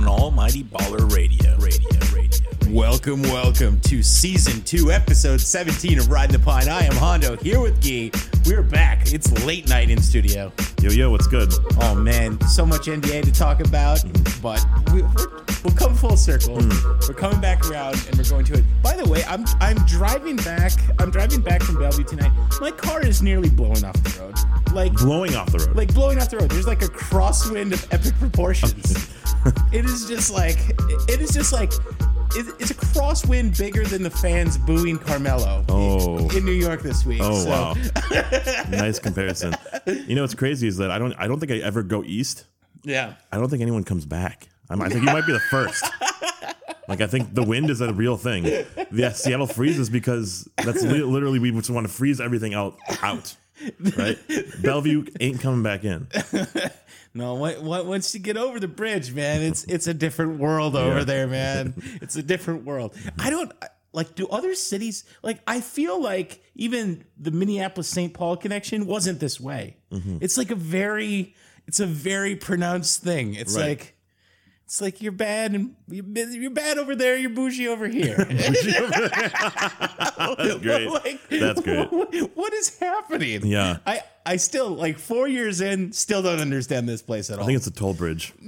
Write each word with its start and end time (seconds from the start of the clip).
On 0.00 0.08
Almighty 0.08 0.64
Baller 0.64 1.12
Radio. 1.14 1.56
Radio, 1.58 1.88
radio. 2.14 2.74
Welcome, 2.74 3.22
welcome 3.22 3.78
to 3.82 4.02
season 4.02 4.62
two, 4.62 4.90
episode 4.90 5.40
17 5.42 5.98
of 5.98 6.10
Riding 6.10 6.32
the 6.32 6.38
Pine. 6.38 6.68
I 6.70 6.84
am 6.84 6.94
Hondo 6.94 7.36
here 7.36 7.60
with 7.60 7.82
Gee. 7.82 8.10
We're 8.46 8.62
back. 8.62 9.12
It's 9.12 9.30
late 9.44 9.68
night 9.68 9.90
in 9.90 10.00
studio. 10.00 10.52
Yo, 10.80 10.90
yo, 10.90 11.10
what's 11.10 11.26
good? 11.26 11.52
Oh 11.82 11.94
man, 11.94 12.40
so 12.42 12.64
much 12.64 12.86
NBA 12.86 13.24
to 13.24 13.32
talk 13.32 13.60
about, 13.60 14.02
but 14.40 14.64
we, 14.94 15.02
we'll 15.02 15.74
come 15.74 15.94
full 15.94 16.16
circle. 16.16 16.58
Hmm. 16.62 16.92
We're 17.06 17.14
coming 17.14 17.40
back 17.40 17.68
around, 17.68 18.02
and 18.08 18.16
we're 18.16 18.24
going 18.24 18.46
to 18.46 18.54
it. 18.54 18.64
By 18.82 18.96
the 18.96 19.06
way, 19.06 19.22
I'm 19.24 19.44
I'm 19.60 19.76
driving 19.84 20.36
back. 20.36 20.72
I'm 20.98 21.10
driving 21.10 21.42
back 21.42 21.62
from 21.62 21.78
Bellevue 21.78 22.04
tonight. 22.04 22.32
My 22.58 22.70
car 22.70 23.04
is 23.04 23.20
nearly 23.20 23.50
blowing 23.50 23.84
off 23.84 24.02
the 24.02 24.18
road, 24.20 24.74
like 24.74 24.94
Blowing 24.94 25.34
off 25.34 25.52
the 25.52 25.58
road. 25.58 25.76
like 25.76 25.92
blowing 25.92 26.18
off 26.18 26.30
the 26.30 26.38
road. 26.38 26.50
There's 26.50 26.66
like 26.66 26.80
a 26.82 26.88
crosswind 26.88 27.72
of 27.72 27.92
epic 27.92 28.14
proportions. 28.18 29.10
it 29.72 29.84
is 29.84 30.06
just 30.06 30.30
like 30.30 30.56
it 31.08 31.20
is 31.20 31.30
just 31.32 31.52
like 31.52 31.72
it's 32.32 32.70
a 32.70 32.74
crosswind 32.74 33.58
bigger 33.58 33.84
than 33.84 34.02
the 34.04 34.10
fans 34.10 34.56
booing 34.58 34.98
Carmelo 34.98 35.64
Oh. 35.68 36.28
in 36.30 36.44
New 36.44 36.52
York 36.52 36.82
this 36.82 37.04
week. 37.04 37.20
oh 37.22 37.42
So, 37.44 37.50
wow, 37.50 37.74
nice 38.70 38.98
comparison. 38.98 39.54
You 39.86 40.14
know 40.14 40.22
what's 40.22 40.34
crazy 40.34 40.68
is 40.68 40.76
that 40.76 40.90
I 40.90 40.98
don't 40.98 41.12
I 41.18 41.26
don't 41.26 41.40
think 41.40 41.50
I 41.52 41.56
ever 41.56 41.82
go 41.82 42.04
east. 42.04 42.44
Yeah. 42.84 43.14
I 43.32 43.36
don't 43.38 43.48
think 43.50 43.62
anyone 43.62 43.84
comes 43.84 44.06
back. 44.06 44.48
I'm, 44.70 44.80
I 44.80 44.88
think 44.88 45.00
you 45.04 45.12
might 45.12 45.26
be 45.26 45.32
the 45.32 45.40
first. 45.40 45.84
Like 46.88 47.00
I 47.00 47.06
think 47.06 47.34
the 47.34 47.42
wind 47.42 47.68
is 47.70 47.80
a 47.80 47.92
real 47.92 48.16
thing. 48.16 48.44
Yeah, 48.92 49.12
Seattle 49.12 49.46
freezes 49.46 49.88
because 49.90 50.48
that's 50.56 50.82
li- 50.82 51.02
literally 51.02 51.38
we 51.38 51.50
just 51.52 51.70
want 51.70 51.86
to 51.86 51.92
freeze 51.92 52.20
everything 52.20 52.54
out 52.54 52.76
out. 53.02 53.34
Right? 53.98 54.16
Bellevue 54.62 55.04
ain't 55.20 55.40
coming 55.40 55.62
back 55.62 55.84
in. 55.84 56.06
No, 57.12 57.34
what, 57.34 57.60
what, 57.62 57.86
once 57.86 58.14
you 58.14 58.20
get 58.20 58.36
over 58.36 58.60
the 58.60 58.68
bridge, 58.68 59.12
man, 59.12 59.42
it's 59.42 59.64
it's 59.64 59.88
a 59.88 59.94
different 59.94 60.38
world 60.38 60.76
over 60.76 60.98
Yeah. 60.98 61.04
there, 61.04 61.26
man. 61.26 61.74
It's 62.02 62.14
a 62.16 62.22
different 62.22 62.64
world. 62.64 62.94
I 63.18 63.30
don't 63.30 63.50
like. 63.92 64.14
Do 64.14 64.28
other 64.28 64.54
cities 64.54 65.04
like? 65.22 65.40
I 65.46 65.60
feel 65.60 66.00
like 66.00 66.40
even 66.54 67.04
the 67.18 67.32
Minneapolis 67.32 67.88
St. 67.88 68.14
Paul 68.14 68.36
connection 68.36 68.86
wasn't 68.86 69.18
this 69.18 69.40
way. 69.40 69.76
Mm-hmm. 69.90 70.18
It's 70.20 70.38
like 70.38 70.52
a 70.52 70.54
very, 70.54 71.34
it's 71.66 71.80
a 71.80 71.86
very 71.86 72.36
pronounced 72.36 73.02
thing. 73.02 73.34
It's 73.34 73.56
Right. 73.56 73.70
like. 73.70 73.96
It's 74.66 74.80
like 74.80 75.02
you're 75.02 75.10
bad 75.10 75.52
and 75.52 75.74
you're 75.88 76.50
bad 76.52 76.78
over 76.78 76.94
there. 76.94 77.16
You're 77.16 77.30
bougie 77.30 77.66
over 77.66 77.88
here. 77.98 78.14
That's 78.24 78.62
great. 80.62 80.88
Like, 80.88 81.20
That's 81.28 81.60
great. 81.60 81.90
what- 81.92 82.14
what 82.36 82.52
is 82.54 82.78
happening? 82.78 83.46
Yeah. 83.46 83.78
I 83.84 84.02
I 84.26 84.36
still 84.36 84.70
like 84.70 84.98
four 84.98 85.26
years 85.28 85.60
in, 85.60 85.92
still 85.92 86.22
don't 86.22 86.40
understand 86.40 86.88
this 86.88 87.02
place 87.02 87.30
at 87.30 87.38
all. 87.38 87.44
I 87.44 87.46
think 87.46 87.56
it's 87.56 87.66
a 87.66 87.70
toll 87.72 87.94
bridge. 87.94 88.32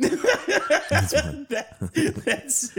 That- 0.93 2.23
that's 2.25 2.75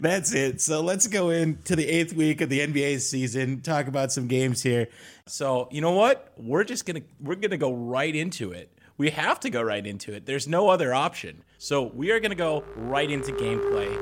that's 0.00 0.32
it. 0.32 0.60
So 0.62 0.80
let's 0.80 1.06
go 1.06 1.28
into 1.30 1.76
the 1.76 1.86
eighth 1.86 2.14
week 2.14 2.40
of 2.40 2.48
the 2.48 2.60
NBA 2.60 3.00
season. 3.00 3.60
Talk 3.60 3.88
about 3.88 4.10
some 4.10 4.26
games 4.26 4.62
here. 4.62 4.88
So 5.26 5.68
you 5.70 5.80
know 5.82 5.92
what? 5.92 6.32
We're 6.38 6.64
just 6.64 6.86
gonna 6.86 7.02
we're 7.20 7.34
gonna 7.34 7.58
go 7.58 7.72
right 7.72 8.14
into 8.14 8.52
it. 8.52 8.70
We 8.96 9.10
have 9.10 9.38
to 9.40 9.50
go 9.50 9.60
right 9.62 9.86
into 9.86 10.14
it. 10.14 10.24
There's 10.24 10.48
no 10.48 10.68
other 10.70 10.94
option. 10.94 11.42
So 11.58 11.82
we 11.82 12.10
are 12.10 12.20
gonna 12.20 12.34
go 12.34 12.64
right 12.76 13.10
into 13.10 13.32
gameplay. 13.32 13.92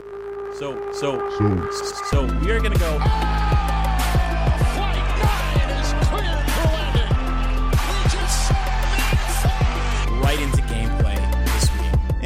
So 0.58 0.92
so 0.92 1.18
so, 1.70 1.84
so 2.10 2.24
we 2.44 2.52
are 2.52 2.60
gonna 2.60 2.78
go. 2.78 3.49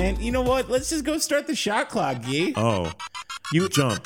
And 0.05 0.19
you 0.19 0.31
know 0.33 0.43
what? 0.43 0.69
Let's 0.69 0.91
just 0.91 1.03
go 1.03 1.17
start 1.17 1.47
the 1.47 1.55
shot 1.55 1.89
clock, 1.89 2.21
Gee. 2.21 2.53
Oh, 2.57 2.93
You 3.55 3.71
jump. 3.71 4.05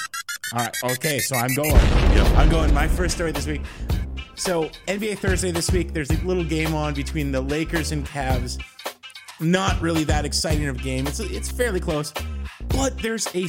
All 0.54 0.60
right. 0.60 0.76
Okay. 0.92 1.18
So 1.18 1.34
I'm 1.34 1.52
going. 1.56 1.74
I'm 2.36 2.48
going. 2.48 2.72
My 2.72 2.86
first 2.86 3.16
story 3.16 3.32
this 3.32 3.48
week. 3.48 3.62
So 4.36 4.66
NBA 4.86 5.18
Thursday 5.18 5.50
this 5.50 5.72
week. 5.72 5.92
There's 5.92 6.10
a 6.10 6.24
little 6.24 6.44
game 6.44 6.72
on 6.72 6.94
between 6.94 7.32
the 7.32 7.40
Lakers 7.40 7.90
and 7.90 8.06
Cavs. 8.06 8.62
Not 9.40 9.80
really 9.80 10.04
that 10.04 10.24
exciting 10.24 10.68
of 10.68 10.76
a 10.76 10.78
game. 10.78 11.08
It's 11.08 11.18
it's 11.18 11.50
fairly 11.50 11.80
close, 11.80 12.12
but 12.68 12.96
there's 12.98 13.26
a 13.34 13.48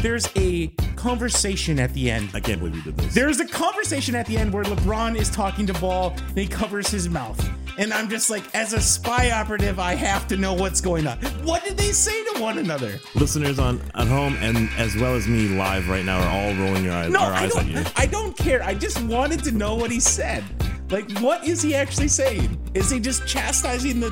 there's 0.00 0.28
a 0.34 0.66
conversation 0.96 1.78
at 1.78 1.94
the 1.94 2.10
end. 2.10 2.30
I 2.34 2.40
can't 2.40 2.58
believe 2.58 2.74
you 2.74 2.82
did 2.82 2.96
this. 2.96 3.14
There's 3.14 3.38
a 3.38 3.46
conversation 3.46 4.16
at 4.16 4.26
the 4.26 4.36
end 4.36 4.52
where 4.52 4.64
LeBron 4.64 5.16
is 5.16 5.30
talking 5.30 5.68
to 5.68 5.72
Ball 5.74 6.10
and 6.18 6.36
he 6.38 6.48
covers 6.48 6.88
his 6.88 7.08
mouth. 7.08 7.48
And 7.78 7.92
I'm 7.92 8.08
just 8.08 8.30
like, 8.30 8.42
as 8.54 8.72
a 8.72 8.80
spy 8.80 9.30
operative, 9.32 9.78
I 9.78 9.94
have 9.94 10.26
to 10.28 10.36
know 10.36 10.54
what's 10.54 10.80
going 10.80 11.06
on. 11.06 11.18
What 11.44 11.62
did 11.64 11.76
they 11.76 11.92
say 11.92 12.24
to 12.32 12.40
one 12.40 12.58
another? 12.58 12.98
Listeners 13.14 13.58
on 13.58 13.80
at 13.94 14.06
home 14.06 14.36
and 14.40 14.70
as 14.78 14.96
well 14.96 15.14
as 15.14 15.28
me 15.28 15.48
live 15.48 15.88
right 15.88 16.04
now 16.04 16.18
are 16.20 16.28
all 16.28 16.54
rolling 16.54 16.84
your 16.84 16.94
eyes, 16.94 17.10
No, 17.10 17.20
our 17.20 17.32
I 17.32 17.44
eyes 17.44 17.56
at 17.56 17.66
you. 17.66 17.74
don't. 17.74 17.92
I 18.00 18.06
don't 18.06 18.36
care. 18.36 18.62
I 18.62 18.74
just 18.74 19.02
wanted 19.02 19.44
to 19.44 19.52
know 19.52 19.74
what 19.74 19.90
he 19.90 20.00
said. 20.00 20.42
Like, 20.90 21.10
what 21.18 21.44
is 21.44 21.60
he 21.62 21.74
actually 21.74 22.08
saying? 22.08 22.56
Is 22.74 22.90
he 22.90 23.00
just 23.00 23.26
chastising 23.26 24.00
the 24.00 24.10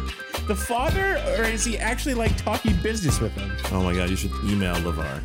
the 0.49 0.57
father, 0.57 1.23
or 1.39 1.45
is 1.45 1.65
he 1.65 1.79
actually 1.79 2.15
like 2.15 2.37
talking 2.37 2.77
business 2.83 3.21
with 3.21 3.33
him? 3.33 3.51
Oh 3.73 3.83
my 3.83 3.95
god, 3.95 4.11
you 4.11 4.17
should 4.17 4.33
email 4.45 4.75
LaVar. 4.77 5.21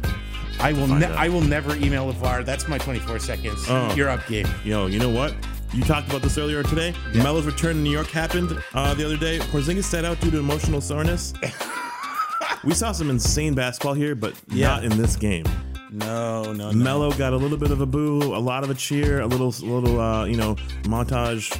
I 0.61 0.73
will. 0.73 0.87
Ne- 0.87 1.07
I 1.07 1.27
will 1.27 1.41
never 1.41 1.75
email 1.75 2.13
LaVar. 2.13 2.45
That's 2.45 2.67
my 2.67 2.77
24 2.77 3.17
seconds. 3.19 3.65
Oh. 3.67 3.93
You're 3.95 4.09
up, 4.09 4.25
Gabe. 4.27 4.45
Yo, 4.63 4.85
you 4.87 4.99
know 4.99 5.09
what? 5.09 5.33
You 5.73 5.83
talked 5.83 6.09
about 6.09 6.21
this 6.23 6.37
earlier 6.37 6.63
today. 6.63 6.93
Melo's 7.13 7.45
return 7.45 7.77
in 7.77 7.83
New 7.83 7.91
York 7.91 8.07
happened 8.07 8.57
uh, 8.73 8.93
the 8.95 9.05
other 9.05 9.17
day. 9.17 9.37
Porzingis 9.39 9.83
sat 9.83 10.03
out 10.03 10.19
due 10.19 10.31
to 10.31 10.39
emotional 10.39 10.81
soreness. 10.81 11.33
we 12.63 12.73
saw 12.73 12.91
some 12.91 13.09
insane 13.09 13.53
basketball 13.53 13.93
here, 13.93 14.15
but 14.15 14.33
Yeah. 14.49 14.67
not 14.67 14.83
in 14.83 14.97
this 14.97 15.15
game. 15.15 15.45
No, 15.91 16.53
no, 16.53 16.71
no. 16.71 16.71
Melo 16.71 17.11
got 17.11 17.33
a 17.33 17.37
little 17.37 17.57
bit 17.57 17.71
of 17.71 17.81
a 17.81 17.85
boo, 17.85 18.21
a 18.35 18.37
lot 18.39 18.63
of 18.63 18.69
a 18.69 18.75
cheer, 18.75 19.21
a 19.21 19.27
little, 19.27 19.49
little, 19.67 19.99
uh, 19.99 20.25
you 20.25 20.37
know, 20.37 20.55
montage, 20.83 21.51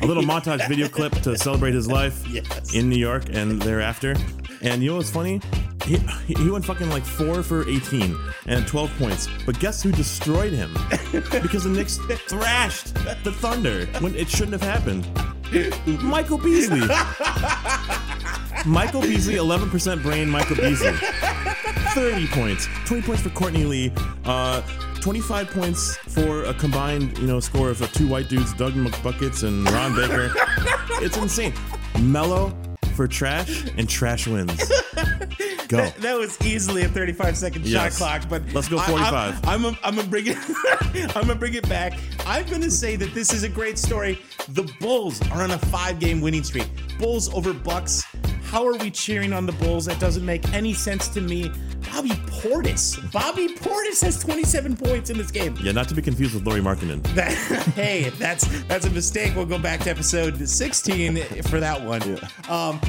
a 0.02 0.06
little 0.06 0.22
montage 0.22 0.66
video 0.68 0.88
clip 0.88 1.12
to 1.22 1.36
celebrate 1.36 1.74
his 1.74 1.88
life 1.88 2.26
Yes. 2.30 2.74
in 2.74 2.88
New 2.88 2.96
York 2.96 3.24
and 3.30 3.60
thereafter. 3.60 4.14
And 4.62 4.82
you 4.82 4.90
know 4.90 4.96
what's 4.96 5.10
funny? 5.10 5.40
He, 5.84 5.96
he 6.26 6.50
went 6.50 6.64
fucking 6.64 6.90
like 6.90 7.04
four 7.04 7.42
for 7.42 7.66
18 7.68 8.14
and 8.46 8.66
12 8.66 8.98
points. 8.98 9.28
But 9.46 9.58
guess 9.58 9.82
who 9.82 9.90
destroyed 9.90 10.52
him? 10.52 10.72
because 11.12 11.64
the 11.64 11.70
Knicks 11.70 11.96
thrashed 12.28 12.94
the 13.24 13.32
Thunder 13.32 13.86
when 14.00 14.14
it 14.14 14.28
shouldn't 14.28 14.60
have 14.60 14.62
happened. 14.62 15.06
Michael 16.02 16.38
Beasley. 16.38 16.86
Michael 18.66 19.02
Beasley, 19.02 19.34
11% 19.34 20.02
brain 20.02 20.28
Michael 20.28 20.56
Beasley. 20.56 20.92
30 21.94 22.26
points. 22.28 22.68
20 22.86 23.02
points 23.02 23.22
for 23.22 23.30
Courtney 23.30 23.64
Lee. 23.64 23.92
Uh, 24.24 24.60
25 25.00 25.50
points 25.50 25.96
for 25.96 26.44
a 26.44 26.54
combined, 26.54 27.16
you 27.18 27.26
know, 27.26 27.40
score 27.40 27.70
of 27.70 27.80
uh, 27.80 27.86
two 27.88 28.08
white 28.08 28.28
dudes, 28.28 28.52
Doug 28.54 28.74
McBuckets 28.74 29.46
and 29.46 29.64
Ron 29.70 29.94
Baker. 29.94 30.32
it's 31.02 31.16
insane. 31.16 31.54
Melo 32.00 32.54
for 32.98 33.06
trash 33.06 33.64
and 33.76 33.88
trash 33.88 34.26
wins. 34.26 34.56
Go. 35.68 35.76
That, 35.76 35.94
that 35.98 36.18
was 36.18 36.36
easily 36.44 36.82
a 36.82 36.88
35 36.88 37.36
second 37.36 37.64
Yes. 37.64 37.96
shot 37.96 38.22
clock, 38.22 38.28
but 38.28 38.42
Let's 38.52 38.68
go 38.68 38.78
45. 38.78 39.46
I, 39.46 39.54
am 39.54 39.66
I'm, 39.66 39.76
I'm 39.84 39.94
gonna 39.94 40.08
bring 40.08 40.26
it. 40.26 40.36
I'm 41.14 41.22
gonna 41.28 41.36
bring 41.36 41.54
it 41.54 41.68
back. 41.68 41.96
I'm 42.26 42.44
gonna 42.48 42.72
say 42.72 42.96
that 42.96 43.14
this 43.14 43.32
is 43.32 43.44
a 43.44 43.48
great 43.48 43.78
story. 43.78 44.18
The 44.48 44.64
Bulls 44.80 45.22
are 45.30 45.42
on 45.42 45.52
a 45.52 45.58
five 45.58 46.00
game 46.00 46.20
winning 46.20 46.42
streak. 46.42 46.68
Bulls 46.98 47.32
over 47.34 47.52
Bucks. 47.52 48.02
How 48.42 48.66
are 48.66 48.76
we 48.76 48.90
cheering 48.90 49.32
on 49.32 49.46
the 49.46 49.52
Bulls? 49.52 49.84
That 49.84 50.00
doesn't 50.00 50.24
make 50.26 50.52
any 50.52 50.74
sense 50.74 51.06
to 51.08 51.20
me. 51.20 51.52
Bobby 51.92 52.10
Portis. 52.10 53.12
Bobby 53.12 53.48
Portis 53.48 54.02
has 54.02 54.18
27 54.22 54.76
points 54.76 55.10
in 55.10 55.18
this 55.18 55.30
game. 55.30 55.56
Yeah, 55.60 55.72
not 55.72 55.88
to 55.88 55.94
be 55.94 56.02
confused 56.02 56.34
with 56.34 56.46
Lauri 56.46 56.60
Markkanen. 56.60 56.98
That, 57.18 57.32
hey, 57.74 58.10
that's 58.10 58.46
that's 58.64 58.86
a 58.86 58.90
mistake. 58.90 59.34
We'll 59.34 59.46
go 59.46 59.58
back 59.58 59.80
to 59.80 59.90
episode 59.90 60.48
16 60.48 61.16
for 61.44 61.58
that 61.58 61.82
one. 61.82 62.02
Um, 62.48 62.80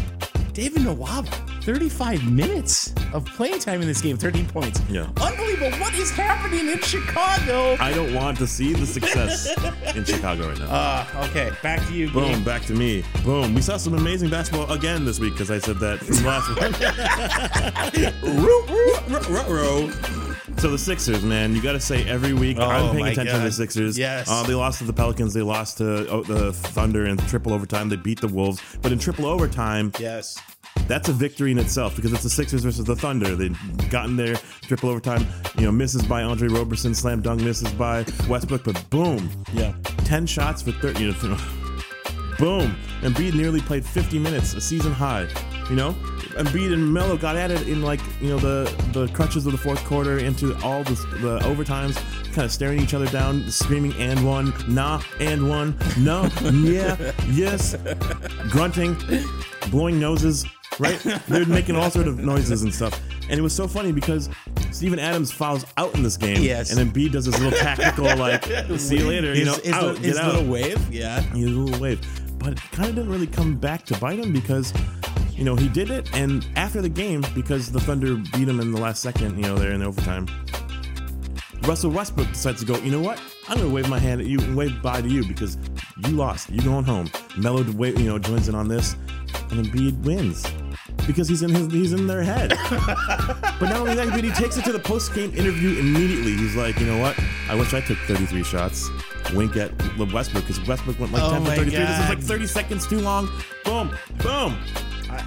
David 0.53 0.81
Nwaba, 0.83 1.27
35 1.63 2.31
minutes 2.31 2.93
of 3.13 3.25
playing 3.25 3.59
time 3.59 3.81
in 3.81 3.87
this 3.87 4.01
game, 4.01 4.17
13 4.17 4.47
points. 4.47 4.81
Yeah. 4.89 5.07
Unbelievable. 5.21 5.71
What 5.79 5.93
is 5.93 6.11
happening 6.11 6.67
in 6.69 6.79
Chicago? 6.79 7.75
I 7.79 7.93
don't 7.93 8.13
want 8.13 8.37
to 8.39 8.47
see 8.47 8.73
the 8.73 8.85
success 8.85 9.47
in 9.95 10.03
Chicago 10.05 10.49
right 10.49 10.59
now. 10.59 10.65
Uh, 10.69 11.27
okay, 11.29 11.51
back 11.61 11.85
to 11.87 11.93
you. 11.93 12.09
Boom, 12.11 12.33
Gabe. 12.33 12.45
back 12.45 12.63
to 12.63 12.73
me. 12.73 13.03
Boom. 13.23 13.53
We 13.53 13.61
saw 13.61 13.77
some 13.77 13.93
amazing 13.93 14.29
basketball 14.29 14.71
again 14.71 15.05
this 15.05 15.19
week 15.19 15.33
because 15.33 15.51
I 15.51 15.59
said 15.59 15.77
that 15.79 15.99
from 15.99 16.23
last 16.25 16.49
week. 16.49 16.59
so 20.57 20.69
the 20.71 20.77
Sixers, 20.77 21.24
man, 21.24 21.56
you 21.56 21.62
got 21.62 21.74
to 21.74 21.80
say 21.80 22.07
every 22.07 22.33
week 22.33 22.57
Oh, 22.59 22.63
I'm 22.63 22.91
paying 22.95 23.07
attention 23.07 23.38
to 23.38 23.44
the 23.45 23.51
Sixers. 23.51 23.97
Yes. 23.97 24.30
Uh, 24.30 24.44
they 24.44 24.53
lost 24.53 24.80
to 24.80 24.86
the 24.86 24.94
Pelicans. 24.94 25.33
They 25.33 25.41
lost 25.41 25.77
to 25.80 26.07
oh, 26.09 26.24
the 26.24 26.53
Thunder 26.53 27.06
in 27.06 27.18
triple 27.18 27.53
overtime. 27.53 27.89
They 27.89 27.95
beat 27.95 28.19
the 28.21 28.27
Wolves, 28.27 28.62
but 28.81 28.91
in 28.91 29.00
triple 29.00 29.25
overtime, 29.25 29.91
Yes. 30.00 30.39
that's 30.88 31.09
a 31.09 31.13
victory 31.13 31.51
in 31.51 31.57
itself 31.57 31.95
because 31.95 32.13
it's 32.13 32.24
the 32.24 32.30
Sixers 32.30 32.63
versus 32.63 32.86
the 32.86 32.95
Thunder. 32.95 33.36
They 33.36 33.50
got 33.89 34.06
in 34.06 34.15
there, 34.18 34.36
triple 34.62 34.89
overtime, 34.89 35.25
you 35.57 35.65
know, 35.65 35.71
misses 35.71 36.03
by 36.03 36.24
Andre 36.24 36.47
Roberson, 36.47 36.94
slam 36.94 37.21
dunk 37.21 37.42
misses 37.42 37.71
by 37.74 38.06
Westbrook, 38.27 38.63
but 38.63 38.89
boom, 38.89 39.30
Yeah. 39.53 39.74
10 40.06 40.25
shots 40.25 40.62
for 40.62 40.71
30, 40.71 41.03
you 41.03 41.12
know, 41.12 41.38
boom. 42.39 42.75
Embiid 43.01 43.33
nearly 43.35 43.62
played 43.62 43.85
50 43.85 44.19
minutes, 44.19 44.53
a 44.53 44.62
season 44.62 44.92
high, 44.92 45.27
you 45.69 45.75
know? 45.75 45.95
Embiid 46.39 46.74
and 46.74 46.94
Melo 46.94 47.18
got 47.18 47.36
at 47.36 47.51
it 47.51 47.68
in 47.68 47.81
like, 47.81 48.00
you 48.21 48.30
know, 48.30 48.39
the, 48.39 48.63
the 48.94 49.07
crutches 49.09 49.45
of 49.45 49.51
the 49.51 49.57
fourth 49.57 49.83
quarter 49.86 50.19
into 50.19 50.56
all 50.63 50.83
the, 50.83 50.95
the 51.21 51.39
overtimes, 51.39 51.95
kind 52.33 52.45
of 52.45 52.51
staring 52.51 52.80
each 52.80 52.94
other 52.94 53.07
down, 53.07 53.50
screaming, 53.51 53.94
and 54.00 54.25
one, 54.25 54.53
nah, 54.68 55.01
and 55.19 55.50
one, 55.50 55.77
no, 55.97 56.30
yeah, 56.53 56.95
yes, 57.27 57.75
grunting, 58.50 58.95
blowing 59.69 60.00
noses, 60.00 60.45
right? 60.80 60.97
They're 61.27 61.45
making 61.45 61.75
all 61.75 61.91
sort 61.91 62.07
of 62.07 62.19
noises 62.19 62.63
and 62.63 62.74
stuff. 62.74 63.00
And 63.30 63.38
it 63.38 63.42
was 63.44 63.53
so 63.53 63.68
funny 63.68 63.92
because 63.92 64.30
Steven 64.71 64.97
Adams 64.97 65.31
fouls 65.31 65.65
out 65.77 65.94
in 65.94 66.01
this 66.01 66.18
game. 66.18 66.42
Yes. 66.42 66.71
And 66.75 66.92
Embiid 66.92 67.12
does 67.12 67.25
this 67.25 67.38
little 67.39 67.57
tactical, 67.59 68.06
like, 68.15 68.44
see 68.80 68.97
you 68.97 69.07
later, 69.07 69.35
you 69.35 69.45
know, 69.45 69.53
his, 69.56 69.65
his, 69.65 69.74
out, 69.74 69.97
his 69.97 70.15
get 70.15 70.24
out. 70.24 70.33
little 70.33 70.51
wave. 70.51 70.94
Yeah. 70.94 71.24
A 71.33 71.35
little 71.35 71.80
wave. 71.80 72.00
But 72.39 72.53
it 72.53 72.62
kind 72.71 72.89
of 72.89 72.95
didn't 72.95 73.12
really 73.12 73.27
come 73.27 73.57
back 73.57 73.85
to 73.88 73.97
bite 74.00 74.18
him 74.18 74.31
because, 74.31 74.74
you 75.39 75.45
know, 75.45 75.56
he 75.56 75.69
did 75.69 75.89
it. 75.89 76.13
And 76.13 76.45
after 76.57 76.81
the 76.81 76.89
game, 76.89 77.24
because 77.33 77.71
the 77.71 77.80
Thunder 77.80 78.15
beat 78.15 78.47
him 78.47 78.59
in 78.59 78.74
the 78.74 78.81
last 78.81 79.01
second, 79.01 79.38
you 79.38 79.44
know, 79.44 79.56
they're 79.56 79.71
in 79.71 79.81
overtime, 79.81 80.27
Russell 81.62 81.91
Westbrook 81.91 82.27
decides 82.27 82.59
to 82.59 82.65
go, 82.65 82.77
you 82.80 82.91
know 82.91 83.00
what? 83.00 83.21
I'm 83.47 83.56
going 83.57 83.69
to 83.69 83.74
wave 83.74 83.88
my 83.88 84.00
hand 84.00 84.19
at 84.19 84.27
you 84.27 84.39
and 84.41 84.56
wave 84.56 84.81
bye 84.81 85.01
to 85.01 85.07
you 85.07 85.25
because 85.25 85.57
you 86.06 86.09
lost. 86.09 86.50
You're 86.50 86.65
going 86.65 86.83
home. 86.83 87.09
Melo, 87.38 87.62
you 87.63 88.09
know, 88.09 88.19
joins 88.19 88.50
in 88.50 88.56
on 88.56 88.68
this, 88.68 88.97
and 89.50 89.65
Embiid 89.65 89.97
wins 90.03 90.45
because 91.07 91.27
he's 91.30 91.42
in 91.42 91.50
his 91.50 91.71
he's 91.71 91.94
in 91.94 92.06
their 92.06 92.21
head. 92.21 92.50
but 92.69 93.62
not 93.62 93.77
only 93.77 93.95
that, 93.95 94.09
but 94.09 94.24
he 94.24 94.31
takes 94.31 94.57
it 94.57 94.65
to 94.65 94.74
the 94.74 94.80
post 94.80 95.13
game 95.13 95.33
interview 95.35 95.80
immediately. 95.80 96.35
He's 96.35 96.56
like, 96.56 96.80
you 96.80 96.85
know 96.85 97.00
what? 97.00 97.18
I 97.50 97.56
wish 97.56 97.74
I 97.74 97.81
took 97.81 97.97
33 98.00 98.44
shots. 98.44 98.89
Wink 99.33 99.56
at 99.56 99.71
Westbrook 99.97 100.45
because 100.45 100.65
Westbrook 100.68 101.00
went 101.00 101.13
like 101.13 101.24
Oh 101.24 101.31
10 101.31 101.44
for 101.44 101.50
my 101.50 101.56
33. 101.56 101.80
This 101.80 102.00
is 102.00 102.09
like 102.09 102.19
30 102.19 102.47
seconds 102.47 102.88
too 102.88 103.00
long. 103.00 103.30
Boom, 103.63 103.95
boom. 104.21 104.57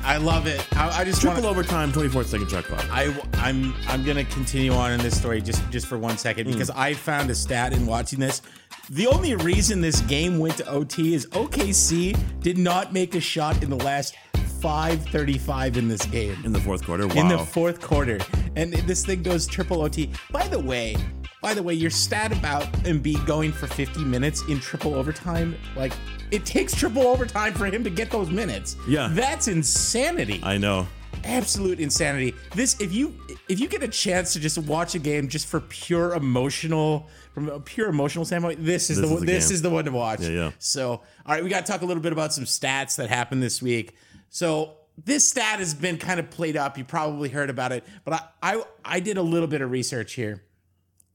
I, 0.03 0.15
I 0.15 0.17
love 0.19 0.47
it. 0.47 0.67
I, 0.77 1.01
I 1.01 1.05
just 1.05 1.21
Triple 1.21 1.43
wanna- 1.43 1.53
overtime, 1.53 1.93
24 1.93 2.25
second 2.25 2.51
shot 2.51 2.65
clock. 2.65 2.85
I, 2.91 3.15
I'm 3.35 3.75
I'm 3.89 4.05
gonna 4.05 4.25
continue 4.25 4.73
on 4.73 4.93
in 4.93 5.01
this 5.01 5.19
story 5.19 5.41
just 5.41 5.69
just 5.71 5.87
for 5.87 5.99
one 5.99 6.19
second 6.19 6.47
hmm. 6.47 6.53
because 6.53 6.71
I 6.71 6.95
found 6.95 7.31
a 7.31 7.35
stat 7.35 7.73
in 7.73 7.87
watching 7.87 8.21
this. 8.21 8.43
The 8.91 9.07
only 9.07 9.35
reason 9.35 9.81
this 9.81 10.01
game 10.03 10.39
went 10.39 10.57
to 10.59 10.69
OT 10.69 11.15
is 11.15 11.27
OKC 11.29 12.19
did 12.41 12.59
not 12.59 12.93
make 12.93 13.15
a 13.15 13.21
shot 13.21 13.63
in 13.63 13.71
the 13.71 13.77
last 13.77 14.17
5:35 14.61 15.77
in 15.77 15.89
this 15.89 16.05
game 16.07 16.37
in 16.45 16.53
the 16.53 16.61
fourth 16.61 16.85
quarter. 16.85 17.07
Wow. 17.07 17.15
in 17.15 17.29
the 17.29 17.39
fourth 17.39 17.81
quarter, 17.81 18.19
and 18.57 18.73
this 18.73 19.05
thing 19.05 19.23
goes 19.23 19.47
triple 19.47 19.83
OT. 19.83 20.11
By 20.31 20.47
the 20.49 20.59
way. 20.59 20.97
By 21.43 21.55
the 21.55 21.63
way, 21.63 21.75
your 21.75 21.91
stat 21.91 22.33
about 22.33 22.63
Embiid 22.85 23.27
going 23.27 23.53
for 23.53 23.67
50 23.67 24.05
minutes 24.05 24.43
in 24.49 24.61
triple 24.61 24.95
overtime, 24.95 25.57
like 25.77 25.93
it 26.31 26.47
takes 26.47 26.75
triple 26.75 27.03
overtime 27.09 27.53
for 27.53 27.67
him 27.67 27.83
to 27.85 27.91
get 27.91 28.11
those 28.11 28.31
minutes. 28.31 28.77
Yeah. 28.89 29.09
That's 29.11 29.49
insanity 29.49 30.41
I 30.45 30.57
know. 30.57 30.87
absolute 31.25 31.81
insanity. 31.81 32.33
This 32.55 32.81
if 32.81 32.93
you 32.93 33.15
if 33.49 33.59
you 33.61 33.67
get 33.69 33.83
a 33.83 33.89
chance 33.89 34.33
to 34.35 34.41
just 34.41 34.57
watch 34.59 34.95
a 34.95 34.99
game 35.01 35.29
just 35.29 35.47
for 35.49 35.61
pure 35.61 36.15
emotional 36.15 37.09
from 37.35 37.49
a 37.49 37.59
pure 37.61 37.89
emotional 37.89 38.25
standpoint, 38.25 38.65
this 38.65 38.89
is 38.89 39.01
This 39.01 39.11
the 39.11 39.17
is 39.17 39.21
this 39.23 39.47
game. 39.49 39.55
is 39.55 39.63
the 39.63 39.71
one 39.71 39.85
to 39.87 39.91
watch. 39.91 40.21
Yeah, 40.21 40.29
yeah. 40.29 40.51
So, 40.59 40.91
all 40.91 41.01
right, 41.27 41.43
we 41.43 41.51
got 41.51 41.67
to 41.67 41.73
talk 41.73 41.83
a 41.83 41.87
little 41.87 42.03
bit 42.03 42.13
about 42.13 42.33
some 42.33 42.45
stats 42.45 42.97
that 42.97 43.09
happened 43.09 43.43
this 43.43 43.61
week. 43.63 43.97
So, 44.31 44.75
this 45.03 45.29
stat 45.29 45.59
has 45.59 45.73
been 45.75 45.97
kind 45.99 46.21
of 46.21 46.31
played 46.31 46.57
up. 46.57 46.77
You 46.79 46.85
probably 46.85 47.31
heard 47.31 47.49
about 47.51 47.73
it, 47.73 47.85
but 48.05 48.15
I 48.43 48.55
I, 48.57 48.63
I 48.85 49.01
did 49.01 49.17
a 49.17 49.23
little 49.23 49.49
bit 49.49 49.61
of 49.63 49.71
research 49.71 50.13
here. 50.15 50.43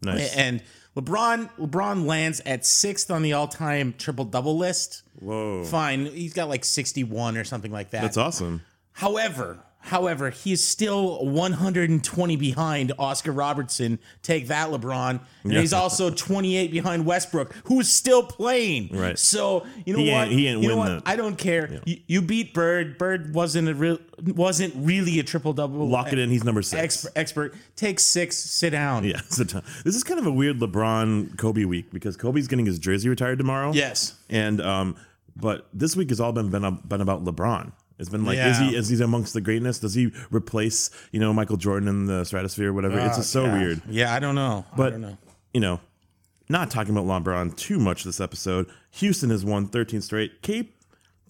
Nice. 0.02 0.36
And 0.36 0.62
LeBron 0.96 1.50
LeBron 1.60 2.06
lands 2.06 2.42
at 2.46 2.66
sixth 2.66 3.12
on 3.12 3.22
the 3.22 3.34
all-time 3.34 3.94
triple 3.98 4.26
double 4.26 4.58
list. 4.58 5.04
Whoa. 5.20 5.64
Fine, 5.64 6.08
he's 6.08 6.34
got 6.34 6.50
like 6.50 6.66
61 6.66 7.38
or 7.38 7.44
something 7.44 7.72
like 7.72 7.92
that. 7.92 8.02
That's 8.02 8.18
awesome. 8.18 8.62
However, 8.94 9.60
however, 9.88 10.30
he's 10.30 10.64
still 10.64 11.26
120 11.26 12.36
behind 12.36 12.92
Oscar 13.00 13.32
Robertson. 13.32 14.00
Take 14.22 14.48
that, 14.48 14.70
LeBron. 14.70 15.20
And 15.44 15.54
Yeah. 15.54 15.62
he's 15.62 15.74
also 15.74 16.10
28 16.10 16.72
behind 16.72 17.06
Westbrook, 17.06 17.54
who's 17.66 17.90
still 17.90 18.24
playing. 18.24 18.90
Right. 18.92 19.18
So 19.18 19.66
you 19.86 19.94
know 19.94 20.00
He 20.00 20.12
what? 20.12 20.28
he 20.30 20.48
ain't 20.48 20.62
you 20.64 20.78
win? 20.78 21.02
I 21.06 21.16
don't 21.16 21.38
care. 21.38 21.82
You, 21.86 21.98
you 22.08 22.22
beat 22.22 22.54
Bird. 22.54 22.98
Bird 22.98 23.34
wasn't 23.34 23.70
a 23.70 23.74
real, 23.76 24.00
wasn't 24.26 24.74
really 24.78 25.20
a 25.20 25.24
triple 25.24 25.54
double. 25.54 25.88
Lock 25.88 26.14
it 26.14 26.20
in. 26.20 26.30
He's 26.30 26.44
number 26.44 26.62
six. 26.62 26.82
Expert, 26.84 27.12
expert. 27.16 27.56
Take 27.76 28.00
six. 28.00 28.38
Sit 28.38 28.72
down. 28.72 29.04
Yeah, 29.04 29.22
a 29.40 29.46
ton. 29.46 29.64
this 29.84 29.96
is 29.96 30.04
kind 30.04 30.20
of 30.20 30.26
a 30.28 30.32
weird 30.32 30.60
LeBron 30.60 31.38
Kobe 31.38 31.64
week 31.66 31.92
because 31.92 32.18
Kobe's 32.18 32.48
getting 32.48 32.66
his 32.66 32.80
jersey 32.80 33.10
retired 33.10 33.38
tomorrow. 33.38 33.72
Yes. 33.74 34.16
and 34.30 34.60
um, 34.62 34.96
but 35.36 35.68
this 35.74 35.96
week 35.96 36.10
has 36.10 36.20
all 36.20 36.32
been 36.34 36.50
been, 36.50 36.80
been 36.88 37.02
about 37.02 37.24
LeBron. 37.24 37.72
It's 38.00 38.10
been 38.10 38.26
like, 38.26 38.38
is 38.38 38.58
he 38.60 38.76
is 38.76 38.90
he 38.90 39.04
amongst 39.04 39.34
the 39.34 39.42
greatness? 39.42 39.80
Does 39.80 39.94
he 39.96 40.12
replace 40.30 40.90
you 41.12 41.20
know 41.20 41.34
Michael 41.34 41.58
Jordan 41.58 41.88
in 41.90 42.06
the 42.06 42.24
stratosphere, 42.26 42.70
or 42.70 42.74
whatever? 42.74 43.00
it's 43.00 43.18
just 43.18 43.32
so 43.32 43.46
God. 43.48 43.60
weird. 43.60 43.82
Yeah, 43.90 44.14
I 44.14 44.20
don't 44.20 44.36
know. 44.36 44.66
I 44.72 44.76
But 44.76 44.90
don't 44.92 45.02
know. 45.02 45.18
you 45.54 45.62
know, 45.62 45.80
not 46.48 46.70
talking 46.70 46.96
about 46.96 47.06
LeBron 47.24 47.56
too 47.58 47.80
much 47.80 48.04
this 48.04 48.22
episode. 48.22 48.68
Houston 48.92 49.30
has 49.32 49.44
won 49.44 49.68
13 49.68 50.02
straight. 50.02 50.42
K 50.44 50.70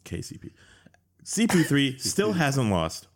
KCP 0.04 0.52
CP3 1.26 2.00
still 2.02 2.34
hasn't 2.34 2.70
lost. 2.70 3.07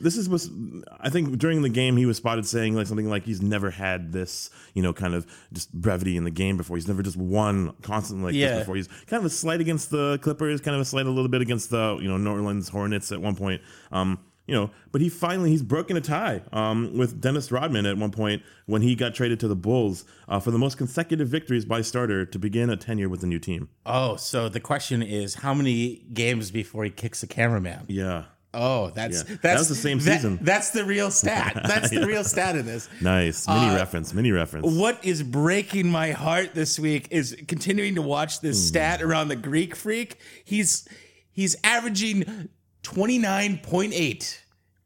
This 0.00 0.16
is 0.16 0.28
was 0.28 0.50
I 0.98 1.10
think 1.10 1.38
during 1.38 1.62
the 1.62 1.68
game 1.68 1.96
he 1.96 2.06
was 2.06 2.16
spotted 2.16 2.44
saying 2.46 2.74
like 2.74 2.86
something 2.88 3.08
like 3.08 3.24
he's 3.24 3.40
never 3.40 3.70
had 3.70 4.12
this 4.12 4.50
you 4.74 4.82
know 4.82 4.92
kind 4.92 5.14
of 5.14 5.26
just 5.52 5.72
brevity 5.72 6.16
in 6.16 6.24
the 6.24 6.30
game 6.30 6.56
before. 6.56 6.76
He's 6.76 6.88
never 6.88 7.02
just 7.02 7.16
won 7.16 7.72
constantly 7.82 8.26
like 8.32 8.34
Yeah. 8.34 8.48
this 8.50 8.58
before. 8.60 8.76
He's 8.76 8.88
kind 9.06 9.20
of 9.20 9.24
a 9.26 9.30
slight 9.30 9.60
against 9.60 9.90
the 9.90 10.18
Clippers, 10.22 10.60
kind 10.60 10.74
of 10.74 10.80
a 10.80 10.84
slight 10.84 11.06
a 11.06 11.10
little 11.10 11.28
bit 11.30 11.40
against 11.40 11.70
the 11.70 11.98
you 12.00 12.08
know 12.08 12.16
New 12.16 12.30
Orleans 12.32 12.68
Hornets 12.68 13.12
at 13.12 13.20
one 13.20 13.36
point. 13.36 13.62
Um, 13.92 14.18
you 14.48 14.54
know, 14.54 14.70
but 14.92 15.00
he 15.00 15.08
finally 15.08 15.50
he's 15.50 15.62
broken 15.64 15.96
a 15.96 16.00
tie 16.00 16.40
um, 16.52 16.96
with 16.96 17.20
Dennis 17.20 17.50
Rodman 17.50 17.84
at 17.84 17.96
one 17.98 18.12
point 18.12 18.42
when 18.66 18.80
he 18.80 18.94
got 18.94 19.12
traded 19.12 19.40
to 19.40 19.48
the 19.48 19.56
Bulls 19.56 20.04
uh, 20.28 20.38
for 20.38 20.52
the 20.52 20.58
most 20.58 20.78
consecutive 20.78 21.26
victories 21.26 21.64
by 21.64 21.80
starter 21.80 22.24
to 22.24 22.38
begin 22.38 22.70
a 22.70 22.76
tenure 22.76 23.08
with 23.08 23.22
the 23.22 23.26
new 23.26 23.40
team. 23.40 23.68
Oh, 23.84 24.14
so 24.14 24.48
the 24.48 24.60
question 24.60 25.02
is, 25.02 25.34
how 25.34 25.52
many 25.52 26.04
games 26.12 26.52
before 26.52 26.84
he 26.84 26.90
kicks 26.90 27.22
the 27.22 27.26
cameraman? 27.26 27.86
Yeah, 27.88 28.24
Oh, 28.56 28.90
that's 28.90 29.18
Yeah. 29.18 29.22
that's 29.28 29.40
That 29.42 29.58
was 29.58 29.68
the 29.68 29.74
same 29.74 29.98
that- 30.00 30.16
season. 30.16 30.38
That's 30.42 30.70
the 30.70 30.84
real 30.84 31.10
stat. 31.10 31.60
That's 31.66 31.90
the 31.90 32.06
real 32.06 32.24
stat 32.24 32.56
in 32.56 32.64
this. 32.66 32.88
nice 33.00 33.46
mini 33.46 33.74
reference, 33.74 34.14
mini 34.14 34.32
reference. 34.32 34.66
What 34.66 35.04
is 35.04 35.22
breaking 35.22 35.88
my 35.90 36.12
heart 36.12 36.54
this 36.54 36.78
week 36.78 37.08
is 37.10 37.36
continuing 37.46 37.94
to 37.96 38.02
watch 38.02 38.40
this 38.40 38.56
Hmm. 38.58 38.66
stat 38.68 39.02
around 39.02 39.28
the 39.28 39.36
Greek 39.36 39.76
freak. 39.76 40.18
He's 40.44 40.88
he's 41.30 41.54
averaging 41.62 42.48
29.8. 42.82 44.38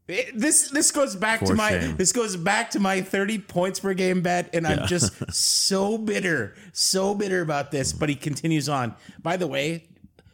It- 0.08 0.32
This 0.38 0.70
this 0.70 0.90
goes 0.90 1.14
back 1.14 1.44
to 1.44 1.54
my 1.54 1.70
shame. 1.70 1.96
this 1.96 2.10
goes 2.12 2.36
back 2.36 2.70
to 2.72 2.80
my 2.80 3.00
30 3.00 3.38
points 3.38 3.78
per 3.78 3.94
game 3.94 4.22
bet 4.22 4.50
and 4.52 4.66
I'm 4.66 4.88
just 4.88 5.12
so 5.32 5.96
bitter, 5.98 6.56
so 6.72 7.14
bitter 7.14 7.40
about 7.42 7.70
this, 7.70 7.92
but 7.92 8.08
he 8.08 8.16
continues 8.16 8.68
on. 8.68 8.96
By 9.22 9.36
the 9.36 9.46
way, 9.46 9.84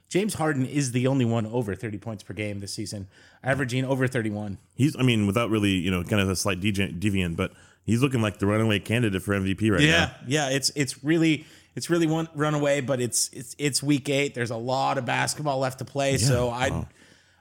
James 0.08 0.34
Harden 0.34 0.64
is 0.66 0.92
the 0.92 1.06
only 1.06 1.25
one 1.25 1.46
over 1.46 1.75
30 1.75 1.98
points 1.98 2.22
per 2.22 2.32
game 2.32 2.60
this 2.60 2.72
season, 2.72 3.08
averaging 3.42 3.84
over 3.84 4.06
31. 4.06 4.58
He's, 4.75 4.96
I 4.96 5.02
mean, 5.02 5.26
without 5.26 5.50
really, 5.50 5.70
you 5.72 5.90
know, 5.90 6.02
kind 6.04 6.22
of 6.22 6.28
a 6.28 6.36
slight 6.36 6.60
deviant, 6.60 7.36
but 7.36 7.52
he's 7.84 8.02
looking 8.02 8.22
like 8.22 8.38
the 8.38 8.46
runaway 8.46 8.78
candidate 8.78 9.22
for 9.22 9.34
MVP 9.34 9.70
right 9.70 9.80
now. 9.80 9.86
yeah. 9.86 10.10
Yeah, 10.26 10.50
it's 10.50 10.70
it's 10.76 11.02
really 11.02 11.44
it's 11.75 11.90
really 11.90 12.06
one 12.06 12.28
runaway, 12.34 12.80
but 12.80 13.00
it's 13.00 13.30
it's 13.32 13.56
it's 13.58 13.82
week 13.82 14.08
eight. 14.08 14.34
There's 14.34 14.50
a 14.50 14.56
lot 14.56 14.96
of 14.98 15.04
basketball 15.04 15.58
left 15.58 15.80
to 15.80 15.84
play, 15.84 16.18
so 16.18 16.50
I, 16.50 16.86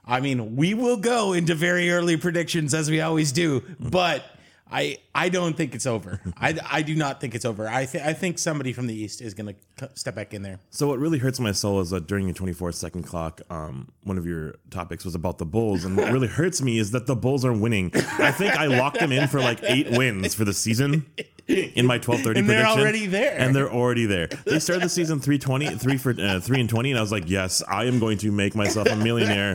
I 0.04 0.20
mean, 0.20 0.56
we 0.56 0.74
will 0.74 0.98
go 0.98 1.32
into 1.32 1.54
very 1.54 1.90
early 1.90 2.16
predictions 2.16 2.74
as 2.74 2.90
we 2.90 3.00
always 3.00 3.32
do, 3.32 3.62
but. 3.78 4.24
I, 4.68 4.98
I 5.14 5.28
don't 5.28 5.56
think 5.56 5.74
it's 5.76 5.86
over. 5.86 6.20
I, 6.36 6.58
I 6.68 6.82
do 6.82 6.96
not 6.96 7.20
think 7.20 7.34
it's 7.36 7.44
over. 7.44 7.68
I 7.68 7.84
th- 7.86 8.02
I 8.02 8.12
think 8.12 8.38
somebody 8.38 8.72
from 8.72 8.88
the 8.88 8.94
East 8.94 9.20
is 9.20 9.32
going 9.32 9.54
to 9.76 9.90
step 9.94 10.16
back 10.16 10.34
in 10.34 10.42
there. 10.42 10.58
So 10.70 10.88
what 10.88 10.98
really 10.98 11.18
hurts 11.18 11.38
my 11.38 11.52
soul 11.52 11.80
is 11.80 11.90
that 11.90 12.06
during 12.08 12.26
your 12.26 12.34
24 12.34 12.72
second 12.72 13.04
clock, 13.04 13.40
um, 13.48 13.88
one 14.02 14.18
of 14.18 14.26
your 14.26 14.56
topics 14.70 15.04
was 15.04 15.14
about 15.14 15.38
the 15.38 15.46
Bulls, 15.46 15.84
and 15.84 15.96
what 15.96 16.10
really 16.12 16.26
hurts 16.28 16.60
me 16.62 16.78
is 16.78 16.90
that 16.90 17.06
the 17.06 17.14
Bulls 17.14 17.44
are 17.44 17.52
winning. 17.52 17.92
I 17.94 18.32
think 18.32 18.54
I 18.56 18.66
locked 18.66 18.98
them 18.98 19.12
in 19.12 19.28
for 19.28 19.38
like 19.40 19.60
eight 19.62 19.90
wins 19.92 20.34
for 20.34 20.44
the 20.44 20.52
season 20.54 21.06
in 21.46 21.86
my 21.86 22.00
12:30 22.00 22.38
And 22.38 22.48
they're 22.50 22.64
prediction, 22.64 22.80
already 22.80 23.06
there. 23.06 23.38
and 23.38 23.54
they're 23.54 23.70
already 23.72 24.06
there. 24.06 24.26
They 24.46 24.58
started 24.58 24.82
the 24.84 24.88
season 24.88 25.20
320, 25.20 25.76
three 25.76 25.96
for 25.96 26.10
uh, 26.18 26.40
three 26.40 26.58
and 26.58 26.68
20, 26.68 26.90
and 26.90 26.98
I 26.98 27.02
was 27.02 27.12
like, 27.12 27.30
yes, 27.30 27.62
I 27.68 27.84
am 27.84 28.00
going 28.00 28.18
to 28.18 28.32
make 28.32 28.56
myself 28.56 28.88
a 28.88 28.96
millionaire 28.96 29.52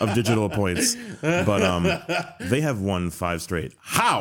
of 0.00 0.14
digital 0.14 0.48
points. 0.50 0.96
But 1.20 1.62
um, 1.62 1.84
they 2.40 2.60
have 2.60 2.80
won 2.80 3.10
five 3.10 3.40
straight. 3.40 3.72
How? 3.80 4.15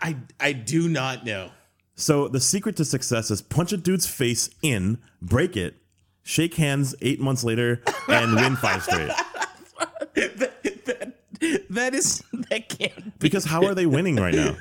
I, 0.00 0.16
I, 0.38 0.52
do 0.52 0.88
not 0.88 1.24
know. 1.24 1.50
So 1.96 2.28
the 2.28 2.40
secret 2.40 2.76
to 2.76 2.84
success 2.84 3.30
is 3.30 3.42
punch 3.42 3.72
a 3.72 3.76
dude's 3.76 4.06
face 4.06 4.50
in, 4.62 4.98
break 5.20 5.56
it, 5.56 5.76
shake 6.22 6.54
hands 6.54 6.94
eight 7.00 7.20
months 7.20 7.42
later, 7.42 7.82
and 8.06 8.36
win 8.36 8.56
five 8.56 8.82
straight. 8.82 9.08
that, 10.14 10.62
that, 10.84 11.64
that 11.70 11.94
is 11.94 12.22
that 12.32 12.68
can't 12.68 13.04
be. 13.04 13.12
Because 13.18 13.44
how 13.44 13.64
are 13.64 13.74
they 13.74 13.86
winning 13.86 14.16
right 14.16 14.34
now? 14.34 14.56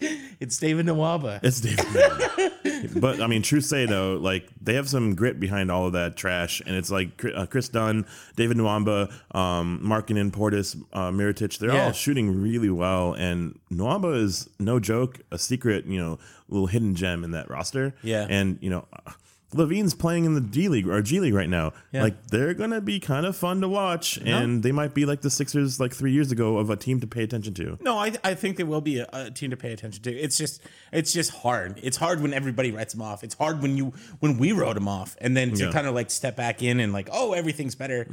It's 0.40 0.56
David 0.58 0.86
Nwaba. 0.86 1.40
It's 1.42 1.60
David. 1.60 3.00
but 3.00 3.20
I 3.20 3.26
mean, 3.26 3.42
true 3.42 3.60
say 3.60 3.86
though, 3.86 4.14
like 4.16 4.48
they 4.60 4.74
have 4.74 4.88
some 4.88 5.14
grit 5.14 5.38
behind 5.40 5.70
all 5.70 5.86
of 5.86 5.92
that 5.94 6.16
trash, 6.16 6.60
and 6.66 6.74
it's 6.76 6.90
like 6.90 7.24
uh, 7.24 7.46
Kris 7.46 7.68
Dunn, 7.68 8.06
David 8.36 8.56
Nwaba, 8.56 9.12
um, 9.34 9.80
Markkanen, 9.84 10.30
Portis, 10.30 10.76
uh, 10.92 11.10
Mirotic. 11.10 11.58
They're 11.58 11.72
Yeah. 11.72 11.86
all 11.86 11.92
shooting 11.92 12.40
really 12.42 12.70
well, 12.70 13.12
and 13.14 13.58
Nwaba 13.72 14.16
is 14.22 14.48
no 14.58 14.78
joke, 14.80 15.20
a 15.30 15.38
secret, 15.38 15.86
you 15.86 15.98
know, 15.98 16.18
little 16.48 16.66
hidden 16.66 16.94
gem 16.94 17.24
in 17.24 17.30
that 17.32 17.48
roster. 17.50 17.94
Yeah. 18.02 18.26
and 18.28 18.58
you 18.60 18.70
know. 18.70 18.86
LaVine's 19.54 19.94
playing 19.94 20.24
in 20.24 20.34
the 20.34 20.40
D 20.40 20.68
League 20.68 20.88
or 20.88 21.00
G 21.02 21.20
League 21.20 21.34
right 21.34 21.48
now. 21.48 21.72
Yeah. 21.92 22.02
Like 22.02 22.26
they're 22.26 22.54
gonna 22.54 22.80
be 22.80 23.00
kind 23.00 23.24
of 23.26 23.36
fun 23.36 23.60
to 23.60 23.68
watch, 23.68 24.16
and 24.18 24.62
they 24.62 24.72
might 24.72 24.94
be 24.94 25.06
like 25.06 25.20
the 25.22 25.30
Sixers 25.30 25.78
like 25.80 25.94
three 25.94 26.12
years 26.12 26.32
ago 26.32 26.58
of 26.58 26.70
a 26.70 26.76
team 26.76 27.00
to 27.00 27.06
pay 27.06 27.22
attention 27.22 27.54
to. 27.54 27.78
No, 27.80 27.96
I, 27.98 28.12
I 28.22 28.34
think 28.34 28.56
they 28.56 28.64
will 28.64 28.80
be 28.80 28.98
a, 28.98 29.08
a 29.12 29.30
team 29.30 29.50
to 29.50 29.56
pay 29.56 29.72
attention 29.72 30.02
to. 30.04 30.12
It's 30.12 30.36
just 30.36 30.60
it's 30.92 31.12
just 31.12 31.30
hard. 31.30 31.80
It's 31.82 31.96
hard 31.96 32.20
when 32.20 32.32
everybody 32.34 32.72
writes 32.72 32.92
them 32.92 33.02
off. 33.02 33.24
It's 33.24 33.34
hard 33.34 33.62
when 33.62 33.76
you 33.76 33.92
when 34.20 34.38
we 34.38 34.52
wrote 34.52 34.74
them 34.74 34.88
off, 34.88 35.16
and 35.20 35.36
then 35.36 35.52
to 35.52 35.56
Yeah. 35.56 35.64
Mm-hmm. 35.66 35.72
kind 35.72 35.86
of 35.86 35.94
like 35.94 36.10
step 36.10 36.36
back 36.36 36.62
in 36.62 36.80
and 36.80 36.92
like 36.92 37.08
oh 37.12 37.32
everything's 37.32 37.74
better. 37.74 38.06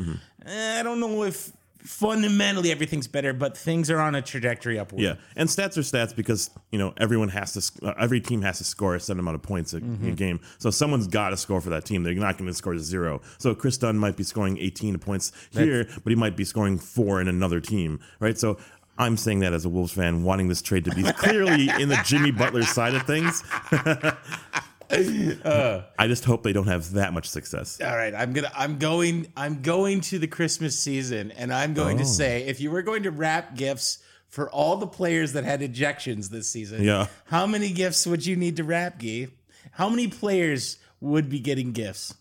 Eh, 0.46 0.80
I 0.80 0.84
don't 0.84 1.00
know 1.00 1.24
if 1.24 1.52
fundamentally 1.84 2.72
everything's 2.72 3.08
better, 3.08 3.34
but 3.34 3.58
things 3.58 3.90
are 3.90 4.00
on 4.00 4.16
a 4.16 4.22
trajectory 4.22 4.80
upward. 4.80 5.02
Yeah, 5.02 5.16
and 5.36 5.50
stats 5.50 5.78
are 5.78 5.82
stats 5.82 6.16
because 6.16 6.50
you 6.72 6.80
know 6.80 6.94
everyone 6.98 7.30
has 7.30 7.54
to, 7.54 7.62
sc- 7.62 7.84
uh, 7.84 7.94
every 8.00 8.22
team 8.22 8.42
has 8.42 8.58
to 8.60 8.64
score 8.64 8.96
a 8.96 9.00
certain 9.00 9.20
amount 9.20 9.36
of 9.36 9.42
points 9.42 9.74
a, 9.74 9.78
a 9.78 10.12
game. 10.12 10.40
So 10.58 10.70
someone's 10.70 11.08
got 11.08 11.30
to 11.30 11.38
score 11.38 11.62
for 11.62 11.70
that 11.72 11.86
team. 11.86 12.04
They're 12.04 12.14
not 12.14 12.38
going 12.38 12.50
to 12.50 12.54
score 12.54 12.78
zero. 12.78 13.22
So 13.38 13.54
Kris 13.56 13.78
Dunn 13.78 13.98
might 13.98 14.16
be 14.16 14.24
scoring 14.24 14.58
18 14.58 15.00
points 15.00 15.32
here, 15.52 15.88
but 16.04 16.10
he 16.10 16.16
might 16.16 16.36
be 16.36 16.46
scoring 16.46 16.78
four 16.78 17.22
in 17.22 17.28
another 17.28 17.60
team, 17.60 18.00
right? 18.20 18.38
So. 18.38 18.58
I'm 18.98 19.18
saying 19.18 19.40
that 19.40 19.54
as 19.54 19.66
a 19.66 19.70
Wolves 19.70 19.94
fan, 19.94 20.22
wanting 20.24 20.48
this 20.48 20.62
trade 20.62 20.86
to 20.86 20.92
be 20.94 21.02
clearly 21.14 21.70
in 21.80 21.90
the 21.90 22.00
Jimmy 22.06 22.30
Butler 22.30 22.62
side 22.62 22.94
of 22.94 23.02
things. 23.04 23.42
I 26.00 26.08
just 26.08 26.26
hope 26.26 26.44
they 26.44 26.54
don't 26.54 26.68
have 26.68 26.92
that 26.94 27.14
much 27.14 27.30
success. 27.30 27.80
All 27.82 27.96
right, 27.96 28.14
I'm 28.14 28.34
gonna 28.34 28.52
I'm 28.56 28.78
going 28.78 29.32
I'm 29.38 29.62
going 29.62 30.02
to 30.02 30.20
the 30.20 30.28
Christmas 30.28 30.78
season, 30.78 31.32
and 31.32 31.54
I'm 31.54 31.74
going 31.74 31.98
Oh. 31.98 32.00
to 32.00 32.06
say 32.06 32.44
if 32.46 32.60
you 32.60 32.72
were 32.72 32.82
going 32.82 33.04
to 33.04 33.12
wrap 33.12 33.56
gifts 33.56 34.00
for 34.30 34.50
all 34.50 34.78
the 34.78 34.88
players 34.88 35.34
that 35.34 35.44
had 35.44 35.62
ejections 35.62 36.30
this 36.30 36.50
season, 36.50 36.84
Yeah. 36.84 37.08
how 37.26 37.46
many 37.46 37.72
gifts 37.72 38.06
would 38.08 38.26
you 38.26 38.36
need 38.36 38.56
to 38.58 38.64
wrap, 38.64 39.00
Gee? 39.00 39.28
How 39.72 39.90
many 39.90 40.08
players 40.08 40.78
would 41.00 41.30
be 41.30 41.40
getting 41.40 41.72
gifts? 41.72 42.14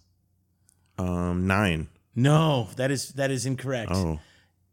Um, 0.98 1.46
nine. 1.46 1.88
No, 2.14 2.68
that 2.76 2.90
is 2.90 3.10
that 3.10 3.30
is 3.30 3.46
incorrect. 3.46 3.92
Oh, 3.94 4.18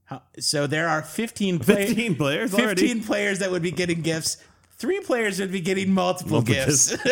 How, 0.05 0.21
so 0.39 0.67
there 0.67 0.87
are 0.87 1.01
15 1.01 1.59
play- 1.59 1.87
15 1.87 2.15
players 2.15 2.51
15 2.51 2.65
already? 2.65 2.99
players 3.01 3.39
that 3.39 3.51
would 3.51 3.61
be 3.61 3.71
getting 3.71 4.01
gifts. 4.01 4.37
Three 4.79 4.99
players 4.99 5.39
would 5.39 5.51
be 5.51 5.59
getting 5.59 5.91
multiple, 5.91 6.33
Multiple 6.33 6.53
gifts. 6.65 6.89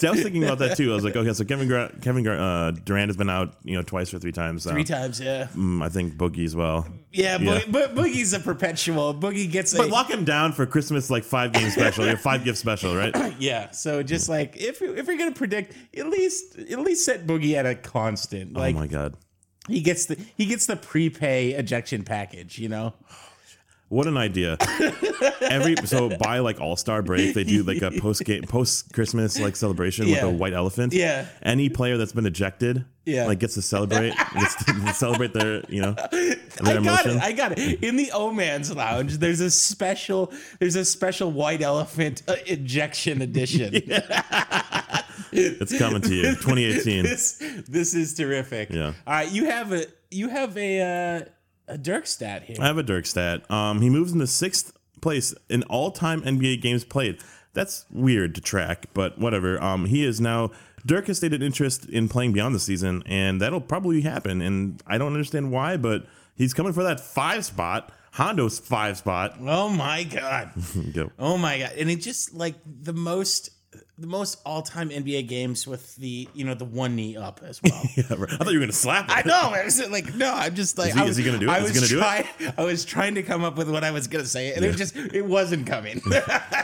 See, 0.00 0.06
I 0.06 0.10
was 0.10 0.22
thinking 0.22 0.42
about 0.42 0.58
that 0.60 0.74
too. 0.74 0.90
I 0.90 0.94
was 0.94 1.04
like, 1.04 1.14
okay, 1.14 1.32
so 1.34 1.44
Kevin 1.44 1.68
Gra- 1.68 1.92
Kevin 2.00 2.22
Gra- 2.24 2.38
uh, 2.42 2.70
Durant 2.70 3.10
has 3.10 3.16
been 3.18 3.28
out, 3.28 3.56
you 3.62 3.76
know, 3.76 3.82
twice 3.82 4.14
or 4.14 4.18
three 4.18 4.32
times. 4.32 4.64
Three 4.64 4.82
times, 4.82 5.20
yeah. 5.20 5.48
mm, 5.54 5.82
I 5.84 5.90
think 5.90 6.14
Boogie 6.14 6.46
as 6.46 6.56
well. 6.56 6.88
Yeah, 7.12 7.36
Yeah. 7.38 7.60
Bo- 7.70 7.88
Bo- 7.88 8.02
Boogie's 8.02 8.32
a 8.32 8.40
perpetual. 8.40 9.14
Boogie 9.14 9.50
gets 9.52 9.74
a 9.74 9.76
But 9.78 9.90
lock 9.90 10.10
him 10.10 10.24
down 10.24 10.52
for 10.52 10.64
Christmas, 10.64 11.10
like 11.10 11.24
five 11.24 11.52
game 11.52 11.68
special, 11.68 12.06
yeah, 12.06 12.14
five 12.16 12.42
gift 12.42 12.56
special, 12.56 12.96
right? 12.96 13.14
Yeah, 13.38 13.70
so 13.72 14.02
just 14.02 14.28
like 14.30 14.56
if 14.56 14.80
if 14.80 15.06
you're 15.06 15.18
gonna 15.18 15.32
predict, 15.32 15.74
at 15.96 16.06
least 16.06 16.58
at 16.58 16.78
least 16.78 17.04
set 17.04 17.26
Boogie 17.26 17.54
at 17.54 17.66
a 17.66 17.74
constant. 17.74 18.54
Like 18.54 18.74
oh 18.76 18.78
my 18.78 18.86
god, 18.86 19.16
he 19.68 19.80
gets 19.82 20.06
the 20.06 20.18
he 20.38 20.46
gets 20.46 20.64
the 20.66 20.76
prepay 20.76 21.50
ejection 21.52 22.02
package. 22.04 22.58
You 22.58 22.68
know, 22.68 22.94
what 23.92 24.06
an 24.06 24.16
idea! 24.16 24.56
Every 25.42 25.76
so 25.84 26.08
by 26.08 26.38
like 26.38 26.60
All 26.60 26.76
Star 26.76 27.02
break, 27.02 27.34
they 27.34 27.44
do 27.44 27.62
like 27.62 27.82
a 27.82 27.90
post 28.00 28.24
game, 28.24 28.42
post 28.44 28.92
Christmas 28.94 29.38
like 29.38 29.54
celebration 29.56 30.06
Yeah. 30.08 30.24
with 30.24 30.34
a 30.34 30.36
white 30.36 30.54
elephant. 30.54 30.92
Yeah. 30.94 31.26
any 31.42 31.68
player 31.68 31.98
that's 31.98 32.12
been 32.12 32.24
ejected, 32.26 32.84
Yeah. 33.04 33.26
like 33.26 33.38
gets 33.38 33.54
to 33.54 33.62
celebrate, 33.62 34.14
gets 34.34 34.64
to 34.64 34.94
celebrate 34.94 35.34
their, 35.34 35.62
you 35.68 35.82
know, 35.82 35.92
their 36.12 36.36
I 36.60 36.62
got 36.72 36.76
emotion. 36.76 37.10
it. 37.18 37.22
I 37.22 37.32
got 37.32 37.58
it. 37.58 37.82
In 37.84 37.96
the 37.96 38.10
O 38.12 38.32
Man's 38.32 38.74
Lounge, 38.74 39.18
there's 39.18 39.40
a 39.40 39.50
special 39.50 40.32
there's 40.58 40.76
a 40.76 40.84
special 40.86 41.30
white 41.30 41.60
elephant 41.60 42.22
uh, 42.28 42.36
ejection 42.46 43.20
edition. 43.20 43.74
it's 45.32 45.76
coming 45.78 46.02
to 46.02 46.14
you, 46.14 46.22
2018. 46.34 47.02
this 47.04 47.42
this 47.68 47.94
is 47.94 48.14
terrific. 48.14 48.70
Yeah. 48.70 48.86
All 49.06 49.12
right, 49.14 49.30
you 49.30 49.44
have 49.46 49.72
a 49.72 49.84
you 50.10 50.28
have 50.28 50.56
a 50.56 50.80
uh, 50.80 51.24
a 51.72 51.78
Dirk 51.78 52.06
stat 52.06 52.44
here. 52.44 52.56
I 52.60 52.66
have 52.66 52.78
a 52.78 52.82
Dirk 52.82 53.06
stat. 53.06 53.50
Um, 53.50 53.80
he 53.80 53.90
moves 53.90 54.12
into 54.12 54.26
sixth 54.26 54.72
place 55.00 55.34
in 55.48 55.62
all 55.64 55.90
time 55.90 56.22
NBA 56.22 56.60
games 56.62 56.84
played. 56.84 57.18
That's 57.54 57.84
weird 57.90 58.34
to 58.36 58.40
track, 58.40 58.86
but 58.94 59.18
whatever. 59.18 59.62
Um, 59.62 59.86
he 59.86 60.04
is 60.04 60.20
now. 60.20 60.50
Dirk 60.84 61.06
has 61.06 61.18
stated 61.18 61.42
interest 61.42 61.84
in 61.86 62.08
playing 62.08 62.32
beyond 62.32 62.54
the 62.54 62.60
season, 62.60 63.02
and 63.06 63.40
that'll 63.40 63.60
probably 63.60 64.00
happen. 64.00 64.40
And 64.42 64.82
I 64.86 64.98
don't 64.98 65.12
understand 65.12 65.52
why, 65.52 65.76
but 65.76 66.06
he's 66.34 66.54
coming 66.54 66.72
for 66.72 66.82
that 66.82 66.98
five 66.98 67.44
spot, 67.44 67.92
Hondo's 68.14 68.58
five 68.58 68.98
spot. 68.98 69.36
oh 69.40 69.68
my 69.68 70.02
god. 70.04 70.50
Go. 70.92 71.12
Oh 71.18 71.36
my 71.36 71.58
god! 71.58 71.72
And 71.78 71.90
it 71.90 71.96
just 72.00 72.34
like 72.34 72.56
the 72.64 72.92
most, 72.92 73.50
the 74.02 74.06
most 74.08 74.40
all-time 74.44 74.90
NBA 74.90 75.26
games 75.28 75.66
with 75.66 75.96
the 75.96 76.28
you 76.34 76.44
know 76.44 76.52
the 76.54 76.64
one 76.66 76.94
knee 76.94 77.16
up 77.16 77.40
as 77.42 77.60
well. 77.62 77.82
Yeah, 77.96 78.04
right. 78.16 78.32
I 78.32 78.36
thought 78.36 78.48
you 78.52 78.58
were 78.58 78.64
gonna 78.66 78.72
slap 78.72 79.06
it. 79.08 79.16
I 79.16 79.22
know. 79.26 79.50
I 79.54 79.64
was 79.64 79.80
like, 79.90 80.14
no, 80.14 80.32
I'm 80.34 80.54
just 80.54 80.76
like, 80.76 80.88
Is 80.90 80.94
he- 80.94 81.00
I 81.00 81.04
was, 81.04 81.10
is 81.12 81.16
he 81.18 81.24
gonna 81.24 81.38
do 81.38 81.46
it? 81.46 81.50
I 81.50 81.58
Is 81.58 81.72
he 81.74 81.80
was 81.80 81.90
gonna 81.92 82.02
do 82.02 82.06
it? 82.06 82.26
trying, 82.36 82.54
I 82.58 82.64
was 82.64 82.84
trying 82.84 83.14
to 83.14 83.22
come 83.22 83.44
up 83.44 83.56
with 83.56 83.70
what 83.70 83.84
I 83.84 83.90
was 83.90 84.06
gonna 84.08 84.26
say, 84.26 84.52
and 84.52 84.64
it 84.64 84.76
just, 84.76 84.96
it 84.96 85.24
wasn't 85.24 85.66
coming. 85.66 86.00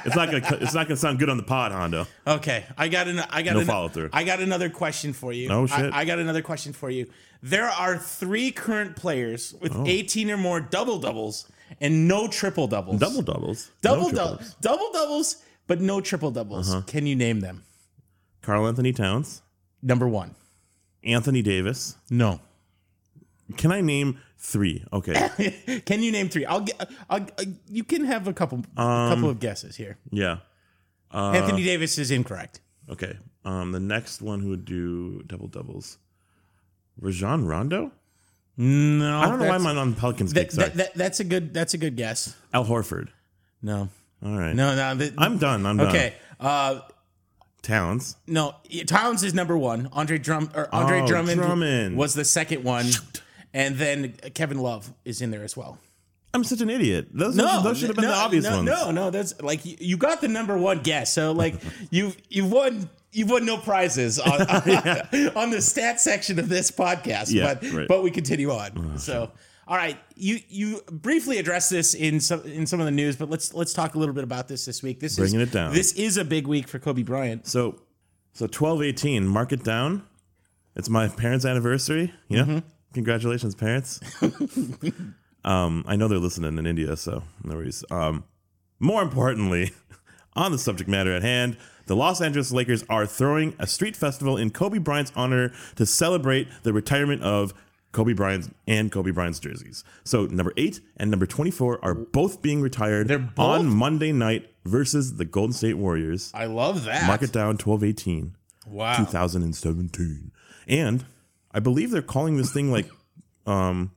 It's 0.05 0.15
not 0.17 0.31
gonna. 0.31 0.59
It's 0.63 0.75
not 0.75 0.87
gonna 0.87 0.97
sound 0.97 1.19
good 1.19 1.29
on 1.29 1.37
the 1.39 1.43
pod, 1.43 1.73
Hondo. 1.73 2.07
okay, 2.27 2.65
I 2.77 2.89
got 2.89 3.09
an, 3.09 3.19
I 3.31 3.43
got 3.43 3.55
No 3.55 3.61
an- 3.61 3.67
follow-through. 3.67 4.11
I 4.13 4.25
got 4.25 4.41
another 4.41 4.71
question 4.71 5.13
for 5.13 5.33
you. 5.33 5.49
Oh, 5.51 5.67
shit. 5.67 5.93
I, 5.93 6.01
I 6.01 6.05
got 6.05 6.19
another 6.19 6.41
question 6.43 6.73
for 6.73 6.89
you. 6.91 7.07
There 7.43 7.67
are 7.69 7.97
three 7.99 8.51
current 8.51 8.97
players 8.97 9.55
with 9.61 9.75
Oh. 9.75 9.85
18 9.87 10.31
or 10.31 10.37
more 10.37 10.61
double 10.61 10.99
doubles 10.99 11.51
and 11.81 12.09
no 12.09 12.27
triple 12.29 12.67
doubles. 12.69 12.99
Double 13.01 13.23
doubles. 13.23 13.71
double 13.83 14.11
No 14.11 14.17
doubles, 14.17 14.55
double 14.61 14.91
doubles, 14.93 15.37
but 15.69 15.81
no 15.81 16.01
triple 16.01 16.33
doubles. 16.33 16.71
Uh-huh. 16.75 16.83
Can 16.87 17.07
you 17.07 17.15
name 17.15 17.39
them? 17.41 17.63
Karl-Anthony 18.43 18.93
Towns, 18.93 19.43
Number 19.81 20.09
one. 20.09 20.35
Anthony 21.05 21.41
Davis. 21.43 21.97
No. 22.11 22.41
Can 23.57 23.71
I 23.71 23.81
name 23.81 24.19
three? 24.37 24.85
Okay. 24.93 25.83
Can 25.87 26.03
you 26.03 26.11
name 26.11 26.29
three? 26.29 26.45
I'll 26.45 26.61
get. 26.63 26.91
I'll, 27.09 27.25
you 27.69 27.85
can 27.85 28.05
have 28.05 28.27
a 28.27 28.33
couple, 28.33 28.65
a 28.77 28.81
Um, 28.81 29.15
couple 29.15 29.31
of 29.31 29.39
guesses 29.41 29.77
here. 29.77 29.97
Yeah. 30.11 30.39
Uh, 31.13 31.31
Anthony 31.31 31.63
Davis 31.65 31.97
is 31.99 32.11
incorrect. 32.11 32.61
Okay. 32.91 33.17
Um, 33.45 33.71
the 33.73 33.81
next 33.81 34.21
one 34.21 34.41
who 34.41 34.49
would 34.51 34.65
do 34.65 35.23
double 35.27 35.47
doubles, 35.47 35.99
Rajon 37.01 37.47
Rondo. 37.47 37.93
No, 38.57 39.19
I 39.21 39.27
don't 39.29 39.39
know 39.39 39.49
why 39.49 39.55
I'm 39.55 39.67
on 39.67 39.95
Pelicans. 39.95 40.33
That, 40.35 40.51
that, 40.51 40.75
that, 40.75 40.95
that's 40.95 41.21
a 41.21 41.25
good. 41.25 41.55
That's 41.55 41.73
a 41.75 41.79
good 41.79 41.97
guess. 41.97 42.35
Al 42.53 42.65
Horford. 42.65 43.09
No, 43.63 43.89
All 44.25 44.37
right. 44.37 44.55
no, 44.55 44.75
no. 44.75 44.95
the- 44.95 45.15
I'm 45.19 45.39
done. 45.39 45.65
I'm 45.67 45.77
done. 45.77 45.89
okay. 45.89 46.15
Uh, 46.41 46.81
Towns. 47.63 48.17
No, 48.27 48.55
Towns 48.87 49.23
is 49.25 49.35
number 49.35 49.57
one. 49.57 49.89
Andre 49.93 50.19
Drum 50.19 50.51
or 50.55 50.73
Andre 50.75 51.01
Oh, 51.03 51.07
Drummond, 51.07 51.41
Drummond. 51.41 51.97
was 51.97 52.15
the 52.15 52.25
second 52.25 52.65
one, 52.65 52.87
and 53.53 53.77
then 53.77 54.13
Kevin 54.35 54.59
Love 54.59 54.93
is 55.05 55.21
in 55.21 55.31
there 55.31 55.43
as 55.43 55.57
well. 55.57 55.79
I'm 56.35 56.45
such 56.45 56.61
an 56.61 56.71
idiot. 56.71 57.09
Those, 57.13 57.37
No, 57.37 57.63
those 57.63 57.79
should 57.79 57.89
have 57.89 57.97
been 57.97 58.05
no, 58.05 58.11
the 58.11 58.17
obvious 58.17 58.45
no, 58.45 58.57
ones. 58.57 58.67
No, 58.67 58.91
no, 58.91 59.11
that's 59.11 59.41
like 59.43 59.65
you, 59.65 59.77
you 59.81 59.97
got 59.97 60.21
the 60.21 60.29
number 60.29 60.57
one 60.57 60.81
guess. 60.81 61.13
So 61.13 61.33
like 61.33 61.55
you 61.91 62.13
you've 62.29 62.51
won 62.53 62.89
you've 63.13 63.31
won 63.31 63.45
no 63.47 63.57
prizes 63.57 64.19
on, 64.19 64.33
on, 64.43 65.51
the 65.51 65.61
stat 65.61 66.01
section 66.01 66.39
of 66.39 66.49
this 66.49 66.71
podcast. 66.71 67.33
Yeah, 67.33 67.55
but 67.55 67.71
right. 67.73 67.89
but 67.89 68.03
we 68.03 68.11
continue 68.11 68.51
on. 68.51 68.99
so 68.99 69.31
all 69.69 69.77
right, 69.77 69.99
you 70.17 70.41
you 70.49 70.81
briefly 70.91 71.37
addressed 71.37 71.69
this 71.69 71.93
in 71.93 72.21
some 72.21 72.41
in 72.43 72.67
some 72.67 72.81
of 72.81 72.87
the 72.87 72.91
news, 72.91 73.17
but 73.17 73.29
let's 73.29 73.53
let's 73.53 73.75
talk 73.75 73.95
a 73.95 73.99
little 73.99 74.15
bit 74.15 74.25
about 74.25 74.49
this 74.49 74.65
this 74.65 74.83
week. 74.83 74.99
This 74.99 75.17
Bringing 75.17 75.41
is 75.41 75.49
it 75.49 75.53
down. 75.53 75.75
This 75.75 75.93
is 75.93 76.17
a 76.17 76.25
big 76.25 76.47
week 76.47 76.67
for 76.67 76.79
Kobe 76.79 77.03
Bryant. 77.03 77.47
So, 77.47 77.79
so 78.33 78.47
twelve 78.47 78.83
eighteen. 78.83 79.29
Mark 79.29 79.53
it 79.53 79.63
down. 79.63 80.05
It's 80.75 80.89
my 80.89 81.09
parents' 81.09 81.45
anniversary. 81.45 82.15
Yeah. 82.29 82.41
Mm-hmm. 82.43 82.59
Congratulations, 82.95 83.55
parents. 83.55 84.01
um, 85.45 85.85
I 85.87 85.97
know 85.97 86.09
they're 86.09 86.19
listening 86.19 86.57
in 86.57 86.67
India, 86.67 86.97
so 86.97 87.23
no 87.45 87.57
worries. 87.57 87.85
Um, 87.91 88.25
more 88.81 89.03
importantly, 89.03 89.73
on 90.35 90.51
the 90.51 90.59
subject 90.59 90.89
matter 90.89 91.15
at 91.15 91.21
hand, 91.21 91.59
the 91.85 91.97
Los 91.97 92.23
Angeles 92.23 92.53
Lakers 92.53 92.85
are 92.89 93.05
throwing 93.05 93.55
a 93.59 93.67
street 93.67 93.97
festival 93.97 94.39
in 94.39 94.49
Kobe 94.49 94.79
Bryant's 94.79 95.13
honor 95.15 95.53
to 95.77 95.85
celebrate 95.85 96.49
the 96.63 96.73
retirement 96.73 97.23
of 97.23 97.53
Kobe 97.99 98.13
Bryant's 98.13 98.49
and 98.69 98.93
Kobe 98.93 99.11
Bryant's 99.11 99.41
jerseys. 99.41 99.83
So 100.05 100.27
number 100.27 100.53
eight 100.57 100.79
and 100.99 101.11
number 101.11 101.27
twenty-four 101.27 101.85
are 101.85 101.95
both 101.95 102.41
being 102.43 102.61
retired 102.61 103.09
They're 103.09 103.19
both? 103.19 103.59
on 103.59 103.67
Monday 103.67 104.13
night 104.13 104.49
versus 104.65 105.17
the 105.17 105.25
Golden 105.25 105.53
State 105.53 105.75
Warriors. 105.75 106.31
I 106.33 106.45
love 106.45 106.85
that. 106.85 107.09
Mark 107.09 107.23
it 107.23 107.33
down 107.33 107.57
1218. 107.57 108.37
Wow. 108.69 108.95
2017. 108.99 110.31
And 110.69 111.05
I 111.51 111.59
believe 111.59 111.91
they're 111.91 112.01
calling 112.01 112.37
this 112.37 112.53
thing 112.53 112.71
like 112.71 112.89
um 113.49 113.91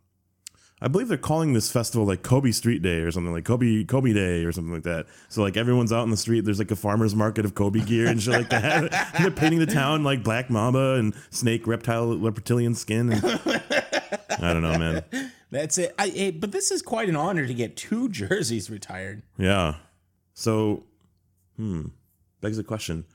I 0.84 0.88
believe 0.88 1.10
they're 1.10 1.18
calling 1.18 1.54
this 1.54 1.72
festival 1.72 2.08
like 2.08 2.24
Kobe 2.24 2.50
Street 2.50 2.82
Day 2.82 3.02
or 3.02 3.12
something 3.12 3.32
like 3.32 3.46
Kobe 3.46 3.84
Kobe 3.84 4.14
Day 4.14 4.44
or 4.46 4.52
something 4.52 4.74
like 4.74 4.82
that. 4.84 5.06
So 5.30 5.44
like 5.44 5.56
everyone's 5.56 5.94
out 5.94 6.06
in 6.06 6.10
the 6.10 6.18
street. 6.18 6.44
There's 6.44 6.58
like 6.58 6.72
a 6.72 6.76
farmer's 6.76 7.14
market 7.14 7.46
of 7.46 7.54
Kobe 7.54 7.82
gear 7.82 8.08
and 8.08 8.20
shit 8.20 8.34
like 8.34 8.50
that. 8.50 8.92
and 9.14 9.24
they're 9.24 9.30
painting 9.30 9.60
the 9.60 9.68
town 9.68 10.04
like 10.04 10.24
Black 10.24 10.50
Mamba 10.50 10.96
and 10.96 11.14
snake 11.30 11.68
reptile 11.68 12.18
reptilian 12.18 12.74
skin. 12.74 13.12
And, 13.14 13.22
I 14.42 14.54
don't 14.54 14.64
know, 14.64 14.78
man. 14.78 15.04
That's 15.52 15.78
it. 15.78 15.94
I, 16.00 16.36
but 16.38 16.52
this 16.52 16.72
is 16.72 16.82
quite 16.82 17.10
an 17.10 17.16
honor 17.16 17.46
to 17.46 17.54
get 17.54 17.78
two 17.78 18.10
jerseys 18.10 18.70
retired. 18.70 19.22
Yeah. 19.38 19.76
So, 20.34 20.86
hmm, 21.58 21.88
begs 22.40 22.58
the 22.58 22.64
question. 22.64 23.06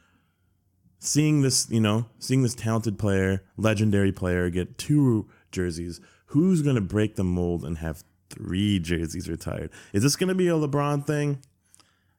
Seeing 0.98 1.42
this, 1.42 1.68
you 1.70 1.80
know, 1.80 2.06
seeing 2.18 2.42
this 2.42 2.54
talented 2.54 2.98
player, 2.98 3.42
legendary 3.56 4.12
player 4.12 4.50
get 4.50 4.78
two 4.78 5.28
jerseys, 5.50 6.00
who's 6.26 6.62
going 6.62 6.76
to 6.76 6.82
break 6.82 7.16
the 7.16 7.24
mold 7.24 7.64
and 7.64 7.78
have 7.78 8.04
three 8.30 8.78
jerseys 8.80 9.28
retired? 9.28 9.70
Is 9.92 10.02
this 10.02 10.16
going 10.16 10.28
to 10.28 10.34
be 10.34 10.48
a 10.48 10.52
LeBron 10.52 11.06
thing? 11.06 11.42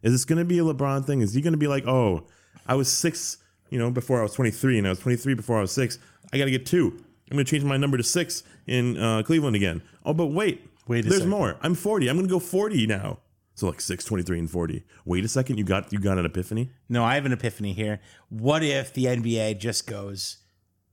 Is 0.02 0.12
this 0.12 0.26
going 0.26 0.40
to 0.40 0.46
be 0.46 0.60
a 0.60 0.64
LeBron 0.64 1.06
thing? 1.06 1.22
Is 1.22 1.34
he 1.34 1.42
going 1.42 1.54
to 1.54 1.58
be 1.58 1.68
like, 1.68 1.88
oh, 1.88 2.28
I 2.66 2.76
was 2.76 2.92
six, 2.92 3.38
you 3.70 3.80
know, 3.80 3.92
before 3.92 4.20
I 4.20 4.24
was 4.24 4.34
23, 4.34 4.78
and 4.78 4.88
I 4.88 4.92
was 4.92 5.00
23 5.00 5.34
before 5.34 5.58
I 5.58 5.62
was 5.62 5.72
six. 5.72 6.00
I 6.32 6.38
got 6.38 6.46
to 6.46 6.52
get 6.52 6.66
two. 6.66 7.04
I'm 7.30 7.36
going 7.36 7.46
to 7.46 7.52
change 7.52 7.64
my 7.64 7.78
number 7.78 7.98
to 7.98 8.04
six 8.04 8.44
in 8.68 8.98
uh, 8.98 9.24
Cleveland 9.24 9.56
again. 9.56 9.82
Oh, 10.06 10.14
but 10.14 10.28
wait. 10.28 10.64
Wait 10.88 11.00
a 11.06 11.10
There's 11.10 11.16
second. 11.22 11.30
more. 11.30 11.58
I'm 11.62 11.74
40. 11.76 12.08
I'm 12.10 12.16
going 12.16 12.28
to 12.28 12.32
go 12.32 12.40
40 12.40 12.88
now. 12.88 13.20
So 13.56 13.68
like 13.68 13.82
6, 13.82 14.06
23, 14.06 14.40
and 14.40 14.50
40. 14.50 14.84
Wait 15.04 15.26
a 15.26 15.28
second. 15.28 15.58
You 15.58 15.64
got 15.64 15.92
you 15.92 16.00
got 16.00 16.18
an 16.20 16.26
epiphany? 16.26 16.70
No, 16.90 17.04
I 17.04 17.16
have 17.16 17.26
an 17.26 17.34
epiphany 17.34 17.74
here. 17.74 18.00
What 18.30 18.62
if 18.64 18.94
the 18.94 19.06
NBA 19.06 19.58
just 19.60 19.88
goes, 19.88 20.38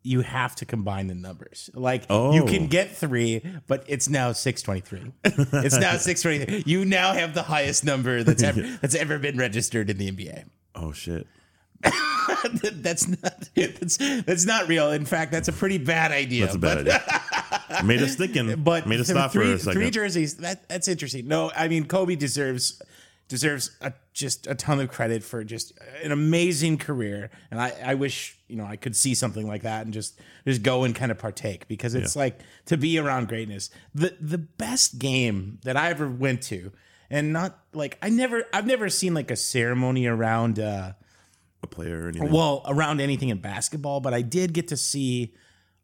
you 0.02 0.23
have 0.23 0.57
to 0.57 0.64
combine 0.64 1.07
the 1.09 1.14
numbers? 1.14 1.69
Like 1.75 2.04
oh. 2.09 2.33
you 2.33 2.43
Oh. 2.43 2.47
can 2.47 2.66
get 2.69 2.90
three, 2.97 3.43
but 3.66 3.85
it's 3.87 4.09
now 4.09 4.33
623. 4.33 5.12
it's 5.62 5.76
now 5.78 5.97
623. 5.99 6.62
You 6.66 6.85
now 6.87 7.12
have 7.12 7.35
the 7.35 7.43
highest 7.43 7.85
number 7.85 8.23
that's 8.23 8.43
ever 8.43 8.62
that's 8.81 8.95
ever 8.95 9.19
been 9.19 9.37
registered 9.37 9.90
in 9.90 9.99
the 9.99 10.11
NBA. 10.11 10.45
Oh, 10.75 10.90
shit. 10.93 11.26
that's 12.73 13.07
not 13.09 13.49
that's, 13.54 13.97
that's 13.99 14.47
not 14.47 14.69
real. 14.69 14.90
In 14.90 15.04
fact, 15.04 15.33
that's 15.33 15.49
a 15.49 15.52
pretty 15.52 15.76
bad 15.78 16.12
idea. 16.12 16.45
That's 16.47 16.57
a 16.57 16.59
bad 16.59 16.78
idea. 16.78 17.02
Made 17.85 18.02
us 18.02 18.16
thinking. 18.16 18.62
but 18.62 18.87
made 18.87 19.00
us 19.00 19.09
stop 19.11 19.33
three, 19.33 19.47
for 19.47 19.52
a 19.54 19.59
second. 19.59 19.80
Three 19.80 19.90
jerseys. 19.90 20.37
That 20.38 20.68
that's 20.68 20.88
interesting. 20.88 21.29
No, 21.29 21.50
I 21.57 21.68
mean 21.68 21.87
Kobe 21.87 22.14
deserves 22.16 22.81
deserves 23.29 23.70
a, 23.81 23.92
just 24.12 24.46
a 24.46 24.55
ton 24.55 24.81
of 24.81 24.90
credit 24.90 25.22
for 25.22 25.42
just 25.44 25.72
an 26.03 26.12
amazing 26.12 26.79
career, 26.79 27.31
and 27.50 27.61
I 27.61 27.72
I 27.85 27.94
wish 27.94 28.38
you 28.48 28.57
know 28.57 28.64
I 28.66 28.77
could 28.77 28.94
see 28.94 29.14
something 29.14 29.46
like 29.46 29.62
that 29.62 29.85
and 29.85 29.94
just 29.94 30.20
just 30.46 30.62
go 30.62 30.85
and 30.85 30.94
kind 30.94 31.11
of 31.11 31.18
partake 31.18 31.66
because 31.68 31.94
it's 31.94 32.14
like 32.16 32.38
to 32.66 32.77
be 32.77 32.98
around 32.98 33.29
greatness. 33.29 33.70
The 33.94 34.16
the 34.20 34.38
best 34.38 34.98
game 34.98 35.59
that 35.64 35.77
I 35.77 35.90
ever 35.90 36.09
went 36.09 36.42
to, 36.44 36.72
and 37.11 37.33
not 37.33 37.59
like 37.72 37.98
I 38.03 38.11
never 38.11 38.44
I've 38.53 38.66
never 38.66 38.88
seen 38.88 39.14
like 39.14 39.31
a 39.31 39.37
ceremony 39.37 40.07
around. 40.07 40.59
uh 40.59 40.92
a 41.62 41.66
player 41.66 42.05
or 42.05 42.09
anything. 42.09 42.31
well, 42.31 42.62
around 42.66 43.00
anything 43.00 43.31
in 43.31 43.38
basketball, 43.38 44.00
but 44.00 44.14
I 44.14 44.20
did 44.20 44.53
get 44.53 44.68
to 44.68 44.77
see, 44.77 45.35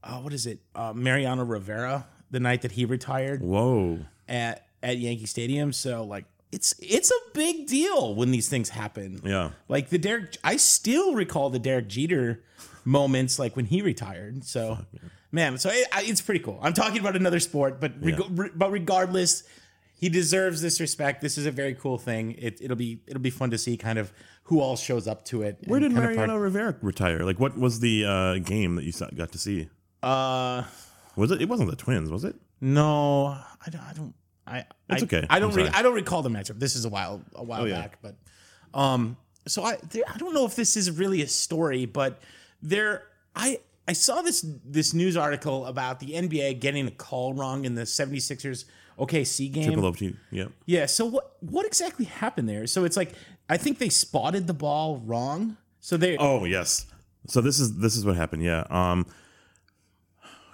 uh, 0.03 0.19
what 0.21 0.33
is 0.33 0.47
it, 0.47 0.61
uh, 0.75 0.93
Mariano 0.95 1.45
Rivera 1.45 2.07
the 2.31 2.41
night 2.41 2.63
that 2.63 2.73
he 2.73 2.85
retired 2.85 3.43
Whoa. 3.43 3.99
at 4.29 4.67
at 4.83 4.99
Yankee 4.99 5.27
Stadium. 5.27 5.73
So 5.73 6.05
like, 6.05 6.25
it's 6.53 6.75
it's 6.81 7.11
a 7.11 7.21
big 7.35 7.67
deal 7.67 8.15
when 8.15 8.31
these 8.31 8.49
things 8.49 8.69
happen. 8.71 9.21
Yeah. 9.25 9.51
like 9.69 9.89
the 9.91 9.99
Derek, 9.99 10.37
I 10.45 10.57
still 10.57 11.15
recall 11.15 11.51
the 11.51 11.59
Derek 11.59 11.89
Jeter 11.89 12.43
moments, 12.85 13.39
like 13.39 13.57
when 13.57 13.67
he 13.67 13.83
retired. 13.83 14.45
So, 14.45 14.79
man, 15.33 15.59
so 15.59 15.71
it, 15.71 15.87
it's 15.97 16.21
pretty 16.21 16.41
cool. 16.41 16.59
I'm 16.63 16.73
talking 16.73 16.99
about 17.01 17.15
another 17.17 17.41
sport, 17.41 17.81
but 17.81 17.93
reg- 18.03 18.19
Yeah. 18.19 18.27
re- 18.31 18.51
but 18.55 18.71
regardless. 18.71 19.45
He 20.03 20.09
deserves 20.09 20.63
this 20.63 20.81
respect. 20.81 21.21
This 21.21 21.37
is 21.37 21.45
a 21.45 21.51
very 21.51 21.75
cool 21.75 21.99
thing. 21.99 22.35
It, 22.39 22.59
it'll 22.63 22.75
be 22.75 23.03
it'll 23.07 23.21
be 23.21 23.29
fun 23.29 23.51
to 23.51 23.59
see 23.59 23.77
kind 23.77 23.99
of 23.99 24.15
who 24.45 24.59
all 24.61 24.75
shows 24.75 25.07
up 25.07 25.27
to 25.27 25.43
it. 25.43 25.59
Where 25.67 25.79
did 25.79 25.93
Mariano 25.93 26.39
Rivera 26.39 26.75
retire? 26.81 27.23
Like, 27.23 27.39
what 27.39 27.59
was 27.59 27.81
the 27.81 28.07
uh, 28.07 28.39
game 28.39 28.77
that 28.77 28.85
you 28.85 28.95
got 29.15 29.31
to 29.33 29.39
see? 29.39 29.69
Uh, 30.03 30.65
Was 31.17 31.31
it? 31.31 31.43
It 31.43 31.49
wasn't 31.49 31.71
the 31.71 31.77
Twins, 31.77 32.11
was 32.11 32.25
it? 32.25 32.37
no, 32.61 33.27
I 33.27 33.71
don't. 33.71 33.83
I 33.83 33.93
don't. 33.93 34.15
I. 34.47 34.65
That's 34.89 35.03
I, 35.03 35.05
okay. 35.07 35.27
I 35.31 35.39
don't. 35.41 35.55
Re- 35.55 35.69
I 35.69 35.83
don't 35.83 35.95
recall 35.95 36.23
the 36.23 36.29
matchup. 36.31 36.59
This 36.59 36.77
is 36.77 36.85
a 36.85 36.89
while 36.89 37.23
a 37.35 37.43
while 37.45 37.63
Oh, 37.63 37.65
yeah. 37.67 37.81
back, 37.81 37.99
but 38.03 38.17
um. 38.79 39.17
So 39.49 39.63
I 39.65 39.77
there, 39.91 40.05
I 40.13 40.19
don't 40.19 40.35
know 40.35 40.45
if 40.45 40.55
this 40.55 40.77
is 40.77 40.91
really 40.91 41.23
a 41.23 41.27
story, 41.29 41.87
but 41.87 42.21
there 42.63 43.05
I 43.35 43.59
I 43.89 43.93
saw 43.95 44.21
this 44.23 44.45
this 44.65 44.93
news 44.95 45.17
article 45.17 45.67
about 45.67 45.99
the 46.01 46.09
NBA 46.13 46.61
getting 46.61 46.87
a 46.87 46.91
call 46.91 47.33
wrong 47.33 47.65
in 47.65 47.75
the 47.75 47.83
76ers 47.83 48.67
OKC 48.99 49.51
game. 49.51 49.65
Triple 49.65 49.87
OT. 49.87 50.15
Yeah. 50.31 50.47
Yeah. 50.67 50.87
So 50.87 51.07
what 51.07 51.37
what 51.41 51.65
exactly 51.67 52.05
happened 52.05 52.49
there? 52.49 52.67
So 52.67 52.85
it's 52.85 52.97
like 52.97 53.15
I 53.49 53.57
think 53.57 53.79
they 53.79 53.89
spotted 53.89 54.47
the 54.47 54.55
ball 54.55 54.99
wrong. 55.07 55.57
So 55.81 55.97
they 55.97 56.19
Oh 56.19 56.45
yes. 56.45 56.87
So 57.27 57.41
this 57.41 57.59
is 57.59 57.79
this 57.79 57.97
is 57.97 58.05
what 58.05 58.17
happened. 58.17 58.43
Yeah. 58.43 58.65
Um. 58.69 59.07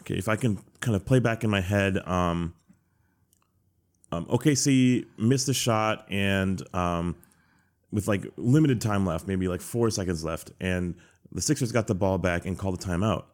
Okay, 0.07 0.17
if 0.17 0.29
I 0.29 0.37
can 0.37 0.59
kind 0.81 0.95
of 0.95 1.05
play 1.05 1.19
back 1.19 1.43
in 1.43 1.51
my 1.51 1.61
head, 1.61 1.99
um, 2.07 2.55
um, 4.13 4.25
OKC 4.27 5.05
missed 5.19 5.49
a 5.49 5.55
shot 5.55 6.07
and 6.11 6.63
um, 6.75 7.17
with 7.91 8.07
like 8.07 8.25
limited 8.37 8.81
time 8.81 9.05
left, 9.05 9.27
maybe 9.27 9.49
like 9.49 9.61
four 9.61 9.91
seconds 9.91 10.25
left, 10.25 10.53
and 10.61 10.95
the 11.33 11.41
Sixers 11.43 11.73
got 11.73 11.89
the 11.89 11.95
ball 11.95 12.19
back 12.19 12.47
and 12.47 12.57
called 12.57 12.81
a 12.81 12.87
timeout. 12.87 13.25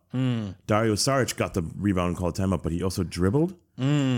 Dario 0.67 0.95
Saric 0.95 1.37
got 1.37 1.53
the 1.55 1.63
rebound 1.77 2.09
and 2.09 2.17
called 2.17 2.39
a 2.39 2.43
timeout, 2.43 2.63
but 2.63 2.73
he 2.73 2.83
also 2.83 3.03
dribbled. 3.03 3.55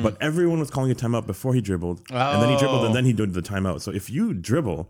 But 0.03 0.17
everyone 0.21 0.61
was 0.61 0.71
calling 0.71 0.91
a 0.93 0.95
timeout 0.95 1.27
before 1.27 1.55
he 1.55 1.61
dribbled, 1.61 2.03
and 2.35 2.43
then 2.43 2.51
he 2.51 2.57
dribbled, 2.57 2.85
and 2.87 2.95
then 2.95 3.05
he 3.05 3.13
did 3.13 3.33
the 3.35 3.43
timeout. 3.43 3.81
So 3.81 3.91
if 3.93 4.11
you 4.11 4.33
dribble, 4.33 4.89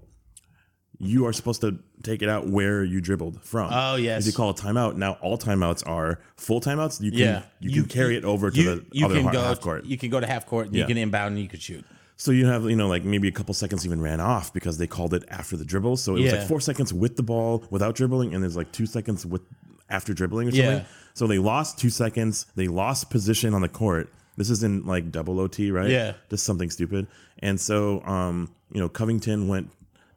you 0.98 1.26
are 1.26 1.33
supposed 1.33 1.61
to 1.62 1.78
take 2.02 2.22
it 2.22 2.28
out 2.28 2.46
where 2.46 2.85
you 2.85 3.00
dribbled 3.00 3.42
from. 3.42 3.70
Oh, 3.72 3.96
yes. 3.96 4.22
If 4.22 4.26
you 4.28 4.33
call 4.37 4.50
a 4.50 4.54
timeout, 4.54 4.96
now 4.96 5.18
all 5.20 5.37
timeouts 5.37 5.87
are 5.88 6.20
full 6.37 6.61
timeouts. 6.61 7.00
You 7.00 7.11
can 7.11 7.20
yeah 7.20 7.42
you, 7.61 7.83
can 7.83 7.90
carry 7.90 8.16
it 8.16 8.24
over 8.24 8.50
to 8.50 8.62
the 8.62 8.85
you 8.92 9.04
other 9.07 9.16
can 9.16 9.24
ha- 9.24 9.33
go 9.33 9.42
half 9.42 9.61
court. 9.61 9.85
You 9.87 9.98
can 9.98 10.11
go 10.11 10.20
to 10.20 10.26
half 10.26 10.46
court. 10.46 10.66
And 10.68 10.76
You 10.76 10.85
can 10.87 10.96
inbound 10.96 11.35
and 11.35 11.42
you 11.42 11.48
could 11.48 11.62
shoot. 11.62 11.85
So 12.16 12.30
you 12.30 12.46
have 12.46 12.64
you 12.70 12.76
know 12.76 12.87
like 12.88 13.02
maybe 13.04 13.26
a 13.26 13.33
couple 13.33 13.54
seconds 13.54 13.85
even 13.85 14.00
ran 14.00 14.20
off 14.20 14.52
because 14.54 14.78
they 14.78 14.87
called 14.87 15.14
it 15.14 15.24
after 15.28 15.57
the 15.57 15.64
dribble. 15.64 15.96
So 15.96 16.14
it 16.16 16.22
was 16.22 16.33
like 16.33 16.46
four 16.48 16.61
seconds 16.61 16.92
with 16.94 17.16
the 17.16 17.22
ball 17.24 17.64
without 17.70 17.96
dribbling, 17.96 18.35
and 18.35 18.42
there's 18.42 18.57
like 18.57 18.70
two 18.70 18.87
seconds 18.87 19.26
with 19.26 19.42
after 19.90 20.14
dribbling 20.14 20.48
or 20.48 20.50
Yeah. 20.52 20.64
something. 20.64 20.87
So 21.14 21.26
they 21.26 21.38
lost 21.38 21.78
two 21.78 21.90
seconds. 21.90 22.46
They 22.54 22.68
lost 22.68 23.11
position 23.11 23.52
on 23.52 23.62
the 23.62 23.68
court. 23.68 24.12
This 24.37 24.48
is 24.50 24.62
in 24.62 24.85
like 24.87 25.11
double 25.11 25.38
OT, 25.40 25.70
right? 25.70 25.90
Yeah. 25.90 26.14
just 26.30 26.44
something 26.44 26.70
stupid. 26.70 27.09
And 27.40 27.61
so 27.61 28.00
um 28.04 28.50
you 28.72 28.80
know 28.80 28.88
Covington 28.88 29.48
went 29.48 29.70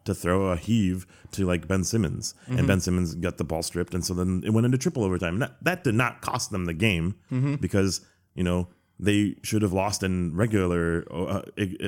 to 0.07 0.15
throw 0.15 0.47
a 0.47 0.57
heave 0.57 1.05
to 1.33 1.45
like 1.45 1.67
Ben 1.67 1.83
Simmons, 1.83 2.33
Mm-hmm. 2.47 2.57
and 2.57 2.67
Ben 2.67 2.79
Simmons 2.81 3.13
got 3.15 3.37
the 3.37 3.43
ball 3.43 3.61
stripped, 3.63 3.93
and 3.93 4.03
so 4.03 4.13
then 4.13 4.41
it 4.45 4.49
went 4.49 4.65
into 4.65 4.77
triple 4.79 5.03
overtime. 5.03 5.33
And 5.35 5.41
that, 5.43 5.63
that 5.63 5.83
did 5.83 5.95
not 5.95 6.21
cost 6.21 6.51
them 6.51 6.65
the 6.65 6.73
game 6.73 7.15
Mm-hmm. 7.31 7.55
because 7.55 8.01
you 8.35 8.43
know 8.43 8.67
they 8.99 9.35
should 9.43 9.61
have 9.61 9.73
lost 9.73 10.01
in 10.01 10.35
regular, 10.35 11.05
uh, 11.11 11.23
uh, 11.23 11.41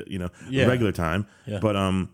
you 0.06 0.18
know, 0.18 0.28
Yeah. 0.48 0.66
regular 0.66 0.92
time. 0.92 1.26
Yeah. 1.46 1.58
But 1.60 1.74
um, 1.74 2.10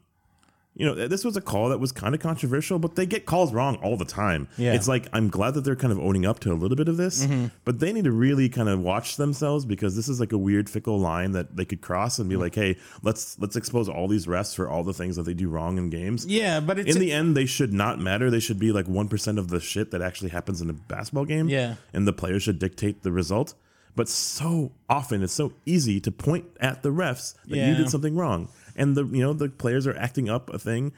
you 0.76 0.84
know, 0.84 1.08
this 1.08 1.24
was 1.24 1.38
a 1.38 1.40
call 1.40 1.70
that 1.70 1.80
was 1.80 1.90
kind 1.90 2.14
of 2.14 2.20
controversial, 2.20 2.78
but 2.78 2.96
they 2.96 3.06
get 3.06 3.24
calls 3.24 3.52
wrong 3.52 3.76
all 3.76 3.96
the 3.96 4.04
time. 4.04 4.46
Yeah. 4.58 4.74
It's 4.74 4.86
like 4.86 5.08
I'm 5.14 5.30
glad 5.30 5.54
that 5.54 5.62
they're 5.62 5.74
kind 5.74 5.90
of 5.90 5.98
owning 5.98 6.26
up 6.26 6.38
to 6.40 6.52
a 6.52 6.54
little 6.54 6.76
bit 6.76 6.88
of 6.88 6.98
this, 6.98 7.24
mm-hmm. 7.24 7.46
but 7.64 7.80
they 7.80 7.94
need 7.94 8.04
to 8.04 8.12
really 8.12 8.50
kind 8.50 8.68
of 8.68 8.80
watch 8.80 9.16
themselves 9.16 9.64
because 9.64 9.96
this 9.96 10.06
is 10.06 10.20
like 10.20 10.32
a 10.32 10.38
weird 10.38 10.68
fickle 10.68 10.98
line 10.98 11.32
that 11.32 11.56
they 11.56 11.64
could 11.64 11.80
cross 11.80 12.18
and 12.18 12.28
be 12.28 12.36
mm. 12.36 12.40
like, 12.40 12.54
"Hey, 12.54 12.76
let's 13.02 13.38
let's 13.38 13.56
expose 13.56 13.88
all 13.88 14.06
these 14.06 14.26
refs 14.26 14.54
for 14.54 14.68
all 14.68 14.84
the 14.84 14.92
things 14.92 15.16
that 15.16 15.22
they 15.22 15.34
do 15.34 15.48
wrong 15.48 15.78
in 15.78 15.88
games." 15.88 16.26
Yeah, 16.26 16.60
but 16.60 16.78
it's 16.78 16.94
in 16.94 17.00
the 17.00 17.10
end, 17.10 17.34
they 17.34 17.46
should 17.46 17.72
not 17.72 17.98
matter. 17.98 18.30
They 18.30 18.40
should 18.40 18.58
be 18.58 18.70
like 18.70 18.86
one 18.86 19.08
percent 19.08 19.38
of 19.38 19.48
the 19.48 19.60
shit 19.60 19.92
that 19.92 20.02
actually 20.02 20.30
happens 20.30 20.60
in 20.60 20.68
a 20.68 20.74
basketball 20.74 21.24
game. 21.24 21.48
Yeah. 21.48 21.76
and 21.94 22.06
the 22.06 22.12
players 22.12 22.42
should 22.42 22.58
dictate 22.58 23.02
the 23.02 23.12
result. 23.12 23.54
But 23.96 24.10
so 24.10 24.72
often, 24.90 25.22
it's 25.22 25.32
so 25.32 25.54
easy 25.64 26.00
to 26.00 26.12
point 26.12 26.44
at 26.60 26.82
the 26.82 26.90
refs 26.90 27.34
that 27.46 27.56
you 27.56 27.74
did 27.74 27.88
something 27.88 28.14
wrong, 28.14 28.50
and 28.76 28.96
the 28.96 29.04
you 29.04 29.22
know 29.22 29.32
the 29.32 29.48
players 29.48 29.86
are 29.86 29.96
acting 29.96 30.28
up 30.28 30.50
a 30.52 30.58
thing. 30.58 30.92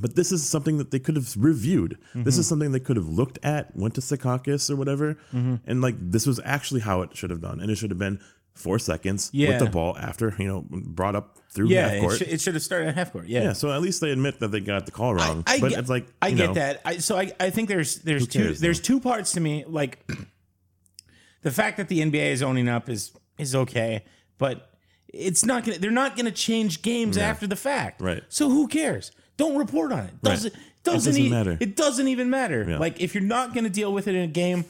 But 0.00 0.16
this 0.16 0.32
is 0.32 0.44
something 0.48 0.78
that 0.78 0.90
they 0.90 0.98
could 0.98 1.14
have 1.14 1.34
reviewed. 1.38 1.92
This 2.14 2.20
Mm-hmm. 2.34 2.40
is 2.40 2.48
something 2.48 2.72
they 2.72 2.80
could 2.80 2.96
have 2.96 3.08
looked 3.08 3.38
at, 3.44 3.76
went 3.76 3.94
to 3.94 4.00
Secaucus 4.00 4.68
or 4.68 4.74
whatever, 4.76 5.14
Mm-hmm. 5.32 5.54
and 5.66 5.80
like 5.80 5.94
this 6.00 6.26
was 6.26 6.40
actually 6.44 6.80
how 6.80 7.02
it 7.02 7.16
should 7.16 7.30
have 7.30 7.40
done, 7.40 7.60
and 7.60 7.70
it 7.70 7.76
should 7.76 7.90
have 7.90 7.98
been 7.98 8.18
four 8.54 8.78
seconds 8.80 9.30
Yeah. 9.32 9.50
with 9.50 9.58
the 9.60 9.66
ball 9.70 9.96
after 9.98 10.34
you 10.38 10.46
know 10.48 10.64
brought 10.68 11.14
up 11.14 11.38
through 11.50 11.68
yeah, 11.68 11.82
half 11.88 11.92
it 11.94 12.00
court. 12.00 12.20
it 12.22 12.40
should 12.40 12.54
have 12.54 12.62
started 12.64 12.88
at 12.88 12.94
half 12.96 13.12
court. 13.12 13.28
Yeah, 13.28 13.42
Yeah, 13.44 13.52
so 13.52 13.70
at 13.72 13.80
least 13.82 14.00
they 14.00 14.10
admit 14.10 14.40
that 14.40 14.48
they 14.50 14.58
got 14.60 14.84
the 14.86 14.92
call 14.92 15.14
wrong. 15.14 15.44
I 15.46 15.60
but 15.60 15.70
get, 15.70 15.78
it's 15.78 15.88
like 15.88 16.06
I 16.20 16.28
you 16.28 16.36
get 16.38 16.54
that. 16.54 16.80
I, 16.84 16.98
so 16.98 17.16
I, 17.16 17.30
I 17.38 17.50
think 17.50 17.68
there's 17.68 17.98
there's 17.98 18.26
two 18.26 18.40
cares, 18.42 18.58
there's 18.60 18.80
two 18.80 18.98
parts 18.98 19.30
to 19.32 19.40
me. 19.40 19.64
Like 19.64 20.04
the 21.42 21.50
fact 21.52 21.76
that 21.76 21.88
the 21.88 22.00
NBA 22.00 22.32
is 22.32 22.42
owning 22.42 22.68
up 22.68 22.88
is 22.88 23.12
is 23.38 23.54
okay, 23.54 24.04
but 24.38 24.73
it's 25.16 25.44
not 25.44 25.64
gonna. 25.64 25.78
They're 25.78 25.90
not 25.90 26.16
gonna 26.16 26.30
change 26.30 26.82
games 26.82 27.16
after 27.16 27.46
the 27.46 27.56
fact. 27.56 28.00
Right. 28.00 28.22
So 28.28 28.48
who 28.50 28.68
cares? 28.68 29.12
Don't 29.36 29.56
report 29.56 29.92
on 29.92 30.00
it. 30.06 30.22
Doesn't 30.22 30.54
doesn't, 30.84 31.12
doesn't 31.12 31.16
e- 31.24 31.30
matter. 31.30 31.56
It 31.60 31.76
doesn't 31.76 32.08
even 32.08 32.30
matter. 32.30 32.64
Yeah. 32.68 32.78
Like 32.78 33.00
if 33.00 33.14
you're 33.14 33.22
not 33.24 33.54
gonna 33.54 33.70
deal 33.70 33.92
with 33.92 34.06
it 34.08 34.14
in 34.14 34.22
a 34.22 34.26
game, 34.26 34.64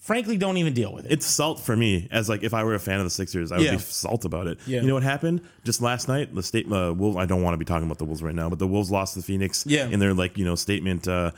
frankly, 0.00 0.36
don't 0.36 0.56
even 0.56 0.72
deal 0.72 0.92
with 0.92 1.06
it. 1.06 1.12
It's 1.12 1.26
salt 1.26 1.60
for 1.60 1.76
me. 1.76 2.08
As 2.10 2.28
like 2.28 2.42
if 2.42 2.52
I 2.54 2.64
were 2.64 2.74
a 2.74 2.80
fan 2.80 2.98
of 2.98 3.04
the 3.04 3.10
Sixers, 3.10 3.52
I 3.52 3.56
would 3.58 3.66
Yeah. 3.66 3.72
be 3.72 3.78
salt 3.78 4.24
about 4.24 4.46
it. 4.46 4.58
Yeah. 4.66 4.80
You 4.80 4.88
know 4.88 4.94
what 4.94 5.02
happened 5.02 5.42
just 5.64 5.80
last 5.80 6.08
night? 6.08 6.34
The 6.34 6.42
state 6.42 6.66
uh, 6.70 6.92
Wolves. 6.96 7.16
I 7.16 7.26
don't 7.26 7.42
want 7.42 7.54
to 7.54 7.58
be 7.58 7.64
talking 7.64 7.84
about 7.86 7.98
the 7.98 8.04
Wolves 8.04 8.22
right 8.22 8.34
now, 8.34 8.48
but 8.48 8.58
the 8.58 8.66
Wolves 8.66 8.90
lost 8.90 9.14
to 9.14 9.22
Phoenix. 9.22 9.64
Yeah. 9.66 9.86
In 9.88 10.00
their 10.00 10.14
like 10.14 10.36
you 10.36 10.44
know 10.44 10.54
statement 10.56 11.06
uh, 11.08 11.30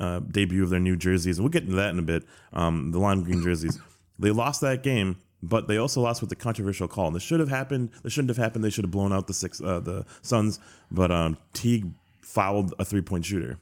uh, 0.00 0.20
debut 0.20 0.62
of 0.64 0.70
their 0.70 0.80
new 0.80 0.96
jerseys, 0.96 1.38
and 1.38 1.44
we'll 1.44 1.52
get 1.52 1.62
into 1.64 1.76
that 1.76 1.90
in 1.90 1.98
a 1.98 2.02
bit. 2.02 2.24
Um, 2.52 2.90
the 2.92 2.98
lime 2.98 3.22
green 3.22 3.42
jerseys. 3.42 3.78
They 4.18 4.30
lost 4.32 4.62
that 4.62 4.82
game, 4.82 5.16
but 5.42 5.68
they 5.68 5.76
also 5.76 6.00
lost 6.00 6.20
with 6.20 6.30
the 6.30 6.36
controversial 6.36 6.88
call. 6.88 7.06
And 7.08 7.16
this 7.16 7.22
should 7.22 7.40
have 7.40 7.48
happened. 7.48 7.90
This 8.02 8.12
shouldn't 8.12 8.30
have 8.30 8.38
happened. 8.38 8.64
They 8.64 8.70
should 8.70 8.84
have 8.84 8.90
blown 8.90 9.12
out 9.12 9.26
the 9.26 9.34
six 9.34 9.60
uh, 9.60 9.80
the 9.80 10.04
Suns. 10.22 10.58
But 10.90 11.10
um, 11.10 11.36
Teague 11.52 11.86
fouled 12.22 12.74
a 12.78 12.84
three 12.84 13.02
point 13.02 13.24
shooter 13.24 13.58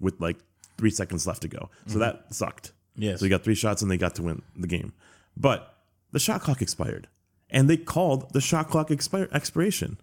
with 0.00 0.20
like 0.20 0.36
three 0.78 0.90
seconds 0.90 1.26
left 1.26 1.42
to 1.42 1.48
go. 1.48 1.68
So 1.86 1.98
that 1.98 2.34
sucked. 2.34 2.72
Yes. 2.96 3.20
So 3.20 3.24
they 3.24 3.30
got 3.30 3.44
three 3.44 3.54
shots 3.54 3.82
and 3.82 3.90
they 3.90 3.96
got 3.96 4.14
to 4.16 4.22
win 4.22 4.42
the 4.56 4.66
game. 4.66 4.92
But 5.36 5.74
the 6.12 6.18
shot 6.18 6.40
clock 6.42 6.62
expired. 6.62 7.08
And 7.50 7.68
they 7.68 7.76
called 7.76 8.32
the 8.32 8.40
shot 8.40 8.68
clock 8.68 8.90
expire, 8.90 9.28
expiration. 9.32 9.98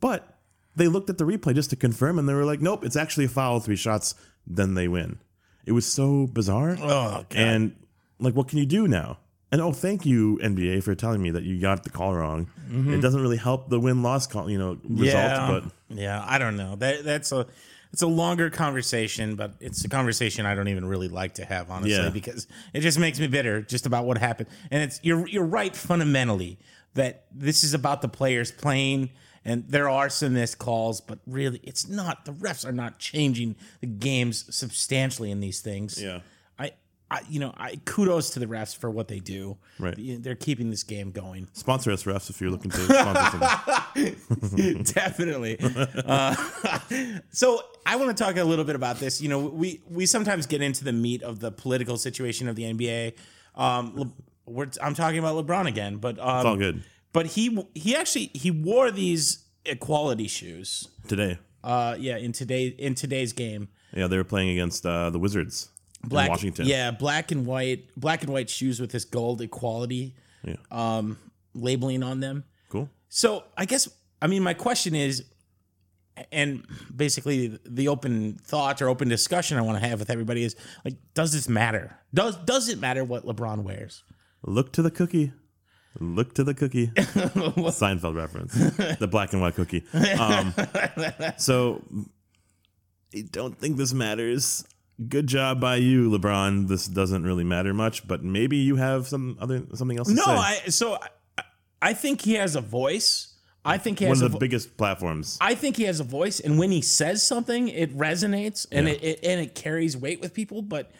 But 0.00 0.38
they 0.76 0.86
looked 0.86 1.10
at 1.10 1.18
the 1.18 1.24
replay 1.24 1.54
just 1.54 1.70
to 1.70 1.76
confirm 1.76 2.18
and 2.18 2.28
they 2.28 2.34
were 2.34 2.44
like, 2.44 2.60
nope, 2.60 2.84
it's 2.84 2.96
actually 2.96 3.24
a 3.24 3.28
foul, 3.28 3.60
three 3.60 3.76
shots, 3.76 4.14
then 4.46 4.74
they 4.74 4.86
win. 4.86 5.18
It 5.66 5.72
was 5.72 5.86
so 5.86 6.26
bizarre. 6.26 6.76
Oh, 6.80 7.24
God. 7.28 7.34
And 7.34 7.76
like, 8.18 8.34
what 8.34 8.48
can 8.48 8.58
you 8.58 8.66
do 8.66 8.86
now? 8.86 9.18
And 9.50 9.60
oh, 9.62 9.72
thank 9.72 10.04
you 10.04 10.38
NBA 10.42 10.82
for 10.82 10.94
telling 10.94 11.22
me 11.22 11.30
that 11.30 11.42
you 11.42 11.58
got 11.58 11.82
the 11.84 11.90
call 11.90 12.14
wrong. 12.14 12.50
Mm-hmm. 12.68 12.94
It 12.94 13.00
doesn't 13.00 13.20
really 13.20 13.38
help 13.38 13.70
the 13.70 13.80
win 13.80 14.02
loss 14.02 14.26
call, 14.26 14.50
you 14.50 14.58
know, 14.58 14.78
result, 14.84 15.62
but 15.88 15.96
yeah, 15.96 16.22
I 16.26 16.38
don't 16.38 16.56
know. 16.56 16.76
That 16.76 17.02
that's 17.04 17.32
a 17.32 17.46
it's 17.92 18.02
a 18.02 18.06
longer 18.06 18.50
conversation, 18.50 19.34
but 19.36 19.54
it's 19.60 19.82
a 19.84 19.88
conversation 19.88 20.44
I 20.44 20.54
don't 20.54 20.68
even 20.68 20.84
really 20.86 21.08
like 21.08 21.34
to 21.34 21.44
have, 21.46 21.70
honestly, 21.70 21.92
Yeah. 21.94 22.10
because 22.10 22.46
it 22.74 22.80
just 22.80 22.98
makes 22.98 23.18
me 23.18 23.26
bitter 23.26 23.62
just 23.62 23.86
about 23.86 24.04
what 24.04 24.18
happened. 24.18 24.50
And 24.70 24.82
it's 24.82 25.00
you're 25.02 25.26
you're 25.26 25.46
right 25.46 25.74
fundamentally 25.74 26.58
that 26.94 27.24
this 27.32 27.64
is 27.64 27.72
about 27.74 28.02
the 28.02 28.08
players 28.08 28.50
playing. 28.52 29.10
And 29.44 29.64
there 29.66 29.88
are 29.88 30.10
some 30.10 30.34
missed 30.34 30.58
calls, 30.58 31.00
but 31.00 31.20
really, 31.26 31.60
it's 31.62 31.88
not. 31.88 32.26
The 32.26 32.32
refs 32.32 32.66
are 32.66 32.72
not 32.72 32.98
changing 32.98 33.56
the 33.80 33.86
games 33.86 34.44
substantially 34.54 35.30
in 35.30 35.40
these 35.40 35.60
things. 35.62 36.02
Yeah. 36.02 36.20
I, 37.10 37.20
you 37.28 37.40
know, 37.40 37.54
I 37.56 37.76
kudos 37.84 38.30
to 38.30 38.38
the 38.38 38.46
refs 38.46 38.76
for 38.76 38.90
what 38.90 39.08
they 39.08 39.18
do. 39.18 39.56
Right. 39.78 39.94
they're 40.22 40.34
keeping 40.34 40.70
this 40.70 40.82
game 40.82 41.10
going. 41.10 41.48
sponsor 41.54 41.90
us, 41.90 42.04
refs, 42.04 42.28
if 42.28 42.40
you're 42.40 42.50
looking 42.50 42.70
to 42.70 42.78
sponsor. 42.78 44.84
Definitely. 44.94 45.56
Uh, 45.60 46.34
so 47.30 47.62
I 47.86 47.96
want 47.96 48.16
to 48.16 48.24
talk 48.24 48.36
a 48.36 48.44
little 48.44 48.64
bit 48.64 48.76
about 48.76 48.98
this. 48.98 49.22
You 49.22 49.28
know, 49.28 49.38
we 49.38 49.80
we 49.88 50.06
sometimes 50.06 50.46
get 50.46 50.60
into 50.60 50.84
the 50.84 50.92
meat 50.92 51.22
of 51.22 51.40
the 51.40 51.50
political 51.50 51.96
situation 51.96 52.48
of 52.48 52.56
the 52.56 52.64
NBA. 52.64 53.14
Um, 53.54 53.92
Le- 53.96 54.12
we're, 54.46 54.68
I'm 54.82 54.94
talking 54.94 55.18
about 55.18 55.46
LeBron 55.46 55.66
again, 55.66 55.96
but 55.96 56.18
um, 56.18 56.36
It's 56.38 56.46
all 56.46 56.56
good. 56.56 56.82
But 57.12 57.26
he 57.26 57.64
he 57.74 57.96
actually 57.96 58.30
he 58.34 58.50
wore 58.50 58.90
these 58.90 59.46
equality 59.64 60.28
shoes. 60.28 60.88
Today. 61.06 61.38
Uh, 61.64 61.96
yeah, 61.98 62.16
in 62.18 62.32
today 62.32 62.66
in 62.66 62.94
today's 62.94 63.32
game, 63.32 63.68
Yeah, 63.94 64.06
they 64.06 64.16
were 64.16 64.24
playing 64.24 64.50
against 64.50 64.84
uh, 64.84 65.10
the 65.10 65.18
Wizards 65.18 65.70
black 66.06 66.26
in 66.26 66.30
Washington. 66.32 66.66
Yeah, 66.66 66.90
black 66.90 67.30
and 67.32 67.46
white, 67.46 67.88
black 67.96 68.22
and 68.22 68.32
white 68.32 68.48
shoes 68.50 68.80
with 68.80 68.90
this 68.92 69.04
gold 69.04 69.40
equality 69.42 70.14
Yeah. 70.44 70.54
um, 70.70 71.18
labeling 71.54 72.02
on 72.02 72.20
them. 72.20 72.44
cool. 72.68 72.88
So 73.08 73.44
I 73.56 73.64
guess 73.64 73.88
I 74.22 74.26
mean 74.26 74.42
my 74.42 74.54
question 74.54 74.94
is, 74.94 75.24
and 76.32 76.64
basically 76.94 77.58
the 77.64 77.88
open 77.88 78.34
thought 78.42 78.82
or 78.82 78.88
open 78.88 79.08
discussion 79.08 79.56
I 79.56 79.62
want 79.62 79.80
to 79.80 79.88
have 79.88 79.98
with 80.00 80.10
everybody 80.10 80.42
is 80.44 80.56
like, 80.84 80.94
does 81.14 81.32
this 81.32 81.48
matter? 81.48 81.96
Does 82.12 82.36
does 82.38 82.68
it 82.68 82.78
matter 82.78 83.04
what 83.04 83.24
LeBron 83.24 83.62
wears? 83.62 84.02
Look 84.44 84.72
to 84.74 84.82
the 84.82 84.90
cookie. 84.90 85.32
Look 86.00 86.34
to 86.34 86.44
the 86.44 86.54
cookie. 86.54 86.88
Seinfeld 86.96 88.14
reference. 88.14 88.52
The 88.98 89.08
black 89.08 89.32
and 89.32 89.42
white 89.42 89.54
cookie. 89.56 89.84
Um, 90.18 90.54
so 91.38 91.82
I 93.14 93.22
don't 93.32 93.58
think 93.58 93.76
this 93.78 93.92
matters. 93.92 94.64
Good 95.08 95.26
job 95.28 95.60
by 95.60 95.76
you, 95.76 96.10
LeBron. 96.10 96.66
This 96.66 96.88
doesn't 96.88 97.22
really 97.22 97.44
matter 97.44 97.72
much, 97.72 98.06
but 98.08 98.24
maybe 98.24 98.56
you 98.56 98.76
have 98.76 99.06
some 99.06 99.36
other 99.40 99.62
something 99.74 99.96
else 99.96 100.08
to 100.08 100.14
No, 100.14 100.24
say. 100.24 100.30
I 100.32 100.54
so 100.70 100.98
I, 101.38 101.42
I 101.80 101.92
think 101.92 102.22
he 102.22 102.34
has 102.34 102.56
a 102.56 102.60
voice. 102.60 103.34
I 103.64 103.78
think 103.78 103.98
he 104.00 104.06
One 104.06 104.10
has 104.12 104.18
one 104.22 104.26
of 104.26 104.32
the 104.32 104.36
vo- 104.36 104.40
biggest 104.40 104.76
platforms. 104.76 105.38
I 105.40 105.54
think 105.54 105.76
he 105.76 105.84
has 105.84 106.00
a 106.00 106.04
voice, 106.04 106.40
and 106.40 106.58
when 106.58 106.70
he 106.72 106.80
says 106.80 107.22
something, 107.24 107.68
it 107.68 107.96
resonates 107.96 108.66
and 108.72 108.88
Yeah. 108.88 108.94
it, 108.94 109.04
it 109.04 109.20
and 109.24 109.40
it 109.40 109.54
carries 109.54 109.96
weight 109.96 110.20
with 110.20 110.34
people. 110.34 110.62
But 110.62 110.90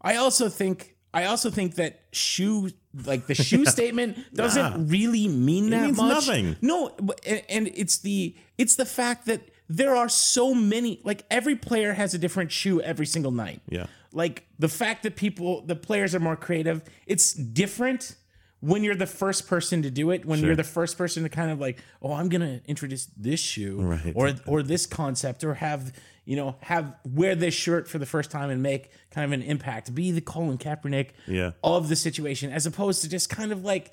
I 0.00 0.16
also 0.16 0.48
think 0.48 0.94
I 1.12 1.24
also 1.24 1.50
think 1.50 1.74
that 1.76 2.02
shoe 2.12 2.70
like 3.06 3.26
the 3.26 3.34
shoe 3.34 3.64
statement 3.76 4.18
doesn't 4.34 4.88
really 4.88 5.26
mean 5.26 5.70
that 5.70 5.82
means 5.82 5.96
much. 5.96 6.26
nothing. 6.28 6.56
No, 6.60 6.94
and, 7.26 7.42
and 7.48 7.68
it's 7.74 7.98
the 7.98 8.36
it's 8.56 8.76
the 8.76 8.86
fact 8.86 9.26
that 9.26 9.40
there 9.68 9.94
are 9.94 10.08
so 10.08 10.54
many 10.54 11.00
like 11.04 11.24
every 11.30 11.54
player 11.56 11.92
has 11.92 12.14
a 12.14 12.18
different 12.18 12.50
shoe 12.50 12.80
every 12.80 13.06
single 13.06 13.32
night. 13.32 13.60
Yeah. 13.68 13.86
Like 14.12 14.46
the 14.58 14.68
fact 14.68 15.02
that 15.02 15.16
people 15.16 15.62
the 15.66 15.76
players 15.76 16.14
are 16.14 16.20
more 16.20 16.36
creative, 16.36 16.82
it's 17.06 17.32
different 17.34 18.16
when 18.60 18.82
you're 18.82 18.96
the 18.96 19.06
first 19.06 19.46
person 19.46 19.82
to 19.82 19.90
do 19.90 20.10
it, 20.10 20.24
when 20.24 20.40
you're 20.40 20.56
the 20.56 20.64
first 20.64 20.98
person 20.98 21.22
to 21.22 21.28
kind 21.28 21.50
of 21.52 21.60
like, 21.60 21.78
oh, 22.02 22.12
I'm 22.12 22.28
gonna 22.28 22.60
introduce 22.66 23.06
this 23.16 23.38
shoe 23.40 23.80
Right. 23.80 24.12
or 24.16 24.32
or 24.46 24.62
this 24.62 24.86
concept 24.86 25.44
or 25.44 25.54
have 25.54 25.92
you 26.24 26.34
know 26.36 26.56
have 26.60 26.94
wear 27.04 27.34
this 27.34 27.54
shirt 27.54 27.86
for 27.88 27.98
the 27.98 28.06
first 28.06 28.30
time 28.30 28.50
and 28.50 28.62
make 28.62 28.90
kind 29.10 29.24
of 29.26 29.32
an 29.32 29.42
impact. 29.46 29.94
Be 29.94 30.10
the 30.10 30.20
Colin 30.22 30.56
Kaepernick 30.58 31.10
Yeah. 31.26 31.50
of 31.62 31.88
the 31.88 31.96
situation 31.96 32.50
as 32.50 32.64
opposed 32.66 33.02
to 33.02 33.08
just 33.08 33.28
kind 33.30 33.52
of 33.52 33.64
like 33.64 33.92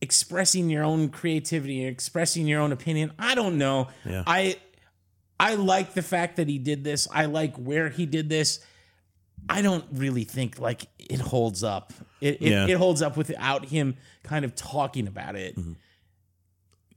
expressing 0.00 0.70
your 0.70 0.84
own 0.84 1.08
creativity 1.08 1.82
and 1.82 1.90
expressing 1.92 2.46
your 2.46 2.60
own 2.60 2.72
opinion. 2.72 3.12
I 3.18 3.34
don't 3.34 3.58
know. 3.58 3.88
Yeah. 4.04 4.22
I 4.26 4.56
I 5.40 5.54
like 5.54 5.94
the 5.94 6.02
fact 6.02 6.36
that 6.36 6.48
he 6.48 6.58
did 6.58 6.84
this. 6.84 7.06
I 7.12 7.26
like 7.26 7.56
where 7.56 7.88
he 7.88 8.06
did 8.06 8.28
this. 8.28 8.60
I 9.48 9.62
don't 9.62 9.84
really 9.92 10.24
think 10.24 10.58
like 10.58 10.86
it 10.98 11.20
holds 11.20 11.62
up. 11.62 11.92
It 12.20 12.42
it, 12.42 12.50
Yeah. 12.50 12.66
it 12.66 12.76
holds 12.76 13.02
up 13.02 13.16
without 13.16 13.66
him 13.66 13.96
kind 14.24 14.44
of 14.44 14.54
talking 14.54 15.06
about 15.06 15.36
it. 15.36 15.56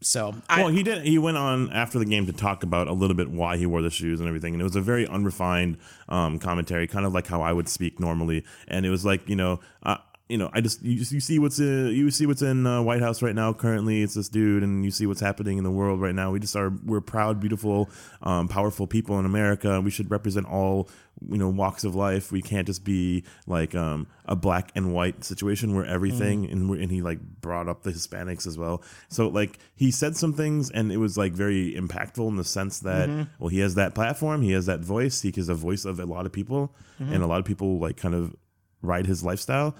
So 0.03 0.33
I, 0.49 0.63
well, 0.63 0.71
he 0.71 0.81
did. 0.81 1.05
He 1.05 1.19
went 1.19 1.37
on 1.37 1.71
after 1.71 1.99
the 1.99 2.05
game 2.05 2.25
to 2.25 2.33
talk 2.33 2.63
about 2.63 2.87
a 2.87 2.93
little 2.93 3.15
bit 3.15 3.29
why 3.29 3.57
he 3.57 3.67
wore 3.67 3.83
the 3.83 3.91
shoes 3.91 4.19
and 4.19 4.27
everything, 4.27 4.53
and 4.55 4.61
it 4.61 4.63
was 4.63 4.75
a 4.75 4.81
very 4.81 5.05
unrefined 5.07 5.77
um, 6.09 6.39
commentary, 6.39 6.87
kind 6.87 7.05
of 7.05 7.13
like 7.13 7.27
how 7.27 7.43
I 7.43 7.53
would 7.53 7.69
speak 7.69 7.99
normally. 7.99 8.43
And 8.67 8.83
it 8.83 8.89
was 8.89 9.05
like, 9.05 9.29
you 9.29 9.35
know, 9.35 9.59
uh, 9.83 9.97
you 10.31 10.37
know, 10.37 10.49
I 10.53 10.61
just 10.61 10.81
you, 10.81 10.93
you 10.93 11.19
see 11.19 11.39
what's 11.39 11.59
in 11.59 11.87
you 11.87 12.09
see 12.09 12.25
what's 12.25 12.41
in 12.41 12.65
uh, 12.65 12.81
White 12.81 13.01
House 13.01 13.21
right 13.21 13.35
now. 13.35 13.51
Currently, 13.51 14.01
it's 14.01 14.13
this 14.13 14.29
dude, 14.29 14.63
and 14.63 14.85
you 14.85 14.89
see 14.89 15.05
what's 15.05 15.19
happening 15.19 15.57
in 15.57 15.65
the 15.65 15.71
world 15.71 15.99
right 15.99 16.15
now. 16.15 16.31
We 16.31 16.39
just 16.39 16.55
are 16.55 16.71
we're 16.85 17.01
proud, 17.01 17.41
beautiful, 17.41 17.89
um, 18.23 18.47
powerful 18.47 18.87
people 18.87 19.19
in 19.19 19.25
America. 19.25 19.81
We 19.81 19.91
should 19.91 20.09
represent 20.09 20.47
all 20.47 20.89
you 21.27 21.37
know 21.37 21.49
walks 21.49 21.83
of 21.83 21.95
life. 21.95 22.31
We 22.31 22.41
can't 22.41 22.65
just 22.65 22.85
be 22.85 23.25
like 23.45 23.75
um, 23.75 24.07
a 24.25 24.37
black 24.37 24.71
and 24.73 24.93
white 24.93 25.25
situation 25.25 25.75
where 25.75 25.85
everything 25.85 26.49
and 26.49 26.69
we're, 26.69 26.79
and 26.79 26.89
he 26.89 27.01
like 27.01 27.19
brought 27.19 27.67
up 27.67 27.83
the 27.83 27.91
Hispanics 27.91 28.47
as 28.47 28.57
well. 28.57 28.83
So 29.09 29.27
like 29.27 29.59
he 29.75 29.91
said 29.91 30.15
some 30.15 30.31
things, 30.31 30.71
and 30.71 30.93
it 30.93 30.97
was 30.97 31.17
like 31.17 31.33
very 31.33 31.73
impactful 31.73 32.25
in 32.25 32.37
the 32.37 32.45
sense 32.45 32.79
that 32.79 33.09
well, 33.37 33.49
he 33.49 33.59
has 33.59 33.75
that 33.75 33.95
platform, 33.95 34.43
he 34.43 34.53
has 34.53 34.67
that 34.67 34.79
voice, 34.79 35.21
he 35.21 35.29
is 35.35 35.49
a 35.49 35.55
voice 35.55 35.83
of 35.83 35.99
a 35.99 36.05
lot 36.05 36.25
of 36.25 36.31
people, 36.31 36.73
and 36.99 37.21
a 37.21 37.27
lot 37.27 37.39
of 37.39 37.45
people 37.45 37.79
like 37.79 37.97
kind 37.97 38.15
of 38.15 38.33
ride 38.81 39.05
his 39.05 39.23
lifestyle. 39.23 39.75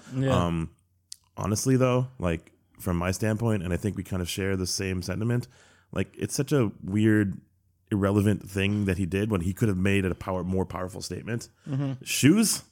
Um, 0.46 0.70
honestly, 1.36 1.76
though, 1.76 2.08
like 2.18 2.52
from 2.78 2.96
my 2.96 3.10
standpoint, 3.10 3.62
and 3.62 3.72
I 3.72 3.76
think 3.76 3.96
we 3.96 4.02
kind 4.02 4.22
of 4.22 4.28
share 4.28 4.56
the 4.56 4.66
same 4.66 5.02
sentiment. 5.02 5.48
Like 5.92 6.14
it's 6.18 6.34
such 6.34 6.52
a 6.52 6.72
weird, 6.82 7.40
irrelevant 7.90 8.48
thing 8.48 8.86
that 8.86 8.98
he 8.98 9.06
did 9.06 9.30
when 9.30 9.42
he 9.42 9.52
could 9.52 9.68
have 9.68 9.76
made 9.76 10.04
it 10.04 10.12
a 10.12 10.14
power 10.14 10.42
more 10.42 10.64
powerful 10.64 11.02
statement. 11.02 11.48
Shoes, 12.02 12.62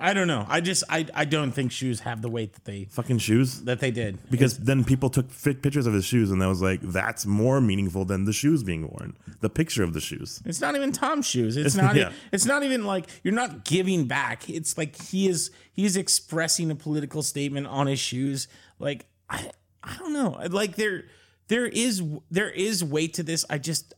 I 0.00 0.14
don't 0.14 0.28
know. 0.28 0.46
I 0.48 0.60
just 0.60 0.84
I 0.88 1.06
I 1.12 1.24
don't 1.24 1.50
think 1.50 1.72
shoes 1.72 2.00
have 2.00 2.22
the 2.22 2.28
weight 2.28 2.52
that 2.52 2.64
they 2.64 2.84
fucking 2.84 3.18
shoes. 3.18 3.62
that 3.62 3.80
they 3.80 3.90
did. 3.90 4.18
Because 4.30 4.56
then 4.58 4.84
people 4.84 5.10
took 5.10 5.28
fi- 5.32 5.54
pictures 5.54 5.86
of 5.88 5.92
his 5.94 6.04
shoes, 6.04 6.30
and 6.30 6.40
that 6.40 6.46
was 6.46 6.62
like 6.62 6.80
that's 6.82 7.26
more 7.26 7.60
meaningful 7.60 8.04
than 8.04 8.24
the 8.24 8.32
shoes 8.32 8.62
being 8.62 8.82
worn. 8.82 9.16
The 9.40 9.50
picture 9.50 9.82
of 9.82 9.94
the 9.94 10.00
shoes. 10.00 10.40
It's 10.44 10.60
not 10.60 10.76
even 10.76 10.92
Tom's 10.92 11.26
shoes. 11.26 11.56
It's 11.56 11.74
not. 11.82 11.96
yeah. 11.96 12.12
It's 12.30 12.46
not 12.46 12.62
even 12.62 12.84
like 12.84 13.06
you're 13.24 13.34
not 13.34 13.64
giving 13.64 14.06
back. 14.06 14.48
It's 14.48 14.78
like 14.78 14.94
he 15.02 15.28
is. 15.28 15.50
He 15.72 15.84
is 15.84 15.96
expressing 15.96 16.70
a 16.70 16.76
political 16.76 17.22
statement 17.22 17.66
on 17.66 17.88
his 17.88 17.98
shoes. 17.98 18.46
Like 18.78 19.06
I. 19.28 19.50
I 19.82 19.96
don't 19.98 20.12
know. 20.12 20.38
Like 20.50 20.76
there. 20.76 21.04
There 21.48 21.66
is. 21.66 22.02
There 22.30 22.50
is 22.50 22.84
weight 22.84 23.14
to 23.14 23.22
this. 23.24 23.44
I 23.50 23.58
just 23.58 23.94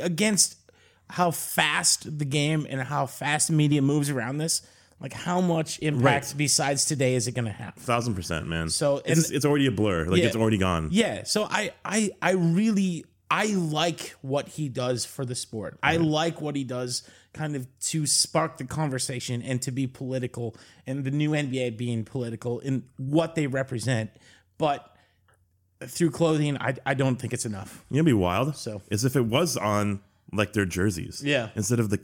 against 0.00 0.56
how 1.08 1.30
fast 1.32 2.18
the 2.18 2.24
game 2.24 2.66
and 2.70 2.80
how 2.82 3.06
fast 3.06 3.50
media 3.50 3.82
moves 3.82 4.08
around 4.10 4.38
this. 4.38 4.62
Like 5.00 5.12
how 5.14 5.40
much 5.40 5.78
impact 5.80 6.26
Right. 6.26 6.34
besides 6.36 6.84
today 6.84 7.14
is 7.14 7.26
it 7.26 7.32
going 7.32 7.46
to 7.46 7.50
have? 7.52 7.74
Thousand 7.74 8.14
percent, 8.14 8.46
man. 8.48 8.68
So, 8.68 9.00
it's, 9.04 9.28
and- 9.28 9.36
it's 9.36 9.44
already 9.46 9.66
a 9.66 9.70
blur. 9.70 10.04
Like 10.06 10.20
Yeah. 10.20 10.26
it's 10.26 10.36
already 10.36 10.58
gone. 10.58 10.88
Yeah, 10.92 11.22
so 11.24 11.44
I 11.44 11.72
I 11.84 12.10
I 12.20 12.32
really 12.32 13.04
I 13.30 13.46
like 13.54 14.14
what 14.22 14.48
he 14.48 14.68
does 14.68 15.04
for 15.06 15.24
the 15.24 15.34
sport. 15.34 15.78
I 15.82 15.96
like 15.96 16.40
what 16.40 16.54
he 16.56 16.64
does 16.64 17.02
kind 17.32 17.54
of 17.56 17.66
to 17.78 18.04
spark 18.06 18.58
the 18.58 18.64
conversation 18.64 19.40
and 19.40 19.62
to 19.62 19.70
be 19.70 19.86
political 19.86 20.56
and 20.86 21.04
the 21.04 21.12
new 21.12 21.30
NBA 21.30 21.76
being 21.76 22.04
political 22.04 22.58
in 22.58 22.82
what 22.96 23.36
they 23.36 23.46
represent. 23.46 24.10
But 24.58 24.94
through 25.86 26.10
clothing, 26.10 26.58
I 26.58 26.74
I 26.84 26.94
don't 26.94 27.16
think 27.16 27.32
it's 27.32 27.46
enough. 27.46 27.84
You 27.90 27.98
know, 27.98 28.04
be 28.04 28.12
wild. 28.12 28.56
So- 28.56 28.82
is 28.90 29.04
if 29.04 29.16
it 29.16 29.24
was 29.26 29.56
on 29.56 30.00
like 30.32 30.52
their 30.52 30.66
jerseys. 30.66 31.22
Yeah. 31.24 31.48
Instead 31.54 31.80
of 31.80 31.88
the 31.90 31.98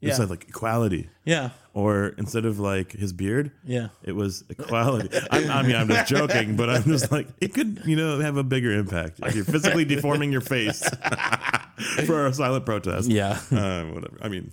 calves, 0.00 0.14
it 0.18 0.22
said 0.22 0.30
like 0.30 0.48
equality. 0.48 1.08
Yeah. 1.24 1.50
Or 1.74 2.08
instead 2.18 2.44
of 2.46 2.58
like 2.58 2.92
his 2.92 3.12
beard, 3.12 3.50
Yeah. 3.64 3.88
it 4.02 4.12
was 4.12 4.44
equality. 4.48 5.10
I, 5.30 5.44
I 5.46 5.62
mean, 5.62 5.76
I'm 5.76 5.88
just 5.88 6.08
joking, 6.08 6.56
but 6.56 6.70
I'm 6.70 6.84
just 6.84 7.12
like 7.12 7.28
it 7.40 7.52
could, 7.54 7.82
you 7.84 7.96
know, 7.96 8.18
have 8.20 8.36
a 8.36 8.44
bigger 8.44 8.72
impact 8.72 9.20
if 9.24 9.34
you're 9.34 9.44
physically 9.44 9.84
deforming 9.94 10.32
your 10.32 10.40
face 10.40 10.88
for 12.06 12.26
a 12.26 12.32
silent 12.32 12.64
protest. 12.64 13.10
Yeah. 13.10 13.38
uh, 13.50 13.84
whatever. 13.86 14.18
I 14.22 14.28
mean, 14.28 14.52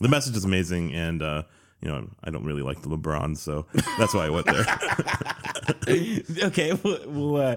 the 0.00 0.08
message 0.08 0.36
is 0.36 0.44
amazing, 0.44 0.92
and 0.92 1.22
uh, 1.22 1.42
you 1.80 1.88
know, 1.88 2.08
I 2.22 2.30
don't 2.30 2.44
really 2.44 2.62
like 2.62 2.82
the 2.82 2.88
LeBron, 2.88 3.36
so 3.36 3.66
that's 3.98 4.12
why 4.14 4.26
I 4.26 4.30
went 4.30 4.46
there. 4.46 4.66
Okay, 6.48 6.72
well, 6.82 6.98
well 7.06 7.36
uh, 7.36 7.56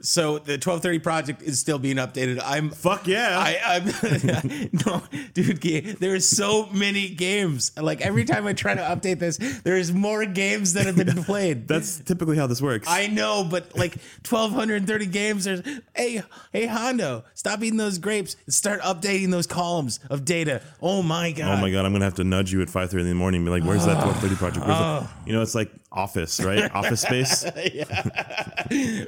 so 0.00 0.38
the 0.38 0.52
1230 0.54 0.98
project 0.98 1.42
is 1.42 1.58
still 1.58 1.78
being 1.78 1.96
updated. 1.96 2.40
I'm 2.44 2.70
Fuck 2.70 3.06
yeah! 3.06 3.36
I, 3.38 3.58
I'm 3.64 4.68
no, 4.86 5.02
dude. 5.32 5.60
ga- 5.60 5.92
There's 5.92 6.28
so 6.28 6.66
many 6.66 7.08
games. 7.08 7.72
Like 7.80 8.00
every 8.02 8.24
time 8.24 8.46
I 8.46 8.52
try 8.52 8.74
to 8.74 8.80
update 8.82 9.18
this, 9.18 9.38
there's 9.64 9.92
more 9.92 10.26
games 10.26 10.74
that 10.74 10.86
have 10.86 10.96
been 10.96 11.24
played. 11.24 11.68
that's 11.68 12.00
typically 12.00 12.36
how 12.36 12.46
this 12.46 12.60
works. 12.60 12.86
I 12.88 13.06
know, 13.06 13.44
but 13.44 13.76
like 13.76 13.94
1,230 14.28 15.06
games. 15.06 15.44
There's 15.44 15.62
hey, 15.94 16.22
hey, 16.52 16.66
Hondo, 16.66 17.24
stop 17.34 17.62
eating 17.62 17.78
those 17.78 17.98
grapes 17.98 18.36
and 18.44 18.54
start 18.54 18.80
updating 18.82 19.30
those 19.30 19.46
columns 19.46 20.00
of 20.10 20.24
data. 20.24 20.60
Oh 20.82 21.02
my 21.02 21.32
god. 21.32 21.58
Oh 21.58 21.60
my 21.60 21.70
god, 21.70 21.84
I'm 21.86 21.92
gonna 21.92 22.04
have 22.04 22.14
to 22.14 22.24
nudge 22.24 22.52
you 22.52 22.60
at 22.62 22.68
5:30 22.68 23.00
in 23.00 23.08
the 23.08 23.14
morning 23.14 23.38
and 23.38 23.46
be 23.46 23.50
like, 23.50 23.64
"Where's 23.64 23.86
that 23.86 24.02
12:30 24.04 24.36
project?" 24.36 24.66
Where's 24.66 24.78
Oh. 24.78 25.08
the-" 25.24 25.26
You 25.30 25.32
know, 25.36 25.42
it's 25.42 25.54
like 25.54 25.70
Office, 25.94 26.40
right? 26.42 26.70
Office 26.74 27.02
Space. 27.02 27.42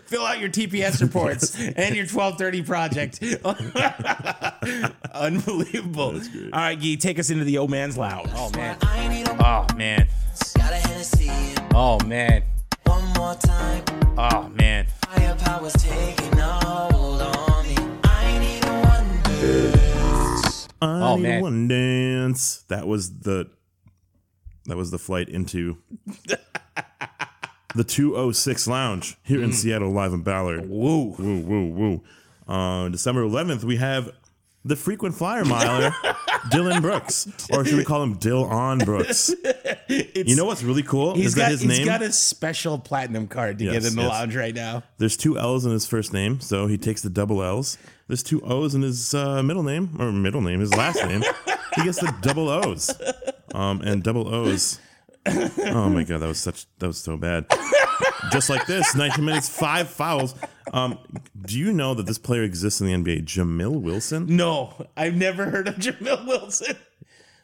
Fill 0.06 0.24
out 0.24 0.38
your 0.40 0.48
TPS 0.48 1.02
reports 1.02 1.54
and 1.76 1.96
your 1.96 2.06
1230 2.06 2.62
project. 2.62 3.20
Unbelievable. 5.12 6.20
All 6.52 6.60
right, 6.60 6.78
Gee, 6.78 6.96
take 6.96 7.18
us 7.18 7.30
into 7.30 7.44
the 7.44 7.58
old 7.58 7.70
man's 7.70 7.98
loud. 7.98 8.30
Oh 8.34 8.50
man. 8.54 8.76
Oh 8.82 9.66
man. 9.76 10.06
Got 10.56 10.72
a 10.72 11.66
Oh 11.74 11.98
man. 12.06 12.42
one 12.84 13.04
more 13.16 13.34
time. 13.34 13.82
Oh 14.16 14.48
man. 14.50 14.86
Firepower's 15.04 15.72
taking 15.74 16.38
hold 16.38 17.20
on 17.20 17.66
me. 17.66 17.76
I 18.04 18.38
need 18.38 18.64
a 18.64 18.72
one. 18.82 19.06
I 20.82 21.10
Oh, 21.10 21.16
need 21.16 21.22
man. 21.22 21.42
one 21.42 21.68
dance. 21.68 22.64
That 22.68 22.86
was 22.86 23.18
the 23.20 23.50
that 24.66 24.76
was 24.76 24.90
the 24.90 24.98
flight 24.98 25.28
into 25.28 25.78
the 27.76 27.84
206 27.84 28.66
Lounge 28.66 29.16
here 29.22 29.42
in 29.42 29.52
Seattle, 29.52 29.90
live 29.90 30.12
in 30.12 30.22
Ballard. 30.22 30.68
Woo. 30.68 31.14
Woo, 31.18 31.40
woo, 31.40 31.66
woo. 31.70 32.02
On 32.48 32.90
December 32.92 33.22
11th, 33.22 33.64
we 33.64 33.76
have 33.76 34.10
the 34.64 34.76
frequent 34.76 35.14
flyer 35.14 35.44
miler, 35.44 35.94
Dillon 36.50 36.80
Brooks, 36.82 37.28
or 37.52 37.64
should 37.64 37.76
we 37.76 37.84
call 37.84 38.02
him 38.02 38.14
Dill 38.14 38.44
on 38.44 38.78
Brooks? 38.78 39.32
you 39.88 40.34
know 40.36 40.44
what's 40.44 40.62
really 40.64 40.82
cool 40.82 41.14
He's 41.14 41.26
is 41.26 41.34
got 41.36 41.42
that 41.42 41.50
his 41.52 41.60
he's 41.60 41.78
name. 41.78 41.86
got 41.86 42.02
a 42.02 42.12
special 42.12 42.78
platinum 42.78 43.28
card 43.28 43.58
to 43.58 43.64
Yes, 43.64 43.74
get 43.74 43.84
in 43.92 43.96
the 43.96 44.02
yes. 44.02 44.10
lounge 44.10 44.36
right 44.36 44.54
now. 44.54 44.82
There's 44.98 45.16
two 45.16 45.38
L's 45.38 45.64
in 45.64 45.70
his 45.72 45.86
first 45.86 46.12
name, 46.12 46.40
so 46.40 46.66
he 46.66 46.78
takes 46.78 47.02
the 47.02 47.10
double 47.10 47.42
L's. 47.42 47.78
There's 48.08 48.22
two 48.24 48.40
O's 48.42 48.74
in 48.74 48.82
his 48.82 49.14
uh, 49.14 49.42
middle 49.42 49.62
name, 49.62 49.96
or 50.00 50.10
middle 50.12 50.40
name, 50.40 50.60
his 50.60 50.74
last 50.74 50.96
name. 51.04 51.22
he 51.76 51.84
gets 51.84 51.98
the 52.00 52.12
double 52.22 52.48
O's, 52.48 52.92
um, 53.54 53.80
and 53.82 54.02
double 54.02 54.32
O's. 54.32 54.80
Oh 55.26 55.88
my 55.90 56.04
god, 56.04 56.18
that 56.20 56.28
was 56.28 56.38
such 56.38 56.66
that 56.78 56.86
was 56.86 56.98
so 56.98 57.16
bad. 57.16 57.46
Just 58.30 58.50
like 58.50 58.66
this, 58.66 58.94
19 58.94 59.24
minutes, 59.24 59.48
five 59.48 59.88
fouls. 59.88 60.34
Um, 60.72 60.98
do 61.44 61.58
you 61.58 61.72
know 61.72 61.94
that 61.94 62.06
this 62.06 62.18
player 62.18 62.42
exists 62.42 62.80
in 62.80 62.86
the 62.86 62.92
NBA? 62.92 63.24
Jamil 63.24 63.80
Wilson. 63.80 64.26
No, 64.36 64.86
I've 64.96 65.14
never 65.16 65.50
heard 65.50 65.68
of 65.68 65.76
Jamil 65.76 66.26
Wilson. 66.26 66.76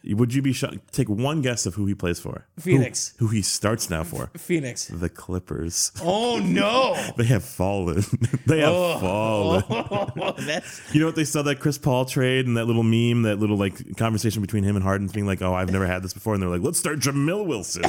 Would 0.04 0.34
you 0.34 0.42
be 0.42 0.52
shocked? 0.52 0.92
Take 0.92 1.08
one 1.08 1.42
guess 1.42 1.64
of 1.66 1.74
who 1.74 1.86
he 1.86 1.94
plays 1.94 2.18
for. 2.18 2.46
Who- 2.56 2.62
Phoenix. 2.62 3.14
Who, 3.18 3.28
he 3.28 3.40
starts 3.42 3.88
now 3.88 4.02
for? 4.02 4.30
Phoenix. 4.36 4.86
The 4.88 5.08
Clippers. 5.08 5.92
Oh 6.02 6.38
no. 6.38 6.96
They 7.16 7.24
have 7.24 7.44
fallen. 7.44 8.02
they 8.46 8.60
have 8.60 8.72
Oh. 8.72 8.98
fallen. 8.98 9.64
Oh, 9.68 10.34
that's 10.38 10.80
You 10.94 11.00
know 11.00 11.06
what 11.06 11.14
they 11.16 11.24
saw 11.24 11.42
that 11.42 11.60
Chris 11.60 11.78
Paul 11.78 12.04
trade 12.04 12.46
and 12.46 12.56
that 12.56 12.64
little 12.64 12.82
meme, 12.82 13.22
that 13.22 13.38
little 13.38 13.56
like 13.56 13.96
conversation 13.96 14.42
between 14.42 14.64
him 14.64 14.74
and 14.76 14.82
Harden, 14.82 15.06
being 15.08 15.26
like, 15.26 15.40
"Oh, 15.42 15.54
I've 15.54 15.70
never 15.70 15.86
had 15.86 16.02
this 16.02 16.12
before," 16.14 16.34
and 16.34 16.42
they're 16.42 16.50
like, 16.50 16.62
"Let's 16.62 16.78
start 16.78 16.98
Jamil 16.98 17.46
Wilson." 17.46 17.82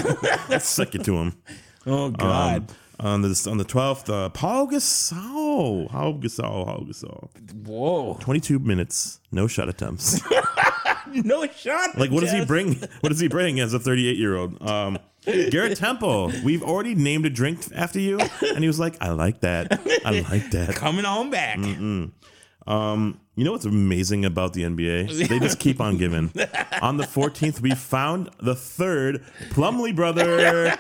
Let's 0.50 0.68
suck 0.68 0.94
it 0.96 1.04
to 1.06 1.16
him. 1.18 1.34
oh 1.88 2.10
god. 2.12 2.70
Um, 2.70 2.76
on 3.00 3.22
the 3.24 3.48
on 3.50 3.58
the 3.58 3.64
twelfth, 3.64 4.08
uh, 4.10 4.30
Pau 4.30 4.68
Gasol, 4.68 5.90
Pau 5.90 6.14
Gasol, 6.14 6.66
Pau 6.66 6.86
Gasol, 6.88 7.30
Whoa. 7.66 8.18
twenty 8.22 8.40
two 8.40 8.60
minutes, 8.60 9.20
no 9.32 9.48
shot 9.48 9.68
attempts. 9.68 10.22
No 11.24 11.46
shot. 11.48 11.98
Like, 11.98 12.12
what 12.12 12.22
does 12.22 12.32
he 12.32 12.44
bring? 12.46 12.76
What 13.02 13.10
does 13.10 13.20
he 13.20 13.28
bring 13.28 13.60
as 13.60 13.74
a 13.74 13.80
38 13.80 14.18
year 14.18 14.36
old? 14.36 14.62
Um, 14.68 14.98
Garrett 15.26 15.78
Temple, 15.78 16.32
we've 16.44 16.64
already 16.64 16.96
named 16.96 17.26
a 17.26 17.30
drink 17.30 17.60
after 17.74 18.00
you, 18.00 18.20
and 18.42 18.60
he 18.60 18.68
was 18.68 18.80
like, 18.80 18.98
"I 19.02 19.12
like 19.12 19.40
that. 19.42 19.82
I 20.06 20.26
like 20.30 20.52
that." 20.52 20.76
Coming 20.76 21.06
on 21.06 21.30
back. 21.30 21.58
Um, 22.66 23.20
you 23.36 23.44
know 23.44 23.52
what's 23.52 23.66
amazing 23.66 24.26
about 24.26 24.54
the 24.54 24.64
NBA? 24.64 25.28
They 25.28 25.40
just 25.40 25.60
keep 25.60 25.82
on 25.82 25.98
giving. 25.98 26.32
on 26.82 26.98
the 26.98 27.04
14th, 27.04 27.62
we 27.62 27.72
found 27.72 28.30
the 28.40 28.56
third 28.56 29.24
Plumlee 29.50 29.96
brother. 29.96 30.78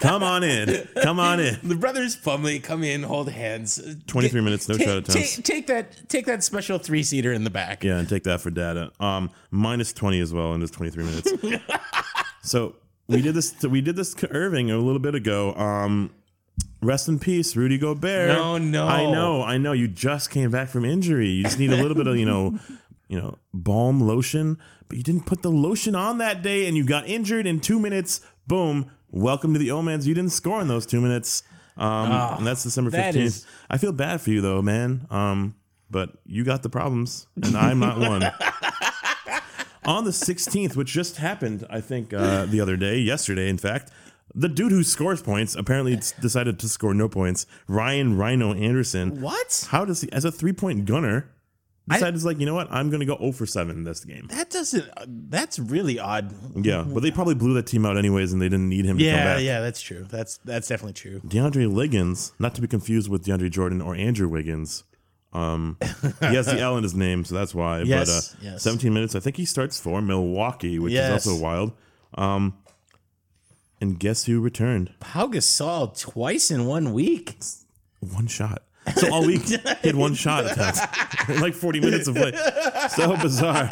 Come 0.00 0.22
on 0.22 0.44
in. 0.44 0.86
Come 1.02 1.18
on 1.18 1.40
in. 1.40 1.58
The 1.62 1.76
brothers 1.76 2.14
Plumlee 2.14 2.62
come 2.62 2.84
in, 2.84 3.02
hold 3.02 3.30
hands. 3.30 3.80
23 4.06 4.42
minutes, 4.42 4.68
no 4.68 4.76
take, 4.76 4.86
shot 4.86 4.98
attempts. 4.98 5.36
Take, 5.36 5.44
take 5.44 5.66
that, 5.68 6.08
take 6.10 6.26
that 6.26 6.44
special 6.44 6.78
three 6.78 7.02
seater 7.02 7.32
in 7.32 7.44
the 7.44 7.50
back. 7.50 7.82
Yeah, 7.82 7.98
and 7.98 8.08
take 8.08 8.24
that 8.24 8.42
for 8.42 8.50
data. 8.50 8.92
Um, 9.00 9.30
minus 9.50 9.94
20 9.94 10.20
as 10.20 10.32
well 10.32 10.52
in 10.52 10.60
this 10.60 10.70
23 10.70 11.04
minutes. 11.04 11.32
so 12.42 12.76
we 13.08 13.22
did 13.22 13.34
this. 13.34 13.62
We 13.62 13.80
did 13.80 13.96
this 13.96 14.12
to 14.14 14.30
Irving 14.30 14.70
a 14.70 14.76
little 14.76 14.98
bit 14.98 15.14
ago. 15.14 15.54
Um, 15.54 16.10
rest 16.84 17.08
in 17.08 17.18
peace, 17.18 17.56
Rudy 17.56 17.78
Gobert. 17.78 18.28
No, 18.28 18.58
no. 18.58 18.86
I 18.86 19.10
know, 19.10 19.42
I 19.42 19.58
know. 19.58 19.72
You 19.72 19.88
just 19.88 20.30
came 20.30 20.50
back 20.50 20.68
from 20.68 20.84
injury. 20.84 21.28
You 21.28 21.42
just 21.44 21.58
need 21.58 21.72
a 21.72 21.76
little 21.76 21.96
bit 21.96 22.06
of 22.06 22.16
you 22.16 22.26
know, 22.26 22.58
you 23.08 23.20
know, 23.20 23.38
balm 23.52 24.00
lotion. 24.00 24.58
But 24.88 24.98
you 24.98 25.02
didn't 25.02 25.26
put 25.26 25.42
the 25.42 25.50
lotion 25.50 25.94
on 25.94 26.18
that 26.18 26.42
day, 26.42 26.66
and 26.66 26.76
you 26.76 26.84
got 26.84 27.06
injured 27.08 27.46
in 27.46 27.60
two 27.60 27.80
minutes. 27.80 28.20
Boom. 28.46 28.90
welcome 29.10 29.52
to 29.54 29.58
the 29.58 29.68
Omans. 29.68 30.04
You 30.06 30.14
didn't 30.14 30.32
score 30.32 30.60
in 30.60 30.68
those 30.68 30.84
two 30.86 31.00
minutes. 31.00 31.42
Um, 31.76 32.10
and 32.12 32.46
that's 32.46 32.62
December 32.62 32.90
Ah, 32.94 32.96
15th. 32.98 33.16
is- 33.16 33.46
I 33.70 33.78
feel 33.78 33.92
bad 33.92 34.20
for 34.20 34.30
you, 34.30 34.40
though, 34.40 34.60
man. 34.62 35.06
Um, 35.10 35.54
but 35.90 36.10
you 36.26 36.44
got 36.44 36.62
the 36.62 36.68
problems, 36.68 37.26
and 37.42 37.56
I'm 37.56 37.78
not 37.80 37.98
one. 37.98 38.22
On 39.86 40.04
the 40.04 40.12
16th, 40.12 40.76
which 40.76 40.90
just 40.92 41.16
happened, 41.18 41.66
I 41.68 41.80
think, 41.82 42.14
uh, 42.14 42.46
the 42.46 42.60
other 42.60 42.76
day, 42.76 42.98
yesterday, 42.98 43.50
in 43.50 43.58
fact, 43.58 43.90
the 44.34 44.48
dude 44.48 44.72
who 44.72 44.82
scores 44.84 45.22
points 45.22 45.54
apparently 45.54 45.96
decided 46.20 46.58
to 46.60 46.68
score 46.68 46.94
no 46.94 47.08
points. 47.08 47.46
Ryan 47.68 48.16
Ryno 48.16 48.60
Anderson. 48.60 49.20
What? 49.20 49.66
How 49.70 49.84
does 49.84 50.00
he, 50.02 50.12
as 50.12 50.24
a 50.24 50.32
three 50.32 50.52
point 50.52 50.84
gunner, 50.86 51.30
decided 51.88 52.22
like, 52.24 52.40
you 52.40 52.46
know 52.46 52.54
what, 52.54 52.66
I'm 52.70 52.88
going 52.88 53.00
to 53.00 53.06
go 53.06 53.16
0 53.18 53.32
for 53.32 53.44
7 53.46 53.76
in 53.76 53.84
this 53.84 54.04
game. 54.04 54.26
That 54.30 54.50
doesn't. 54.50 54.86
That's 55.30 55.58
really 55.58 55.98
odd. 55.98 56.32
Yeah, 56.56 56.82
but 56.86 57.02
they 57.02 57.10
probably 57.10 57.34
blew 57.34 57.54
that 57.54 57.66
team 57.66 57.84
out 57.84 57.96
anyways, 57.98 58.32
and 58.32 58.40
they 58.40 58.48
didn't 58.48 58.68
need 58.70 58.86
him 58.86 58.96
to 58.98 59.04
come 59.04 59.12
Yeah, 59.14 59.34
back. 59.34 59.42
yeah, 59.42 59.60
that's 59.60 59.80
true. 59.82 60.06
That's 60.10 60.38
that's 60.38 60.66
definitely 60.68 60.94
true. 60.94 61.20
DeAndre 61.20 61.72
Liggins, 61.72 62.32
not 62.38 62.54
to 62.54 62.60
be 62.62 62.66
confused 62.66 63.08
with 63.10 63.24
DeAndre 63.24 63.50
Jordan 63.50 63.80
or 63.82 63.94
Andrew 63.94 64.28
Wiggins. 64.28 64.84
Um, 65.34 65.76
he 66.20 66.34
has 66.36 66.46
the 66.46 66.58
L 66.60 66.76
in 66.76 66.82
his 66.84 66.94
name, 66.94 67.24
so 67.24 67.34
that's 67.34 67.54
why. 67.54 67.80
Yes, 67.82 68.34
but 68.34 68.38
uh, 68.48 68.52
yes. 68.52 68.62
17 68.62 68.94
minutes. 68.94 69.14
I 69.14 69.20
think 69.20 69.36
he 69.36 69.44
starts 69.44 69.78
for 69.78 70.00
Milwaukee, 70.00 70.78
which 70.78 70.92
Yes. 70.92 71.26
is 71.26 71.26
also 71.28 71.42
wild. 71.42 71.72
Um, 72.14 72.56
and 73.84 74.00
guess 74.00 74.24
who 74.24 74.40
returned? 74.40 74.94
Pau 74.98 75.26
Gasol 75.26 75.98
twice 76.00 76.50
in 76.50 76.64
one 76.64 76.94
week. 76.94 77.36
One 78.00 78.26
shot. 78.26 78.62
So 78.96 79.12
all 79.12 79.26
week 79.26 79.42
he 79.42 79.58
had 79.58 79.94
one 79.94 80.14
shot 80.14 80.44
like 81.28 81.52
40 81.52 81.80
minutes 81.80 82.08
of 82.08 82.14
play. 82.14 82.32
So 82.88 83.14
bizarre. 83.18 83.70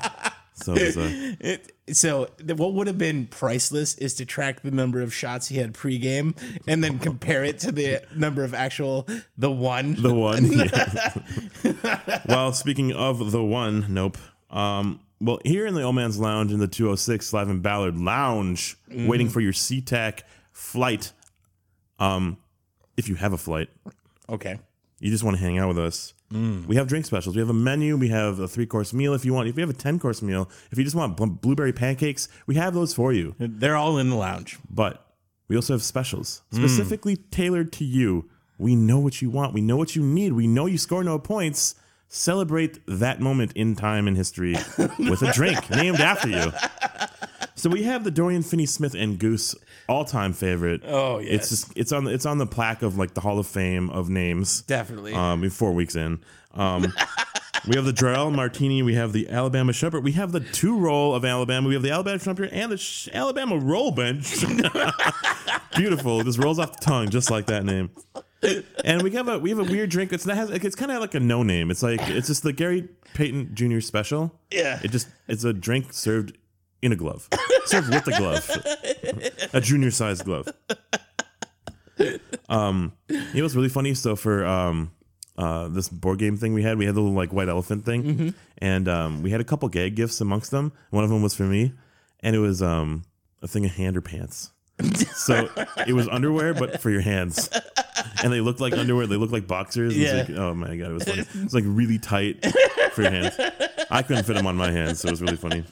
So 0.52 0.74
bizarre. 0.74 1.08
It, 1.40 1.72
so 1.92 2.28
what 2.46 2.74
would 2.74 2.88
have 2.88 2.98
been 2.98 3.26
priceless 3.26 3.94
is 3.94 4.12
to 4.16 4.26
track 4.26 4.60
the 4.60 4.70
number 4.70 5.00
of 5.00 5.14
shots 5.14 5.48
he 5.48 5.56
had 5.56 5.72
pregame 5.72 6.36
and 6.68 6.84
then 6.84 6.98
compare 6.98 7.42
it 7.42 7.58
to 7.60 7.72
the 7.72 8.02
number 8.14 8.44
of 8.44 8.52
actual 8.52 9.08
the 9.38 9.50
one. 9.50 9.94
The 9.94 10.12
one. 10.12 10.52
yeah. 10.52 12.20
well, 12.26 12.52
speaking 12.52 12.92
of 12.92 13.32
the 13.32 13.42
one, 13.42 13.86
nope. 13.88 14.18
Um, 14.50 15.00
well, 15.22 15.38
here 15.44 15.66
in 15.66 15.74
the 15.74 15.82
Old 15.82 15.94
Man's 15.94 16.18
Lounge 16.18 16.52
in 16.52 16.58
the 16.58 16.66
206 16.66 17.26
Slav 17.26 17.48
and 17.48 17.62
Ballard 17.62 17.96
Lounge, 17.96 18.76
mm. 18.90 19.06
waiting 19.06 19.28
for 19.28 19.40
your 19.40 19.52
SeaTac 19.52 20.22
flight. 20.50 21.12
Um, 22.00 22.38
if 22.96 23.08
you 23.08 23.14
have 23.14 23.32
a 23.32 23.38
flight, 23.38 23.68
okay. 24.28 24.58
you 24.98 25.10
just 25.10 25.22
want 25.22 25.36
to 25.36 25.42
hang 25.42 25.58
out 25.58 25.68
with 25.68 25.78
us. 25.78 26.12
Mm. 26.32 26.66
We 26.66 26.74
have 26.76 26.88
drink 26.88 27.06
specials. 27.06 27.36
We 27.36 27.40
have 27.40 27.50
a 27.50 27.54
menu. 27.54 27.96
We 27.96 28.08
have 28.08 28.40
a 28.40 28.48
three 28.48 28.66
course 28.66 28.92
meal 28.92 29.14
if 29.14 29.24
you 29.24 29.32
want. 29.32 29.48
If 29.48 29.56
you 29.56 29.60
have 29.60 29.70
a 29.70 29.78
10 29.78 30.00
course 30.00 30.22
meal, 30.22 30.50
if 30.72 30.78
you 30.78 30.82
just 30.82 30.96
want 30.96 31.16
bl- 31.16 31.26
blueberry 31.26 31.72
pancakes, 31.72 32.28
we 32.46 32.56
have 32.56 32.74
those 32.74 32.92
for 32.92 33.12
you. 33.12 33.36
They're 33.38 33.76
all 33.76 33.98
in 33.98 34.10
the 34.10 34.16
lounge. 34.16 34.58
But 34.68 35.06
we 35.46 35.54
also 35.54 35.74
have 35.74 35.82
specials 35.82 36.42
mm. 36.52 36.56
specifically 36.56 37.16
tailored 37.16 37.72
to 37.74 37.84
you. 37.84 38.28
We 38.58 38.74
know 38.74 38.98
what 38.98 39.22
you 39.22 39.30
want. 39.30 39.54
We 39.54 39.60
know 39.60 39.76
what 39.76 39.94
you 39.94 40.02
need. 40.02 40.32
We 40.32 40.46
know 40.48 40.66
you 40.66 40.78
score 40.78 41.04
no 41.04 41.18
points. 41.18 41.76
Celebrate 42.14 42.78
that 42.86 43.22
moment 43.22 43.52
in 43.54 43.74
time 43.74 44.06
in 44.06 44.14
history 44.14 44.54
with 44.98 45.22
a 45.22 45.32
drink 45.32 45.70
named 45.70 45.98
after 45.98 46.28
you. 46.28 46.52
So 47.54 47.70
we 47.70 47.84
have 47.84 48.04
the 48.04 48.10
Dorian 48.10 48.42
Finney 48.42 48.66
Smith 48.66 48.94
and 48.94 49.18
Goose 49.18 49.54
all-time 49.88 50.34
favorite. 50.34 50.82
Oh, 50.86 51.20
yes. 51.20 51.32
It's 51.32 51.48
just 51.48 51.72
it's 51.74 51.90
on 51.90 52.04
the 52.04 52.12
it's 52.12 52.26
on 52.26 52.36
the 52.36 52.46
plaque 52.46 52.82
of 52.82 52.98
like 52.98 53.14
the 53.14 53.22
Hall 53.22 53.38
of 53.38 53.46
Fame 53.46 53.88
of 53.88 54.10
names. 54.10 54.60
Definitely. 54.60 55.14
Um, 55.14 55.48
four 55.48 55.72
weeks 55.72 55.96
in. 55.96 56.20
Um, 56.52 56.82
we 57.66 57.76
have 57.76 57.86
the 57.86 57.94
Drell 57.94 58.30
Martini. 58.30 58.82
We 58.82 58.94
have 58.94 59.14
the 59.14 59.30
Alabama 59.30 59.72
Shepherd. 59.72 60.04
We 60.04 60.12
have 60.12 60.32
the 60.32 60.40
two 60.40 60.78
roll 60.78 61.14
of 61.14 61.24
Alabama. 61.24 61.66
We 61.66 61.72
have 61.72 61.82
the 61.82 61.92
Alabama 61.92 62.18
Shepherd 62.18 62.50
and 62.52 62.72
the 62.72 62.76
Sh- 62.76 63.08
Alabama 63.14 63.56
Roll 63.56 63.90
Bench. 63.90 64.44
Beautiful. 65.74 66.20
It 66.20 66.24
just 66.24 66.38
rolls 66.38 66.58
off 66.58 66.78
the 66.78 66.84
tongue, 66.84 67.08
just 67.08 67.30
like 67.30 67.46
that 67.46 67.64
name. 67.64 67.88
And 68.84 69.02
we 69.02 69.12
have 69.12 69.28
a 69.28 69.38
we 69.38 69.50
have 69.50 69.58
a 69.58 69.64
weird 69.64 69.90
drink. 69.90 70.12
It's 70.12 70.24
that 70.24 70.34
has 70.34 70.50
it's 70.50 70.74
kind 70.74 70.90
of 70.90 71.00
like 71.00 71.14
a 71.14 71.20
no 71.20 71.42
name. 71.42 71.70
It's 71.70 71.82
like 71.82 72.00
it's 72.08 72.26
just 72.26 72.42
the 72.42 72.52
Gary 72.52 72.88
Payton 73.14 73.54
Jr. 73.54 73.80
special. 73.80 74.32
Yeah. 74.50 74.80
It 74.82 74.90
just 74.90 75.08
it's 75.28 75.44
a 75.44 75.52
drink 75.52 75.92
served 75.92 76.36
in 76.82 76.92
a 76.92 76.96
glove, 76.96 77.28
served 77.66 77.90
with 77.94 78.06
a 78.08 78.18
glove, 78.18 79.50
a 79.52 79.60
junior 79.60 79.92
sized 79.92 80.24
glove. 80.24 80.48
Um, 82.48 82.92
it 83.08 83.42
was 83.42 83.54
really 83.56 83.68
funny. 83.68 83.94
So 83.94 84.16
for 84.16 84.44
um, 84.44 84.90
uh, 85.38 85.68
this 85.68 85.88
board 85.88 86.18
game 86.18 86.36
thing 86.36 86.52
we 86.54 86.62
had, 86.62 86.76
we 86.78 86.84
had 86.84 86.94
the 86.94 87.00
little 87.00 87.16
like 87.16 87.32
white 87.32 87.48
elephant 87.48 87.84
thing, 87.84 88.34
and 88.58 88.88
um, 88.88 89.22
we 89.22 89.30
had 89.30 89.40
a 89.40 89.44
couple 89.44 89.68
gag 89.68 89.94
gifts 89.94 90.20
amongst 90.20 90.50
them. 90.50 90.72
One 90.90 91.04
of 91.04 91.10
them 91.10 91.22
was 91.22 91.34
for 91.34 91.44
me, 91.44 91.72
and 92.20 92.34
it 92.36 92.40
was 92.40 92.60
um, 92.62 93.04
a 93.40 93.48
thing 93.48 93.64
of 93.64 93.72
hand 93.72 93.96
or 93.96 94.00
pants. 94.00 94.50
So 95.14 95.48
it 95.86 95.92
was 95.92 96.08
underwear, 96.08 96.54
but 96.54 96.80
for 96.80 96.90
your 96.90 97.00
hands, 97.02 97.48
and 98.22 98.32
they 98.32 98.40
looked 98.40 98.60
like 98.60 98.72
underwear. 98.76 99.06
They 99.06 99.16
looked 99.16 99.32
like 99.32 99.46
boxers. 99.46 99.96
Yeah. 99.96 100.14
like, 100.14 100.30
oh 100.30 100.54
my 100.54 100.76
god, 100.76 100.90
it 100.90 100.94
was 100.94 101.04
funny. 101.04 101.20
It 101.20 101.44
was 101.44 101.54
like 101.54 101.64
really 101.66 101.98
tight 101.98 102.44
for 102.92 103.02
your 103.02 103.10
hands. 103.12 103.34
I 103.90 104.02
couldn't 104.02 104.24
fit 104.24 104.34
them 104.34 104.46
on 104.46 104.56
my 104.56 104.70
hands, 104.72 105.00
so 105.00 105.08
it 105.08 105.12
was 105.12 105.22
really 105.22 105.36
funny. 105.36 105.64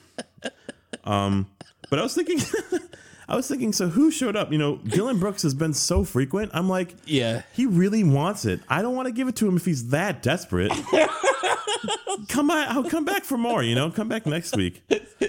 Um, 1.04 1.48
but 1.88 1.98
I 1.98 2.02
was 2.02 2.14
thinking, 2.14 2.38
I 3.28 3.34
was 3.34 3.48
thinking, 3.48 3.72
so 3.72 3.88
who 3.88 4.10
showed 4.10 4.36
up? 4.36 4.52
You 4.52 4.58
know, 4.58 4.76
Dillon 4.76 5.18
Brooks 5.18 5.42
has 5.42 5.54
been 5.54 5.74
so 5.74 6.04
frequent. 6.04 6.50
I'm 6.54 6.68
like, 6.68 6.94
Yeah. 7.06 7.42
he 7.52 7.66
really 7.66 8.04
wants 8.04 8.44
it. 8.44 8.60
I 8.68 8.82
don't 8.82 8.94
want 8.94 9.06
to 9.06 9.12
give 9.12 9.26
it 9.28 9.36
to 9.36 9.48
him 9.48 9.56
if 9.56 9.64
he's 9.64 9.88
that 9.88 10.22
desperate. 10.22 10.70
come 12.28 12.50
on, 12.50 12.68
I'll 12.68 12.88
come 12.88 13.04
back 13.04 13.24
for 13.24 13.38
more. 13.38 13.62
You 13.62 13.74
know, 13.74 13.90
come 13.90 14.08
back 14.08 14.26
next 14.26 14.56
week. 14.56 14.82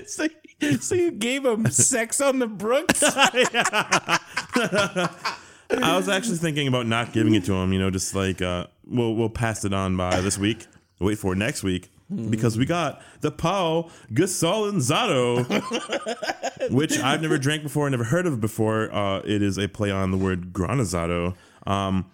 So, 0.07 0.27
so 0.79 0.95
you 0.95 1.11
gave 1.11 1.45
him 1.45 1.69
sex 1.69 2.21
on 2.21 2.39
the 2.39 2.47
Brooks? 2.47 3.03
I 5.69 5.95
was 5.95 6.09
actually 6.09 6.37
thinking 6.37 6.67
about 6.67 6.87
not 6.87 7.13
giving 7.13 7.35
it 7.35 7.45
to 7.45 7.53
him. 7.53 7.73
You 7.73 7.79
know, 7.79 7.89
just 7.89 8.13
like 8.15 8.41
uh, 8.41 8.67
we'll 8.85 9.15
we'll 9.15 9.29
pass 9.29 9.65
it 9.65 9.73
on 9.73 9.95
by 9.97 10.21
this 10.21 10.37
week. 10.37 10.67
Wait 10.99 11.17
for 11.17 11.35
next 11.35 11.63
week 11.63 11.89
because 12.29 12.57
we 12.57 12.65
got 12.65 13.01
the 13.21 13.31
Pau 13.31 13.89
Gasolinzado, 14.11 15.45
which 16.71 16.99
I've 16.99 17.21
never 17.21 17.37
drank 17.37 17.63
before, 17.63 17.89
never 17.89 18.03
heard 18.03 18.25
of 18.25 18.41
before. 18.41 18.93
Uh, 18.93 19.19
it 19.19 19.41
is 19.41 19.57
a 19.57 19.67
play 19.67 19.91
on 19.91 20.11
the 20.11 20.17
word 20.17 20.51
granizado. 20.53 21.35
Um, 21.65 22.11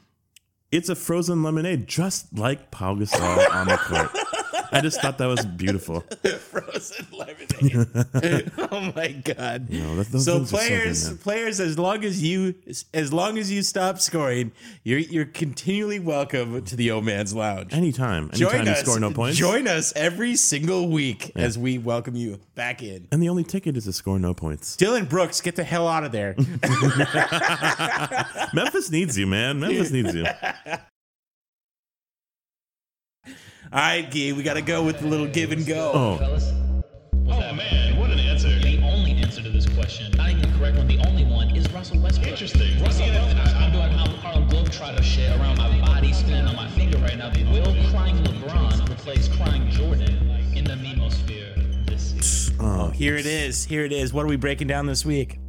it's 0.71 0.89
a 0.89 0.95
frozen 0.95 1.43
lemonade, 1.43 1.87
just 1.87 2.37
like 2.37 2.71
Pau 2.71 2.95
Gasol 2.95 3.55
on 3.55 3.67
the 3.67 3.77
court. 3.77 4.26
I 4.71 4.81
just 4.81 4.99
thought 5.01 5.17
that 5.19 5.27
was 5.27 5.45
beautiful. 5.45 6.01
Frozen 6.39 7.07
lemonade. 7.11 8.51
oh 8.71 8.91
my 8.95 9.09
god. 9.23 9.69
know, 9.69 9.95
that- 9.95 10.07
those 10.11 10.25
so 10.25 10.37
things 10.39 10.43
are 10.43 10.45
so 10.45 10.45
good, 10.45 10.49
players, 10.49 11.07
man. 11.09 11.17
players, 11.19 11.59
as 11.59 11.77
long 11.79 12.03
as 12.05 12.21
you, 12.23 12.55
as 12.93 13.13
long 13.13 13.37
as 13.37 13.51
you 13.51 13.61
stop 13.63 13.99
scoring, 13.99 14.51
you're 14.83 14.99
you're 14.99 15.25
continually 15.25 15.99
welcome 15.99 16.63
to 16.63 16.75
the 16.75 16.91
old 16.91 17.05
man's 17.05 17.33
lounge. 17.33 17.73
Anytime, 17.73 18.29
anytime 18.33 18.37
Join 18.51 18.65
you 18.65 18.71
us. 18.71 18.79
score 18.81 18.99
no 18.99 19.11
points. 19.11 19.37
Join 19.37 19.67
us 19.67 19.93
every 19.95 20.35
single 20.35 20.87
week 20.89 21.31
as 21.35 21.57
we 21.57 21.77
welcome 21.77 22.15
you 22.15 22.39
back 22.55 22.81
in. 22.83 23.07
and 23.11 23.21
the 23.21 23.29
only 23.29 23.43
ticket 23.43 23.77
is 23.77 23.85
to 23.85 23.93
score 23.93 24.19
no 24.19 24.33
points. 24.33 24.75
Dillon 24.75 25.05
Brooks, 25.05 25.41
get 25.41 25.55
the 25.55 25.63
hell 25.63 25.87
out 25.87 26.03
of 26.03 26.11
there. 26.11 26.35
Memphis 28.53 28.89
needs 28.91 29.17
you, 29.17 29.27
man. 29.27 29.59
Memphis 29.59 29.91
needs 29.91 30.13
you. 30.13 30.25
All 33.71 33.79
right, 33.79 34.09
Gee, 34.09 34.33
we 34.33 34.43
got 34.43 34.53
to 34.53 34.61
go 34.61 34.83
with 34.83 34.99
the 34.99 35.07
little 35.07 35.27
give 35.27 35.51
and 35.51 35.65
go. 35.65 35.91
Oh, 35.93 36.41
Oh 37.29 37.53
man, 37.53 37.97
what 37.99 38.09
an 38.09 38.19
answer. 38.19 38.47
The 38.59 38.81
only 38.83 39.11
answer 39.13 39.43
to 39.43 39.49
this 39.49 39.65
question, 39.75 40.11
not 40.15 40.29
even 40.29 40.41
the 40.41 40.57
correct 40.57 40.77
one, 40.77 40.87
the 40.87 40.99
only 41.07 41.25
one 41.25 41.53
is 41.55 41.69
Russell 41.73 41.99
Westbrook. 41.99 42.29
Interesting. 42.29 42.81
Russell 42.81 43.07
Westbrook, 43.07 43.45
I- 43.45 43.65
I'm 43.65 43.71
doing 43.73 43.89
how 43.91 44.05
Harlem 44.21 44.49
Globetrotter 44.49 45.03
shit 45.03 45.29
around 45.37 45.57
my 45.57 45.81
body, 45.81 46.13
spinning 46.13 46.45
on 46.47 46.55
my 46.55 46.69
finger 46.69 46.97
right 46.99 47.17
now. 47.17 47.29
Will 47.51 47.75
crying 47.91 48.15
LeBron 48.23 48.89
replace 48.89 49.27
crying 49.35 49.69
Jordan 49.69 50.17
in 50.55 50.63
the 50.63 50.75
memosphere 50.75 51.85
this 51.85 52.11
season? 52.13 52.55
Oh, 52.61 52.89
here 52.91 53.15
it 53.15 53.25
is. 53.25 53.65
Here 53.65 53.83
it 53.83 53.91
is. 53.91 54.13
What 54.13 54.23
are 54.23 54.29
we 54.29 54.37
breaking 54.37 54.67
down 54.67 54.85
this 54.85 55.05
week? 55.05 55.39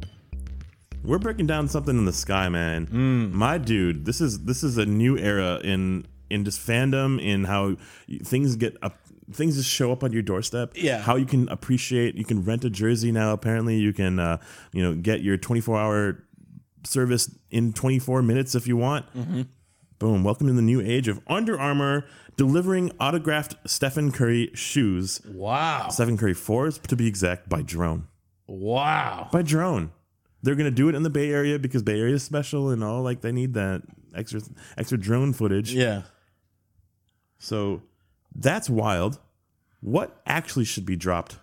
we're 1.01 1.17
breaking 1.17 1.47
down 1.47 1.67
something 1.69 1.97
in 1.97 2.03
the 2.03 2.13
sky, 2.13 2.49
man. 2.49 2.85
Mm. 2.87 3.31
My 3.31 3.57
dude, 3.57 4.03
this 4.05 4.19
is 4.19 4.39
this 4.43 4.63
is 4.63 4.77
a 4.77 4.85
new 4.85 5.17
era 5.17 5.59
in 5.63 6.05
in 6.29 6.45
just 6.45 6.65
fandom, 6.65 7.21
in 7.21 7.45
how 7.45 7.75
things 8.23 8.55
get 8.55 8.77
up. 8.81 8.97
Things 9.31 9.57
just 9.57 9.69
show 9.69 9.91
up 9.91 10.03
on 10.03 10.11
your 10.11 10.23
doorstep. 10.23 10.71
Yeah. 10.75 10.97
How 10.99 11.15
you 11.15 11.25
can 11.25 11.47
appreciate. 11.49 12.15
You 12.15 12.25
can 12.25 12.43
rent 12.43 12.65
a 12.65 12.69
jersey 12.69 13.11
now. 13.11 13.31
Apparently, 13.31 13.77
you 13.77 13.93
can 13.93 14.19
uh, 14.19 14.37
you 14.73 14.81
know 14.81 14.95
get 14.95 15.21
your 15.21 15.37
24 15.37 15.77
hour 15.77 16.23
service 16.83 17.29
in 17.51 17.73
24 17.73 18.21
minutes 18.23 18.55
if 18.55 18.67
you 18.67 18.77
want. 18.77 19.05
Mm-hmm. 19.15 19.41
Boom! 19.99 20.23
Welcome 20.23 20.47
to 20.47 20.53
the 20.53 20.61
new 20.61 20.81
age 20.81 21.07
of 21.07 21.19
Under 21.27 21.59
Armour 21.59 22.05
delivering 22.39 22.89
autographed 23.01 23.53
Stephen 23.65 24.13
Curry 24.13 24.49
shoes. 24.53 25.19
Wow. 25.25 25.89
Stephen 25.89 26.17
Curry 26.17 26.33
fours 26.33 26.77
to 26.79 26.95
be 26.95 27.05
exact 27.05 27.49
by 27.49 27.61
drone. 27.61 28.07
Wow. 28.47 29.27
by 29.29 29.41
drone. 29.41 29.91
They're 30.41 30.55
gonna 30.55 30.71
do 30.71 30.87
it 30.87 30.95
in 30.95 31.03
the 31.03 31.09
Bay 31.09 31.31
Area 31.31 31.59
because 31.59 31.83
Bay 31.83 31.99
Area 31.99 32.15
is 32.15 32.23
special 32.23 32.69
and 32.69 32.81
all. 32.81 33.01
Like 33.01 33.19
they 33.19 33.33
need 33.33 33.55
that 33.55 33.81
extra 34.15 34.39
extra 34.77 34.97
drone 34.97 35.33
footage. 35.33 35.73
Yeah. 35.73 36.03
So 37.39 37.81
that's 38.35 38.69
wild. 38.69 39.19
What 39.81 40.21
actually 40.25 40.65
should 40.65 40.85
be 40.85 40.95
dropped 40.95 41.37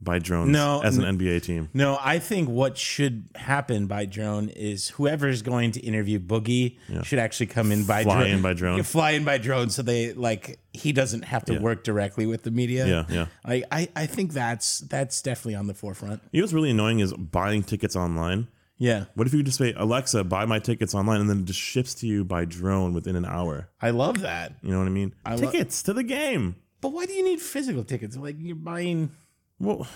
by 0.00 0.20
drones 0.20 0.50
No, 0.50 0.80
as 0.82 0.96
an 0.96 1.04
n- 1.04 1.18
NBA 1.18 1.42
team. 1.42 1.70
No, 1.74 1.98
I 2.00 2.20
think 2.20 2.48
what 2.48 2.78
should 2.78 3.28
happen 3.34 3.86
by 3.88 4.04
drone 4.06 4.48
is 4.48 4.90
whoever's 4.90 5.42
going 5.42 5.72
to 5.72 5.80
interview 5.80 6.20
Boogie 6.20 6.76
should 7.02 7.18
actually 7.18 7.46
come 7.46 7.72
in 7.72 7.84
by 7.84 8.04
Fly 8.04 8.14
drone. 8.22 8.26
in 8.30 8.42
by 8.42 8.52
drone. 8.54 8.82
Fly 8.84 9.10
in 9.12 9.24
by 9.24 9.38
drone 9.38 9.70
so 9.70 9.82
they 9.82 10.12
like 10.12 10.60
he 10.72 10.92
doesn't 10.92 11.22
have 11.24 11.44
to 11.46 11.54
Yeah. 11.54 11.60
work 11.60 11.82
directly 11.82 12.26
with 12.26 12.44
the 12.44 12.52
media. 12.52 12.86
Yeah, 12.86 13.04
yeah. 13.08 13.26
I, 13.44 13.64
I, 13.72 13.88
I 13.96 14.06
think 14.06 14.32
that's 14.32 14.78
that's 14.80 15.20
definitely 15.20 15.56
on 15.56 15.66
the 15.66 15.74
forefront. 15.74 16.22
You 16.30 16.40
know 16.40 16.44
what's 16.44 16.52
really 16.52 16.70
annoying 16.70 17.00
is 17.00 17.12
buying 17.14 17.64
tickets 17.64 17.96
online. 17.96 18.46
Yeah. 18.78 19.04
What 19.14 19.26
if 19.26 19.34
you 19.34 19.42
just 19.42 19.58
say, 19.58 19.74
Alexa, 19.76 20.24
buy 20.24 20.44
my 20.46 20.58
tickets 20.60 20.94
online, 20.94 21.20
and 21.20 21.28
then 21.28 21.40
it 21.40 21.44
just 21.46 21.58
ships 21.60 21.94
to 21.96 22.06
you 22.06 22.24
by 22.24 22.44
drone 22.44 22.94
within 22.94 23.16
an 23.16 23.24
hour? 23.24 23.68
I 23.80 23.90
love 23.90 24.20
that. 24.20 24.52
You 24.62 24.70
know 24.70 24.78
what 24.78 24.86
I 24.86 24.90
mean? 24.90 25.14
I 25.24 25.34
lo- 25.34 25.50
tickets 25.50 25.82
to 25.84 25.92
the 25.92 26.04
game. 26.04 26.56
But 26.80 26.90
why 26.92 27.06
do 27.06 27.12
you 27.12 27.24
need 27.24 27.40
physical 27.40 27.82
tickets? 27.84 28.16
Like 28.16 28.36
you're 28.38 28.54
buying 28.54 29.10
Well, 29.58 29.86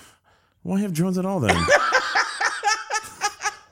why 0.62 0.80
have 0.80 0.92
drones 0.92 1.16
at 1.16 1.24
all 1.24 1.38
then? 1.40 1.56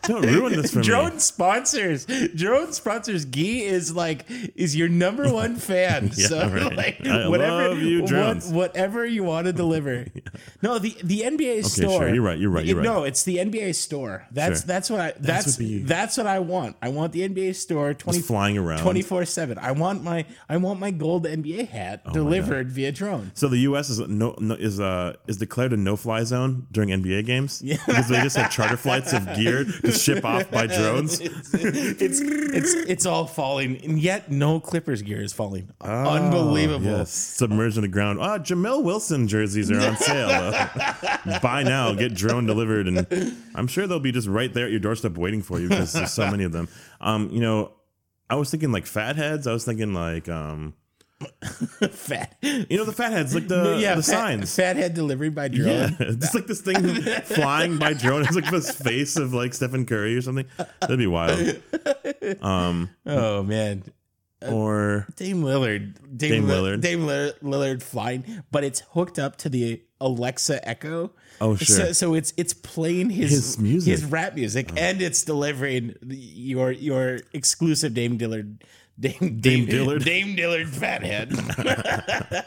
Don't 0.02 0.22
ruin 0.22 0.54
this 0.60 0.72
for 0.72 0.78
me. 0.80 0.84
drone 0.84 1.18
sponsors. 1.18 2.06
Drone 2.34 2.72
sponsors. 2.72 3.24
Gee 3.24 3.62
is 3.64 3.94
like 3.94 4.24
is 4.56 4.74
your 4.76 4.88
number 4.88 5.32
one 5.32 5.56
fan. 5.70 6.10
Yeah, 6.16 6.26
so 6.26 6.48
right. 6.48 6.74
like 6.76 7.06
I 7.06 7.28
whatever 7.28 7.74
you, 7.74 8.02
what- 8.02 8.44
whatever 8.44 9.04
you 9.06 9.24
want 9.24 9.46
to 9.46 9.52
deliver. 9.52 10.06
No, 10.62 10.78
the 10.78 10.94
the 11.02 11.20
NBA 11.22 11.64
store. 11.64 12.00
sure, 12.00 12.14
you're 12.14 12.22
right, 12.22 12.38
you're 12.38 12.50
right, 12.50 12.64
you're 12.64 12.76
right. 12.76 12.84
No, 12.84 13.04
it's 13.04 13.22
the 13.24 13.36
NBA 13.38 13.74
store. 13.74 14.26
That's 14.30 14.60
Sure. 14.60 14.66
that's 14.66 14.90
what 14.90 15.00
I 15.00 15.12
that's 15.18 15.58
would 15.58 15.66
be- 15.66 15.78
that's 15.82 16.16
what 16.18 16.26
I 16.26 16.38
want. 16.38 16.76
I 16.82 16.90
want 16.90 17.12
the 17.12 17.26
NBA 17.28 17.54
store 17.56 17.94
20, 17.94 18.18
Just 18.18 18.28
flying 18.28 18.58
around. 18.58 18.80
24/7. 18.80 19.58
I 19.58 19.72
want 19.72 20.02
my 20.04 20.26
I 20.48 20.56
want 20.58 20.80
my 20.80 20.90
gold 20.90 21.24
NBA 21.26 21.68
hat 21.68 22.02
Oh 22.06 22.12
delivered 22.12 22.70
via 22.70 22.92
drone. 22.92 23.32
So 23.34 23.48
the 23.48 23.58
U.S. 23.60 23.88
is 23.90 24.00
no, 24.00 24.34
no 24.38 24.54
is 24.54 24.80
uh 24.80 25.14
is 25.26 25.38
declared 25.38 25.72
a 25.72 25.76
no-fly 25.78 26.24
zone 26.24 26.66
during 26.70 26.90
NBA 26.90 27.24
games 27.26 27.62
yeah. 27.64 27.76
because 27.86 28.08
they 28.08 28.20
just 28.20 28.36
have 28.36 28.50
charter 28.50 28.76
flights 28.76 29.12
of 29.14 29.24
gear 29.34 29.64
ship 29.92 30.24
off 30.24 30.50
by 30.50 30.66
drones. 30.68 31.20
it's 31.20 32.20
it's 32.20 32.72
it's 32.74 33.06
all 33.06 33.26
falling, 33.26 33.82
and 33.84 33.98
yet 33.98 34.30
no 34.30 34.60
Clippers 34.60 35.02
gear 35.02 35.22
is 35.22 35.32
falling. 35.32 35.70
Unbelievable. 35.80 36.88
Oh, 36.88 36.98
Yes, 36.98 37.10
submerged 37.12 37.76
in 37.76 37.82
the 37.82 37.88
ground. 37.88 38.18
Ah, 38.20 38.38
Jamil 38.38 38.82
Wilson 38.82 39.28
jerseys 39.28 39.70
are 39.70 39.80
on 39.80 39.96
sale. 39.96 40.50
Buy 41.42 41.62
now, 41.62 41.92
get 41.94 42.14
drone 42.14 42.46
delivered, 42.46 42.88
and 42.88 43.36
I'm 43.54 43.66
sure 43.66 43.86
they'll 43.86 44.00
be 44.00 44.12
just 44.12 44.28
right 44.28 44.52
there 44.52 44.64
at 44.66 44.70
your 44.70 44.80
doorstep 44.80 45.16
waiting 45.16 45.42
for 45.42 45.60
you 45.60 45.68
because 45.68 45.92
there's 45.92 46.12
so 46.12 46.30
many 46.30 46.44
of 46.44 46.52
them. 46.52 46.68
Um, 47.00 47.30
you 47.30 47.40
know, 47.40 47.72
I 48.28 48.34
was 48.36 48.50
thinking 48.50 48.72
like 48.72 48.86
fatheads. 48.86 49.46
I 49.46 49.52
was 49.52 49.64
thinking 49.64 49.92
like 49.94 50.28
um, 50.28 50.74
Fat. 51.90 52.36
you 52.42 52.76
know, 52.78 52.84
the 52.84 52.92
fatheads, 52.92 53.34
like 53.34 53.48
the 53.48 53.76
yeah, 53.80 53.94
the 53.94 54.02
fat, 54.02 54.10
signs. 54.10 54.54
Fathead 54.56 54.94
delivery 54.94 55.28
by 55.28 55.48
drone. 55.48 55.68
Yeah, 55.70 55.90
it's 56.00 56.34
like 56.34 56.46
this 56.46 56.60
thing 56.62 56.82
flying 57.24 57.78
by 57.78 57.92
drone. 57.92 58.22
It's 58.22 58.34
like 58.34 58.50
this 58.50 58.70
face 58.70 59.16
of 59.16 59.34
like 59.34 59.52
Stephen 59.54 59.84
Curry 59.86 60.16
or 60.16 60.22
something. 60.22 60.46
That'd 60.80 60.98
be 60.98 61.06
wild. 61.06 61.60
Um, 62.40 62.90
Oh 63.06 63.42
man. 63.42 63.84
or 64.48 65.06
Dame 65.16 65.42
Lillard. 65.42 65.94
Dame, 66.16 66.30
Dame 66.30 66.44
Lillard. 66.46 66.76
Lillard. 66.76 66.80
Dame 66.80 67.00
Lillard, 67.00 67.38
Lillard 67.42 67.82
flying, 67.82 68.42
but 68.50 68.64
it's 68.64 68.80
hooked 68.92 69.18
up 69.18 69.36
to 69.38 69.48
the 69.48 69.82
Alexa 70.00 70.66
Echo. 70.66 71.12
Oh, 71.42 71.56
sure. 71.56 71.66
So, 71.76 71.92
so 71.92 72.14
it's 72.14 72.32
it's 72.38 72.54
playing 72.54 73.10
his 73.10 73.30
His 73.30 73.58
music. 73.58 73.90
Oh. 73.90 73.92
his 73.92 74.04
rap 74.06 74.34
music, 74.34 74.70
and 74.76 75.02
it's 75.02 75.22
delivering 75.24 75.94
the- 76.02 76.16
your 76.16 76.70
your 76.72 77.18
exclusive 77.34 77.92
Dame 77.94 78.16
Dillard. 78.16 78.64
Dame, 79.00 79.38
Dame 79.40 79.66
Dillard? 79.66 80.04
Dame 80.04 80.36
Dillard 80.36 80.68
fathead. 80.68 81.32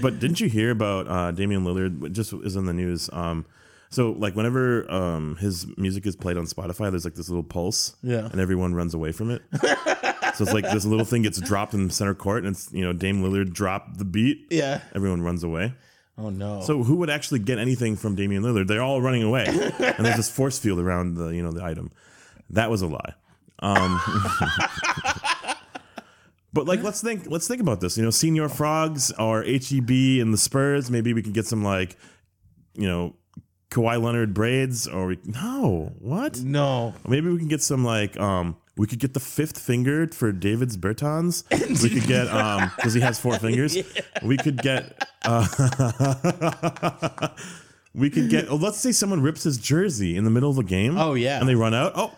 But 0.00 0.18
didn't 0.20 0.40
you 0.40 0.48
hear 0.48 0.70
about 0.70 1.08
uh, 1.08 1.30
Damian 1.32 1.64
Lillard? 1.64 2.04
It 2.04 2.12
Just 2.12 2.32
is 2.32 2.54
in 2.56 2.66
the 2.66 2.72
news. 2.72 3.10
Um, 3.12 3.44
so 3.90 4.12
like 4.12 4.34
whenever 4.36 4.88
um, 4.90 5.36
his 5.36 5.66
music 5.76 6.06
is 6.06 6.14
played 6.16 6.36
on 6.36 6.44
Spotify, 6.46 6.90
there's 6.90 7.04
like 7.04 7.14
this 7.14 7.28
little 7.28 7.42
pulse, 7.42 7.96
Yeah. 8.02 8.26
and 8.30 8.40
everyone 8.40 8.74
runs 8.74 8.94
away 8.94 9.10
from 9.12 9.30
it. 9.30 9.42
so 10.34 10.44
it's 10.44 10.52
like 10.52 10.70
this 10.70 10.84
little 10.84 11.04
thing 11.04 11.22
gets 11.22 11.40
dropped 11.40 11.74
in 11.74 11.90
center 11.90 12.14
court, 12.14 12.44
and 12.44 12.54
it's 12.54 12.72
you 12.72 12.82
know 12.82 12.92
Dame 12.92 13.22
Lillard 13.22 13.52
dropped 13.52 13.98
the 13.98 14.04
beat. 14.04 14.46
yeah. 14.50 14.80
Everyone 14.94 15.20
runs 15.22 15.42
away. 15.44 15.74
Oh 16.16 16.30
no. 16.30 16.60
So 16.62 16.82
who 16.84 16.96
would 16.96 17.10
actually 17.10 17.40
get 17.40 17.58
anything 17.58 17.96
from 17.96 18.14
Damian 18.14 18.42
Lillard? 18.44 18.66
They're 18.68 18.82
all 18.82 19.02
running 19.02 19.22
away, 19.24 19.46
and 19.46 20.04
there's 20.06 20.16
this 20.16 20.30
force 20.30 20.58
field 20.60 20.78
around 20.78 21.16
the 21.16 21.28
you 21.30 21.42
know 21.42 21.50
the 21.52 21.64
item. 21.64 21.90
That 22.50 22.70
was 22.70 22.82
a 22.82 22.86
lie. 22.86 23.14
Um, 23.58 24.00
but 26.52 26.66
like, 26.66 26.82
let's 26.82 27.00
think. 27.00 27.24
Let's 27.26 27.48
think 27.48 27.60
about 27.60 27.80
this. 27.80 27.96
You 27.96 28.04
know, 28.04 28.10
Senior 28.10 28.48
Frogs 28.48 29.10
or 29.18 29.42
HEB 29.42 29.90
and 30.20 30.32
the 30.32 30.38
Spurs. 30.38 30.90
Maybe 30.90 31.14
we 31.14 31.22
can 31.22 31.32
get 31.32 31.46
some 31.46 31.64
like, 31.64 31.96
you 32.74 32.86
know, 32.86 33.16
Kawhi 33.70 34.00
Leonard 34.00 34.34
braids, 34.34 34.86
or 34.86 35.06
we, 35.06 35.18
no, 35.24 35.92
what? 35.98 36.40
no. 36.40 36.94
Maybe 37.08 37.30
we 37.30 37.38
can 37.38 37.48
get 37.48 37.62
some 37.62 37.84
like 37.84 38.18
um 38.20 38.56
we 38.76 38.86
could 38.86 38.98
get 38.98 39.14
the 39.14 39.20
fifth 39.20 39.58
finger 39.58 40.06
for 40.08 40.30
Davis 40.30 40.76
Bertans. 40.76 41.44
We 41.82 41.88
could 41.88 42.06
get 42.06 42.28
um 42.28 42.70
because 42.76 42.92
he 42.92 43.00
has 43.00 43.18
four 43.18 43.38
fingers. 43.38 43.76
We 44.22 44.36
could 44.36 44.58
get 44.58 45.08
uh 45.24 45.46
we 47.94 48.10
could 48.10 48.28
get 48.28 48.50
oh, 48.50 48.56
let's 48.56 48.78
say 48.78 48.92
someone 48.92 49.22
rips 49.22 49.42
his 49.42 49.56
jersey 49.56 50.16
in 50.16 50.24
the 50.24 50.30
middle 50.30 50.50
of 50.50 50.58
a 50.58 50.64
game. 50.64 50.98
Oh, 50.98 51.14
yeah. 51.14 51.40
And 51.40 51.48
they 51.48 51.54
run 51.54 51.72
out. 51.72 51.92
Oh 51.96 52.12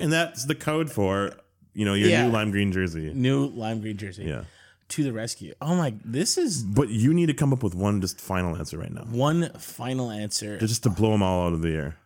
and 0.00 0.12
that's 0.12 0.44
the 0.46 0.56
code 0.56 0.90
for 0.90 1.32
you 1.78 1.84
know 1.84 1.94
your 1.94 2.08
Yeah. 2.10 2.26
new 2.26 2.32
lime 2.32 2.50
green 2.50 2.72
jersey. 2.72 3.12
New 3.14 3.46
lime 3.46 3.80
green 3.80 3.96
jersey. 3.96 4.24
Yeah. 4.24 4.44
To 4.90 5.04
the 5.04 5.12
rescue. 5.12 5.54
Oh 5.60 5.74
my! 5.76 5.94
This 6.04 6.36
is 6.38 6.62
But 6.62 6.88
you 6.88 7.12
need 7.14 7.26
to 7.26 7.34
come 7.34 7.52
up 7.52 7.62
with 7.62 7.74
one 7.74 8.00
just 8.00 8.20
final 8.20 8.56
answer 8.56 8.78
right 8.78 8.90
now. 8.92 9.02
one 9.04 9.50
final 9.58 10.10
answer 10.10 10.58
Just 10.58 10.82
to 10.84 10.90
blow 10.90 11.12
them 11.12 11.22
all 11.22 11.46
out 11.46 11.52
of 11.52 11.62
the 11.62 11.68
air. 11.74 11.96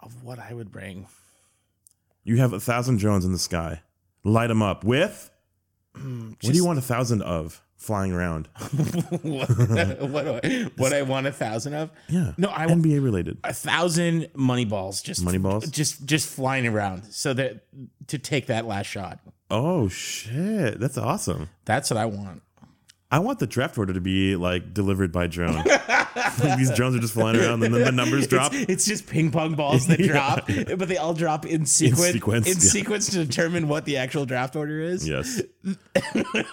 of 0.00 0.22
what 0.22 0.38
I 0.38 0.54
would 0.54 0.70
bring. 0.72 1.06
You 2.24 2.36
have 2.38 2.52
a 2.52 2.60
thousand 2.60 2.98
drones 2.98 3.24
in 3.24 3.32
the 3.32 3.38
sky. 3.38 3.82
Light 4.24 4.46
them 4.48 4.62
up 4.62 4.84
with. 4.84 5.30
Hmm, 5.96 6.28
what 6.28 6.40
do 6.40 6.52
you 6.52 6.64
want 6.64 6.78
a 6.78 6.82
thousand 6.82 7.22
of 7.22 7.60
flying 7.78 8.12
around? 8.12 8.48
what, 9.22 9.48
what, 10.00 10.24
do 10.24 10.40
I, 10.42 10.70
what 10.76 10.92
I 10.92 11.02
want 11.02 11.26
a 11.26 11.32
thousand 11.32 11.74
of? 11.74 11.90
Yeah. 12.08 12.32
No, 12.36 12.48
I 12.48 12.66
want 12.66 12.82
NBA 12.82 13.02
related. 13.02 13.38
a 13.44 13.54
thousand 13.54 14.28
money 14.34 14.66
balls. 14.66 15.00
Just 15.00 15.24
Money 15.24 15.38
balls? 15.38 15.68
Just 15.70 16.04
just 16.04 16.28
flying 16.28 16.66
around 16.66 17.04
so 17.10 17.32
that 17.34 17.64
to 18.08 18.18
take 18.18 18.46
that 18.46 18.66
last 18.66 18.86
shot. 18.86 19.20
Oh 19.50 19.88
shit, 19.88 20.78
that's 20.78 20.98
awesome. 20.98 21.48
That's 21.64 21.90
what 21.90 21.96
I 21.96 22.04
want. 22.04 22.42
I 23.10 23.20
want 23.20 23.38
the 23.38 23.46
draft 23.46 23.78
order 23.78 23.94
to 23.94 24.00
be 24.00 24.36
like 24.36 24.74
delivered 24.74 25.12
by 25.12 25.28
drone. 25.28 25.64
These 26.56 26.72
drones 26.74 26.96
are 26.96 27.00
just 27.00 27.14
flying 27.14 27.36
around, 27.36 27.62
and 27.62 27.74
then 27.74 27.84
the 27.84 27.92
numbers 27.92 28.26
drop. 28.26 28.52
It's, 28.54 28.70
it's 28.70 28.86
just 28.86 29.06
ping 29.06 29.30
pong 29.30 29.54
balls 29.54 29.86
that 29.86 29.98
drop, 30.02 30.46
but 30.46 30.88
they 30.88 30.96
all 30.96 31.14
drop 31.14 31.46
in 31.46 31.66
sequence. 31.66 32.06
In 32.06 32.12
sequence, 32.12 32.48
yeah. 32.48 32.54
sequence 32.54 33.10
to 33.10 33.24
determine 33.24 33.68
what 33.68 33.84
the 33.84 33.96
actual 33.98 34.26
draft 34.26 34.56
order 34.56 34.80
is. 34.80 35.06
Yes. 35.08 35.42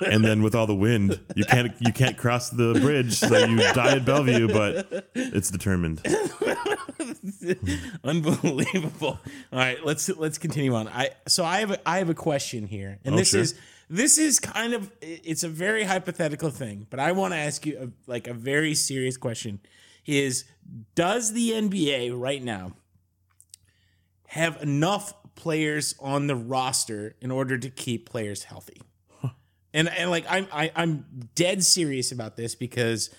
and 0.06 0.24
then 0.24 0.42
with 0.42 0.56
all 0.56 0.68
the 0.68 0.76
wind, 0.76 1.20
you 1.36 1.46
can't 1.46 1.74
you 1.80 1.94
can't 1.94 2.18
cross 2.18 2.50
the 2.50 2.74
bridge, 2.82 3.14
so 3.14 3.38
you 3.46 3.58
die 3.58 3.96
at 3.98 4.06
Bellevue, 4.06 4.48
but 4.48 5.10
it's 5.16 5.50
determined. 5.50 6.02
Unbelievable. 8.04 9.20
All 9.52 9.60
right, 9.60 9.84
let's 9.86 10.10
let's 10.10 10.38
continue 10.38 10.74
on. 10.76 10.88
I 10.88 11.12
so 11.28 11.44
I 11.46 11.60
have 11.60 11.72
a, 11.72 11.90
I 11.90 12.00
have 12.00 12.10
a 12.10 12.14
question 12.16 12.68
here, 12.68 13.00
and 13.06 13.16
Oh, 13.16 13.18
this 13.18 13.30
sure. 13.30 13.42
is 13.42 13.56
this 13.90 14.18
is 14.18 14.40
kind 14.40 14.74
of 14.74 14.92
it's 15.02 15.44
a 15.44 15.50
very 15.50 15.84
hypothetical 15.84 16.50
thing, 16.50 16.88
but 16.90 17.00
I 17.00 17.12
want 17.12 17.34
to 17.34 17.38
ask 17.38 17.66
you 17.66 17.78
a, 17.80 18.10
like 18.10 18.28
a 18.28 18.34
very 18.34 18.74
serious 18.74 19.18
question: 19.18 19.60
Is 20.06 20.46
does 20.96 21.34
the 21.34 21.52
NBA 21.52 22.20
right 22.20 22.44
now 22.44 22.74
have 24.28 24.62
enough 24.62 25.14
players 25.36 25.96
on 26.00 26.28
the 26.28 26.36
roster 26.36 27.16
in 27.22 27.32
order 27.32 27.58
to 27.58 27.70
keep 27.70 28.10
players 28.10 28.44
healthy? 28.44 28.82
And 29.74 29.90
and 29.90 30.10
like 30.10 30.26
I'm 30.30 30.48
I, 30.54 30.72
I'm 30.76 31.06
dead 31.36 31.64
serious 31.64 32.12
about 32.12 32.38
this 32.38 32.56
because 32.56 33.10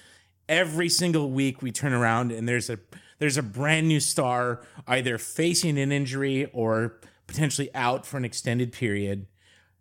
every 0.49 0.89
single 0.89 1.31
week 1.31 1.61
we 1.61 1.71
turn 1.71 1.93
around 1.93 2.33
and 2.33 2.49
there's 2.49 2.71
a 2.71 2.79
there's 3.19 3.37
a 3.37 3.43
brand 3.43 3.89
new 3.89 4.01
star 4.01 4.63
either 4.87 5.19
facing 5.19 5.79
an 5.79 5.93
injury 5.93 6.51
or 6.53 6.99
potentially 7.27 7.69
out 7.75 8.07
for 8.07 8.17
an 8.17 8.25
extended 8.25 8.73
period. 8.73 9.27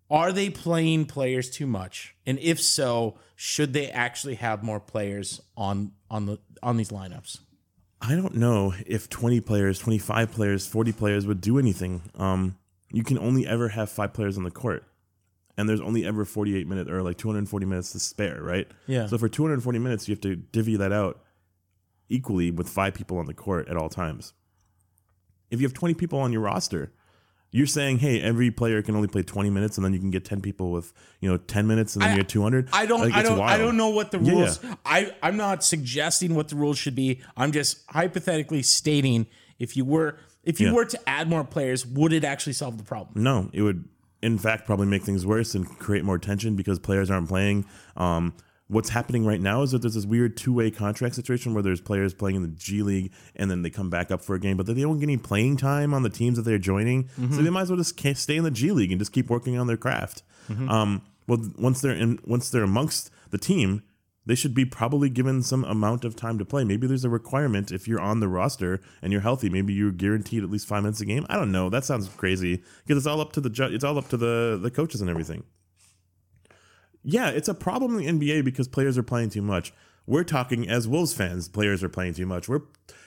Are 0.09 0.31
they 0.31 0.49
playing 0.49 1.05
players 1.05 1.49
too 1.49 1.65
much? 1.65 2.15
And 2.25 2.37
if 2.39 2.61
so, 2.61 3.17
should 3.35 3.73
they 3.73 3.89
actually 3.89 4.35
have 4.35 4.63
more 4.63 4.79
players 4.79 5.41
on 5.57 5.93
on 6.09 6.25
the 6.25 6.39
on 6.61 6.77
these 6.77 6.89
lineups? 6.89 7.39
I 8.01 8.15
don't 8.15 8.35
know 8.35 8.73
if 8.85 9.09
20 9.09 9.41
players, 9.41 9.79
25 9.79 10.31
players, 10.31 10.67
40 10.67 10.91
players 10.91 11.25
would 11.25 11.41
do 11.41 11.57
anything. 11.57 12.03
Um, 12.15 12.57
you 12.91 13.03
can 13.03 13.17
only 13.17 13.47
ever 13.47 13.69
have 13.69 13.89
five 13.89 14.13
players 14.13 14.37
on 14.37 14.43
the 14.43 14.51
court. 14.51 14.83
And 15.57 15.67
there's 15.69 15.81
only 15.81 16.05
ever 16.05 16.25
48 16.25 16.67
minutes 16.67 16.89
or 16.89 17.01
like 17.01 17.17
240 17.17 17.65
minutes 17.65 17.93
to 17.93 17.99
spare, 17.99 18.41
right? 18.41 18.67
Yeah. 18.87 19.07
So 19.07 19.17
for 19.17 19.29
240 19.29 19.79
minutes, 19.79 20.07
you 20.07 20.13
have 20.13 20.21
to 20.21 20.35
divvy 20.35 20.75
that 20.75 20.91
out 20.91 21.21
equally 22.09 22.51
with 22.51 22.69
five 22.69 22.93
people 22.93 23.17
on 23.17 23.25
the 23.25 23.33
court 23.33 23.69
at 23.69 23.77
all 23.77 23.89
times. 23.89 24.33
If 25.49 25.61
you 25.61 25.65
have 25.65 25.73
20 25.73 25.93
people 25.93 26.19
on 26.19 26.33
your 26.33 26.41
roster, 26.41 26.91
You're 27.55 27.67
saying, 27.67 27.99
hey, 27.99 28.19
every 28.21 28.51
player 28.51 28.81
can 28.81 28.97
only 28.97 29.07
play 29.07 29.23
20 29.23 29.49
minutes, 29.49 29.77
and 29.77 29.85
then 29.85 29.93
you 29.93 29.99
can 29.99 30.11
get 30.11 30.25
10 30.25 30.41
people 30.41 30.71
with 30.71 30.91
you 31.21 31.29
know 31.29 31.37
10 31.37 31.65
minutes, 31.67 31.95
and 31.95 32.03
then 32.03 32.11
I- 32.11 32.15
you're 32.15 32.25
200. 32.25 32.67
I 32.73 32.85
don't. 32.85 32.99
Like, 32.99 33.13
I 33.13 33.21
don't. 33.23 33.39
I 33.39 33.57
don't 33.57 33.77
know 33.77 33.89
what 33.89 34.11
the 34.11 34.19
Yeah, 34.19 34.31
rules. 34.33 34.61
yeah. 34.61 34.75
I. 34.85 35.15
I'm 35.23 35.37
not 35.37 35.63
suggesting 35.63 36.35
what 36.35 36.49
the 36.49 36.57
rules 36.57 36.77
should 36.77 36.95
be. 36.95 37.21
I'm 37.37 37.53
just 37.53 37.77
hypothetically 37.89 38.61
stating 38.61 39.27
if 39.57 39.77
you 39.77 39.85
were 39.85 40.17
if 40.43 40.59
you 40.59 40.67
Yeah. 40.67 40.73
were 40.73 40.85
to 40.85 40.99
add 41.09 41.29
more 41.29 41.43
players, 41.45 41.85
would 41.87 42.11
it 42.11 42.25
actually 42.25 42.53
solve 42.53 42.77
the 42.77 42.83
problem? 42.83 43.23
No, 43.23 43.49
it 43.53 43.61
would, 43.61 43.85
in 44.21 44.37
fact, 44.37 44.65
probably 44.67 44.87
make 44.87 45.03
things 45.03 45.25
worse 45.25 45.55
and 45.55 45.65
create 45.79 46.03
more 46.03 46.17
tension 46.19 46.55
because 46.57 46.77
players 46.77 47.09
aren't 47.09 47.29
playing. 47.29 47.65
Um, 47.95 48.33
what's 48.67 48.89
happening 48.89 49.25
right 49.25 49.39
now 49.39 49.61
is 49.61 49.71
that 49.71 49.81
there's 49.81 49.93
this 49.93 50.05
weird 50.05 50.35
two 50.37 50.51
way 50.53 50.71
contract 50.71 51.13
situation 51.15 51.53
where 51.53 51.61
there's 51.63 51.81
players 51.81 52.13
playing 52.13 52.37
in 52.37 52.41
the 52.41 52.47
G 52.47 52.81
League 52.81 53.13
and 53.35 53.49
then 53.51 53.61
they 53.61 53.69
come 53.69 53.89
back 53.89 54.09
up 54.11 54.21
for 54.23 54.35
a 54.35 54.39
game, 54.39 54.57
but 54.57 54.65
they 54.65 54.73
don't 54.73 54.97
get 54.99 55.03
any 55.03 55.17
playing 55.17 55.57
time 55.57 55.93
on 55.93 56.01
the 56.03 56.09
teams 56.09 56.37
that 56.37 56.43
they're 56.43 56.57
joining. 56.57 57.09
So 57.15 57.41
they 57.43 57.49
might 57.49 57.61
as 57.61 57.69
well 57.69 57.77
just 57.77 57.97
stay 58.17 58.35
in 58.37 58.43
the 58.43 58.51
G 58.51 58.71
League 58.71 58.91
and 58.91 58.99
just 58.99 59.11
keep 59.11 59.29
working 59.29 59.57
on 59.57 59.67
their 59.67 59.77
craft. 59.77 60.23
Um, 60.69 61.01
well, 61.27 61.39
once 61.57 61.81
they're 61.81 61.91
in, 61.95 62.19
once 62.25 62.49
they're 62.49 62.63
amongst 62.63 63.09
the 63.31 63.37
team, 63.37 63.83
they 64.27 64.33
should 64.35 64.55
be 64.55 64.65
probably 64.65 65.09
given 65.09 65.43
some 65.43 65.63
amount 65.65 66.03
of 66.03 66.15
time 66.15 66.39
to 66.39 66.45
play. 66.45 66.63
Maybe 66.63 66.87
there's 66.87 67.05
a 67.05 67.09
requirement 67.09 67.71
if 67.71 67.87
you're 67.87 67.99
on 68.01 68.19
the 68.19 68.27
roster 68.27 68.81
and 69.03 69.11
you're 69.11 69.21
healthy. 69.21 69.49
Maybe 69.49 69.73
you're 69.73 69.91
guaranteed 69.91 70.43
at 70.43 70.49
least 70.49 70.67
five 70.67 70.81
minutes 70.81 71.01
a 71.01 71.05
game. 71.05 71.25
I 71.29 71.35
don't 71.35 71.51
know. 71.51 71.69
That 71.69 71.85
sounds 71.85 72.07
crazy 72.09 72.63
because 72.83 72.97
it's 72.97 73.05
all 73.07 73.21
up 73.21 73.33
to 73.33 73.41
the 73.41 73.51
ju- 73.51 73.69
it's 73.71 73.83
all 73.83 73.99
up 73.99 74.07
to 74.09 74.17
the 74.17 74.59
the 74.59 74.71
coaches 74.71 75.01
and 75.01 75.09
everything. 75.11 75.43
Yeah, 77.05 77.29
it's 77.29 77.47
a 77.47 77.53
problem 77.53 77.97
in 77.97 78.19
the 78.19 78.27
NBA 78.27 78.43
because 78.43 78.67
players 78.67 78.97
are 78.97 79.03
playing 79.03 79.29
too 79.29 79.41
much. 79.41 79.73
We're 80.07 80.23
talking 80.23 80.67
as 80.67 80.87
Wolves 80.87 81.13
fans, 81.13 81.47
players 81.47 81.83
are 81.83 81.89
playing 81.89 82.15
too 82.15 82.25
much. 82.25 82.49
We're 82.49 82.61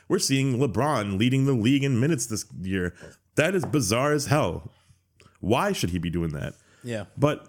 we're 0.08 0.18
seeing 0.18 0.58
LeBron 0.58 1.18
leading 1.18 1.44
the 1.44 1.52
league 1.52 1.84
in 1.84 2.00
minutes 2.00 2.26
this 2.26 2.46
year. 2.62 2.94
That 3.34 3.54
is 3.54 3.64
bizarre 3.66 4.12
as 4.12 4.26
hell. 4.26 4.72
Why 5.40 5.72
should 5.72 5.90
he 5.90 5.98
be 5.98 6.10
doing 6.10 6.30
that? 6.30 6.54
Yeah. 6.82 7.04
But 7.16 7.46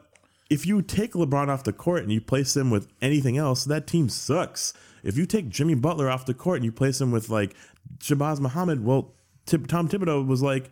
if 0.50 0.66
you 0.66 0.82
take 0.82 1.14
LeBron 1.14 1.48
off 1.48 1.64
the 1.64 1.74
court 1.74 2.04
and 2.04 2.12
you 2.12 2.20
place 2.20 2.56
him 2.56 2.70
with 2.70 2.88
anything 3.02 3.38
else, 3.38 3.64
that 3.66 3.88
team 3.88 4.10
sucks. 4.10 4.74
If 5.04 5.18
you 5.18 5.26
take 5.26 5.50
Jimmy 5.50 5.76
Butler 5.76 6.10
off 6.10 6.26
the 6.26 6.34
court 6.34 6.58
and 6.58 6.66
you 6.66 6.72
place 6.72 7.00
him 7.00 7.12
with 7.12 7.30
like 7.30 7.56
Shabazz 8.00 8.40
Muhammad, 8.40 8.84
well, 8.84 9.14
Tip, 9.46 9.68
Tom 9.68 9.88
Thibodeau 9.88 10.28
was 10.28 10.42
like, 10.42 10.70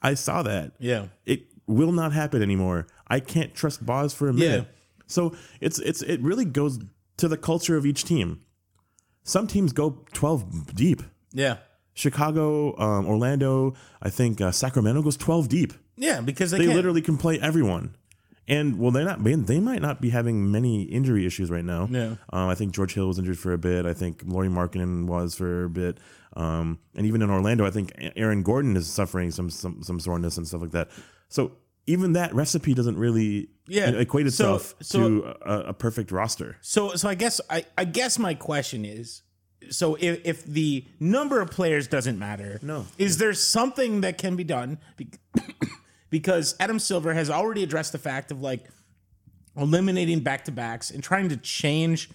I 0.00 0.14
saw 0.14 0.42
that. 0.42 0.72
Yeah. 0.78 1.06
It 1.26 1.46
will 1.66 1.92
not 1.92 2.12
happen 2.12 2.42
anymore. 2.42 2.86
I 3.08 3.20
can't 3.20 3.54
trust 3.54 3.84
Boz 3.84 4.14
for 4.14 4.28
a 4.28 4.32
minute. 4.32 4.66
Yeah. 4.66 4.73
So 5.06 5.34
it's 5.60 5.78
it's 5.80 6.02
it 6.02 6.20
really 6.20 6.44
goes 6.44 6.78
to 7.18 7.28
the 7.28 7.36
culture 7.36 7.76
of 7.76 7.84
each 7.86 8.04
team. 8.04 8.40
Some 9.22 9.46
teams 9.46 9.72
go 9.72 10.04
12 10.12 10.74
deep. 10.74 11.02
Yeah. 11.32 11.56
Chicago, 11.94 12.76
um, 12.78 13.06
Orlando, 13.06 13.74
I 14.02 14.10
think 14.10 14.40
uh, 14.40 14.50
Sacramento 14.50 15.00
goes 15.02 15.16
12 15.16 15.48
deep 15.48 15.72
Yeah. 15.96 16.20
Because 16.20 16.50
they, 16.50 16.58
they 16.58 16.64
can't- 16.64 16.76
literally 16.76 17.00
can 17.02 17.16
play 17.16 17.38
everyone. 17.40 17.96
And 18.46 18.78
well, 18.78 18.90
they're 18.90 19.06
not. 19.06 19.24
They 19.24 19.58
might 19.58 19.80
not 19.80 20.02
be 20.02 20.10
having 20.10 20.50
many 20.52 20.82
injury 20.82 21.24
issues 21.24 21.50
right 21.50 21.64
now. 21.64 21.88
Yeah. 21.90 22.16
Um, 22.30 22.50
I 22.50 22.54
think 22.54 22.74
George 22.74 22.92
Hill 22.92 23.06
was 23.08 23.18
injured 23.18 23.38
for 23.38 23.54
a 23.54 23.58
bit. 23.58 23.86
I 23.86 23.94
think 23.94 24.22
Lauri 24.26 24.48
Markkanen 24.48 25.06
was 25.06 25.34
for 25.34 25.64
a 25.64 25.70
bit. 25.70 25.96
Um, 26.36 26.78
and 26.94 27.06
even 27.06 27.22
in 27.22 27.30
Orlando, 27.30 27.64
I 27.64 27.70
think 27.70 27.92
Aaron 28.16 28.42
Gordon 28.42 28.76
is 28.76 28.86
suffering 28.86 29.30
some 29.30 29.48
some 29.48 29.82
some 29.82 29.98
soreness 29.98 30.36
and 30.36 30.46
stuff 30.46 30.60
like 30.60 30.72
that. 30.72 30.90
So 31.30 31.52
even 31.86 32.12
that 32.14 32.34
recipe 32.34 32.74
doesn't 32.74 32.96
really 32.98 33.48
Yeah. 33.68 33.90
equate 33.90 34.26
itself 34.26 34.74
so- 34.80 34.98
to 35.20 35.24
a, 35.42 35.58
a 35.68 35.72
perfect 35.74 36.10
roster. 36.12 36.56
So 36.60 36.94
so 36.94 37.08
I 37.08 37.14
guess 37.14 37.40
I, 37.50 37.64
I 37.76 37.84
guess 37.84 38.18
my 38.18 38.34
question 38.34 38.84
is 38.84 39.22
so 39.70 39.94
if, 39.98 40.20
if 40.24 40.44
the 40.44 40.84
number 41.00 41.40
of 41.40 41.50
players 41.50 41.86
doesn't 41.88 42.18
matter, 42.18 42.58
No. 42.62 42.86
is 42.98 43.16
there 43.18 43.32
something 43.32 44.02
that 44.02 44.18
can 44.18 44.36
be 44.36 44.44
done? 44.44 44.78
Because 46.10 46.54
Adam 46.60 46.78
Silver 46.78 47.12
has 47.12 47.28
already 47.28 47.64
addressed 47.64 47.90
the 47.90 47.98
fact 47.98 48.30
of 48.30 48.40
like 48.40 48.68
eliminating 49.56 50.20
back 50.20 50.44
to 50.44 50.52
backs 50.52 50.90
and 50.92 51.02
trying 51.02 51.28
to 51.28 51.36
change 51.36 52.08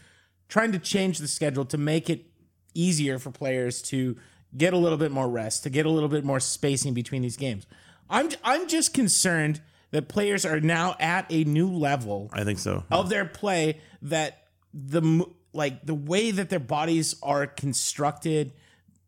trying 0.47 0.72
to 0.72 0.80
change 0.80 1.17
the 1.20 1.28
schedule 1.28 1.65
to 1.65 1.78
make 1.78 2.09
it 2.09 2.26
easier 2.74 3.20
for 3.20 3.30
players 3.30 3.82
to 3.84 4.15
get 4.57 4.74
a 4.74 4.78
little 4.78 4.97
bit 4.97 5.11
more 5.11 5.28
rest, 5.30 5.63
to 5.63 5.70
get 5.70 5.86
a 5.86 5.89
little 5.89 6.09
bit 6.09 6.24
more 6.24 6.39
spacing 6.39 6.93
between 6.93 7.22
these 7.22 7.38
games. 7.38 7.67
I'm 8.10 8.30
I'm 8.43 8.68
just 8.68 8.93
concerned 8.93 9.62
that 9.91 10.07
players 10.07 10.45
are 10.45 10.60
now 10.60 10.95
at 10.99 11.26
a 11.30 11.43
new 11.43 11.70
level 11.72 12.30
I 12.34 12.43
think 12.43 12.60
so. 12.60 12.84
of 12.91 13.10
their 13.10 13.26
play 13.26 13.80
that 14.03 14.47
the 14.74 15.26
like 15.53 15.86
the 15.86 15.95
way 15.95 16.32
that 16.32 16.49
their 16.49 16.60
bodies 16.60 17.16
are 17.24 17.47
constructed 17.47 18.53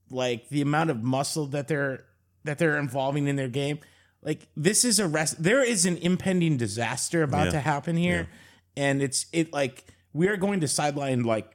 like 0.10 0.50
the 0.50 0.62
amount 0.62 0.90
of 0.90 1.04
muscle 1.04 1.46
that 1.48 1.68
they're 1.68 2.04
that 2.44 2.58
they're 2.58 2.78
involving 2.78 3.28
in 3.28 3.36
their 3.36 3.48
game 3.48 3.80
like 4.24 4.48
this 4.58 4.84
is 4.84 5.00
a 5.00 5.08
rest 5.08 5.42
there 5.42 5.64
is 5.64 5.86
an 5.86 5.98
impending 5.98 6.58
disaster 6.58 7.22
about 7.24 7.46
Yeah. 7.46 7.52
to 7.52 7.60
happen 7.60 7.96
here 7.96 8.28
and 8.76 9.02
it's 9.02 9.28
it 9.32 9.54
like 9.54 9.86
we 10.14 10.28
are 10.28 10.38
going 10.38 10.62
to 10.62 10.68
sideline 10.68 11.24
like 11.24 11.50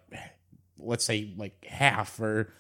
let's 0.79 1.05
say 1.05 1.33
like 1.37 1.65
half 1.65 2.19
or 2.21 2.53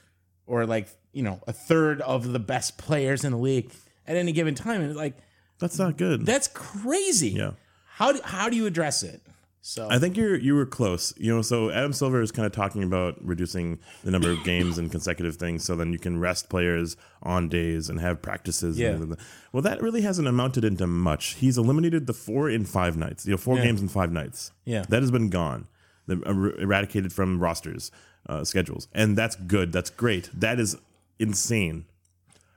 or 0.46 0.66
like 0.66 0.88
you 1.12 1.22
know 1.22 1.40
a 1.46 1.52
third 1.52 2.00
of 2.02 2.32
the 2.32 2.40
best 2.40 2.76
players 2.76 3.24
in 3.24 3.30
the 3.32 3.38
league 3.38 3.70
at 4.06 4.16
any 4.16 4.32
given 4.32 4.54
time 4.54 4.80
and 4.82 4.94
like 4.96 5.16
That's 5.58 5.78
not 5.78 5.96
good. 5.96 6.24
that's 6.26 6.48
crazy 6.48 7.30
Yeah. 7.30 7.52
how 7.86 8.12
do, 8.12 8.20
how 8.24 8.48
do 8.48 8.56
you 8.56 8.66
address 8.66 9.02
it 9.02 9.20
so 9.62 9.88
I 9.90 9.98
think 9.98 10.16
you're 10.16 10.36
you 10.36 10.54
were 10.54 10.64
close. 10.64 11.12
You 11.16 11.34
know, 11.34 11.42
so 11.42 11.70
Adam 11.72 11.92
Silver 11.92 12.22
is 12.22 12.30
kind 12.30 12.46
of 12.46 12.52
talking 12.52 12.84
about 12.84 13.16
reducing 13.20 13.80
the 14.04 14.12
number 14.12 14.30
of 14.30 14.44
games 14.44 14.78
and 14.78 14.92
consecutive 14.92 15.34
things, 15.38 15.64
so 15.64 15.74
then 15.74 15.92
you 15.92 15.98
can 15.98 16.20
rest 16.20 16.48
players 16.48 16.96
on 17.20 17.48
days 17.48 17.88
and 17.90 17.98
have 17.98 18.22
practices. 18.22 18.78
Yeah. 18.78 18.90
And, 18.90 19.16
well, 19.52 19.62
that 19.64 19.82
really 19.82 20.02
hasn't 20.02 20.28
amounted 20.28 20.64
into 20.64 20.86
much. 20.86 21.34
He's 21.34 21.58
eliminated 21.58 22.06
the 22.06 22.12
four 22.12 22.48
in 22.48 22.64
five 22.64 22.96
nights. 22.96 23.26
You 23.26 23.32
know, 23.32 23.38
four 23.38 23.56
Yeah. 23.56 23.64
games 23.64 23.82
in 23.82 23.88
five 23.88 24.12
nights. 24.12 24.52
Yeah. 24.64 24.84
that 24.88 25.02
has 25.02 25.10
been 25.10 25.30
gone, 25.30 25.66
the, 26.06 26.22
er- 26.24 26.60
eradicated 26.60 27.12
from 27.12 27.40
rosters 27.40 27.90
uh, 28.28 28.44
schedules, 28.44 28.86
and 28.92 29.18
that's 29.18 29.34
good. 29.34 29.72
That's 29.72 29.90
great. 29.90 30.30
That 30.32 30.60
is 30.60 30.76
insane. 31.18 31.86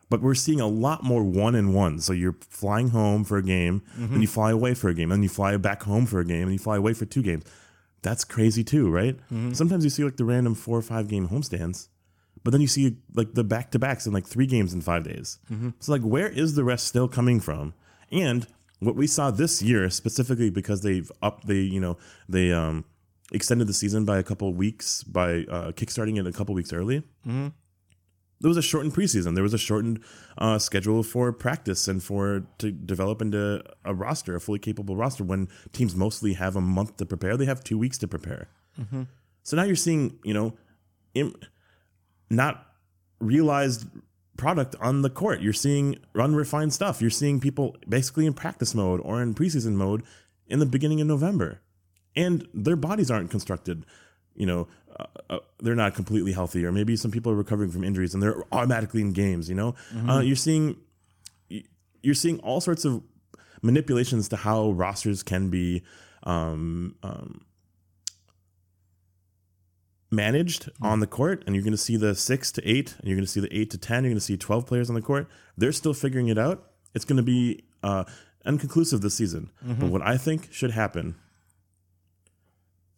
But 0.10 0.22
we're 0.22 0.34
seeing 0.36 0.60
a 0.60 0.68
lot 0.68 1.04
more 1.04 1.24
one 1.24 1.54
and 1.56 1.74
one. 1.74 2.00
So 2.00 2.14
you're 2.14 2.36
flying 2.50 2.90
home 2.90 3.24
for 3.24 3.38
a 3.38 3.44
game, 3.44 3.84
and 3.96 4.22
you 4.22 4.28
fly 4.28 4.52
away 4.52 4.74
for 4.74 4.90
a 4.90 4.94
game, 4.94 5.10
then 5.10 5.22
you 5.24 5.30
fly 5.30 5.56
back 5.58 5.84
home 5.84 6.06
for 6.08 6.20
a 6.20 6.26
game, 6.26 6.44
and 6.44 6.52
you 6.54 6.60
fly 6.60 6.78
away 6.78 6.94
for 6.94 7.06
two 7.06 7.22
games. 7.22 7.44
That's 8.02 8.24
crazy 8.24 8.64
too, 8.64 8.90
right? 8.90 9.18
Sometimes 9.54 9.84
you 9.84 9.90
see 9.90 10.04
like 10.04 10.18
the 10.18 10.26
random 10.26 10.56
four 10.56 10.78
or 10.78 10.82
five 10.82 11.08
game 11.10 11.28
homestands, 11.28 11.90
but 12.44 12.52
then 12.52 12.62
you 12.62 12.68
see 12.68 12.98
like 13.14 13.34
the 13.34 13.44
back 13.44 13.72
to 13.72 13.80
backs 13.80 14.08
in 14.08 14.14
like 14.14 14.26
three 14.26 14.48
games 14.48 14.74
in 14.74 14.82
five 14.82 15.04
days. 15.04 15.38
So 15.80 15.92
like, 15.92 16.02
where 16.02 16.28
is 16.30 16.56
the 16.56 16.64
rest 16.64 16.88
still 16.88 17.08
coming 17.08 17.40
from? 17.40 17.74
And 18.12 18.48
what 18.80 18.96
we 18.96 19.06
saw 19.08 19.30
this 19.30 19.62
year 19.62 19.90
specifically 19.90 20.50
because 20.50 20.82
they've 20.82 21.12
up 21.22 21.44
they 21.44 21.56
you 21.60 21.82
know 21.82 21.98
they 22.30 22.52
um 22.54 22.86
extended 23.34 23.68
the 23.68 23.74
season 23.74 24.06
by 24.06 24.18
a 24.18 24.24
couple 24.24 24.52
weeks 24.54 25.04
by 25.04 25.44
uh, 25.52 25.72
kickstarting 25.74 26.18
it 26.18 26.26
a 26.26 26.32
couple 26.32 26.56
weeks 26.56 26.72
early 26.74 27.04
there 28.42 28.50
was 28.50 28.58
a 28.58 28.62
shortened 28.62 28.94
preseason. 28.94 29.36
There 29.36 29.44
was 29.44 29.54
a 29.54 29.58
shortened 29.58 30.00
uh, 30.38 30.60
schedule 30.60 31.04
for 31.04 31.32
practice 31.34 31.88
and 31.88 32.02
for 32.02 32.44
to 32.60 32.72
develop 32.72 33.22
into 33.22 33.62
a 33.84 33.94
roster, 33.94 34.36
a 34.36 34.40
fully 34.40 34.60
capable 34.60 34.96
roster. 34.96 35.24
When 35.24 35.50
teams 35.74 35.96
mostly 35.96 36.34
have 36.34 36.56
a 36.56 36.62
month 36.62 36.98
to 36.98 37.06
prepare, 37.06 37.36
they 37.38 37.46
have 37.46 37.64
two 37.64 37.78
weeks 37.78 37.98
to 38.00 38.08
prepare. 38.08 38.48
So 39.44 39.58
now 39.58 39.64
you're 39.64 39.76
seeing, 39.76 40.20
you 40.24 40.34
know, 40.34 40.54
Im- 41.14 41.36
not 42.30 42.66
realized 43.20 43.88
product 44.38 44.76
on 44.80 45.02
the 45.02 45.10
court. 45.10 45.42
You're 45.42 45.52
seeing 45.52 45.98
unrefined 46.16 46.72
stuff. 46.74 47.02
You're 47.02 47.10
seeing 47.10 47.42
people 47.42 47.76
basically 47.90 48.26
in 48.26 48.34
practice 48.34 48.74
mode 48.74 49.02
or 49.04 49.22
in 49.22 49.34
preseason 49.34 49.74
mode 49.74 50.04
in 50.48 50.60
the 50.60 50.66
beginning 50.66 51.02
of 51.02 51.08
November, 51.08 51.60
and 52.16 52.48
their 52.54 52.78
bodies 52.78 53.12
aren't 53.12 53.32
constructed. 53.32 53.86
You 54.36 54.46
know, 54.46 54.68
uh, 55.00 55.04
uh, 55.30 55.40
they're 55.62 55.76
not 55.76 55.96
completely 55.96 56.32
healthy, 56.34 56.66
or 56.66 56.72
maybe 56.72 56.96
some 56.96 57.12
people 57.12 57.32
are 57.32 57.36
recovering 57.36 57.72
from 57.72 57.84
injuries 57.84 58.14
and 58.14 58.22
they're 58.22 58.44
automatically 58.52 59.02
in 59.02 59.14
games. 59.14 59.50
You 59.50 59.56
know, 59.56 59.76
uh, 60.08 60.20
you're 60.20 60.36
seeing 60.36 60.78
you're 62.02 62.16
seeing 62.16 62.40
all 62.40 62.62
sorts 62.62 62.86
of 62.86 63.02
manipulations 63.62 64.30
to 64.30 64.38
how 64.38 64.72
rosters 64.72 65.24
can 65.24 65.50
be 65.50 65.84
um, 66.24 66.96
um, 67.04 67.46
managed 70.12 70.70
on 70.82 71.00
the 71.00 71.08
court, 71.08 71.44
and 71.46 71.56
you're 71.56 71.64
going 71.64 71.72
to 71.72 71.78
see 71.78 71.98
the 71.98 72.16
six 72.16 72.52
to 72.54 72.68
eight, 72.68 72.96
and 73.00 73.08
you're 73.08 73.16
going 73.16 73.26
to 73.26 73.32
see 73.32 73.40
the 73.42 73.54
eight 73.56 73.70
to 73.72 73.78
ten. 73.78 74.04
You're 74.04 74.12
going 74.12 74.18
to 74.20 74.22
see 74.26 74.38
twelve 74.38 74.66
players 74.66 74.90
on 74.90 74.96
the 74.96 75.02
court. 75.02 75.28
They're 75.58 75.72
still 75.72 75.94
figuring 75.94 76.28
it 76.30 76.38
out. 76.38 76.72
It's 76.96 77.06
going 77.06 77.18
to 77.18 77.24
be 77.24 77.64
uh, 77.84 78.06
unconclusive 78.46 79.02
this 79.02 79.16
season. 79.16 79.52
But 79.62 79.90
what 79.90 80.02
I 80.02 80.18
think 80.18 80.52
should 80.52 80.72
happen, 80.72 81.16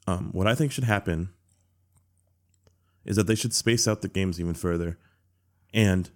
um, 0.07 0.29
what 0.31 0.47
I 0.47 0.55
think 0.55 0.71
should 0.71 0.85
happen, 0.85 1.29
is 3.05 3.15
that 3.15 3.27
they 3.27 3.35
should 3.35 3.53
space 3.53 3.87
out 3.87 4.01
the 4.01 4.07
games 4.07 4.39
even 4.39 4.53
further, 4.53 4.97
and 5.73 6.09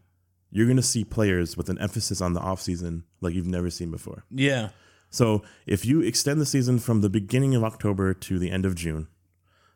you're 0.51 0.65
going 0.67 0.77
to 0.77 0.83
see 0.83 1.03
players 1.03 1.57
with 1.57 1.69
an 1.69 1.77
emphasis 1.79 2.21
on 2.21 2.33
the 2.33 2.39
offseason 2.39 3.03
like 3.21 3.33
you've 3.33 3.47
never 3.47 3.69
seen 3.69 3.91
before. 3.91 4.23
yeah 4.29 4.69
So 5.09 5.43
if 5.65 5.85
you 5.85 6.01
extend 6.01 6.39
the 6.39 6.45
season 6.45 6.79
from 6.79 7.01
the 7.01 7.09
beginning 7.09 7.55
of 7.55 7.63
October 7.63 8.13
to 8.13 8.39
the 8.39 8.51
end 8.51 8.65
of 8.65 8.75
June, 8.75 9.07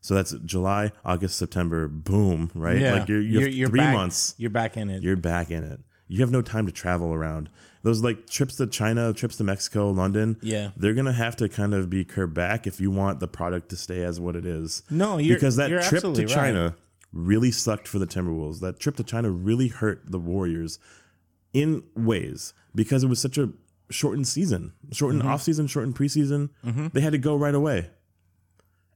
so 0.01 0.14
that's 0.14 0.32
July, 0.45 0.91
August, 1.03 1.38
September, 1.38 1.88
boom, 1.89 2.51
right? 2.55 2.78
Yeah, 2.80 2.93
Like 2.93 3.10
you're, 3.10 3.20
you 3.22 3.39
have 3.41 3.70
three 3.70 3.80
back, 3.80 3.93
months. 3.93 4.34
You're 4.38 4.49
back 4.49 4.78
in 4.78 4.89
it. 4.89 5.03
You're 5.03 5.18
back 5.18 5.51
in 5.51 5.64
it. 5.64 5.82
you 6.07 6.22
have 6.22 6.32
no 6.32 6.41
time 6.41 6.66
to 6.66 6.72
travel 6.72 7.14
around. 7.14 7.49
Those 7.84 8.01
like 8.03 8.28
trips 8.30 8.55
to 8.57 8.68
China, 8.68 9.12
trips 9.14 9.36
to 9.38 9.43
Mexico, 9.43 9.89
London, 9.91 10.38
Yeah. 10.41 10.72
they're 10.78 10.93
gonna 10.93 11.14
have 11.14 11.36
to 11.38 11.49
kind 11.49 11.74
of 11.74 11.89
be 11.89 12.03
curbed 12.05 12.34
back 12.34 12.66
if 12.68 12.80
you 12.80 12.91
want 12.91 13.20
the 13.20 13.28
product 13.28 13.70
to 13.70 13.76
stay 13.76 14.03
as 14.03 14.20
what 14.20 14.36
it 14.38 14.45
is. 14.45 14.84
No, 14.89 15.18
you're- 15.18 15.36
because 15.36 15.55
that 15.57 15.70
you're 15.70 15.82
trip 15.82 16.01
to 16.03 16.26
China. 16.26 16.64
right. 16.64 16.74
Really 17.12 17.51
sucked 17.51 17.88
for 17.88 17.97
the 17.99 18.05
Timberwolves. 18.07 18.60
That 18.60 18.80
trip 18.80 18.95
to 18.97 19.03
China 19.03 19.32
really 19.32 19.68
hurt 19.70 20.03
the 20.12 20.20
Warriors 20.20 20.78
in 21.53 21.84
ways 21.95 22.53
because 22.76 23.03
it 23.03 23.07
was 23.07 23.20
such 23.20 23.38
a 23.38 23.49
shortened 23.89 24.28
season, 24.28 24.74
shortened 24.91 25.22
Mm-hmm. 25.24 25.32
off 25.32 25.41
season, 25.41 25.66
shortened 25.68 25.95
preseason. 25.95 26.49
They 26.93 27.01
had 27.01 27.14
to 27.14 27.18
go 27.18 27.36
right 27.36 27.55
away. 27.55 27.89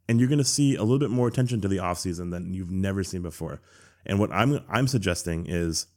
And 0.07 0.19
you're 0.19 0.29
going 0.29 0.37
to 0.37 0.43
see 0.43 0.75
a 0.75 0.83
little 0.83 0.99
bit 0.99 1.09
more 1.09 1.27
attention 1.27 1.61
to 1.61 1.67
the 1.67 1.77
offseason 1.77 2.29
than 2.29 2.53
you've 2.53 2.69
never 2.69 3.03
seen 3.03 3.21
before. 3.23 3.61
And 4.05 4.19
what 4.19 4.31
I'm 4.31 4.59
I'm 4.69 4.87
suggesting 4.87 5.45
is 5.47 5.87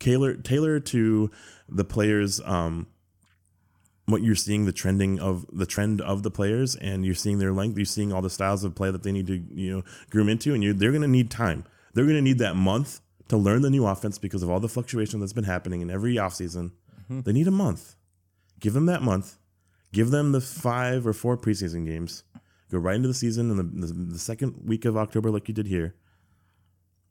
tailor 0.00 0.34
tailor 0.34 0.78
to 0.80 1.30
the 1.68 1.84
players 1.84 2.40
um 2.44 2.86
what 4.08 4.22
you're 4.22 4.34
seeing 4.34 4.64
the 4.64 4.72
trending 4.72 5.20
of 5.20 5.44
the 5.52 5.66
trend 5.66 6.00
of 6.00 6.22
the 6.22 6.30
players 6.30 6.74
and 6.76 7.04
you're 7.04 7.14
seeing 7.14 7.38
their 7.38 7.52
length 7.52 7.76
you're 7.76 7.84
seeing 7.84 8.10
all 8.10 8.22
the 8.22 8.30
styles 8.30 8.64
of 8.64 8.74
play 8.74 8.90
that 8.90 9.02
they 9.02 9.12
need 9.12 9.26
to 9.26 9.44
you 9.52 9.76
know 9.76 9.82
groom 10.10 10.30
into 10.30 10.54
and 10.54 10.64
you 10.64 10.72
they're 10.72 10.92
going 10.92 11.02
to 11.02 11.08
need 11.08 11.30
time. 11.30 11.64
They're 11.94 12.04
going 12.04 12.16
to 12.16 12.22
need 12.22 12.38
that 12.38 12.56
month 12.56 13.00
to 13.28 13.36
learn 13.36 13.62
the 13.62 13.70
new 13.70 13.86
offense 13.86 14.18
because 14.18 14.42
of 14.42 14.50
all 14.50 14.60
the 14.60 14.68
fluctuation 14.68 15.20
that's 15.20 15.32
been 15.32 15.44
happening 15.44 15.80
in 15.80 15.90
every 15.90 16.14
offseason. 16.14 16.72
Mm-hmm. 17.04 17.20
They 17.22 17.32
need 17.32 17.48
a 17.48 17.52
month. 17.52 17.96
Give 18.60 18.72
them 18.72 18.86
that 18.86 19.02
month. 19.02 19.38
Give 19.92 20.10
them 20.10 20.32
the 20.32 20.40
five 20.40 21.06
or 21.06 21.12
four 21.12 21.36
preseason 21.36 21.86
games. 21.86 22.22
Go 22.70 22.78
right 22.78 22.96
into 22.96 23.08
the 23.08 23.14
season 23.14 23.50
in 23.50 23.56
the, 23.56 23.86
the, 23.86 23.92
the 24.12 24.18
second 24.18 24.62
week 24.64 24.84
of 24.84 24.96
october 24.96 25.30
like 25.30 25.48
you 25.48 25.54
did 25.54 25.66
here 25.66 25.94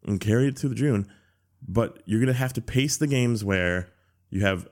and 0.05 0.19
carry 0.19 0.47
it 0.47 0.57
through 0.57 0.69
the 0.69 0.75
june. 0.75 1.07
But 1.67 2.01
you're 2.05 2.19
going 2.19 2.27
to 2.27 2.33
have 2.33 2.53
to 2.53 2.61
pace 2.61 2.97
the 2.97 3.07
games 3.07 3.43
where 3.43 3.89
you 4.29 4.41
have 4.41 4.67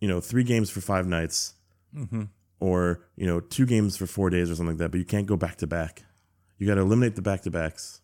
you 0.00 0.08
know 0.08 0.20
three 0.20 0.44
games 0.44 0.70
for 0.70 0.80
five 0.80 1.06
nights 1.06 1.54
Mm-hmm. 1.96 2.22
or 2.60 3.00
you 3.16 3.26
know 3.26 3.40
two 3.40 3.66
games 3.66 3.96
for 3.96 4.06
four 4.06 4.30
days 4.30 4.50
or 4.50 4.54
something 4.54 4.74
like 4.76 4.78
that 4.78 4.90
but 4.90 4.98
you 4.98 5.04
can't 5.06 5.26
go 5.26 5.36
back 5.36 5.56
to 5.56 5.66
back 5.66 6.02
you 6.58 6.66
got 6.66 6.74
to 6.76 6.82
eliminate 6.82 7.16
the 7.16 7.22
back 7.22 7.42
to 7.42 7.50
backs 7.50 8.00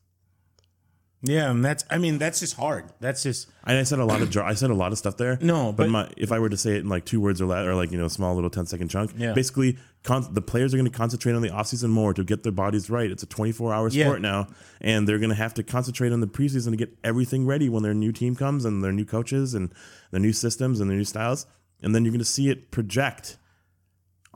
Yeah, 1.22 1.50
and 1.50 1.64
that's 1.64 1.84
I 1.90 1.98
mean 1.98 2.18
that's 2.18 2.40
just 2.40 2.56
hard. 2.56 2.84
That's 3.00 3.22
just 3.22 3.48
and 3.64 3.76
i 3.78 3.82
said 3.84 3.98
a 3.98 4.04
lot 4.04 4.20
of 4.22 4.36
i 4.38 4.54
said 4.54 4.70
a 4.70 4.74
lot 4.74 4.92
of 4.92 4.98
stuff 4.98 5.16
there 5.16 5.38
No, 5.40 5.72
but, 5.72 5.84
but- 5.84 5.90
my, 5.90 6.10
if 6.16 6.30
i 6.32 6.38
were 6.38 6.48
to 6.48 6.56
say 6.56 6.72
it 6.76 6.78
in 6.78 6.88
like 6.88 7.04
two 7.04 7.20
words 7.20 7.40
or 7.40 7.46
less 7.46 7.66
or 7.66 7.74
like 7.74 7.90
you 7.90 7.98
know 7.98 8.04
a 8.06 8.10
small 8.10 8.34
little 8.34 8.50
10 8.50 8.66
second 8.66 8.88
chunk 8.88 9.12
Yeah. 9.16 9.32
basically 9.32 9.78
con- 10.04 10.28
the 10.32 10.42
players 10.42 10.72
are 10.74 10.76
going 10.76 10.90
to 10.90 10.96
concentrate 10.96 11.32
on 11.34 11.42
the 11.42 11.48
offseason 11.50 11.88
more 11.90 12.12
to 12.14 12.22
get 12.24 12.42
their 12.42 12.52
bodies 12.52 12.88
right 12.90 13.10
it's 13.10 13.22
a 13.22 13.26
24 13.26 13.72
hour 13.74 13.88
Yeah. 13.88 14.04
sport 14.04 14.20
now 14.20 14.48
and 14.80 15.06
they're 15.08 15.18
going 15.18 15.30
to 15.30 15.36
have 15.36 15.54
to 15.54 15.62
concentrate 15.62 16.12
on 16.12 16.20
the 16.20 16.28
preseason 16.28 16.70
to 16.70 16.76
get 16.76 16.96
everything 17.02 17.46
ready 17.46 17.68
when 17.68 17.82
their 17.82 17.94
new 17.94 18.12
team 18.12 18.36
comes 18.36 18.64
and 18.64 18.84
their 18.84 18.92
new 18.92 19.04
coaches 19.06 19.54
and 19.54 19.72
their 20.12 20.20
new 20.20 20.32
systems 20.32 20.80
and 20.80 20.88
their 20.90 20.96
new 20.98 21.04
styles 21.04 21.46
and 21.82 21.94
then 21.94 22.04
you're 22.04 22.12
going 22.12 22.18
to 22.18 22.24
see 22.24 22.48
it 22.50 22.70
project 22.70 23.36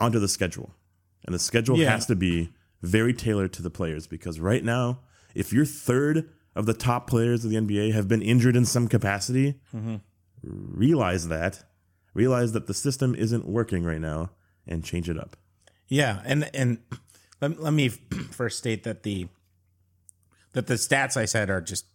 onto 0.01 0.19
the 0.19 0.27
schedule. 0.27 0.73
And 1.25 1.33
the 1.35 1.39
schedule 1.39 1.77
Yeah. 1.77 1.91
has 1.91 2.05
to 2.07 2.15
be 2.15 2.49
very 2.81 3.13
tailored 3.13 3.53
to 3.53 3.61
the 3.61 3.69
players 3.69 4.07
because 4.07 4.39
right 4.39 4.63
now, 4.63 4.99
if 5.35 5.53
your 5.53 5.65
third 5.65 6.29
of 6.55 6.65
the 6.65 6.73
top 6.73 7.07
players 7.07 7.45
of 7.45 7.51
the 7.51 7.57
NBA 7.57 7.93
have 7.93 8.07
been 8.07 8.21
injured 8.21 8.55
in 8.55 8.65
some 8.65 8.87
capacity, 8.87 9.59
Mm-hmm. 9.73 9.95
realize 10.43 11.27
that. 11.27 11.63
Realize 12.13 12.51
that 12.51 12.67
the 12.67 12.73
system 12.73 13.15
isn't 13.15 13.47
working 13.47 13.83
right 13.83 14.01
now 14.01 14.31
and 14.67 14.83
change 14.83 15.09
it 15.09 15.17
up. 15.17 15.37
Yeah, 15.87 16.21
and 16.25 16.49
and 16.53 16.79
let, 17.39 17.61
let 17.61 17.71
me 17.73 17.87
first 18.31 18.57
state 18.57 18.83
that 18.83 19.03
the 19.03 19.27
that 20.53 20.67
the 20.67 20.73
stats 20.73 21.15
I 21.15 21.25
said 21.25 21.49
are 21.49 21.61
just 21.61 21.85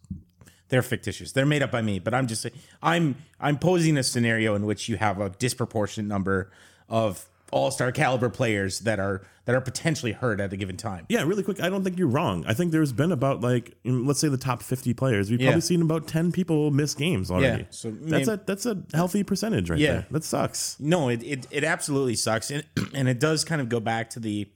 they're 0.69 0.81
fictitious. 0.81 1.31
They're 1.33 1.45
made 1.45 1.61
up 1.61 1.71
by 1.71 1.81
me, 1.81 1.99
but 1.99 2.13
I'm 2.15 2.25
just 2.27 2.47
I'm 2.81 3.15
I'm 3.39 3.57
posing 3.59 3.97
a 3.97 4.03
scenario 4.03 4.55
in 4.55 4.65
which 4.65 4.89
you 4.89 4.97
have 4.97 5.19
a 5.21 5.29
disproportionate 5.29 6.07
number 6.07 6.51
of 6.89 7.27
all-star 7.51 7.91
caliber 7.91 8.29
players 8.29 8.79
that 8.81 8.99
are 8.99 9.25
that 9.45 9.55
are 9.55 9.61
potentially 9.61 10.11
hurt 10.11 10.41
at 10.41 10.51
a 10.51 10.57
given 10.57 10.75
time. 10.75 11.05
Yeah, 11.07 11.23
really 11.23 11.41
quick. 11.43 11.61
I 11.61 11.69
don't 11.69 11.81
think 11.83 11.97
you're 11.97 12.09
wrong. 12.09 12.43
I 12.45 12.53
think 12.53 12.73
there's 12.73 12.91
been 12.91 13.13
about 13.13 13.39
like, 13.39 13.75
let's 13.85 14.19
say 14.19 14.27
the 14.27 14.37
top 14.37 14.61
50 14.61 14.93
players. 14.93 15.31
We've 15.31 15.39
Yeah. 15.39 15.47
probably 15.47 15.61
seen 15.61 15.81
about 15.81 16.05
10 16.07 16.33
people 16.33 16.69
miss 16.71 16.93
games 16.93 17.31
already. 17.31 17.63
Yeah, 17.63 17.67
so 17.69 17.91
that's 17.91 18.27
maybe- 18.27 18.31
a 18.41 18.43
that's 18.45 18.65
a 18.65 18.83
healthy 18.93 19.23
percentage 19.23 19.69
right 19.69 19.79
Yeah. 19.79 19.91
there. 19.93 20.07
That 20.11 20.23
sucks. 20.25 20.77
No, 20.79 21.07
it, 21.09 21.23
it 21.23 21.47
it 21.49 21.63
absolutely 21.63 22.15
sucks, 22.15 22.51
and 22.51 22.65
and 22.93 23.07
it 23.07 23.19
does 23.19 23.45
kind 23.45 23.61
of 23.61 23.69
go 23.69 23.79
back 23.79 24.09
to 24.11 24.19
the. 24.19 24.49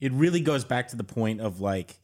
It 0.00 0.12
really 0.12 0.40
goes 0.40 0.64
back 0.64 0.88
to 0.88 0.96
the 0.96 1.04
point 1.04 1.40
of 1.40 1.60
like, 1.60 1.98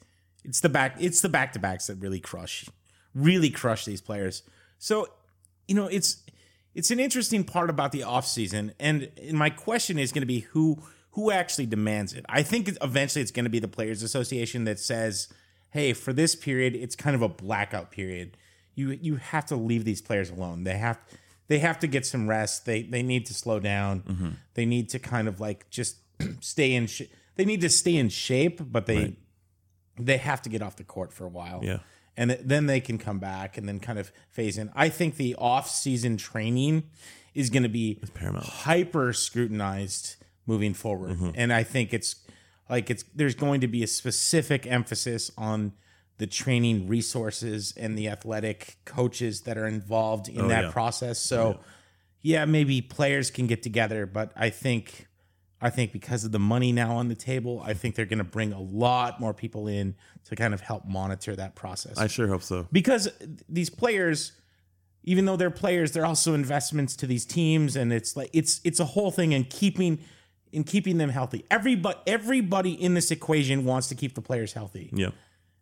it's 0.44 0.60
the 0.60 0.68
back 0.68 0.96
it's 1.00 1.20
the 1.20 1.28
back 1.28 1.52
to 1.54 1.58
backs 1.58 1.88
that 1.88 1.96
really 1.96 2.20
crush, 2.20 2.66
really 3.14 3.50
crush 3.50 3.84
these 3.84 4.00
players. 4.00 4.42
So, 4.78 5.08
you 5.66 5.74
know, 5.74 5.86
it's 5.86 6.22
it's 6.74 6.90
an 6.90 7.00
interesting 7.00 7.44
part 7.44 7.70
about 7.70 7.92
the 7.92 8.00
offseason, 8.00 8.72
and 8.78 9.10
and 9.20 9.38
my 9.38 9.50
question 9.50 9.98
is 9.98 10.12
going 10.12 10.22
to 10.22 10.26
be 10.26 10.40
who 10.40 10.82
who 11.12 11.30
actually 11.30 11.66
demands 11.66 12.12
it. 12.12 12.24
I 12.28 12.42
think 12.42 12.70
eventually 12.80 13.22
it's 13.22 13.30
going 13.32 13.44
to 13.44 13.50
be 13.50 13.58
the 13.58 13.68
players' 13.68 14.02
association 14.02 14.64
that 14.64 14.78
says, 14.78 15.28
"Hey, 15.70 15.92
for 15.92 16.12
this 16.12 16.34
period, 16.34 16.76
it's 16.76 16.94
kind 16.94 17.16
of 17.16 17.22
a 17.22 17.28
blackout 17.28 17.90
period. 17.90 18.36
You 18.74 18.90
you 18.90 19.16
have 19.16 19.46
to 19.46 19.56
leave 19.56 19.84
these 19.84 20.00
players 20.00 20.30
alone. 20.30 20.64
They 20.64 20.78
have 20.78 20.98
they 21.48 21.58
have 21.58 21.78
to 21.80 21.86
get 21.86 22.06
some 22.06 22.28
rest. 22.28 22.66
They 22.66 22.82
they 22.82 23.02
need 23.02 23.26
to 23.26 23.34
slow 23.34 23.58
down. 23.58 24.02
Mm-hmm. 24.02 24.28
They 24.54 24.66
need 24.66 24.90
to 24.90 24.98
kind 24.98 25.26
of 25.26 25.40
like 25.40 25.68
just 25.70 25.96
stay 26.40 26.74
in. 26.74 26.86
Sh- 26.86 27.10
they 27.36 27.44
need 27.44 27.60
to 27.62 27.68
stay 27.68 27.96
in 27.96 28.08
shape, 28.08 28.60
but 28.64 28.86
they 28.86 29.16
they 29.98 30.18
have 30.18 30.42
to 30.42 30.48
get 30.48 30.62
off 30.62 30.76
the 30.76 30.84
court 30.84 31.12
for 31.12 31.24
a 31.24 31.28
while. 31.28 31.60
Yeah. 31.62 31.78
And 32.18 32.30
th- 32.30 32.42
then 32.44 32.66
they 32.66 32.80
can 32.80 32.98
come 32.98 33.18
back 33.20 33.56
and 33.56 33.66
then 33.68 33.78
kind 33.80 33.98
of 33.98 34.12
phase 34.28 34.58
in. 34.58 34.70
I 34.74 34.88
think 34.90 35.16
the 35.16 35.34
off-season 35.36 36.16
training 36.18 36.82
is 37.34 37.48
going 37.48 37.62
to 37.62 37.68
be 37.68 38.00
hyper 38.40 39.12
scrutinized 39.12 40.16
moving 40.46 40.74
forward. 40.74 41.12
Mm-hmm. 41.12 41.30
And 41.36 41.52
I 41.52 41.62
think 41.62 41.94
it's 41.94 42.16
like 42.68 42.90
it's 42.90 43.04
there's 43.14 43.34
going 43.34 43.60
to 43.60 43.68
be 43.68 43.82
a 43.82 43.86
specific 43.86 44.66
emphasis 44.66 45.30
on 45.38 45.72
the 46.18 46.26
training 46.26 46.88
resources 46.88 47.72
and 47.76 47.96
the 47.96 48.08
athletic 48.08 48.76
coaches 48.84 49.42
that 49.42 49.56
are 49.56 49.68
involved 49.68 50.28
in 50.28 50.40
Oh, 50.42 50.48
that 50.48 50.64
yeah. 50.64 50.70
process. 50.72 51.18
So 51.20 51.60
yeah, 52.22 52.44
maybe 52.44 52.82
players 52.82 53.30
can 53.30 53.46
get 53.46 53.62
together, 53.62 54.04
but 54.06 54.32
I 54.34 54.50
think 54.50 55.06
I 55.60 55.70
think 55.70 55.92
because 55.92 56.24
of 56.24 56.30
the 56.32 56.38
money 56.38 56.70
now 56.72 56.96
on 56.96 57.08
the 57.08 57.14
table, 57.16 57.60
I 57.64 57.74
think 57.74 57.94
they're 57.96 58.04
going 58.06 58.18
to 58.18 58.24
bring 58.24 58.52
a 58.52 58.60
lot 58.60 59.18
more 59.20 59.34
people 59.34 59.66
in 59.66 59.96
to 60.26 60.36
kind 60.36 60.54
of 60.54 60.60
help 60.60 60.84
monitor 60.86 61.34
that 61.34 61.54
process. 61.56 61.98
I 61.98 62.06
sure 62.06 62.28
hope 62.28 62.42
so. 62.44 62.68
because 62.70 63.08
these 63.48 63.68
players, 63.70 64.32
even 65.02 65.24
though 65.24 65.36
they're 65.36 65.50
players, 65.50 65.92
they're 65.92 66.06
also 66.06 66.34
investments 66.34 66.94
to 66.96 67.06
these 67.06 67.24
teams, 67.24 67.74
and 67.76 67.92
it's 67.92 68.16
like 68.16 68.30
it's 68.32 68.60
it's 68.64 68.78
a 68.78 68.84
whole 68.84 69.10
thing 69.10 69.32
in 69.32 69.44
keeping 69.44 69.98
in 70.52 70.64
keeping 70.64 70.98
them 70.98 71.10
healthy. 71.10 71.44
Everybody 71.50 71.98
everybody 72.06 72.72
in 72.72 72.94
this 72.94 73.10
equation 73.10 73.64
wants 73.64 73.88
to 73.88 73.94
keep 73.94 74.14
the 74.14 74.22
players 74.22 74.52
healthy 74.52 74.90
Yeah. 74.92 75.10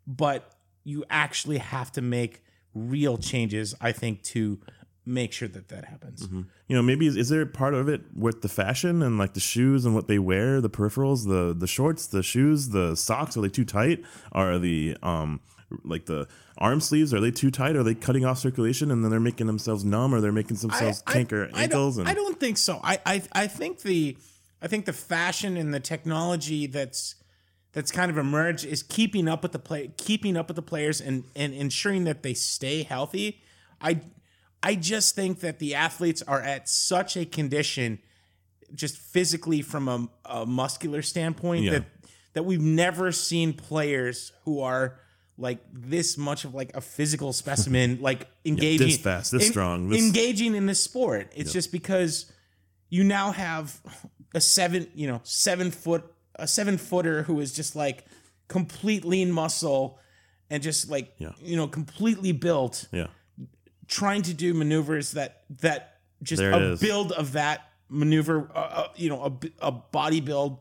but 0.06 0.52
you 0.84 1.04
actually 1.10 1.58
have 1.58 1.90
to 1.92 2.02
make 2.02 2.44
real 2.74 3.16
changes 3.16 3.74
i 3.80 3.90
think 3.90 4.22
to 4.22 4.60
make 5.06 5.32
sure 5.32 5.48
that 5.48 5.68
that 5.68 5.84
happens. 5.84 6.28
You 6.30 6.76
know 6.76 6.82
maybe 6.82 7.06
is, 7.06 7.16
is 7.16 7.28
there 7.28 7.46
part 7.46 7.74
of 7.74 7.88
it 7.88 8.02
with 8.14 8.42
the 8.42 8.48
fashion 8.48 9.02
and 9.02 9.18
like 9.18 9.34
the 9.34 9.40
shoes 9.40 9.84
and 9.84 9.94
what 9.94 10.08
they 10.08 10.18
wear 10.18 10.60
the 10.60 10.68
peripherals 10.68 11.26
the 11.26 11.54
the 11.56 11.66
shorts 11.66 12.06
the 12.08 12.22
shoes 12.22 12.70
the 12.70 12.96
socks 12.96 13.36
are 13.36 13.40
they 13.40 13.48
too 13.48 13.64
tight? 13.64 14.02
Are 14.32 14.58
the 14.58 14.96
um 15.02 15.40
like 15.84 16.06
the 16.06 16.28
arm 16.58 16.80
sleeves 16.80 17.14
are 17.14 17.20
they 17.20 17.30
too 17.30 17.50
tight? 17.50 17.76
Are 17.76 17.82
they 17.84 17.94
cutting 17.94 18.24
off 18.24 18.38
circulation 18.38 18.90
and 18.90 19.04
then 19.04 19.10
they're 19.10 19.20
making 19.20 19.46
themselves 19.46 19.84
numb 19.84 20.14
or 20.14 20.20
they're 20.20 20.32
making 20.32 20.56
themselves 20.56 21.02
canker 21.02 21.48
I 21.54 21.64
ankles 21.64 21.96
don't, 21.96 22.02
and 22.02 22.10
I 22.10 22.14
don't 22.14 22.38
think 22.38 22.58
so. 22.58 22.80
I, 22.82 22.98
I 23.06 23.22
i 23.32 23.46
think 23.46 23.82
the 23.82 24.16
i 24.60 24.66
think 24.66 24.86
the 24.86 24.92
fashion 24.92 25.56
and 25.56 25.72
the 25.72 25.80
technology 25.80 26.66
that's 26.66 27.14
that's 27.72 27.92
kind 27.92 28.10
of 28.10 28.16
emerged 28.16 28.64
is 28.64 28.82
keeping 28.82 29.28
up 29.28 29.42
with 29.42 29.52
the 29.52 29.58
play 29.58 29.92
keeping 29.98 30.36
up 30.36 30.48
with 30.48 30.56
the 30.56 30.62
players 30.62 31.00
and 31.00 31.24
and 31.36 31.52
ensuring 31.52 32.04
that 32.04 32.22
they 32.22 32.34
stay 32.34 32.82
healthy. 32.82 33.42
I 33.80 34.00
i 34.62 34.74
just 34.74 35.14
think 35.14 35.40
that 35.40 35.58
the 35.58 35.74
athletes 35.74 36.22
are 36.22 36.40
at 36.40 36.68
such 36.68 37.16
a 37.16 37.24
condition 37.24 37.98
just 38.74 38.96
physically 38.98 39.62
from 39.62 39.88
a, 39.88 40.08
a 40.24 40.46
muscular 40.46 41.02
standpoint 41.02 41.64
Yeah. 41.64 41.70
that 41.72 41.84
that 42.34 42.42
we've 42.44 42.60
never 42.60 43.12
seen 43.12 43.52
players 43.54 44.32
who 44.44 44.60
are 44.60 44.98
like 45.38 45.58
this 45.72 46.18
much 46.18 46.44
of 46.44 46.54
like 46.54 46.74
a 46.76 46.80
physical 46.80 47.32
specimen 47.42 47.98
like 48.00 48.28
engaging 48.44 48.86
this 48.88 48.98
fast, 48.98 49.32
this 49.32 49.48
strong, 49.48 49.88
this- 49.88 50.02
engaging 50.02 50.54
in 50.54 50.66
this 50.66 50.82
sport 50.82 51.32
it's 51.36 51.52
just 51.52 51.70
because 51.72 52.30
you 52.88 53.04
now 53.04 53.32
have 53.32 53.80
a 54.34 54.40
seven 54.40 54.86
you 54.94 55.06
know 55.06 55.20
seven 55.22 55.70
foot 55.70 56.04
a 56.36 56.46
seven 56.46 56.76
footer 56.76 57.22
who 57.22 57.40
is 57.40 57.52
just 57.54 57.74
like 57.76 58.04
complete 58.48 59.04
lean 59.04 59.30
muscle 59.32 59.98
and 60.50 60.62
just 60.62 60.90
like 60.90 61.14
Yeah. 61.18 61.32
you 61.40 61.56
know 61.56 61.66
completely 61.68 62.32
built 62.32 62.86
yeah 62.92 63.06
trying 63.88 64.22
to 64.22 64.34
do 64.34 64.54
maneuvers 64.54 65.12
that 65.12 65.42
that 65.60 65.98
just 66.22 66.40
There 66.40 66.52
a 66.52 66.76
build 66.76 67.12
of 67.12 67.32
that 67.32 67.70
maneuver 67.88 68.50
uh, 68.54 68.58
uh, 68.58 68.88
you 68.96 69.08
know 69.08 69.22
a, 69.22 69.66
a 69.68 69.72
body 69.72 70.20
build 70.20 70.58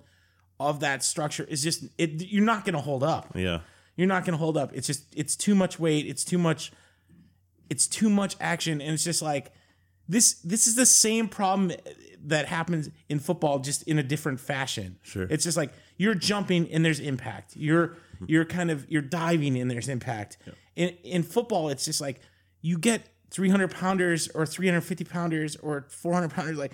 of 0.59 0.81
that 0.81 1.03
structure 1.03 1.43
is 1.43 1.63
just 1.63 1.85
it 1.97 2.21
you're 2.21 2.43
not 2.43 2.63
going 2.65 2.75
to 2.75 2.81
hold 2.81 3.03
up 3.03 3.31
yeah 3.35 3.61
you're 3.95 4.07
not 4.07 4.23
going 4.25 4.33
to 4.33 4.37
hold 4.37 4.57
up 4.57 4.71
it's 4.73 4.87
just 4.87 5.03
it's 5.15 5.35
too 5.35 5.55
much 5.55 5.79
weight 5.79 6.05
it's 6.05 6.23
too 6.23 6.37
much 6.37 6.71
it's 7.69 7.87
too 7.87 8.09
much 8.09 8.35
action, 8.39 8.81
and 8.81 8.93
it's 8.93 9.03
just 9.03 9.21
like 9.21 9.51
this. 10.07 10.33
This 10.35 10.67
is 10.67 10.75
the 10.75 10.85
same 10.85 11.27
problem 11.27 11.71
that 12.25 12.47
happens 12.47 12.89
in 13.09 13.19
football, 13.19 13.59
just 13.59 13.83
in 13.83 13.99
a 13.99 14.03
different 14.03 14.39
fashion. 14.39 14.97
Sure. 15.01 15.27
it's 15.29 15.43
just 15.43 15.57
like 15.57 15.71
you're 15.97 16.15
jumping 16.15 16.71
and 16.71 16.83
there's 16.83 16.99
impact. 16.99 17.55
You're 17.55 17.97
you're 18.27 18.45
kind 18.45 18.71
of 18.71 18.89
you're 18.89 19.01
diving 19.01 19.57
and 19.57 19.69
there's 19.69 19.89
impact. 19.89 20.37
In 20.75 20.89
in 21.03 21.23
football, 21.23 21.69
it's 21.69 21.85
just 21.85 22.01
like 22.01 22.19
you 22.61 22.77
get 22.77 23.01
300 23.31 23.71
pounders 23.71 24.27
or 24.29 24.45
350 24.45 25.03
pounders 25.05 25.55
or 25.57 25.85
400 25.89 26.29
pounders 26.31 26.57
like 26.57 26.71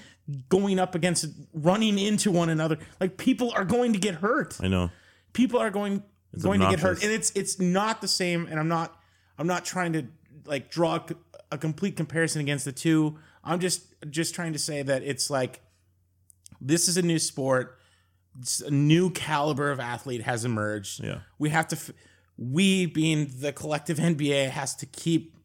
going 0.50 0.80
up 0.80 0.96
against 0.96 1.26
running 1.54 1.98
into 1.98 2.32
one 2.32 2.50
another. 2.50 2.78
Like 3.00 3.18
people 3.18 3.52
are 3.56 3.66
going 3.66 3.94
to 3.94 4.00
get 4.00 4.16
hurt. 4.16 4.58
I 4.62 4.68
know. 4.68 4.90
people 5.34 5.60
are 5.60 5.70
going 5.72 6.04
going 6.42 6.60
to 6.62 6.70
get 6.70 6.80
hurt. 6.80 7.04
and 7.04 7.12
it's 7.12 7.32
it's 7.36 7.60
not 7.60 8.00
the 8.00 8.08
same 8.08 8.46
and 8.50 8.58
i'm 8.58 8.70
not 8.70 8.98
i'm 9.38 9.48
not 9.48 9.66
trying 9.66 9.92
to 9.92 10.06
like 10.46 10.72
draw 10.72 10.96
a, 10.96 11.06
a 11.52 11.58
complete 11.58 11.98
comparison 11.98 12.40
against 12.42 12.64
the 12.66 12.72
two. 12.72 13.18
I'm 13.44 13.60
just 13.60 13.84
just 14.10 14.34
trying 14.34 14.54
to 14.54 14.60
say 14.60 14.82
that 14.82 15.04
it's 15.04 15.30
like 15.30 15.60
this 16.62 16.88
is 16.88 16.96
a 16.98 17.02
new 17.02 17.20
sport. 17.20 17.78
It's 18.40 18.62
a 18.62 18.72
new 18.72 19.10
caliber 19.10 19.72
of 19.72 19.80
athlete 19.82 20.22
has 20.24 20.46
emerged. 20.46 21.04
Yeah. 21.04 21.20
we 21.38 21.50
have 21.50 21.68
to 21.70 21.76
f- 21.76 21.92
we 22.38 22.86
being 22.86 23.30
the 23.40 23.52
collective 23.52 23.98
nba 23.98 24.50
has 24.50 24.74
to 24.78 24.86
keep 24.86 25.36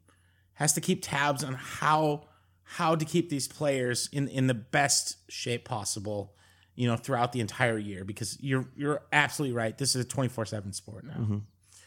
has 0.57 0.73
to 0.75 0.81
keep 0.81 1.01
tabs 1.03 1.43
on 1.43 1.55
how 1.55 2.25
how 2.65 2.95
to 2.95 3.05
keep 3.05 3.31
these 3.31 3.49
players 3.49 4.09
in 4.13 4.29
in 4.29 4.47
the 4.49 4.55
best 4.55 5.17
shape 5.31 5.65
possible 5.65 6.35
you 6.75 6.87
know 6.87 6.97
throughout 6.97 7.33
the 7.33 7.41
entire 7.41 7.79
year 7.79 8.05
because 8.05 8.37
you're 8.41 8.67
you're 8.77 9.01
absolutely 9.13 9.57
right 9.57 9.79
this 9.79 9.95
is 9.97 10.05
a 10.05 10.09
24/7 10.09 10.75
sport 10.75 11.05
now 11.05 11.15
Mm-hmm. 11.15 11.39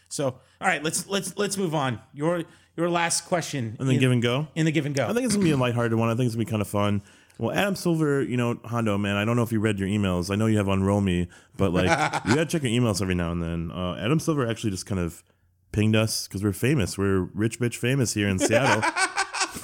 so 0.08 0.26
all 0.26 0.68
right 0.68 0.84
let's 0.84 1.08
let's 1.08 1.38
let's 1.38 1.58
move 1.58 1.76
on 1.76 2.00
your 2.14 2.44
your 2.78 2.90
last 2.90 3.26
question 3.26 3.76
And 3.78 3.88
then 3.88 3.96
in, 3.96 4.00
give 4.02 4.12
and 4.12 4.22
go. 4.22 4.48
in 4.56 4.66
the 4.66 4.72
give 4.72 4.86
and 4.86 4.96
go 4.96 5.06
I 5.08 5.14
think 5.14 5.26
it's 5.26 5.36
gonna 5.36 5.44
be 5.46 5.52
a 5.52 5.58
lighthearted 5.58 5.98
one. 5.98 6.10
I 6.10 6.16
think 6.16 6.28
it's 6.28 6.36
gonna 6.36 6.46
be 6.46 6.50
kind 6.50 6.62
of 6.62 6.68
fun. 6.70 7.02
Well, 7.38 7.52
Adam 7.56 7.76
Silver, 7.76 8.22
you 8.22 8.36
know, 8.36 8.60
Hondo, 8.66 8.98
man, 8.98 9.16
I 9.16 9.24
don't 9.24 9.36
know 9.38 9.44
if 9.44 9.52
you 9.54 9.60
read 9.62 9.80
your 9.80 9.88
emails. 9.88 10.30
I 10.30 10.36
know 10.36 10.46
you 10.46 10.58
have 10.58 10.68
Unroll 10.68 11.00
Me, 11.02 11.28
but 11.58 11.72
like, 11.74 11.86
you 12.28 12.36
gotta 12.36 12.46
check 12.46 12.64
your 12.64 12.72
emails 12.72 13.02
every 13.02 13.16
now 13.16 13.32
and 13.32 13.42
then. 13.44 13.72
Uh, 13.72 13.96
Adam 13.96 14.20
Silver 14.20 14.46
actually 14.50 14.72
just 14.72 14.86
kind 14.86 15.00
of 15.00 15.24
pinged 15.72 15.96
us 15.96 16.28
because 16.28 16.44
we're 16.44 16.54
famous. 16.54 16.98
We're 16.98 17.22
rich 17.34 17.60
bitch 17.60 17.76
famous 17.76 18.14
here 18.14 18.28
in 18.28 18.40
Seattle. 18.40 18.84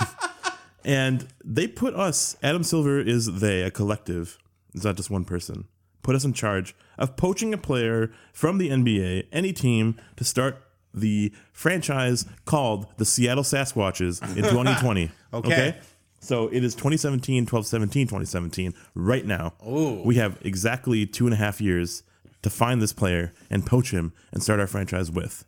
and 0.86 1.28
they 1.44 1.68
put 1.68 1.96
us, 1.96 2.38
Adam 2.44 2.64
Silver 2.64 3.00
is 3.00 3.40
they, 3.40 3.62
a 3.64 3.72
collective. 3.72 4.38
It's 4.74 4.84
not 4.84 4.96
just 4.96 5.10
one 5.10 5.26
person. 5.26 5.66
Put 6.04 6.16
us 6.16 6.24
in 6.24 6.34
charge 6.34 6.76
of 6.98 7.16
poaching 7.16 7.54
a 7.54 7.58
player 7.58 8.12
from 8.32 8.58
the 8.58 8.70
NBA, 8.70 9.28
any 9.32 9.54
team, 9.54 10.00
to 10.18 10.24
start 10.24 10.62
the 10.94 11.34
franchise 11.52 12.26
called 12.46 12.88
the 12.98 13.06
Seattle 13.06 13.44
Sasquatches 13.44 14.22
in 14.38 14.44
2020. 14.50 15.12
Okay. 15.34 15.78
So 16.20 16.48
it 16.48 16.64
is 16.64 16.74
2017, 16.74 17.46
12 17.46 17.68
17, 17.68 18.08
2017, 18.08 18.74
right 18.96 19.26
now. 19.26 19.54
Ooh. 19.68 20.02
We 20.04 20.16
have 20.16 20.40
exactly 20.42 21.06
two 21.06 21.26
and 21.26 21.34
a 21.34 21.38
half 21.38 21.62
years 21.62 22.04
to 22.42 22.50
find 22.50 22.82
this 22.82 22.94
player 22.94 23.34
and 23.50 23.66
poach 23.66 23.92
him 23.92 24.14
and 24.32 24.42
start 24.42 24.60
our 24.60 24.68
franchise 24.68 25.12
with. 25.12 25.46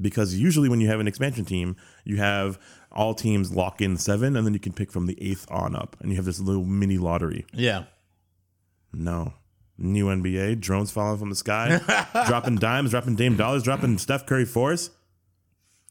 Because 0.00 0.34
usually 0.34 0.68
when 0.68 0.80
you 0.80 0.88
have 0.88 1.00
an 1.00 1.08
expansion 1.08 1.44
team, 1.44 1.76
you 2.04 2.16
have 2.16 2.58
all 2.92 3.14
teams 3.14 3.54
lock 3.54 3.80
in 3.80 3.96
seven 3.96 4.36
and 4.36 4.46
then 4.46 4.52
you 4.54 4.60
can 4.60 4.72
pick 4.72 4.92
from 4.92 5.06
the 5.06 5.16
eighth 5.22 5.46
on 5.50 5.74
up. 5.74 5.96
And 6.00 6.10
you 6.10 6.16
have 6.16 6.24
this 6.24 6.40
little 6.40 6.64
mini 6.64 6.98
lottery. 6.98 7.46
yeah 7.52 7.84
No. 8.92 9.34
New 9.78 10.06
NBA, 10.06 10.60
drones 10.60 10.90
falling 10.90 11.18
from 11.18 11.28
the 11.28 11.36
sky, 11.36 11.80
dropping 12.26 12.56
dimes, 12.56 12.92
dropping 12.92 13.14
Dame 13.14 13.36
dollars, 13.36 13.62
dropping 13.62 13.98
Steph 13.98 14.24
Curry 14.24 14.46
fours. 14.46 14.90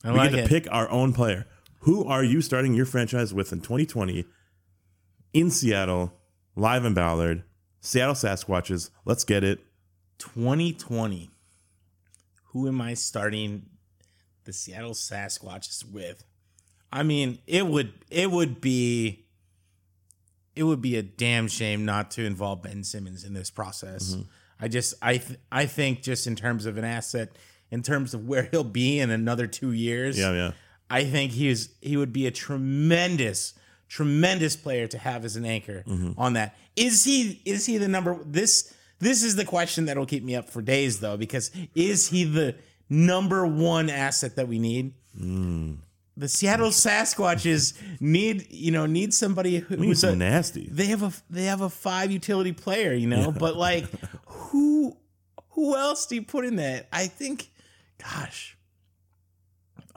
i 0.03 0.11
We 0.11 0.17
like 0.17 0.31
get 0.31 0.37
to 0.37 0.43
it 0.43 0.49
pick 0.49 0.67
our 0.71 0.89
own 0.89 1.13
player. 1.13 1.45
Who 1.81 2.03
are 2.03 2.23
you 2.23 2.41
starting 2.41 2.73
your 2.73 2.87
franchise 2.87 3.31
with 3.31 3.53
in 3.53 3.61
2020 3.61 4.25
in 5.33 5.51
Seattle, 5.51 6.13
live 6.55 6.83
in 6.83 6.95
Ballard, 6.95 7.43
Seattle 7.79 8.15
Sasquatches? 8.15 8.89
Let's 9.05 9.23
get 9.23 9.43
it. 9.43 9.59
2020 10.17 11.29
who 12.55 12.69
am 12.69 12.79
i 12.79 12.93
starting 12.93 13.65
the 14.45 14.53
seattle 14.53 14.91
sasquatches 14.93 15.83
with 15.89 16.23
i 16.91 17.03
mean 17.03 17.39
it 17.47 17.65
would 17.67 17.93
it 18.09 18.31
would 18.31 18.61
be 18.61 19.25
it 20.55 20.63
would 20.63 20.81
be 20.81 20.95
a 20.95 21.03
damn 21.03 21.47
shame 21.47 21.83
not 21.85 22.11
to 22.11 22.23
involve 22.23 22.61
ben 22.63 22.83
simmons 22.83 23.23
in 23.23 23.33
this 23.33 23.49
process 23.49 24.13
Mm-hmm. 24.13 24.21
i 24.59 24.67
just 24.67 24.93
i 25.01 25.17
th- 25.17 25.39
i 25.51 25.65
think 25.65 26.01
just 26.01 26.27
in 26.27 26.35
terms 26.35 26.65
of 26.65 26.77
an 26.77 26.85
asset 26.85 27.29
in 27.71 27.81
terms 27.81 28.13
of 28.13 28.27
where 28.27 28.47
he'll 28.51 28.63
be 28.63 28.99
in 28.99 29.09
another 29.09 29.47
two 29.47 29.71
years 29.71 30.17
Yeah, 30.17 30.31
yeah. 30.33 30.51
I 30.87 31.03
think 31.03 31.31
he's 31.31 31.69
he 31.81 31.97
would 31.97 32.13
be 32.13 32.27
a 32.27 32.31
tremendous, 32.31 33.55
tremendous 33.89 34.55
player 34.55 34.85
to 34.87 34.99
have 34.99 35.25
as 35.25 35.35
an 35.35 35.43
anchor 35.43 35.83
Mm-hmm. 35.87 36.11
on 36.19 36.33
that. 36.33 36.55
Is 36.75 37.03
he 37.03 37.41
is 37.43 37.65
he 37.65 37.79
the 37.79 37.87
number 37.87 38.19
this 38.23 38.71
this 38.99 39.23
is 39.23 39.35
the 39.35 39.45
question 39.45 39.85
that'll 39.85 40.05
keep 40.05 40.23
me 40.23 40.35
up 40.35 40.47
for 40.47 40.61
days 40.61 40.99
though, 40.99 41.17
because 41.17 41.49
is 41.73 42.07
he 42.09 42.23
the 42.23 42.55
number 42.89 43.45
one 43.45 43.89
asset 43.89 44.35
that 44.35 44.47
we 44.47 44.59
need? 44.59 44.93
Mm. 45.19 45.77
The 46.17 46.29
Seattle 46.29 46.69
Sasquatches 46.69 47.73
need 47.99 48.47
you 48.49 48.71
know 48.71 48.85
need 48.85 49.13
somebody 49.13 49.57
who- 49.59 49.75
who's 49.75 50.03
a, 50.03 50.15
nasty. 50.15 50.69
they 50.71 50.85
have 50.87 51.03
a 51.03 51.11
they 51.29 51.43
have 51.45 51.61
a 51.61 51.69
five 51.69 52.09
utility 52.11 52.53
player, 52.53 52.93
you 52.93 53.07
know, 53.07 53.31
but 53.37 53.55
like 53.57 53.85
who 54.25 54.95
who 55.49 55.75
else 55.75 56.05
do 56.05 56.15
you 56.15 56.21
put 56.21 56.45
in 56.45 56.55
that? 56.57 56.87
I 56.91 57.07
think, 57.07 57.49
gosh, 58.01 58.57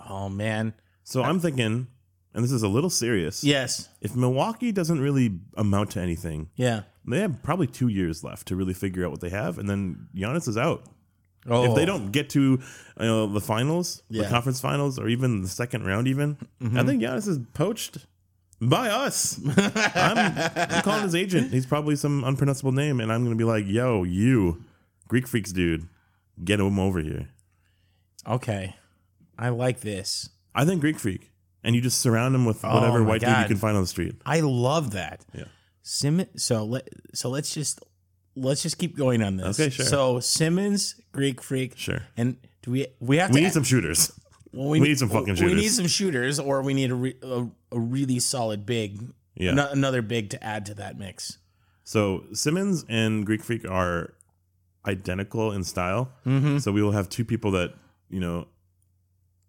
oh 0.08 0.28
man, 0.28 0.72
So 1.04 1.22
I'm 1.22 1.40
thinking, 1.40 1.86
and 2.34 2.44
this 2.44 2.52
is 2.52 2.62
a 2.62 2.68
little 2.68 2.90
serious. 2.90 3.42
yes, 3.44 3.88
If 4.00 4.14
Milwaukee 4.16 4.72
doesn't 4.72 5.00
really 5.00 5.38
amount 5.56 5.92
to 5.92 6.00
anything, 6.00 6.50
yeah. 6.56 6.82
they 7.06 7.20
have 7.20 7.42
probably 7.42 7.66
two 7.66 7.88
years 7.88 8.22
left 8.24 8.48
to 8.48 8.56
really 8.56 8.74
figure 8.74 9.04
out 9.04 9.10
what 9.10 9.20
they 9.20 9.30
have, 9.30 9.58
and 9.58 9.68
then 9.68 10.08
Giannis 10.14 10.48
is 10.48 10.56
out. 10.56 10.84
Oh, 11.48 11.64
If 11.70 11.74
they 11.74 11.82
oh. 11.82 11.86
don't 11.86 12.12
get 12.12 12.30
to 12.30 12.40
you 12.40 12.60
know, 12.98 13.26
the 13.26 13.40
finals, 13.40 14.02
Yeah. 14.08 14.24
the 14.24 14.28
conference 14.28 14.60
finals, 14.60 14.98
or 14.98 15.08
even 15.08 15.42
the 15.42 15.48
second 15.48 15.84
round, 15.86 16.08
even, 16.08 16.36
I 16.60 16.82
think 16.84 17.02
Giannis 17.02 17.28
is 17.28 17.38
poached 17.54 18.06
by 18.60 18.88
us. 18.90 19.40
I'm, 19.94 20.18
I'm 20.56 20.82
calling 20.82 21.04
his 21.04 21.14
agent. 21.14 21.52
He's 21.52 21.66
probably 21.66 21.96
some 21.96 22.24
unpronounceable 22.24 22.72
name, 22.72 23.00
and 23.00 23.12
I'm 23.12 23.24
going 23.24 23.36
to 23.36 23.38
be 23.38 23.44
like, 23.44 23.66
"Yo, 23.66 24.02
you, 24.02 24.64
Greek 25.06 25.28
freaks, 25.28 25.52
dude, 25.52 25.88
get 26.44 26.58
him 26.60 26.78
over 26.78 27.00
here." 27.00 27.28
okay, 28.26 28.74
I 29.38 29.48
like 29.50 29.80
this. 29.80 30.28
I 30.54 30.64
think 30.64 30.80
Greek 30.80 30.98
freak, 30.98 31.30
and 31.62 31.74
you 31.74 31.80
just 31.80 32.00
surround 32.00 32.34
him 32.34 32.44
with 32.44 32.62
whatever 32.62 33.00
Oh 33.00 33.04
white 33.04 33.20
dude 33.20 33.30
you 33.30 33.44
can 33.46 33.56
find 33.56 33.76
on 33.76 33.82
the 33.82 33.88
street. 33.88 34.16
I 34.26 34.40
love 34.40 34.90
that. 34.92 35.24
Yeah. 35.32 35.44
Sim. 35.82 36.26
So 36.36 36.64
let 36.64 36.88
so 37.14 37.30
let's 37.30 37.54
just 37.54 37.80
let's 38.40 38.62
just 38.62 38.78
keep 38.78 38.96
going 38.96 39.22
on 39.22 39.36
this. 39.36 39.58
Okay, 39.58 39.70
sure. 39.70 39.84
So 39.86 40.20
Simmons, 40.20 41.00
Greek 41.12 41.40
Freak, 41.42 41.76
Sure. 41.76 42.02
and 42.16 42.36
do 42.62 42.70
we 42.72 42.86
we 43.00 43.16
have 43.18 43.30
to 43.30 43.34
We 43.34 43.40
to 43.40 43.44
need 43.46 43.52
some 43.52 43.64
shooters. 43.64 44.12
well, 44.52 44.68
we 44.68 44.80
need 44.80 44.98
some 44.98 45.08
fucking 45.08 45.34
shooters. 45.36 45.54
We 45.54 45.60
need 45.60 45.68
some 45.70 45.86
shooters, 45.86 46.38
or 46.38 46.62
we 46.62 46.74
need 46.74 46.90
a 46.90 46.94
re, 46.94 47.14
a, 47.22 47.46
a 47.72 47.78
really 47.80 48.18
solid 48.18 48.64
big. 48.66 49.00
Yeah. 49.34 49.52
ano- 49.52 49.70
another 49.70 50.02
big 50.02 50.30
to 50.30 50.42
add 50.44 50.66
to 50.66 50.74
that 50.74 50.98
mix. 50.98 51.38
So 51.84 52.24
Simmons 52.32 52.84
and 52.88 53.24
Greek 53.24 53.42
Freak 53.44 53.64
are 53.68 54.14
identical 54.86 55.52
in 55.52 55.64
style. 55.64 56.10
Mm-hmm. 56.26 56.58
So 56.58 56.72
we 56.72 56.82
will 56.82 56.92
have 56.92 57.08
two 57.08 57.24
people 57.24 57.50
that 57.52 57.74
you 58.10 58.20
know 58.20 58.48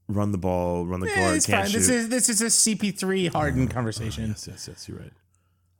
run 0.07 0.31
the 0.31 0.37
ball, 0.37 0.85
run 0.85 0.99
the 0.99 1.07
Yeah, 1.07 1.15
court, 1.15 1.31
Eh, 1.31 1.35
it's 1.35 1.45
fine. 1.47 1.65
shoot. 1.67 1.73
This 1.77 1.89
is 1.89 2.09
this 2.09 2.29
is 2.29 2.41
a 2.41 2.45
CP3 2.45 3.31
hardened 3.31 3.71
conversation. 3.71 4.29
yes, 4.29 4.47
yes, 4.47 4.67
yes. 4.67 4.87
You're 4.87 4.99
right. 4.99 5.13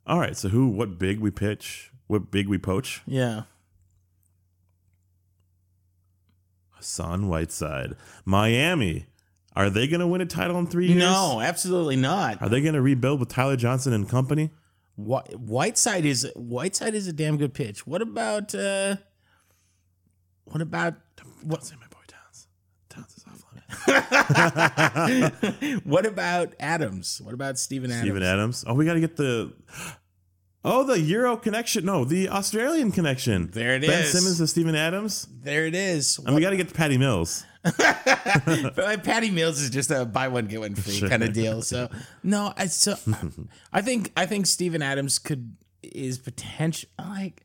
All 0.06 0.18
right. 0.18 0.36
So 0.36 0.48
who? 0.48 0.68
What 0.68 0.98
big 0.98 1.20
we 1.20 1.30
pitch? 1.30 1.89
What 2.10 2.32
big 2.32 2.48
we 2.48 2.58
poach? 2.58 3.02
Yeah. 3.06 3.42
Hassan 6.70 7.28
Whiteside, 7.28 7.94
Miami. 8.24 9.06
Are 9.54 9.70
they 9.70 9.86
going 9.86 10.00
to 10.00 10.08
win 10.08 10.20
a 10.20 10.26
title 10.26 10.58
in 10.58 10.66
three 10.66 10.88
years? 10.88 10.98
No, 10.98 11.40
absolutely 11.40 11.94
not. 11.94 12.42
Are 12.42 12.48
they 12.48 12.60
going 12.62 12.74
to 12.74 12.82
rebuild 12.82 13.20
with 13.20 13.28
Tyler 13.28 13.54
Johnson 13.54 13.92
and 13.92 14.08
company? 14.08 14.50
Whi- 14.96 15.22
Whiteside 15.36 16.04
is 16.04 16.28
Whiteside 16.34 16.96
is 16.96 17.06
a 17.06 17.12
damn 17.12 17.36
good 17.36 17.54
pitch. 17.54 17.86
What 17.86 18.02
about 18.02 18.56
uh 18.56 18.96
what 20.46 20.60
about 20.60 20.96
Don't 21.16 21.62
say 21.62 21.76
my 21.76 21.86
boy 21.86 22.00
Towns. 22.08 22.48
Towns 22.88 23.14
is 23.18 23.24
off 23.24 23.44
limits. 25.46 25.84
what 25.84 26.06
about 26.06 26.54
Adams? 26.58 27.20
What 27.22 27.34
about 27.34 27.56
Steven 27.56 27.92
Adams? 27.92 28.02
Steven 28.02 28.22
Adams. 28.24 28.64
Oh, 28.66 28.74
we 28.74 28.84
got 28.84 28.94
to 28.94 29.00
get 29.00 29.14
the. 29.14 29.52
Oh, 30.62 30.84
the 30.84 31.00
Euro 31.00 31.36
connection. 31.38 31.86
No, 31.86 32.04
the 32.04 32.28
Australian 32.28 32.92
connection. 32.92 33.50
There 33.52 33.76
it 33.76 33.80
ben 33.80 34.02
is. 34.04 34.12
Simmons 34.12 34.38
to 34.38 34.46
Steven 34.46 34.74
Adams. 34.74 35.26
There 35.42 35.66
it 35.66 35.74
is. 35.74 36.18
And 36.18 36.34
we 36.34 36.42
got 36.42 36.50
to 36.50 36.56
get 36.56 36.68
to 36.68 36.74
Patty 36.74 36.98
Mills. 36.98 37.44
Patty 37.64 39.30
Mills 39.30 39.60
is 39.60 39.70
just 39.70 39.90
a 39.90 40.04
buy 40.04 40.28
one 40.28 40.46
get 40.46 40.60
one 40.60 40.74
free 40.74 41.08
kind 41.08 41.22
of 41.22 41.32
deal. 41.32 41.62
So 41.62 41.88
no, 42.22 42.52
I 42.56 42.66
so 42.66 42.94
I 43.72 43.82
think 43.82 44.12
I 44.16 44.26
think 44.26 44.46
Steven 44.46 44.82
Adams 44.82 45.18
could 45.18 45.56
is 45.82 46.18
potential 46.18 46.88
like 46.98 47.42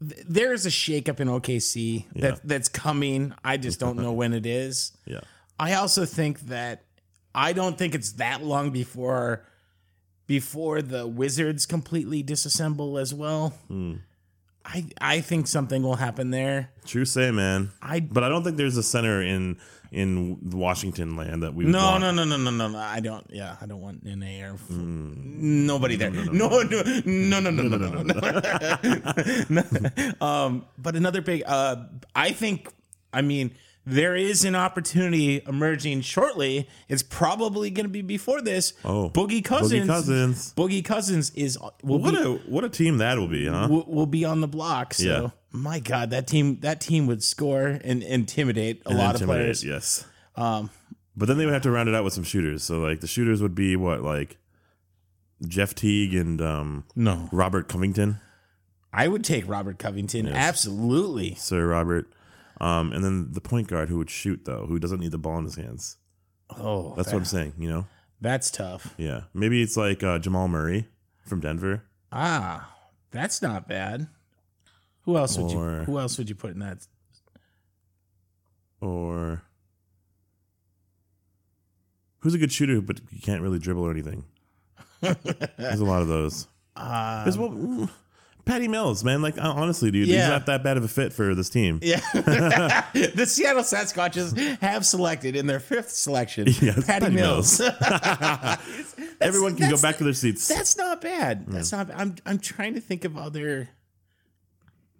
there 0.00 0.52
is 0.52 0.66
a 0.66 0.70
shakeup 0.70 1.20
in 1.20 1.28
OKC 1.28 2.04
that 2.16 2.34
Yeah. 2.34 2.38
that's 2.44 2.68
coming. 2.68 3.34
I 3.44 3.56
just 3.56 3.80
don't 3.80 3.96
know 3.96 4.12
when 4.12 4.32
it 4.32 4.46
is. 4.46 4.92
Yeah. 5.06 5.20
I 5.58 5.74
also 5.74 6.04
think 6.04 6.40
that 6.48 6.84
I 7.34 7.52
don't 7.54 7.78
think 7.78 7.94
it's 7.94 8.12
that 8.14 8.42
long 8.42 8.70
before 8.72 9.46
before 10.26 10.82
the 10.82 11.06
Wizards 11.06 11.66
completely 11.66 12.22
disassemble 12.22 13.00
as 13.00 13.12
well. 13.14 13.50
Hmm. 13.68 13.94
I 14.64 14.84
I 15.00 15.20
think 15.20 15.46
something 15.46 15.82
will 15.82 15.94
happen 15.96 16.30
there. 16.30 16.70
True 16.84 17.04
say, 17.04 17.30
man. 17.30 17.70
I- 17.80 18.00
but 18.00 18.24
I 18.24 18.28
don't 18.28 18.42
think 18.42 18.56
there's 18.56 18.76
a 18.76 18.82
center 18.82 19.22
in 19.22 19.58
in 19.92 20.38
Washington 20.50 21.14
land 21.14 21.44
that 21.44 21.54
we 21.54 21.64
No, 21.64 21.78
want. 21.78 22.00
no, 22.02 22.10
no, 22.10 22.24
no, 22.24 22.36
no, 22.36 22.50
no, 22.50 22.66
no. 22.68 22.76
I 22.78 22.98
don't. 22.98 23.24
Yeah, 23.30 23.54
I 23.60 23.66
don't 23.66 23.80
want 23.80 24.04
NA 24.04 24.42
or 24.42 24.54
f- 24.54 24.60
Hmm. 24.66 25.66
nobody 25.66 25.94
there. 25.94 26.10
No, 26.10 26.22
no, 26.32 26.82
no, 27.06 27.40
no, 27.40 27.50
no, 27.50 27.50
no, 27.50 27.78
no, 27.78 28.02
no. 28.02 29.62
no. 29.62 30.26
um, 30.26 30.64
but 30.76 30.96
another 30.96 31.20
big. 31.20 31.42
Uh, 31.46 31.84
I 32.14 32.32
think. 32.32 32.68
I 33.12 33.22
mean, 33.22 33.52
there 33.88 34.16
is 34.16 34.44
an 34.44 34.56
opportunity 34.56 35.40
emerging 35.46 36.00
shortly. 36.00 36.68
It's 36.88 37.02
probably 37.04 37.70
going 37.70 37.86
to 37.86 37.90
be 37.90 38.02
before 38.02 38.42
this. 38.42 38.72
Oh, 38.84 39.10
Boogie 39.10 39.44
Cousins. 39.44 39.84
Boogie 39.84 39.86
Cousins. 39.86 40.54
Boogie 40.56 40.84
Cousins 40.84 41.30
is 41.30 41.56
will 41.82 42.00
What 42.00 42.14
be, 42.14 42.20
a 42.20 42.32
what 42.50 42.64
a 42.64 42.68
team 42.68 42.98
that 42.98 43.16
will 43.16 43.28
be, 43.28 43.46
huh? 43.46 43.68
will, 43.70 43.84
will 43.86 44.06
be 44.06 44.24
on 44.24 44.40
the 44.40 44.48
block. 44.48 44.92
So 44.94 45.04
Yeah. 45.04 45.30
my 45.52 45.78
God, 45.78 46.10
that 46.10 46.26
team 46.26 46.58
that 46.60 46.80
team 46.80 47.06
would 47.06 47.22
score 47.22 47.66
and 47.82 48.02
intimidate 48.02 48.82
a 48.86 48.90
And 48.90 48.98
lot 48.98 49.14
of 49.14 49.22
players. 49.22 49.64
Yes. 49.64 50.04
Um, 50.34 50.70
But 51.16 51.28
then 51.28 51.38
they 51.38 51.44
would 51.46 51.54
have 51.54 51.62
to 51.62 51.70
round 51.70 51.88
it 51.88 51.94
out 51.94 52.02
with 52.04 52.12
some 52.12 52.24
shooters. 52.24 52.62
So 52.64 52.80
like 52.80 53.00
the 53.00 53.06
shooters 53.06 53.40
would 53.40 53.54
be 53.54 53.76
what 53.76 54.02
like 54.02 54.36
Jeff 55.46 55.74
Teague 55.74 56.14
and 56.14 56.40
um, 56.42 56.84
no, 56.96 57.28
Robert 57.30 57.68
Covington, 57.68 58.18
I 58.92 59.06
would 59.06 59.22
take 59.22 59.46
Robert 59.48 59.78
Covington. 59.78 60.26
Absolutely. 60.28 61.34
Sir 61.36 61.66
Robert, 61.68 62.10
um, 62.60 62.92
and 62.92 63.04
then 63.04 63.32
the 63.32 63.40
point 63.40 63.68
guard 63.68 63.88
who 63.88 63.98
would 63.98 64.10
shoot 64.10 64.44
though, 64.44 64.66
who 64.66 64.78
doesn't 64.78 65.00
need 65.00 65.10
the 65.12 65.18
ball 65.18 65.38
in 65.38 65.44
his 65.44 65.56
hands. 65.56 65.96
Oh, 66.50 66.94
That's 66.96 67.12
what 67.12 67.18
I'm 67.18 67.24
saying. 67.24 67.54
You 67.58 67.68
know, 67.68 67.86
That's 68.20 68.50
tough. 68.50 68.94
yeah. 68.96 69.22
Maybe 69.34 69.62
it's 69.62 69.76
like 69.76 70.02
uh, 70.02 70.18
Jamal 70.18 70.48
Murray 70.48 70.88
from 71.26 71.40
Denver. 71.40 71.82
Ah, 72.12 72.72
that's 73.10 73.42
not 73.42 73.66
bad. 73.68 74.08
Who 75.02 75.16
else 75.16 75.36
would 75.38 75.50
you? 75.50 75.58
Who 75.58 75.98
else 75.98 76.18
would 76.18 76.28
you 76.28 76.34
put 76.34 76.50
in 76.52 76.60
that? 76.60 76.86
or 78.80 79.42
who's 82.18 82.34
a 82.34 82.38
good 82.38 82.52
shooter 82.52 82.80
but 82.80 83.00
you 83.10 83.20
can't 83.20 83.40
really 83.42 83.58
dribble 83.58 83.82
or 83.82 83.90
anything. 83.90 84.24
There's 85.00 85.80
a 85.80 85.84
lot 85.84 86.02
of 86.02 86.08
those. 86.08 86.46
Uh, 86.74 87.24
There's 87.24 87.36
mm, 87.36 87.88
Patty 88.46 88.68
Mills, 88.68 89.02
man. 89.04 89.22
Like 89.22 89.36
honestly, 89.38 89.90
dude, 89.90 90.06
Yeah. 90.08 90.20
he's 90.20 90.28
not 90.28 90.46
that 90.46 90.62
bad 90.62 90.76
of 90.76 90.84
a 90.84 90.88
fit 90.88 91.12
for 91.12 91.34
this 91.34 91.50
team. 91.50 91.80
yeah, 91.82 92.00
the 92.14 93.26
Seattle 93.28 93.62
Sasquatches 93.64 94.58
have 94.60 94.86
selected 94.86 95.34
in 95.36 95.46
their 95.46 95.60
fifth 95.60 95.90
selection 95.90 96.46
Yes, 96.60 96.86
Patty, 96.86 97.06
Patty 97.06 97.14
Mills. 97.16 97.60
Everyone 99.20 99.56
can 99.56 99.68
go 99.70 99.80
back 99.80 99.98
to 99.98 100.04
their 100.04 100.12
seats. 100.12 100.46
That's 100.46 100.76
not 100.76 101.00
bad. 101.00 101.46
That's 101.48 101.72
not. 101.72 101.90
I'm 101.94 102.14
I'm 102.24 102.38
trying 102.38 102.74
to 102.74 102.80
think 102.80 103.04
of 103.04 103.16
other. 103.18 103.68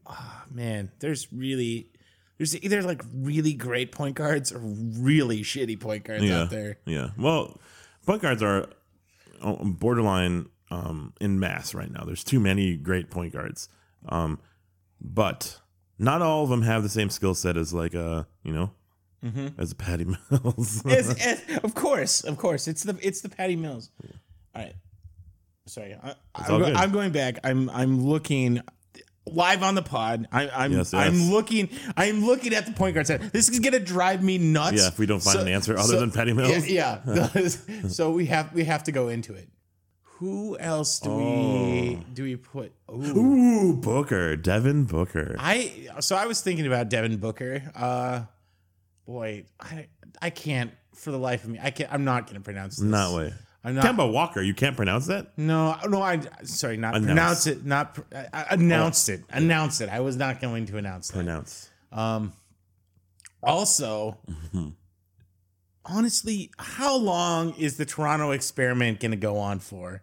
Ah 0.07 0.45
man, 0.51 0.91
there's 1.01 1.33
really 1.33 1.91
there's 2.39 2.57
either 2.63 2.83
like 2.83 3.03
really 3.15 3.53
great 3.55 3.93
point 3.93 4.17
guards 4.17 4.53
or 4.53 4.59
really 4.61 5.43
shitty 5.43 5.79
point 5.81 6.05
guards 6.05 6.25
yeah, 6.25 6.43
out 6.43 6.51
there. 6.51 6.79
yeah. 6.85 7.11
Well, 7.17 7.61
point 8.07 8.23
guards 8.23 8.43
are 8.43 8.69
uh, 9.41 9.53
borderline 9.65 10.49
um, 10.71 11.13
in 11.21 11.39
mass 11.41 11.75
right 11.75 11.91
now. 11.91 12.05
There's 12.05 12.25
too 12.25 12.41
many 12.41 12.77
great 12.77 13.11
point 13.11 13.33
guards, 13.33 13.69
um, 14.09 14.39
but 15.01 15.61
not 15.99 16.23
all 16.23 16.45
of 16.45 16.51
them 16.51 16.63
have 16.63 16.83
the 16.83 16.89
same 16.89 17.11
skill 17.11 17.35
set 17.35 17.57
as 17.57 17.73
like 17.73 17.95
a 17.95 18.27
you 18.43 18.53
know 18.53 18.71
as 19.59 19.73
a 19.73 19.75
Patty 19.75 20.05
Mills. 20.31 20.85
It's- 20.87 21.11
it's- 21.11 21.59
of 21.65 21.75
course, 21.75 22.23
of 22.23 22.37
course, 22.37 22.69
it's 22.69 22.83
the 22.85 22.97
it's 23.03 23.21
the 23.23 23.29
Patty 23.29 23.57
Mills. 23.57 23.91
All 24.55 24.63
right, 24.63 24.75
sorry, 25.67 25.95
I, 26.03 26.15
I'm, 26.35 26.51
all 26.53 26.59
go- 26.61 26.65
good. 26.67 26.77
I'm 26.77 26.93
going 26.93 27.13
back. 27.13 27.39
I'm 27.45 27.69
I'm 27.71 28.05
looking 28.07 28.61
live 29.29 29.65
on 29.65 29.75
the 29.75 29.83
pod. 29.83 30.29
I, 30.31 30.49
I'm 30.49 30.73
Yes, 30.73 30.93
yes. 30.93 30.95
I'm 30.95 31.31
looking 31.33 31.69
I'm 31.97 32.25
looking 32.25 32.55
at 32.55 32.65
the 32.67 32.73
point 32.73 32.95
guard 32.95 33.07
set. 33.09 33.33
This 33.33 33.49
is 33.49 33.59
gonna 33.59 33.81
drive 33.81 34.23
me 34.23 34.39
nuts. 34.39 34.81
Yeah, 34.81 34.89
if 34.89 34.99
we 34.99 35.07
don't 35.07 35.21
find 35.23 35.41
an 35.41 35.49
answer 35.49 35.77
other 35.77 35.99
than 35.99 36.13
Patty 36.13 36.33
Mills. 36.33 36.67
Yeah, 36.69 37.01
yeah. 37.07 37.29
so 37.89 38.13
we 38.13 38.27
have 38.27 38.53
we 38.55 38.65
have 38.65 38.85
to 38.85 38.93
go 38.93 39.09
into 39.09 39.35
it. 39.35 39.49
Who 40.19 40.57
else 40.59 40.99
do 41.01 41.11
we 41.15 42.03
do 42.15 42.23
we 42.23 42.37
put? 42.37 42.73
Ooh. 42.91 43.19
Ooh, 43.19 43.73
Booker, 43.75 44.35
Devin 44.37 44.85
Booker. 44.85 45.37
I 45.39 45.89
so 46.01 46.17
I 46.17 46.25
was 46.27 46.41
thinking 46.41 46.67
about 46.67 46.89
Devin 46.89 47.19
Booker. 47.19 47.63
Uh, 47.75 48.23
boy, 49.07 49.45
I 49.61 49.89
I 50.23 50.31
can't 50.31 50.71
for 50.95 51.11
the 51.11 51.19
life 51.19 51.45
of 51.45 51.51
me. 51.51 51.59
I 51.63 51.71
can't. 51.71 51.93
I'm 51.93 52.05
not 52.05 52.29
to 52.29 52.41
pronounce 52.41 52.77
this. 52.77 52.85
Not 52.87 53.15
way. 53.15 53.35
I'm 53.63 53.75
not. 53.75 53.85
Kemba 53.85 54.11
Walker, 54.11 54.41
you 54.41 54.55
can't 54.55 54.75
pronounce 54.77 55.07
that? 55.09 55.37
No, 55.37 55.77
no. 55.87 56.01
I 56.01 56.21
sorry, 56.45 56.79
not 56.79 56.95
Announce. 56.97 57.07
pronounce 57.07 57.47
it. 57.47 57.67
Not 57.67 57.95
pr- 57.95 58.03
I, 58.15 58.27
I 58.33 58.47
announced 58.55 59.09
it. 59.11 59.23
Announced 59.29 59.81
it. 59.83 59.91
I 59.91 60.01
was 60.01 60.17
not 60.17 60.41
going 60.41 60.65
to 60.67 60.79
announce 60.79 61.09
that. 61.09 61.15
Pronounce. 61.15 61.69
Um. 61.93 62.33
Also, 63.43 64.17
honestly, 65.85 66.51
how 66.59 66.97
long 66.97 67.55
is 67.57 67.77
the 67.77 67.85
Toronto 67.85 68.31
experiment 68.31 69.01
going 69.01 69.11
to 69.11 69.17
go 69.17 69.37
on 69.39 69.59
for? 69.59 70.03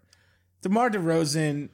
DeMar 0.63 0.89
DeRozan, 0.89 1.69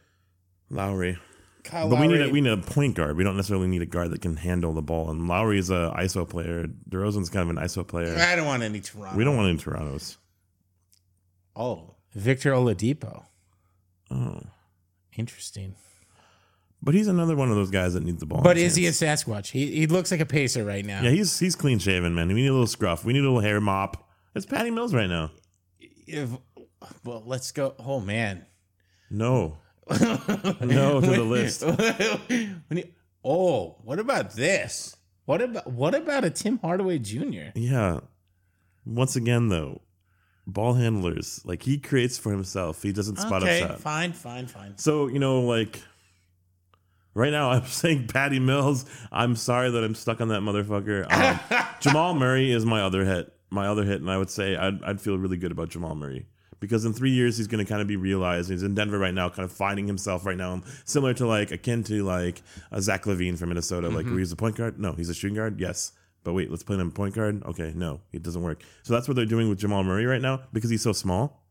Lowry. 0.70 1.18
Kyle 1.64 1.90
But 1.90 2.00
we 2.00 2.08
need 2.08 2.18
Lowry- 2.20 2.30
a, 2.30 2.34
we 2.34 2.42
need 2.42 2.52
a 2.52 2.58
point 2.58 2.96
guard. 2.96 3.16
We 3.18 3.24
don't 3.24 3.36
necessarily 3.36 3.68
need 3.68 3.82
a 3.82 3.86
guard 3.86 4.12
that 4.12 4.22
can 4.22 4.36
handle 4.38 4.74
the 4.74 4.82
ball. 4.82 5.10
And 5.10 5.28
Lowry 5.28 5.60
is 5.60 5.70
a 5.70 5.94
ISO 5.98 6.28
player. 6.28 6.68
DeRozan's 6.90 7.30
kind 7.30 7.50
of 7.50 7.56
an 7.58 7.64
ISO 7.64 7.86
player. 7.88 8.16
I 8.18 8.36
don't 8.36 8.46
want 8.46 8.64
any 8.64 8.80
Toronto. 8.82 9.18
We 9.18 9.24
don't 9.24 9.36
want 9.38 9.50
any 9.50 9.58
Torontos. 9.58 10.18
Oh, 11.56 11.96
Victor 12.14 12.52
Oladipo. 12.54 13.26
Oh, 14.12 14.42
Interesting. 15.18 15.76
but 16.82 16.96
he's 16.96 17.08
another 17.08 17.36
one 17.36 17.50
of 17.50 17.56
those 17.56 17.70
guys 17.70 17.94
that 17.94 18.04
needs 18.04 18.20
the 18.22 18.26
ball. 18.26 18.42
But 18.42 18.58
is 18.58 18.76
he 18.76 18.88
a. 18.88 18.92
Sasquatch? 18.92 19.48
He, 19.52 19.68
he 19.68 19.86
looks 19.88 20.10
like 20.12 20.22
a 20.22 20.26
pacer 20.26 20.64
right 20.64 20.86
now. 20.86 21.02
Yeah, 21.02 21.12
he's 21.12 21.38
he's 21.38 21.56
clean 21.56 21.78
shaven, 21.78 22.16
man. 22.16 22.30
We 22.30 22.36
need 22.36 22.48
a 22.48 22.52
little 22.54 22.66
scruff. 22.68 23.04
We 23.06 23.14
need 23.14 23.20
a 23.20 23.24
little 23.24 23.42
hair 23.42 23.60
mop. 23.62 24.10
It's 24.34 24.46
Patty 24.46 24.72
Mills 24.72 24.94
right 24.94 25.10
now. 25.10 25.32
If, 26.08 26.30
well, 27.04 27.22
let's 27.26 27.52
go. 27.52 27.76
Oh 27.78 28.00
man. 28.00 28.46
No, 29.10 29.58
no 29.90 31.02
to 31.02 31.08
the 31.08 31.26
list. 31.26 31.64
You- 32.30 32.90
oh, 33.24 33.78
what 33.84 34.00
about 34.00 34.36
this? 34.36 34.96
What 35.26 35.42
about 35.42 35.72
what 35.72 35.94
about 35.94 36.26
a 36.26 36.30
Tim 36.30 36.58
Hardaway 36.60 37.00
Jr.? 37.00 37.52
Yeah. 37.56 38.00
Once 38.86 39.16
again, 39.16 39.50
though, 39.50 39.82
ball 40.48 40.74
handlers 40.74 41.42
like 41.46 41.64
he 41.64 41.78
creates 41.78 42.18
for 42.18 42.32
himself. 42.32 42.82
He 42.82 42.92
doesn't 42.92 43.18
spot 43.18 43.44
okay, 43.44 43.62
up 43.62 43.70
shot. 43.70 43.80
fine, 43.80 44.14
fine, 44.14 44.48
fine. 44.48 44.78
So, 44.78 45.08
you 45.08 45.20
know, 45.20 45.42
like 45.42 45.82
right 47.14 47.32
now 47.32 47.50
I'm 47.52 47.66
saying 47.66 48.08
Patty 48.08 48.40
Mills. 48.40 48.86
I'm 49.12 49.36
sorry 49.36 49.70
that 49.72 49.84
I'm 49.84 49.96
stuck 49.96 50.22
on 50.22 50.30
that 50.30 50.42
motherfucker. 50.42 51.12
Um, 51.12 51.66
Jamal 51.80 52.14
Murray 52.16 52.52
is 52.52 52.66
my 52.66 52.82
other 52.82 53.06
hit. 53.06 53.32
My 53.52 53.68
other 53.68 53.84
hit, 53.84 54.00
and 54.02 54.12
I 54.12 54.18
would 54.18 54.30
say 54.30 54.56
I'd, 54.56 54.84
I'd 54.84 55.02
feel 55.02 55.18
really 55.18 55.38
good 55.38 55.52
about 55.52 55.70
Jamal 55.70 55.96
Murray. 55.96 56.28
Because 56.60 56.86
in 56.86 56.94
three 56.94 57.12
years 57.12 57.38
he's 57.38 57.48
going 57.48 57.64
to 57.64 57.70
kind 57.70 57.82
of 57.82 57.88
be 57.88 57.96
realized. 57.96 58.50
He's 58.50 58.64
in 58.64 58.76
Denver 58.76 59.00
right 59.00 59.14
now, 59.14 59.30
kind 59.30 59.46
of 59.46 59.52
finding 59.52 59.88
himself 59.88 60.26
right 60.26 60.38
now, 60.38 60.62
similar 60.86 61.14
to 61.16 61.26
like 61.28 61.52
akin 61.52 61.84
to 61.86 62.04
like 62.04 62.42
a 62.72 62.82
Zach 62.82 63.04
LaVine 63.04 63.38
from 63.38 63.50
Minnesota. 63.50 63.90
Like, 63.90 64.06
where 64.06 64.20
he's 64.20 64.32
a 64.32 64.36
point 64.36 64.56
guard. 64.56 64.80
No, 64.80 64.94
he's 64.94 65.10
a 65.10 65.14
shooting 65.14 65.36
guard. 65.36 65.60
Yes, 65.60 65.94
but 66.24 66.34
wait, 66.34 66.50
let's 66.50 66.64
play 66.64 66.78
him 66.78 66.92
point 66.92 67.16
guard. 67.16 67.44
Okay, 67.44 67.74
no, 67.76 68.02
it 68.12 68.24
doesn't 68.24 68.42
work. 68.42 68.64
So 68.84 68.94
that's 68.94 69.08
what 69.08 69.16
they're 69.16 69.26
doing 69.26 69.50
with 69.50 69.60
Jamal 69.60 69.84
Murray 69.84 70.06
right 70.06 70.22
now 70.22 70.42
because 70.54 70.70
he's 70.70 70.82
so 70.82 70.92
small. 70.92 71.44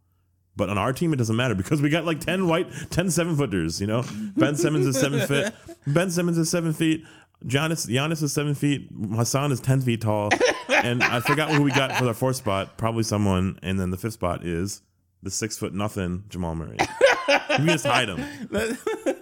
But 0.57 0.71
on 0.71 0.77
our 0.77 0.93
team, 0.93 1.13
it 1.13 1.17
doesn't 1.17 1.37
matter 1.37 1.55
because 1.55 1.81
we 1.81 1.89
got 1.89 2.05
like 2.05 2.19
10 2.21 2.49
white, 2.49 2.67
10 2.91 3.11
seven 3.13 3.37
footers, 3.37 3.81
you 3.81 3.87
know? 3.87 4.05
Ben 4.37 4.57
Simmons 4.57 4.87
is 4.87 4.99
seven 4.99 5.25
foot. 5.25 5.55
Ben 5.87 6.11
Simmons 6.11 6.37
is 6.37 6.51
seven 6.51 6.73
feet. 6.73 7.05
Giannis, 7.45 7.87
Giannis 7.89 8.25
is 8.25 8.33
seven 8.33 8.55
feet. 8.57 8.89
Hassan 9.15 9.53
is 9.53 9.61
10 9.61 9.83
feet 9.83 10.01
tall. 10.01 10.31
And 10.69 11.03
I 11.03 11.21
forgot 11.21 11.51
who 11.51 11.63
we 11.63 11.71
got 11.71 11.93
for 11.93 12.05
the 12.05 12.13
fourth 12.13 12.37
spot. 12.37 12.77
Probably 12.77 13.05
someone. 13.05 13.61
And 13.63 13.79
then 13.79 13.91
the 13.91 13.97
fifth 13.97 14.15
spot 14.15 14.45
is 14.45 14.83
the 15.23 15.31
six 15.31 15.57
foot 15.59 15.75
nothing 15.75 16.25
Jamal 16.29 16.55
Murray. 16.55 16.77
we 17.59 17.67
just 17.67 17.87
hide 17.87 18.09
him. 18.09 18.25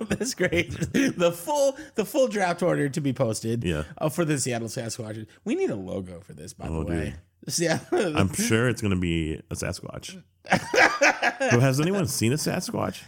That's 0.09 0.35
great. 0.35 0.71
The 0.93 1.33
full 1.33 1.77
the 1.95 2.05
full 2.05 2.29
draft 2.29 2.63
order 2.63 2.89
to 2.89 3.01
be 3.01 3.13
posted. 3.13 3.65
Yeah. 3.65 3.85
uh, 3.99 4.09
for 4.09 4.25
the 4.25 4.39
Seattle 4.39 4.69
Sasquatch. 4.69 5.27
We 5.45 5.55
need 5.55 5.71
a 5.71 5.77
logo 5.77 6.21
for 6.21 6.33
this, 6.33 6.53
by 6.53 6.69
Oh, 6.69 6.85
the 6.85 6.91
way. 6.91 7.15
dude. 7.47 7.59
Yeah. 7.59 7.79
I'm 7.93 8.33
sure 8.33 8.69
it's 8.69 8.81
going 8.81 8.95
to 8.95 9.01
be 9.01 9.41
a 9.51 9.55
Sasquatch. 9.55 10.23
but 10.51 11.61
has 11.61 11.81
anyone 11.81 12.07
seen 12.07 12.33
a 12.33 12.37
Sasquatch? 12.37 13.03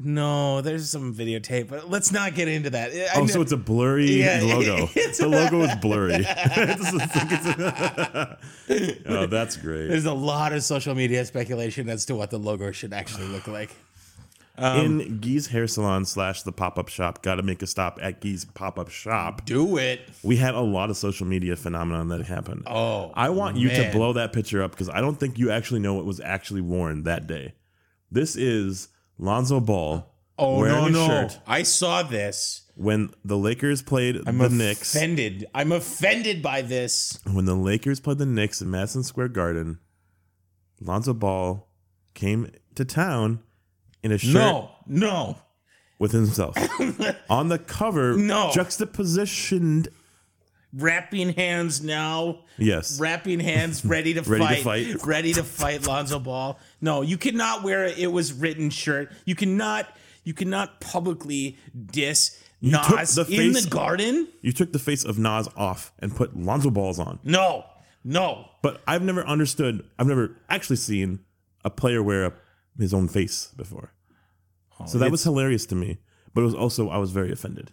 No, 0.00 0.60
there's 0.60 0.88
some 0.88 1.12
videotape, 1.14 1.68
but 1.68 1.90
let's 1.90 2.12
not 2.12 2.34
get 2.36 2.46
into 2.48 2.70
that. 2.70 2.92
I 2.92 3.16
Oh, 3.16 3.20
know- 3.22 3.26
so 3.26 3.40
it's 3.42 3.52
a 3.52 3.56
blurry 3.56 4.12
Yeah, 4.20 4.40
logo. 4.44 4.86
the 4.94 5.26
logo 5.28 5.62
is 5.68 5.74
blurry. 5.76 6.14
It's 6.26 6.92
like 6.92 7.32
it's- 7.32 8.36
oh, 9.06 9.26
that's 9.26 9.56
great. 9.56 9.88
There's 9.88 10.04
a 10.04 10.12
lot 10.14 10.52
of 10.52 10.62
social 10.62 10.94
media 10.94 11.24
speculation 11.24 11.88
as 11.88 12.04
to 12.06 12.14
what 12.14 12.30
the 12.30 12.38
logo 12.38 12.70
should 12.72 12.92
actually 12.92 13.26
look 13.28 13.46
like. 13.48 13.70
Um, 14.60 15.00
in 15.00 15.20
Gee's 15.20 15.46
hair 15.46 15.68
salon 15.68 16.04
slash 16.04 16.42
the 16.42 16.50
pop 16.50 16.78
up 16.80 16.88
shop. 16.88 17.22
Got 17.22 17.36
to 17.36 17.42
make 17.44 17.62
a 17.62 17.66
stop 17.66 17.98
at 18.02 18.20
Gee's 18.20 18.44
pop 18.44 18.76
up 18.78 18.90
shop. 18.90 19.44
Do 19.46 19.76
it. 19.78 20.00
We 20.24 20.36
had 20.36 20.54
a 20.54 20.60
lot 20.60 20.90
of 20.90 20.96
social 20.96 21.26
media 21.28 21.54
phenomenon 21.54 22.08
that 22.08 22.26
happened. 22.26 22.64
Oh, 22.66 23.12
I 23.14 23.30
want 23.30 23.56
you 23.56 23.68
to 23.68 23.90
blow 23.92 24.14
that 24.14 24.32
picture 24.32 24.60
up 24.62 24.72
because 24.72 24.88
I 24.88 25.00
don't 25.00 25.14
think 25.18 25.38
you 25.38 25.50
actually 25.52 25.78
know 25.80 25.94
what 25.94 26.04
was 26.04 26.18
actually 26.20 26.60
worn 26.60 27.04
that 27.04 27.28
day. 27.28 27.54
This 28.10 28.34
is 28.34 28.88
Lonzo 29.18 29.60
Ball 29.60 30.14
Oh 30.38 30.58
wearing 30.60 30.74
no, 30.76 30.86
a 30.86 30.90
no! 30.90 31.06
shirt 31.08 31.40
I 31.46 31.62
saw 31.64 32.02
this. 32.04 32.62
when 32.76 33.10
the 33.24 33.36
Lakers 33.36 33.82
played 33.82 34.20
I'm 34.26 34.38
the 34.38 34.48
Knicks. 34.48 34.94
offended. 34.94 35.46
I'm 35.54 35.72
offended 35.72 36.42
by 36.42 36.62
this. 36.62 37.18
When 37.32 37.44
the 37.44 37.56
Lakers 37.56 37.98
played 37.98 38.18
the 38.18 38.26
Knicks 38.26 38.60
in 38.62 38.70
Madison 38.70 39.02
Square 39.02 39.28
Garden, 39.30 39.80
Lonzo 40.80 41.12
Ball 41.12 41.68
came 42.14 42.50
to 42.76 42.84
town 42.84 43.40
in 44.04 44.12
a 44.12 44.18
shirt 44.18 44.34
No, 44.34 44.70
no. 44.86 45.38
with 45.98 46.12
himself. 46.12 46.56
On 47.28 47.48
the 47.48 47.58
cover, 47.58 48.16
No. 48.16 48.50
juxtapositioned. 48.54 49.88
Wrapping 50.72 51.30
hands 51.32 51.82
now. 51.82 52.40
Yes. 52.58 53.00
Wrapping 53.00 53.40
hands, 53.40 53.84
ready 53.86 54.14
to 54.14 54.22
Ready 54.22 54.56
to 54.56 54.62
fight, 54.62 54.86
fight. 54.94 55.06
ready 55.06 55.32
to 55.32 55.42
fight 55.44 55.86
Lonzo 55.86 56.18
Ball. 56.18 56.58
No, 56.80 57.02
you 57.02 57.16
cannot 57.16 57.62
wear 57.62 57.84
a 57.84 57.90
it 57.90 58.12
was 58.12 58.32
written 58.32 58.68
shirt. 58.70 59.10
You 59.24 59.34
cannot, 59.34 59.88
you 60.24 60.34
cannot 60.34 60.80
publicly 60.80 61.56
diss 61.86 62.30
took 62.62 62.90
Nas 62.98 63.14
the 63.14 63.22
in 63.22 63.54
face- 63.54 63.64
the 63.64 63.70
garden. 63.70 64.28
You 64.42 64.52
took 64.52 64.72
the 64.72 64.78
face 64.78 65.04
of 65.04 65.18
Nas 65.18 65.48
off 65.56 65.92
and 66.00 66.14
put 66.14 66.36
Lonzo 66.36 66.70
Balls 66.70 66.98
on. 66.98 67.18
No, 67.24 67.64
no. 68.04 68.46
But 68.62 68.82
I've 68.86 69.02
never 69.02 69.24
understood, 69.26 69.84
I've 69.98 70.06
never 70.08 70.36
actually 70.50 70.76
seen 70.76 71.20
a 71.64 71.70
player 71.70 72.02
wear 72.02 72.26
a, 72.26 72.32
his 72.78 72.92
own 72.92 73.08
face 73.08 73.52
before. 73.56 73.92
Oh, 74.80 74.86
so 74.86 74.98
that 74.98 75.10
was 75.10 75.24
hilarious 75.24 75.64
to 75.66 75.74
me. 75.74 75.98
But 76.34 76.42
it 76.42 76.44
was 76.44 76.54
also, 76.54 76.88
I 76.90 76.98
was 76.98 77.10
very 77.10 77.32
offended. 77.32 77.72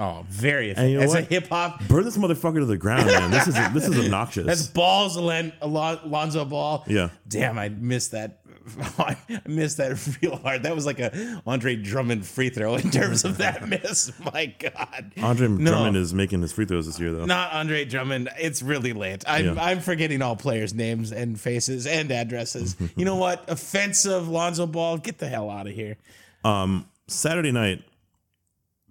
Oh, 0.00 0.24
very 0.30 0.74
And 0.74 0.90
you 0.90 0.96
know 0.98 1.04
as 1.04 1.14
a 1.14 1.20
hip 1.20 1.48
hop. 1.48 1.86
Burn 1.86 2.04
this 2.04 2.16
motherfucker 2.16 2.60
to 2.60 2.64
the 2.64 2.78
ground, 2.78 3.06
man. 3.06 3.30
This 3.30 3.46
is 3.48 3.54
this 3.74 3.86
is 3.86 3.98
obnoxious. 3.98 4.46
That's 4.46 4.66
balls, 4.66 5.16
Len, 5.18 5.52
Alon- 5.60 6.00
Lonzo 6.10 6.44
Ball. 6.46 6.84
Yeah. 6.86 7.10
Damn, 7.28 7.58
I 7.58 7.68
missed 7.68 8.12
that. 8.12 8.38
I 8.98 9.16
missed 9.46 9.78
that 9.78 9.98
real 10.22 10.36
hard. 10.36 10.62
That 10.62 10.74
was 10.74 10.86
like 10.86 11.00
a 11.00 11.42
Andre 11.46 11.76
Drummond 11.76 12.24
free 12.24 12.50
throw 12.50 12.76
in 12.76 12.90
terms 12.90 13.24
of 13.24 13.38
that 13.38 13.68
miss. 13.68 14.12
My 14.32 14.46
God. 14.58 15.12
Andre 15.20 15.48
No. 15.48 15.70
Drummond 15.72 15.96
is 15.96 16.14
making 16.14 16.40
his 16.42 16.52
free 16.52 16.66
throws 16.66 16.86
this 16.86 16.98
year, 17.00 17.12
though. 17.12 17.24
Not 17.26 17.52
Andre 17.52 17.84
Drummond. 17.84 18.28
It's 18.38 18.62
really 18.62 18.92
late. 18.92 19.24
I'm, 19.26 19.44
Yeah. 19.44 19.54
I'm 19.62 19.80
forgetting 19.80 20.22
all 20.22 20.36
players' 20.36 20.72
names 20.72 21.10
and 21.12 21.38
faces 21.40 21.86
and 21.86 22.10
addresses. 22.12 22.76
you 22.96 23.04
know 23.04 23.16
what? 23.16 23.44
Offensive 23.50 24.28
Lonzo 24.28 24.66
Ball. 24.66 24.98
Get 24.98 25.18
the 25.18 25.28
hell 25.28 25.50
out 25.50 25.66
of 25.66 25.74
here. 25.74 25.96
Um, 26.44 26.86
Saturday 27.08 27.50
night, 27.52 27.82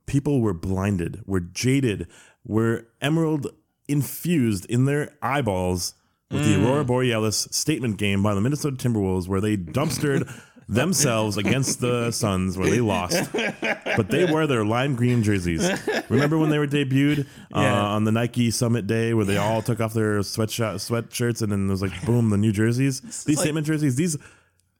people 0.09 0.41
were 0.41 0.53
blinded, 0.53 1.21
were 1.25 1.39
jaded, 1.39 2.07
were 2.43 2.87
emerald 3.01 3.47
infused 3.87 4.65
in 4.65 4.85
their 4.85 5.11
eyeballs 5.21 5.93
with 6.31 6.43
the 6.45 6.61
Aurora 6.63 6.83
Borealis 6.85 7.47
statement 7.51 7.97
game 7.97 8.21
by 8.21 8.35
the 8.35 8.41
Minnesota 8.41 8.75
Timberwolves, 8.75 9.27
where 9.27 9.41
they 9.41 9.57
dumpstered 9.57 10.31
themselves 10.67 11.37
against 11.37 11.81
the 11.81 12.11
Suns, 12.11 12.55
where 12.55 12.69
they 12.69 12.81
lost. 12.81 13.31
But 13.33 14.09
they 14.09 14.25
wear 14.31 14.45
their 14.45 14.63
lime 14.63 14.95
green 14.95 15.23
jerseys. 15.23 15.67
Remember 16.09 16.37
when 16.37 16.51
they 16.51 16.59
were 16.59 16.67
debuted 16.67 17.21
uh, 17.55 17.61
Yeah. 17.61 17.81
on 17.83 18.03
the 18.03 18.11
Nike 18.11 18.51
Summit 18.51 18.85
Day, 18.85 19.15
where 19.15 19.25
they 19.25 19.37
all 19.37 19.63
took 19.63 19.79
off 19.79 19.93
their 19.95 20.19
sweatshot 20.19 20.75
sweatshirts, 20.75 21.41
and 21.41 21.51
then 21.51 21.65
it 21.67 21.71
was 21.71 21.81
like, 21.81 22.05
boom, 22.05 22.29
the 22.29 22.37
new 22.37 22.51
jerseys. 22.51 23.01
These 23.01 23.37
like- 23.37 23.43
statement 23.45 23.65
jerseys, 23.65 23.95
these 23.95 24.15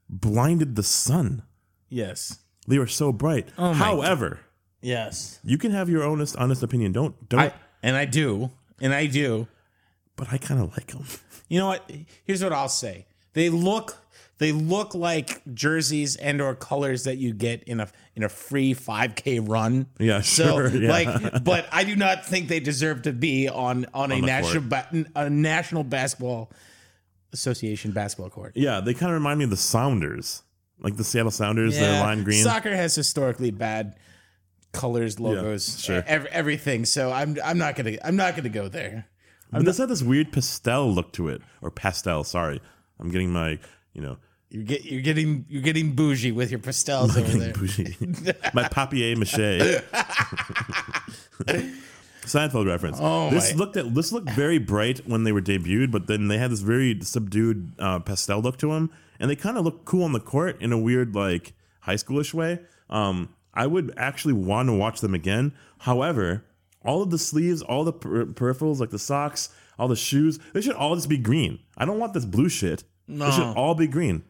blinded 0.08 0.76
the 0.76 0.84
sun. 0.84 1.42
Yes. 1.90 2.38
They 2.68 2.78
were 2.78 2.86
so 2.88 3.12
bright. 3.12 3.50
Oh 3.58 3.74
However, 3.74 4.40
Yes. 4.82 5.40
you 5.44 5.58
can 5.58 5.72
have 5.72 5.90
your 5.90 6.04
honest, 6.08 6.36
honest 6.38 6.64
opinion. 6.64 6.92
Don't, 6.92 7.30
don't. 7.30 7.40
I, 7.40 7.54
and 7.84 7.96
I 7.96 8.06
do. 8.06 8.50
And 8.82 8.94
I 8.94 9.08
do. 9.08 9.48
but 10.16 10.32
I 10.32 10.38
kind 10.38 10.62
of 10.62 10.72
like 10.72 10.88
them. 10.88 11.06
You 11.50 11.60
know 11.60 11.68
what? 11.68 11.90
Here's 12.26 12.44
what 12.44 12.54
I'll 12.54 12.70
say. 12.70 13.06
They 13.34 13.50
look 13.50 13.98
they 14.38 14.52
look 14.54 14.96
like 14.96 15.42
jerseys 15.54 16.16
and 16.16 16.40
or 16.42 16.56
colors 16.56 17.04
that 17.04 17.18
you 17.18 17.34
get 17.34 17.64
in 17.64 17.80
a 17.82 17.90
in 18.16 18.24
a 18.24 18.30
free 18.30 18.74
5k 18.74 19.48
run. 19.50 19.88
Yeah, 20.00 20.22
So 20.22 20.44
sure, 20.46 20.68
yeah. 20.82 20.90
like 20.90 21.44
but 21.44 21.68
I 21.72 21.84
do 21.84 21.96
not 21.96 22.26
think 22.26 22.48
they 22.48 22.60
deserve 22.62 23.02
to 23.04 23.12
be 23.14 23.50
on 23.50 23.86
on, 23.94 24.12
a 24.12 24.22
national 24.22 24.64
ba- 24.64 25.06
a 25.16 25.30
national 25.30 25.84
basketball 25.84 26.52
association 27.34 27.92
basketball 27.92 28.30
court. 28.30 28.54
Yeah, 28.56 28.80
they 28.80 28.94
kind 28.94 29.12
of 29.12 29.16
remind 29.16 29.40
me 29.40 29.44
of 29.46 29.52
the 29.52 29.58
Sounders, 29.58 30.44
like 30.80 30.96
the 30.98 31.04
Seattle 31.04 31.32
Sounders. 31.32 31.76
They're 31.76 32.00
lime 32.02 32.24
green. 32.24 32.44
Soccer 32.44 32.76
has 32.76 32.96
historically 32.96 33.52
bad 33.52 33.96
colors, 34.72 35.20
logos, 35.20 35.80
sure. 35.84 36.04
ev- 36.06 36.26
everything. 36.28 36.86
So 36.86 37.12
I'm 37.12 37.38
I'm 37.44 37.58
not 37.58 37.76
going 37.76 37.94
to 37.94 38.08
I'm 38.08 38.16
not 38.16 38.36
to 38.36 38.50
go 38.50 38.68
there. 38.68 39.06
But 39.52 39.66
this 39.66 39.78
had 39.80 39.90
this 39.90 40.04
weird 40.04 40.32
pastel 40.32 40.92
look 40.92 41.12
to 41.14 41.28
it, 41.30 41.42
or 41.62 41.72
pastel. 41.72 42.24
Sorry, 42.24 42.62
I'm 43.00 43.10
getting 43.10 43.32
my, 43.32 43.58
you 43.94 44.02
know, 44.02 44.18
You 44.52 44.64
get 44.64 44.86
you're 44.86 45.02
getting 45.02 45.46
you're 45.50 45.64
getting 45.64 45.94
bougie 45.96 46.32
with 46.32 46.52
your 46.52 46.60
pastels 46.60 47.18
over 47.18 47.38
there. 47.38 47.54
bougie. 47.54 47.96
my 48.54 48.68
papier 48.68 49.16
mache. 49.16 49.36
Seinfeld 52.26 52.68
reference. 52.68 52.98
Oh, 53.02 53.30
this 53.32 53.54
my. 53.54 53.58
looked 53.58 53.78
at 53.78 53.96
this 53.96 54.12
looked 54.12 54.30
very 54.32 54.60
bright 54.60 55.00
when 55.08 55.24
they 55.24 55.32
were 55.32 55.42
debuted, 55.42 55.90
but 55.92 56.06
then 56.08 56.28
they 56.28 56.38
had 56.38 56.52
this 56.52 56.60
very 56.60 57.00
subdued 57.02 57.72
uh, 57.80 58.00
pastel 58.00 58.42
look 58.42 58.58
to 58.58 58.72
them, 58.72 58.92
and 59.20 59.32
they 59.32 59.36
kind 59.36 59.58
of 59.58 59.66
look 59.66 59.86
cool 59.86 60.04
on 60.04 60.12
the 60.14 60.20
court 60.20 60.62
in 60.62 60.72
a 60.72 60.78
weird 60.78 61.16
like 61.16 61.54
high 61.82 61.96
schoolish 61.96 62.34
way. 62.34 62.60
Um, 62.90 63.30
I 63.54 63.68
would 63.68 63.94
actually 63.98 64.34
want 64.34 64.70
to 64.70 64.74
watch 64.74 65.02
them 65.02 65.14
again. 65.14 65.54
However, 65.80 66.44
all 66.84 67.02
of 67.02 67.10
the 67.10 67.18
sleeves, 67.18 67.62
all 67.62 67.84
the 67.84 67.94
per- 67.94 68.26
peripherals, 68.26 68.80
like 68.80 68.90
the 68.92 69.00
socks, 69.00 69.50
all 69.78 69.88
the 69.88 69.96
shoes, 69.96 70.40
they 70.54 70.62
should 70.62 70.76
all 70.76 70.96
just 70.96 71.10
be 71.10 71.18
green. 71.18 71.60
I 71.78 71.86
don't 71.86 72.00
want 72.00 72.14
this 72.14 72.26
blue 72.26 72.50
shit. 72.50 72.84
No. 73.08 73.26
They 73.26 73.32
should 73.32 73.56
all 73.58 73.76
be 73.76 73.88
green. 73.88 74.24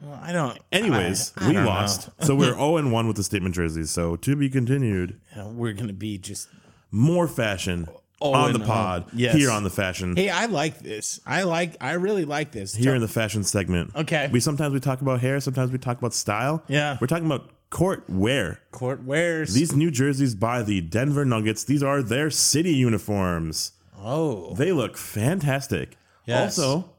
Well, 0.00 0.18
I 0.22 0.32
don't. 0.32 0.58
Anyways, 0.72 1.32
I- 1.36 1.44
I 1.44 1.48
we 1.48 1.54
don't 1.54 1.66
lost. 1.66 2.08
so 2.20 2.34
we're 2.34 2.54
0 2.54 2.76
and 2.78 2.92
1 2.92 3.06
with 3.06 3.16
the 3.16 3.22
statement 3.24 3.54
jerseys. 3.54 3.90
So 3.90 4.16
to 4.16 4.36
be 4.36 4.48
continued. 4.48 5.20
know. 5.36 5.48
We're 5.48 5.72
gonna 5.74 5.92
be 5.92 6.18
just. 6.18 6.48
More 6.94 7.26
fashion 7.26 7.88
Oh, 8.20 8.34
on 8.34 8.52
the 8.52 8.60
pod. 8.60 9.06
yes. 9.14 9.34
Here 9.34 9.50
on 9.50 9.64
the 9.64 9.70
fashion. 9.70 10.14
Hey, 10.14 10.28
I 10.28 10.44
like 10.46 10.78
this. 10.80 11.20
I 11.26 11.42
like. 11.44 11.76
I 11.80 11.92
really 11.94 12.24
like 12.24 12.52
this. 12.52 12.74
Here 12.74 12.94
in 12.94 13.00
the 13.00 13.08
fashion 13.08 13.42
segment. 13.44 13.90
Okay. 13.96 14.28
We 14.30 14.38
sometimes 14.40 14.72
we 14.74 14.78
talk 14.80 15.00
about 15.00 15.20
hair, 15.20 15.40
sometimes 15.40 15.72
we 15.72 15.78
talk 15.78 15.98
about 15.98 16.14
style. 16.14 16.62
Yeah. 16.68 16.98
We're 17.00 17.06
talking 17.08 17.26
about 17.26 17.50
court 17.72 18.04
wear. 18.08 18.60
court 18.70 19.02
wears. 19.02 19.54
These 19.54 19.74
new 19.74 19.90
jerseys 19.90 20.34
by 20.34 20.62
the 20.62 20.80
Denver 20.82 21.24
Nuggets, 21.24 21.64
these 21.64 21.82
are 21.82 22.02
their 22.02 22.30
city 22.30 22.74
uniforms. 22.74 23.72
oh, 23.98 24.54
They 24.54 24.72
look 24.72 24.96
fantastic. 24.98 25.96
Yes. 26.26 26.58
Also, 26.58 26.90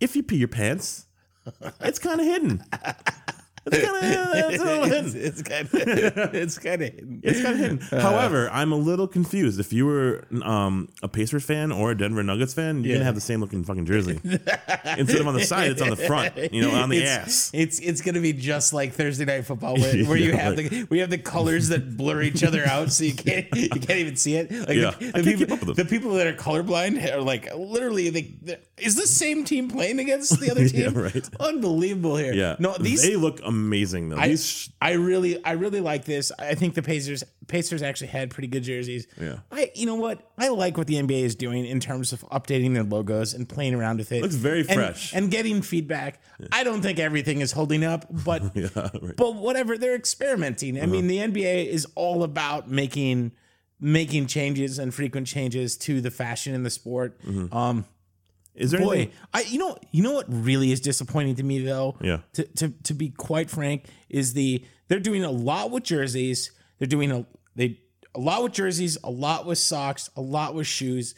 if 0.00 0.16
you 0.16 0.22
pee 0.22 0.36
your 0.38 0.48
pants, 0.48 1.06
it's 1.80 1.98
kind 1.98 2.20
of 2.20 2.26
hidden. 2.26 2.64
It's 3.66 3.84
kind 3.84 3.96
of 3.96 4.52
it's 4.52 5.12
hidden. 5.12 5.22
it's 5.26 5.42
kind 5.42 5.66
of. 5.66 6.34
It's 6.34 6.58
kind 6.58 6.82
of. 6.82 6.90
It's 7.22 7.42
kind 7.42 7.54
of 7.54 7.60
hidden. 7.60 7.78
However, 8.00 8.48
I'm 8.50 8.72
a 8.72 8.76
little 8.76 9.06
confused. 9.06 9.60
If 9.60 9.72
you 9.72 9.84
were 9.86 10.24
um, 10.42 10.88
a 11.02 11.08
Pacers 11.08 11.44
fan 11.44 11.70
or 11.70 11.90
a 11.90 11.96
Denver 11.96 12.22
Nuggets 12.22 12.54
fan, 12.54 12.78
you're 12.82 12.86
Yeah. 12.92 12.94
gonna 12.96 13.04
have 13.04 13.14
the 13.14 13.20
same 13.20 13.40
looking 13.40 13.62
fucking 13.64 13.84
jersey. 13.86 14.18
Instead 14.24 15.20
of 15.20 15.28
on 15.28 15.34
the 15.34 15.44
side, 15.44 15.70
it's 15.70 15.82
on 15.82 15.90
the 15.90 15.96
front. 15.96 16.36
You 16.52 16.62
know, 16.62 16.70
on 16.72 16.88
the 16.88 16.98
it's, 16.98 17.10
ass. 17.10 17.50
It's 17.52 17.78
it's 17.80 18.00
gonna 18.00 18.20
be 18.20 18.32
just 18.32 18.72
like 18.72 18.94
Thursday 18.94 19.24
night 19.26 19.44
football, 19.44 19.74
where, 19.76 20.04
where 20.06 20.16
you 20.16 20.30
Yeah, 20.30 20.36
have 20.36 20.56
right. 20.56 20.70
the 20.70 20.84
we 20.84 20.98
have 21.00 21.10
the 21.10 21.18
colors 21.18 21.68
that 21.68 21.96
blur 21.96 22.22
each 22.22 22.42
other 22.42 22.64
out, 22.66 22.90
so 22.92 23.04
you 23.04 23.14
can't 23.14 23.46
you 23.54 23.68
can't 23.68 23.90
even 23.98 24.16
see 24.16 24.36
it. 24.36 24.50
Like 24.50 24.76
Yeah. 24.76 24.92
the, 24.98 25.22
the 25.22 25.36
people, 25.46 25.74
the 25.74 25.84
people 25.84 26.12
that 26.14 26.26
are 26.26 26.32
colorblind 26.32 27.14
are 27.14 27.20
like 27.20 27.54
literally 27.54 28.08
they, 28.10 28.58
is 28.78 28.96
the 28.96 29.06
same 29.06 29.44
team 29.44 29.68
playing 29.68 29.98
against 30.00 30.40
the 30.40 30.50
other 30.50 30.64
Yeah, 30.64 30.88
team? 30.90 30.94
right. 30.98 31.28
Unbelievable 31.38 32.16
here. 32.16 32.32
Yeah. 32.32 32.56
no 32.58 32.74
these 32.78 33.02
they 33.02 33.16
look 33.16 33.40
amazing 33.54 34.08
though. 34.08 34.16
I, 34.16 34.36
sh- 34.36 34.70
I 34.80 34.92
really 34.92 35.44
I 35.44 35.52
really 35.52 35.80
like 35.80 36.04
this. 36.04 36.32
I 36.38 36.54
think 36.54 36.74
the 36.74 36.82
Pacers 36.82 37.22
Pacers 37.46 37.82
actually 37.82 38.08
had 38.08 38.30
pretty 38.30 38.48
good 38.48 38.62
jerseys. 38.62 39.06
Yeah. 39.20 39.40
I 39.50 39.70
you 39.74 39.86
know 39.86 39.96
what? 39.96 40.30
I 40.38 40.48
like 40.48 40.78
what 40.78 40.86
the 40.86 40.94
NBA 40.94 41.22
is 41.22 41.34
doing 41.34 41.66
in 41.66 41.80
terms 41.80 42.12
of 42.12 42.20
updating 42.30 42.74
their 42.74 42.84
logos 42.84 43.34
and 43.34 43.48
playing 43.48 43.74
around 43.74 43.98
with 43.98 44.12
it. 44.12 44.22
Looks 44.22 44.34
very 44.36 44.62
fresh. 44.62 45.12
And, 45.14 45.30
getting 45.30 45.62
feedback. 45.62 46.20
I 46.50 46.64
don't 46.64 46.82
think 46.82 46.98
everything 46.98 47.40
is 47.40 47.52
holding 47.52 47.84
up, 47.84 48.06
but 48.10 48.42
yeah, 48.54 48.68
right. 48.74 48.94
Uh-huh. 48.94 49.12
but 49.16 49.36
whatever, 49.36 49.78
they're 49.78 49.94
experimenting. 49.94 50.80
I 50.80 50.86
mean, 50.86 51.06
the 51.06 51.18
NBA 51.18 51.66
is 51.66 51.86
all 51.94 52.22
about 52.22 52.70
making 52.70 53.32
making 53.78 54.26
changes 54.26 54.78
and 54.78 54.92
frequent 54.94 55.26
changes 55.26 55.76
to 55.78 56.00
the 56.00 56.10
fashion 56.10 56.54
in 56.54 56.62
the 56.62 56.70
sport. 56.70 57.20
Mm-hmm. 57.22 57.54
Um 57.56 57.84
Is 58.60 58.70
there 58.70 58.80
boy 58.80 58.92
anything? 58.92 59.12
i 59.34 59.40
you 59.42 59.58
know 59.58 59.76
you 59.90 60.02
know 60.02 60.12
what 60.12 60.26
really 60.28 60.70
is 60.72 60.80
disappointing 60.80 61.34
to 61.36 61.42
me 61.42 61.58
though 61.60 61.96
Yeah. 62.00 62.18
to, 62.34 62.44
to 62.44 62.68
to 62.84 62.94
be 62.94 63.08
quite 63.10 63.50
frank 63.50 63.84
is 64.08 64.32
the 64.34 64.64
they're 64.88 65.00
doing 65.00 65.24
a 65.24 65.30
lot 65.30 65.70
with 65.70 65.82
jerseys 65.84 66.50
they're 66.78 66.86
doing 66.88 67.10
a 67.10 67.26
they 67.56 67.80
a 68.14 68.20
lot 68.20 68.42
with 68.42 68.52
jerseys 68.52 68.98
a 69.04 69.10
lot 69.10 69.46
with 69.46 69.58
socks 69.58 70.10
a 70.16 70.20
lot 70.20 70.54
with 70.54 70.66
shoes 70.66 71.14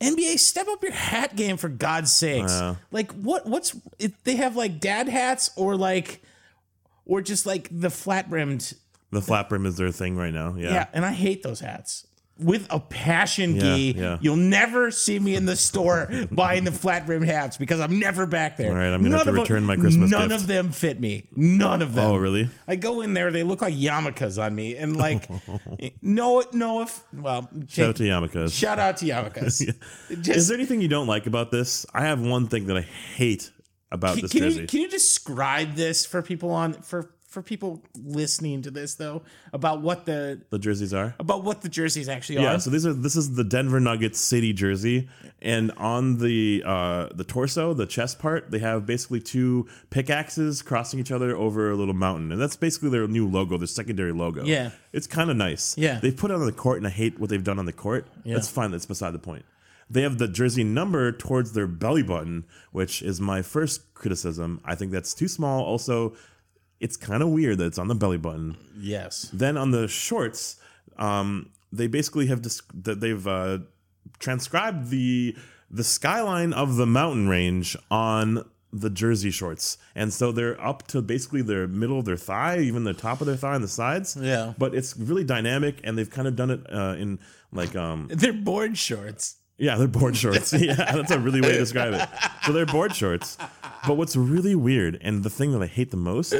nba 0.00 0.38
step 0.38 0.66
up 0.68 0.82
your 0.82 0.92
hat 0.92 1.36
game 1.36 1.56
for 1.56 1.68
god's 1.68 2.12
sakes 2.12 2.52
Yeah. 2.52 2.74
like 2.90 3.12
what 3.12 3.46
what's 3.46 3.74
if 3.98 4.22
they 4.24 4.36
have 4.36 4.56
like 4.56 4.80
dad 4.80 5.08
hats 5.08 5.50
or 5.56 5.76
like 5.76 6.22
or 7.04 7.20
just 7.20 7.46
like 7.46 7.68
the 7.70 7.90
flat 7.90 8.30
brimmed. 8.30 8.74
The 9.10 9.20
flat 9.20 9.48
brim 9.48 9.66
is 9.66 9.76
their 9.76 9.90
thing 9.90 10.16
right 10.16 10.32
now. 10.32 10.54
Yeah. 10.56 10.72
Yeah. 10.72 10.86
and 10.92 11.04
I 11.04 11.10
hate 11.12 11.42
those 11.42 11.58
hats. 11.60 12.06
With 12.42 12.66
a 12.70 12.80
passion, 12.80 13.56
Yeah, 13.56 13.62
Gee. 13.76 13.92
yeah. 13.92 14.18
You'll 14.20 14.36
never 14.36 14.90
see 14.90 15.18
me 15.18 15.34
in 15.36 15.46
the 15.46 15.56
store 15.56 16.08
buying 16.30 16.64
the 16.64 16.72
flat 16.72 17.06
brim 17.06 17.22
hats 17.22 17.56
because 17.56 17.80
I'm 17.80 17.98
never 17.98 18.26
back 18.26 18.56
there. 18.56 18.70
All 18.70 18.76
right, 18.76 18.92
I'm 18.92 19.02
gonna 19.02 19.16
have 19.16 19.26
to 19.26 19.32
them- 19.32 19.40
return 19.40 19.64
my 19.64 19.76
Christmas 19.76 20.10
None 20.10 20.28
gift. 20.28 20.40
of 20.42 20.46
them 20.46 20.72
fit 20.72 21.00
me. 21.00 21.28
None 21.36 21.82
of 21.82 21.94
them. 21.94 22.04
Oh, 22.10 22.16
really? 22.16 22.48
I 22.66 22.76
go 22.76 23.00
in 23.02 23.14
there, 23.14 23.30
they 23.30 23.42
look 23.42 23.62
like 23.62 23.74
yarmulkes 23.74 24.42
on 24.42 24.54
me, 24.54 24.76
and 24.76 24.96
like, 24.96 25.28
no, 26.00 26.42
no, 26.52 26.82
if 26.82 27.02
well, 27.12 27.48
Shout 27.68 27.88
out 27.90 27.96
to 27.96 28.02
Yamakas. 28.04 28.52
shout 28.58 28.78
out 28.78 28.96
to 28.98 29.06
yarmulkes. 29.06 29.74
Just, 30.22 30.36
Is 30.36 30.48
there 30.48 30.56
anything 30.56 30.80
you 30.80 30.88
don't 30.88 31.06
like 31.06 31.26
about 31.26 31.50
this? 31.50 31.86
I 31.94 32.02
have 32.06 32.20
one 32.20 32.48
thing 32.48 32.66
that 32.66 32.76
I 32.76 32.82
hate 32.82 33.50
about 33.90 34.14
can, 34.14 34.22
this 34.22 34.32
can 34.32 34.40
jersey. 34.42 34.60
you 34.62 34.66
can 34.66 34.80
you 34.80 34.88
describe 34.90 35.74
this 35.74 36.06
for 36.06 36.22
people 36.22 36.50
on 36.50 36.72
for 36.74 37.10
for 37.32 37.42
people 37.42 37.82
listening 38.04 38.62
to 38.62 38.70
this 38.70 38.94
though 38.96 39.22
about 39.52 39.80
what 39.80 40.04
the 40.06 40.40
the 40.50 40.58
jerseys 40.58 40.92
are. 40.92 41.14
about 41.18 41.42
what 41.44 41.62
the 41.62 41.68
jerseys 41.68 42.08
actually 42.08 42.36
Yeah, 42.36 42.42
are? 42.42 42.52
Yeah, 42.52 42.58
so 42.58 42.70
these 42.70 42.86
are 42.86 42.92
this 42.92 43.16
is 43.16 43.34
the 43.34 43.44
Denver 43.44 43.80
Nuggets 43.80 44.20
city 44.20 44.52
jersey, 44.52 45.08
and 45.40 45.72
on 45.78 46.18
the 46.18 46.62
uh, 46.64 47.08
the 47.14 47.24
torso, 47.24 47.72
the 47.74 47.86
chest 47.86 48.18
part, 48.18 48.50
they 48.50 48.58
have 48.60 48.84
basically 48.86 49.20
two 49.20 49.66
pickaxes 49.90 50.62
crossing 50.62 51.00
each 51.00 51.10
other 51.10 51.34
over 51.36 51.70
a 51.70 51.74
little 51.74 51.94
mountain, 51.94 52.30
and 52.32 52.40
that's 52.40 52.56
basically 52.56 52.90
their 52.90 53.08
new 53.08 53.26
logo, 53.26 53.56
their 53.56 53.66
secondary 53.66 54.12
logo. 54.12 54.44
Yeah. 54.44 54.70
it's 54.92 55.06
kind 55.06 55.30
of 55.30 55.36
nice. 55.36 55.76
Yeah. 55.78 55.98
they 56.00 56.10
put 56.10 56.30
it 56.30 56.34
on 56.34 56.44
the 56.46 56.52
court, 56.52 56.78
and 56.78 56.86
I 56.86 56.90
hate 56.90 57.18
what 57.18 57.30
they've 57.30 57.42
done 57.42 57.58
on 57.58 57.64
the 57.64 57.72
court. 57.72 58.06
Yeah. 58.24 58.34
That's 58.34 58.48
fine. 58.50 58.70
That's 58.70 58.86
beside 58.86 59.12
the 59.12 59.18
point. 59.18 59.44
They 59.90 60.02
have 60.02 60.16
the 60.18 60.28
jersey 60.28 60.64
number 60.64 61.12
towards 61.12 61.52
their 61.52 61.66
belly 61.66 62.02
button, 62.02 62.44
which 62.70 63.02
is 63.02 63.20
my 63.20 63.42
first 63.42 63.92
criticism. 63.94 64.60
I 64.64 64.74
think 64.74 64.90
that's 64.90 65.12
too 65.12 65.28
small. 65.28 65.62
Also, 65.64 66.14
it's 66.82 66.96
kind 66.98 67.22
of 67.22 67.28
weird 67.30 67.56
that 67.58 67.66
it's 67.66 67.78
on 67.78 67.88
the 67.88 67.94
belly 67.94 68.18
button. 68.18 68.56
yes. 68.78 69.30
Then 69.32 69.56
on 69.56 69.70
the 69.70 69.88
shorts, 69.88 70.56
um, 70.98 71.50
they 71.72 71.86
basically 71.86 72.26
have 72.26 72.42
dis- 72.42 72.60
that 72.74 73.00
they've 73.00 73.26
uh, 73.26 73.58
transcribed 74.18 74.90
the 74.90 75.36
the 75.70 75.84
skyline 75.84 76.52
of 76.52 76.76
the 76.76 76.84
mountain 76.86 77.28
range 77.28 77.76
on 77.90 78.44
the 78.74 78.90
jersey 78.90 79.30
shorts, 79.30 79.78
and 79.94 80.12
so 80.12 80.32
they're 80.32 80.58
up 80.62 80.86
to 80.88 81.00
basically 81.02 81.42
their 81.42 81.66
middle 81.68 81.98
of 81.98 82.04
their 82.04 82.16
thigh, 82.16 82.58
even 82.58 82.84
the 82.84 82.92
top 82.94 83.20
of 83.20 83.26
their 83.26 83.36
thigh 83.36 83.54
and 83.54 83.62
the 83.64 83.68
sides. 83.68 84.16
Yeah. 84.20 84.54
but 84.58 84.74
it's 84.74 84.96
really 84.96 85.24
dynamic, 85.24 85.80
and 85.84 85.96
they've 85.96 86.10
kind 86.10 86.26
of 86.28 86.36
done 86.36 86.50
it 86.50 86.60
uh, 86.72 86.94
in 86.98 87.18
like 87.52 87.76
um, 87.76 88.08
They're 88.10 88.32
board 88.32 88.76
shorts. 88.78 89.36
yeah, 89.58 89.76
they're 89.76 89.88
board 89.88 90.16
shorts. 90.16 90.52
yeah, 90.58 90.74
that's 90.74 91.10
a 91.10 91.18
really 91.18 91.40
way 91.42 91.52
to 91.52 91.58
describe 91.58 91.92
it. 91.94 92.08
So 92.44 92.52
they're 92.52 92.64
board 92.66 92.94
shorts. 92.94 93.36
But 93.86 93.96
what's 93.96 94.16
really 94.16 94.54
weird, 94.54 94.98
and 95.02 95.22
the 95.22 95.30
thing 95.30 95.52
that 95.52 95.62
I 95.62 95.66
hate 95.66 95.90
the 95.90 95.96
most, 95.98 96.32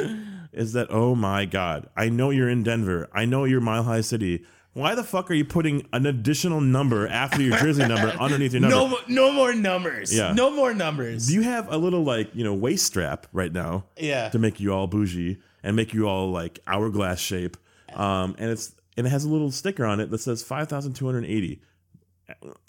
is 0.53 0.73
that 0.75 0.89
oh 0.91 1.15
my 1.15 1.45
god, 1.45 1.89
I 1.97 2.09
know 2.09 2.31
you're 2.31 2.49
in 2.49 2.63
Denver. 2.63 3.09
I 3.13 3.25
know 3.25 3.45
you're 3.45 3.61
Mile 3.61 3.85
High 3.85 4.01
City. 4.03 4.45
Why 4.75 4.95
the 4.95 5.05
fuck 5.05 5.31
are 5.31 5.35
you 5.35 5.45
putting 5.45 5.87
an 5.93 6.07
additional 6.07 6.61
number 6.63 7.07
after 7.07 7.43
your 7.43 7.59
jersey 7.59 7.87
number 7.87 8.09
underneath 8.21 8.53
your 8.53 8.63
number? 8.63 8.77
No, 8.77 8.99
no 9.09 9.33
more 9.33 9.53
numbers. 9.53 10.15
Yeah. 10.15 10.33
No 10.33 10.51
more 10.51 10.73
numbers. 10.73 11.27
Do 11.27 11.35
you 11.35 11.43
have 11.43 11.71
a 11.71 11.77
little 11.77 12.05
like 12.05 12.35
you 12.35 12.43
know 12.45 12.55
waist 12.55 12.87
strap 12.87 13.27
right 13.33 13.53
now? 13.53 13.85
Yeah. 13.99 14.31
To 14.31 14.39
make 14.39 14.61
you 14.61 14.73
all 14.73 14.87
bougie 14.87 15.39
and 15.63 15.77
make 15.77 15.93
you 15.93 16.09
all 16.09 16.31
like 16.31 16.59
hourglass 16.67 17.21
shape, 17.21 17.57
um, 17.95 18.35
and 18.39 18.51
it's 18.51 18.75
and 18.97 19.07
it 19.07 19.11
has 19.11 19.25
a 19.25 19.29
little 19.29 19.51
sticker 19.51 19.85
on 19.85 20.01
it 20.01 20.11
that 20.11 20.19
says 20.19 20.43
five 20.43 20.69
thousand 20.69 20.95
two 20.95 21.07
hundred 21.07 21.27
eighty. 21.27 21.61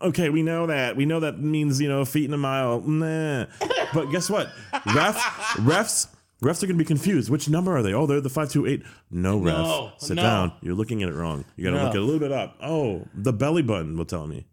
Okay, 0.01 0.29
we 0.29 0.43
know 0.43 0.67
that. 0.67 0.97
We 0.97 1.05
know 1.05 1.21
that 1.21 1.39
means 1.39 1.79
you 1.79 1.88
know 1.88 2.03
feet 2.03 2.25
in 2.25 2.34
a 2.34 2.38
mile. 2.38 2.81
Nah. 2.81 3.45
But 3.93 4.11
guess 4.11 4.29
what? 4.29 4.49
Refs, 4.73 5.21
refs, 5.63 6.07
refs 6.43 6.61
are 6.63 6.67
going 6.67 6.77
to 6.77 6.83
be 6.83 6.85
confused. 6.85 7.29
Which 7.29 7.49
number 7.49 7.75
are 7.75 7.81
they? 7.81 7.93
Oh, 7.93 8.05
they're 8.05 8.21
the 8.21 8.29
five 8.29 8.49
two 8.49 8.65
eight. 8.65 8.83
No, 9.09 9.37
ref. 9.39 9.57
No, 9.57 9.91
Sit 9.97 10.15
no. 10.15 10.21
down. 10.21 10.51
You're 10.61 10.75
looking 10.75 11.01
at 11.03 11.09
it 11.09 11.13
wrong. 11.15 11.45
You 11.55 11.63
got 11.65 11.71
to 11.71 11.77
No. 11.77 11.83
look 11.85 11.95
it 11.95 11.99
a 11.99 12.01
little 12.01 12.19
bit 12.19 12.31
up. 12.31 12.57
Oh, 12.61 13.07
the 13.15 13.33
belly 13.33 13.61
button 13.61 13.97
will 13.97 14.05
tell 14.05 14.27
me. 14.27 14.45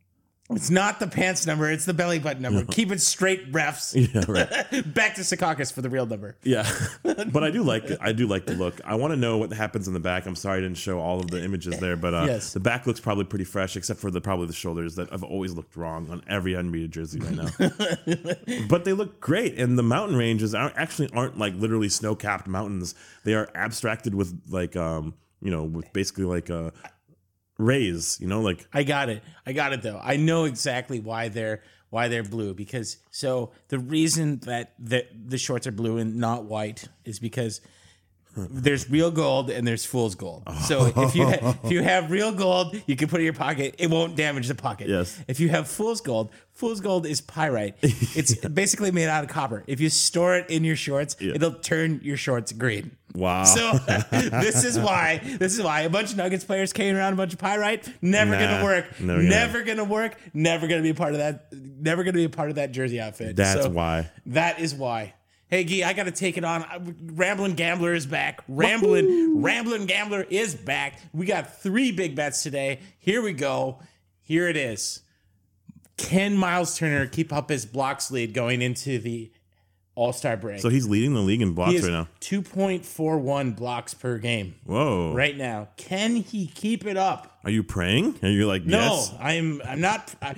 It's 0.51 0.71
not 0.71 0.99
the 0.99 1.07
pants 1.07 1.47
number. 1.47 1.71
It's 1.71 1.85
the 1.85 1.95
belly 1.95 2.19
button 2.19 2.43
number. 2.43 2.65
Keep 2.65 2.91
it 2.93 3.01
straight, 3.01 3.53
refs. 3.53 3.95
Yeah, 4.15 4.25
right. 4.27 4.95
Back 4.95 5.15
to 5.17 5.21
Secaucus 5.21 5.73
for 5.73 5.83
the 5.83 5.89
real 5.91 6.07
number. 6.07 6.37
Yeah, 6.43 6.69
but 7.03 7.45
I 7.45 7.51
do 7.51 7.63
like 7.63 7.85
I 8.01 8.13
do 8.13 8.27
like 8.27 8.47
the 8.47 8.55
look. 8.55 8.81
I 8.85 8.95
want 8.97 9.13
to 9.13 9.17
know 9.17 9.39
what 9.39 9.53
happens 9.53 9.87
in 9.89 9.95
the 9.95 10.01
back. 10.01 10.27
I'm 10.27 10.35
sorry 10.35 10.59
I 10.59 10.61
didn't 10.63 10.79
show 10.79 10.99
all 10.99 11.21
of 11.21 11.31
the 11.31 11.43
images 11.45 11.79
there, 11.79 11.97
but 11.97 12.15
uh, 12.15 12.25
Yes. 12.27 12.53
the 12.53 12.61
back 12.61 12.87
looks 12.87 12.99
probably 13.01 13.25
pretty 13.25 13.45
fresh, 13.45 13.77
except 13.77 14.01
for 14.01 14.11
the 14.11 14.21
probably 14.21 14.47
the 14.47 14.53
shoulders 14.53 14.97
that 14.97 15.11
have 15.11 15.23
always 15.23 15.53
looked 15.53 15.77
wrong 15.77 16.11
on 16.11 16.23
every 16.29 16.55
NBA 16.55 16.91
jersey 16.91 17.21
right 17.21 17.37
now. 17.37 18.67
but 18.69 18.85
they 18.85 18.93
look 18.93 19.21
great, 19.21 19.59
and 19.59 19.79
the 19.79 19.83
mountain 19.83 20.17
ranges 20.17 20.55
aren't, 20.55 20.77
actually 20.77 21.11
aren't 21.13 21.39
like 21.39 21.55
literally 21.55 21.89
snow 21.89 22.15
capped 22.15 22.47
mountains. 22.49 22.95
They 23.25 23.35
are 23.35 23.49
abstracted 23.55 24.15
with 24.15 24.41
like 24.49 24.77
um 24.77 25.15
you 25.43 25.51
know 25.51 25.65
with 25.65 25.93
basically 25.93 26.25
like 26.25 26.51
uh 26.51 26.71
rays. 27.61 28.19
You 28.21 28.27
know 28.27 28.41
like 28.41 28.67
I 28.73 28.83
got 28.83 29.09
it. 29.09 29.23
I 29.47 29.53
got 29.53 29.73
it 29.73 29.83
though. 29.83 30.01
I 30.03 30.17
know 30.17 30.45
exactly 30.45 31.01
why 31.01 31.29
they're 31.29 31.63
why 31.91 32.09
they're 32.09 32.23
blue 32.23 32.55
because 32.55 32.99
so 33.11 33.53
the 33.69 33.79
reason 33.79 34.39
that 34.41 34.75
the 34.79 35.07
the 35.27 35.39
shorts 35.39 35.67
are 35.67 35.73
blue 35.73 35.99
and 35.99 36.17
not 36.17 36.45
white 36.45 36.89
is 37.05 37.19
because 37.19 37.61
there's 38.37 38.89
real 38.89 39.11
gold 39.11 39.51
and 39.51 39.67
there's 39.67 39.85
fool's 39.85 40.15
gold. 40.15 40.45
So 40.67 40.93
if 40.97 41.17
you 41.17 41.27
ha- 41.27 41.59
if 41.65 41.73
you 41.73 41.83
have 41.83 42.11
real 42.13 42.31
gold, 42.31 42.81
you 42.87 42.95
can 42.95 43.09
put 43.09 43.17
it 43.17 43.23
in 43.23 43.25
your 43.25 43.35
pocket. 43.35 43.75
It 43.79 43.91
won't 43.91 44.15
damage 44.17 44.47
the 44.47 44.55
pocket. 44.55 44.89
Yes. 44.89 45.19
If 45.27 45.41
you 45.41 45.49
have 45.49 45.67
fool's 45.67 46.01
gold, 46.01 46.31
fool's 46.53 46.81
gold 46.81 47.07
is 47.07 47.21
pyrite. 47.21 47.77
It's 47.83 48.35
basically 48.49 48.93
made 48.93 49.09
out 49.09 49.25
of 49.25 49.31
copper. 49.31 49.65
If 49.67 49.81
you 49.81 49.91
store 49.91 50.37
it 50.37 50.49
in 50.49 50.63
your 50.63 50.77
shorts, 50.77 51.17
it'll 51.19 51.55
turn 51.55 52.01
your 52.05 52.17
shorts 52.17 52.53
green. 52.53 52.97
Wow. 53.15 53.45
So 53.45 53.73
this 54.11 54.65
is 54.65 54.79
why 54.79 55.19
this 55.39 55.55
is 55.57 55.63
why 55.63 55.83
a 55.83 55.91
bunch 55.91 56.11
of 56.13 56.17
Nuggets 56.17 56.45
players 56.45 56.73
carrying 56.73 56.97
around 56.97 57.13
a 57.13 57.17
bunch 57.17 57.33
of 57.33 57.39
pyrite 57.39 57.89
never 58.03 58.33
Nah, 58.33 58.39
gonna 58.41 58.65
work. 58.65 59.01
never 59.01 59.19
gonna- 59.23 59.29
never 59.31 59.63
gonna 59.65 59.85
work. 59.85 60.17
Never 60.35 60.67
gonna 60.67 60.83
be 60.83 60.91
a 60.91 60.95
part 60.95 61.13
of 61.13 61.19
that. 61.19 61.47
Never 61.53 62.05
gonna 62.05 62.15
be 62.15 62.25
a 62.25 62.29
part 62.31 62.49
of 62.51 62.57
that 62.57 62.73
jersey 62.73 63.01
outfit. 63.01 63.37
That's 63.37 63.63
So 63.65 63.71
why. 63.71 64.11
That 64.27 64.61
is 64.61 64.75
why. 64.75 65.15
Hey, 65.49 65.65
Gee, 65.65 65.83
I 65.83 65.95
gotta 65.95 66.13
take 66.13 66.39
it 66.39 66.45
on. 66.45 66.65
Rambling 67.15 67.55
Gambler 67.55 67.93
is 67.95 68.07
back. 68.07 68.41
Rambling 68.47 69.43
Ramblin' 69.43 69.87
Gambler 69.87 70.25
is 70.31 70.55
back. 70.55 71.01
We 71.13 71.27
got 71.27 71.61
three 71.61 71.91
big 71.91 72.15
bets 72.15 72.43
today. 72.45 72.79
Here 73.01 73.21
we 73.21 73.33
go. 73.33 73.81
Here 74.23 74.47
it 74.49 74.57
is. 74.57 75.01
Can 75.97 76.37
Miles 76.37 76.79
Turner 76.79 77.07
keep 77.07 77.33
up 77.33 77.51
his 77.51 77.67
blocks 77.67 78.11
lead 78.13 78.33
going 78.33 78.63
into 78.63 78.99
the 79.01 79.33
All 79.97 80.13
Star 80.13 80.37
break? 80.37 80.61
So 80.61 80.69
he's 80.69 80.89
leading 80.89 81.15
the 81.15 81.21
league 81.21 81.43
in 81.43 81.53
blocks 81.53 81.83
right 81.83 81.91
now. 81.93 82.09
2.41 82.21 83.57
blocks 83.57 83.93
per 83.93 84.19
game 84.19 84.55
Whoa! 84.65 85.13
right 85.15 85.37
now. 85.37 85.69
Can 85.77 86.17
he 86.17 86.47
keep 86.47 86.87
it 86.87 86.97
up? 86.97 87.39
Are 87.45 87.51
you 87.51 87.63
praying? 87.63 88.19
Are 88.23 88.29
you 88.29 88.47
like 88.47 88.65
No, 88.65 88.79
yes? 88.79 89.15
I'm 89.21 89.61
I'm 89.65 89.81
not 89.81 90.15
I, 90.23 90.35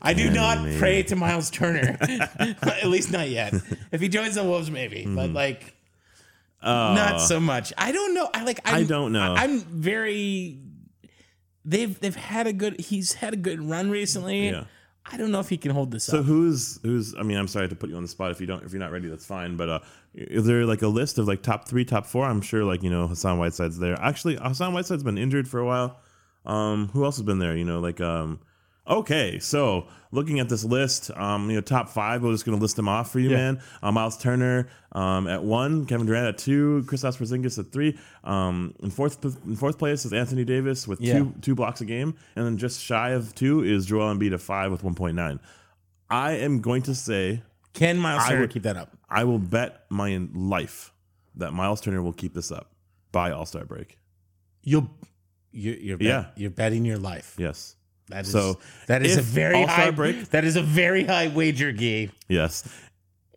I 0.00 0.14
do 0.14 0.30
not 0.30 0.66
pray 0.78 1.02
to 1.04 1.16
Miles 1.16 1.50
Turner. 1.50 1.96
At 2.00 2.86
least 2.86 3.12
not 3.12 3.28
yet. 3.28 3.54
If 3.92 4.00
he 4.00 4.08
joins 4.08 4.34
the 4.36 4.44
Wolves 4.44 4.70
maybe, 4.70 5.04
but 5.06 5.30
like 5.30 5.74
not 6.62 7.20
so 7.20 7.38
much. 7.40 7.72
I 7.76 7.92
don't 7.92 8.14
know. 8.14 8.28
I 8.32 8.44
like 8.44 8.60
I'm, 8.64 8.74
Mm-hmm. 8.74 8.84
I 8.84 8.86
don't 8.88 9.12
know. 9.12 9.34
I'm 9.34 9.60
very 9.60 10.58
they've 11.64 11.98
they've 12.00 12.16
had 12.16 12.46
a 12.46 12.52
good 12.52 12.80
he's 12.80 13.14
had 13.14 13.32
a 13.34 13.36
good 13.36 13.60
run 13.62 13.90
recently. 13.90 14.48
Yeah. 14.50 14.64
I 15.06 15.16
don't 15.16 15.30
know 15.30 15.40
if 15.40 15.48
he 15.48 15.58
can 15.58 15.70
hold 15.70 15.90
this 15.90 16.08
up. 16.08 16.12
So 16.12 16.18
up. 16.20 16.24
who's 16.26 16.80
who's? 16.82 17.14
I 17.14 17.22
mean, 17.22 17.36
I'm 17.36 17.48
sorry 17.48 17.68
to 17.68 17.74
put 17.74 17.90
you 17.90 17.96
on 17.96 18.02
the 18.02 18.08
spot 18.08 18.30
if 18.30 18.40
you 18.40 18.46
don't 18.46 18.64
if 18.64 18.72
you're 18.72 18.80
not 18.80 18.90
ready. 18.90 19.08
That's 19.08 19.26
fine. 19.26 19.56
But 19.56 19.68
uh, 19.68 19.78
is 20.14 20.46
there 20.46 20.64
like 20.64 20.82
a 20.82 20.88
list 20.88 21.18
of 21.18 21.28
like 21.28 21.42
top 21.42 21.68
three, 21.68 21.84
top 21.84 22.06
four? 22.06 22.24
I'm 22.24 22.40
sure 22.40 22.64
like 22.64 22.82
you 22.82 22.90
know 22.90 23.06
Hassan 23.06 23.38
Whiteside's 23.38 23.78
there. 23.78 24.00
Actually, 24.00 24.36
Hassan 24.36 24.72
Whiteside's 24.72 25.02
been 25.02 25.18
injured 25.18 25.46
for 25.46 25.60
a 25.60 25.66
while. 25.66 26.00
Um, 26.46 26.88
who 26.88 27.04
else 27.04 27.16
has 27.16 27.22
been 27.24 27.38
there? 27.38 27.56
You 27.56 27.64
know, 27.64 27.80
like 27.80 28.00
um. 28.00 28.40
Okay, 28.86 29.38
so 29.38 29.86
looking 30.12 30.40
at 30.40 30.48
this 30.50 30.62
list, 30.62 31.10
um, 31.16 31.48
you 31.48 31.56
know, 31.56 31.62
top 31.62 31.88
five. 31.88 32.22
We're 32.22 32.32
just 32.32 32.44
gonna 32.44 32.58
list 32.58 32.76
them 32.76 32.86
off 32.88 33.10
for 33.10 33.18
you, 33.18 33.30
Yeah. 33.30 33.36
man. 33.36 33.60
Uh, 33.82 33.90
Miles 33.92 34.18
Turner 34.18 34.68
um, 34.92 35.26
at 35.26 35.42
one, 35.42 35.86
Kevin 35.86 36.06
Durant 36.06 36.28
at 36.28 36.38
two, 36.38 36.84
Kristaps 36.86 37.16
Porzingis 37.18 37.58
at 37.58 37.72
three. 37.72 37.98
Um, 38.24 38.74
in 38.82 38.90
fourth 38.90 39.24
in 39.46 39.56
fourth 39.56 39.78
place 39.78 40.04
is 40.04 40.12
Anthony 40.12 40.44
Davis 40.44 40.86
with 40.86 41.00
Yeah. 41.00 41.18
two 41.20 41.34
two 41.40 41.54
blocks 41.54 41.80
a 41.80 41.86
game, 41.86 42.14
and 42.36 42.44
then 42.44 42.58
just 42.58 42.78
shy 42.82 43.10
of 43.10 43.34
two 43.34 43.62
is 43.64 43.86
Joel 43.86 44.14
Embiid 44.14 44.34
at 44.34 44.40
five 44.42 44.70
with 44.70 44.84
one 44.84 44.94
point 44.94 45.16
nine. 45.16 45.40
I 46.10 46.32
am 46.32 46.60
going 46.60 46.82
to 46.82 46.94
say 46.94 47.42
Can 47.72 47.96
Miles 47.98 48.26
Turner 48.28 48.42
would- 48.42 48.50
keep 48.50 48.64
that 48.64 48.76
up? 48.76 48.96
I 49.08 49.24
will 49.24 49.38
bet 49.38 49.86
my 49.90 50.28
life 50.34 50.92
that 51.36 51.52
Miles 51.54 51.80
Turner 51.80 52.02
will 52.02 52.12
keep 52.12 52.34
this 52.34 52.52
up 52.52 52.70
by 53.12 53.30
All 53.30 53.46
Star 53.46 53.64
break. 53.64 53.96
You'll 54.62 54.90
you, 55.52 55.72
you're 55.80 55.96
bet, 55.98 56.06
Yeah. 56.06 56.26
you're 56.36 56.50
betting 56.50 56.84
your 56.84 56.98
life. 56.98 57.34
Yes, 57.38 57.76
That 58.08 58.26
is 58.26 58.32
So, 58.32 58.58
that 58.86 59.02
is 59.04 59.16
a 59.16 59.22
very 59.22 59.62
high 59.62 59.90
break- 59.90 60.28
That 60.30 60.44
is 60.44 60.56
a 60.56 60.62
very 60.62 61.04
high 61.04 61.28
wager, 61.28 61.72
Gee. 61.72 62.10
yes. 62.28 62.68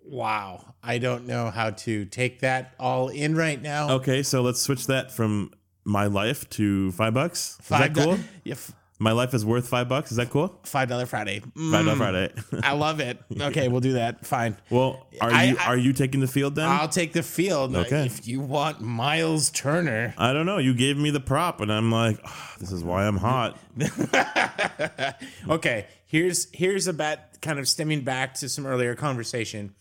Wow, 0.04 0.74
I 0.82 1.00
don't 1.00 1.28
know 1.28 1.50
how 1.50 1.72
to 1.72 2.06
take 2.06 2.40
that 2.40 2.74
all 2.80 3.10
in 3.10 3.36
right 3.36 3.62
now. 3.62 3.90
Okay, 3.96 4.24
so 4.24 4.42
let's 4.42 4.62
switch 4.62 4.88
that 4.88 5.12
from 5.12 5.52
my 5.84 6.06
life 6.06 6.50
to 6.52 6.92
five 6.94 7.14
bucks. 7.14 7.58
Is 7.60 7.66
Five 7.66 7.94
that 7.94 8.04
cool? 8.04 8.16
do- 8.16 8.24
yeah, 8.46 8.54
f- 8.54 8.72
My 9.00 9.12
life 9.12 9.36
is 9.36 9.46
worth 9.46 9.68
five 9.68 9.88
bucks. 9.88 10.10
Is 10.10 10.18
that 10.18 10.32
cool? 10.32 10.60
Five 10.64 10.90
dollar 10.90 11.06
Friday. 11.06 11.42
Mm, 11.56 11.72
Five 11.72 11.86
dollar 11.86 11.98
Friday. 11.98 12.34
I 12.64 12.74
love 12.74 13.00
it. 13.00 13.20
Okay, 13.40 13.68
we'll 13.68 13.80
do 13.82 13.94
that. 13.94 14.26
Fine. 14.26 14.58
well, 14.72 15.06
are 15.22 15.30
I- 15.32 15.44
you 15.44 15.58
I- 15.60 15.66
are 15.68 15.78
you 15.78 15.94
taking 15.94 16.20
the 16.20 16.28
field 16.28 16.56
then? 16.56 16.68
I'll 16.68 16.88
take 16.90 17.14
the 17.14 17.22
field. 17.22 17.76
Okay. 17.76 18.06
If 18.08 18.28
you 18.28 18.40
want 18.42 18.82
Miles 18.82 19.52
Turner. 19.52 20.16
I 20.18 20.34
don't 20.34 20.46
know. 20.48 20.58
You 20.58 20.74
gave 20.74 20.98
me 20.98 21.12
the 21.12 21.20
prop, 21.20 21.62
and 21.62 21.72
I'm 21.72 21.92
like, 21.92 22.20
"Ah, 22.26 22.56
this 22.60 22.72
is 22.72 22.84
why 22.84 23.06
I'm 23.06 23.18
hot. 23.18 23.60
Okay, 25.50 25.86
here's 26.06 26.48
here's 26.54 26.88
a 26.88 26.94
bet 26.94 27.38
kind 27.42 27.60
of 27.60 27.68
stemming 27.68 28.02
back 28.02 28.34
to 28.36 28.50
some 28.50 28.66
earlier 28.66 28.96
conversation. 28.96 29.74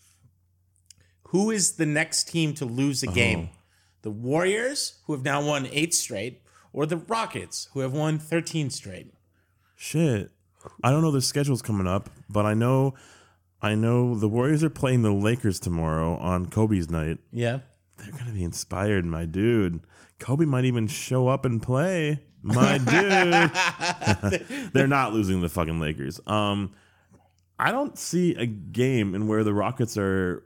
Who 1.29 1.51
is 1.51 1.73
the 1.73 1.85
next 1.85 2.29
team 2.29 2.53
to 2.55 2.65
lose 2.65 3.03
a 3.03 3.07
game? 3.07 3.49
The 4.03 4.11
Warriors, 4.11 4.99
who 5.05 5.13
have 5.13 5.23
now 5.25 5.45
won 5.45 5.67
eight 5.71 5.93
straight, 5.93 6.41
or 6.77 6.85
the 6.85 6.97
Rockets, 6.97 7.69
who 7.73 7.79
have 7.79 7.91
won 7.91 8.19
13 8.19 8.69
straight? 8.69 9.11
Shit. 9.75 10.29
I 10.83 10.91
don't 10.91 11.01
know 11.01 11.09
their 11.09 11.21
schedule's 11.21 11.63
coming 11.63 11.87
up, 11.87 12.09
but 12.29 12.45
I 12.45 12.53
know 12.53 12.93
I 13.63 13.73
know 13.73 14.13
the 14.13 14.27
Warriors 14.29 14.63
are 14.63 14.69
playing 14.69 15.01
the 15.01 15.11
Lakers 15.11 15.59
tomorrow 15.59 16.17
on 16.17 16.45
Kobe's 16.45 16.91
night. 16.91 17.17
Yeah. 17.31 17.59
They're 17.97 18.11
gonna 18.11 18.31
be 18.31 18.43
inspired, 18.43 19.05
my 19.05 19.25
dude. 19.25 19.79
Kobe 20.19 20.45
might 20.45 20.65
even 20.65 20.87
show 20.87 21.27
up 21.27 21.45
and 21.45 21.61
play. 21.63 22.21
My 22.43 22.77
dude. 24.37 24.71
They're 24.73 24.85
not 24.87 25.13
losing 25.13 25.41
the 25.41 25.49
fucking 25.49 25.79
Lakers. 25.79 26.19
Um 26.27 26.73
I 27.57 27.71
don't 27.71 27.97
see 27.97 28.35
a 28.35 28.45
game 28.45 29.15
in 29.15 29.27
where 29.27 29.43
the 29.43 29.53
Rockets 29.53 29.97
are 29.97 30.43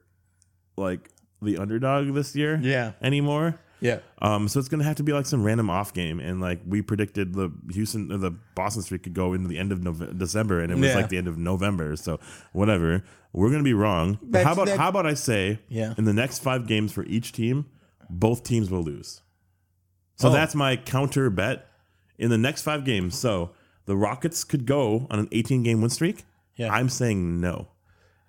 like 0.77 1.09
the 1.41 1.57
underdog 1.57 2.13
this 2.13 2.35
year 2.37 2.57
Yeah. 2.61 2.93
anymore. 3.01 3.59
Yeah. 3.81 3.99
Um, 4.21 4.47
so 4.47 4.59
it's 4.59 4.69
gonna 4.69 4.83
have 4.83 4.97
to 4.97 5.03
be 5.03 5.11
like 5.11 5.25
some 5.25 5.43
random 5.43 5.69
off 5.69 5.93
game, 5.93 6.19
and 6.19 6.39
like 6.39 6.61
we 6.65 6.81
predicted, 6.81 7.33
the 7.33 7.51
Houston, 7.71 8.11
or 8.11 8.17
the 8.17 8.31
Boston 8.55 8.83
streak 8.83 9.03
could 9.03 9.13
go 9.15 9.33
into 9.33 9.47
the 9.47 9.57
end 9.57 9.71
of 9.71 9.83
November, 9.83 10.13
December, 10.13 10.59
and 10.61 10.71
it 10.71 10.75
was 10.75 10.89
Yeah. 10.89 10.95
like 10.95 11.09
the 11.09 11.17
end 11.17 11.27
of 11.27 11.37
November. 11.37 11.95
So 11.95 12.19
whatever, 12.53 13.03
we're 13.33 13.49
gonna 13.49 13.63
be 13.63 13.73
wrong. 13.73 14.19
But 14.21 14.31
That's- 14.31 14.45
how 14.45 14.53
about 14.53 14.65
that- 14.67 14.79
how 14.79 14.89
about 14.89 15.05
I 15.07 15.15
say, 15.15 15.59
Yeah. 15.67 15.95
in 15.97 16.05
the 16.05 16.13
next 16.13 16.39
five 16.43 16.67
games 16.67 16.91
for 16.93 17.03
each 17.05 17.31
team, 17.31 17.65
both 18.09 18.43
teams 18.43 18.69
will 18.69 18.83
lose. 18.83 19.21
So 20.15 20.29
Oh. 20.29 20.31
that's 20.31 20.53
my 20.53 20.75
counter 20.75 21.29
bet 21.31 21.67
in 22.19 22.29
the 22.29 22.37
next 22.37 22.61
five 22.61 22.85
games. 22.85 23.17
So 23.17 23.51
the 23.87 23.97
Rockets 23.97 24.43
could 24.43 24.67
go 24.67 25.07
on 25.09 25.17
an 25.17 25.27
18 25.31 25.63
game 25.63 25.81
win 25.81 25.89
streak. 25.89 26.23
Yeah. 26.55 26.71
I'm 26.71 26.87
saying 26.89 27.41
no, 27.41 27.69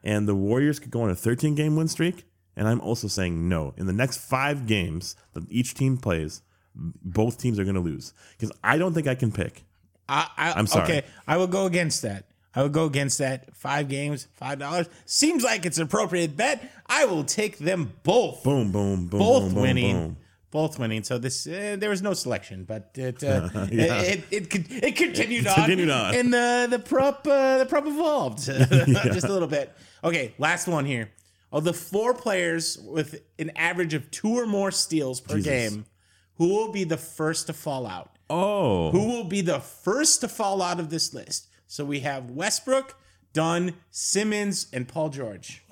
and 0.03 0.27
the 0.27 0.35
Warriors 0.35 0.79
could 0.79 0.91
go 0.91 1.03
on 1.03 1.11
a 1.11 1.15
13 1.15 1.55
game 1.55 1.77
win 1.77 1.89
streak. 1.89 2.25
And 2.57 2.69
I'm 2.69 2.81
also 2.81 3.09
saying 3.09 3.49
no. 3.49 3.73
In 3.77 3.87
the 3.87 3.93
next 3.93 4.19
five 4.19 4.67
games 4.67 5.17
that 5.33 5.45
each 5.51 5.75
team 5.75 5.97
plays, 5.97 6.43
both 6.75 7.39
teams 7.39 7.59
are 7.59 7.65
going 7.65 7.75
to 7.77 7.81
lose 7.81 8.13
because 8.39 8.55
I 8.63 8.79
don't 8.79 8.93
think 8.95 9.07
I 9.07 9.15
can 9.15 9.33
pick. 9.33 9.65
I, 10.09 10.29
I, 10.37 10.53
I'm 10.53 10.67
sorry. 10.67 10.85
Okay, 10.85 11.03
I 11.27 11.37
will 11.37 11.47
go 11.47 11.67
against 11.67 12.03
that. 12.03 12.27
I 12.55 12.63
would 12.63 12.73
go 12.73 12.85
against 12.85 13.19
that. 13.19 13.55
Five 13.57 13.89
games, 13.89 14.29
five 14.35 14.59
dollars. 14.59 14.87
Seems 15.07 15.43
like 15.43 15.65
it's 15.65 15.79
an 15.79 15.85
appropriate 15.85 16.37
bet. 16.37 16.71
I 16.87 17.07
will 17.07 17.25
take 17.25 17.57
them 17.59 17.95
both. 18.03 18.43
Boom, 18.43 18.71
boom, 18.73 19.07
boom, 19.07 19.19
both 19.21 19.53
boom, 19.55 19.63
winning. 19.63 19.97
boom. 19.97 20.17
Both 20.51 20.79
winning. 20.79 21.03
So 21.03 21.17
this 21.17 21.47
uh, 21.47 21.77
there 21.79 21.89
was 21.89 22.03
no 22.03 22.13
selection, 22.13 22.65
but 22.65 22.91
it 22.97 23.25
uh, 23.25 23.49
Yeah. 23.71 24.03
it, 24.03 24.25
it, 24.31 24.55
it 24.55 24.83
it 24.85 24.97
continued 24.97 25.47
on. 25.47 25.55
continued 25.55 25.89
on. 25.89 26.15
and 26.15 26.33
the 26.35 26.67
the 26.71 26.79
prop 26.79 27.27
uh, 27.27 27.57
the 27.59 27.65
prop 27.67 27.87
evolved 27.87 28.39
just 28.45 29.25
a 29.27 29.33
little 29.33 29.49
bit. 29.49 29.73
Okay, 30.05 30.35
last 30.39 30.69
one 30.69 30.85
here. 30.85 31.11
Of 31.53 31.65
the 31.65 31.73
four 31.75 32.15
players 32.15 32.79
with 32.79 33.23
an 33.39 33.51
average 33.57 33.93
of 33.95 34.11
two 34.11 34.39
or 34.39 34.47
more 34.47 34.71
steals 34.71 35.21
per 35.21 35.37
Jesus. 35.37 35.47
game, 35.73 35.85
who 36.37 36.49
will 36.49 36.73
be 36.73 36.85
the 36.85 36.97
first 36.97 37.47
to 37.49 37.53
fall 37.53 37.87
out? 37.87 38.17
Oh, 38.31 38.91
Who 38.91 39.07
will 39.09 39.25
be 39.25 39.43
the 39.43 39.61
first 39.61 40.23
to 40.23 40.29
fall 40.29 40.63
out 40.63 40.81
of 40.81 40.89
this 40.89 41.13
list? 41.13 41.49
So 41.67 41.85
we 41.85 42.01
have 42.01 42.31
Westbrook, 42.31 42.97
Dunn, 43.35 43.75
Simmons, 43.91 44.67
and 44.73 44.89
Paul 44.89 45.11
George. 45.11 45.63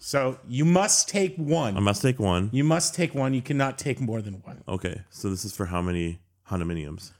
So 0.00 0.38
you 0.48 0.64
must 0.64 1.08
take 1.08 1.36
one. 1.36 1.76
I 1.76 1.80
must 1.80 2.02
take 2.02 2.18
one. 2.18 2.50
you 2.52 2.64
must 2.64 2.94
take 2.94 3.14
one. 3.14 3.34
You 3.34 3.42
cannot 3.42 3.78
take 3.78 4.00
more 4.00 4.20
than 4.22 4.34
one. 4.42 4.64
Okay, 4.66 5.02
so 5.10 5.28
this 5.30 5.44
is 5.44 5.54
for 5.54 5.66
how 5.66 5.82
many 5.82 6.20
condominiums? 6.48 7.12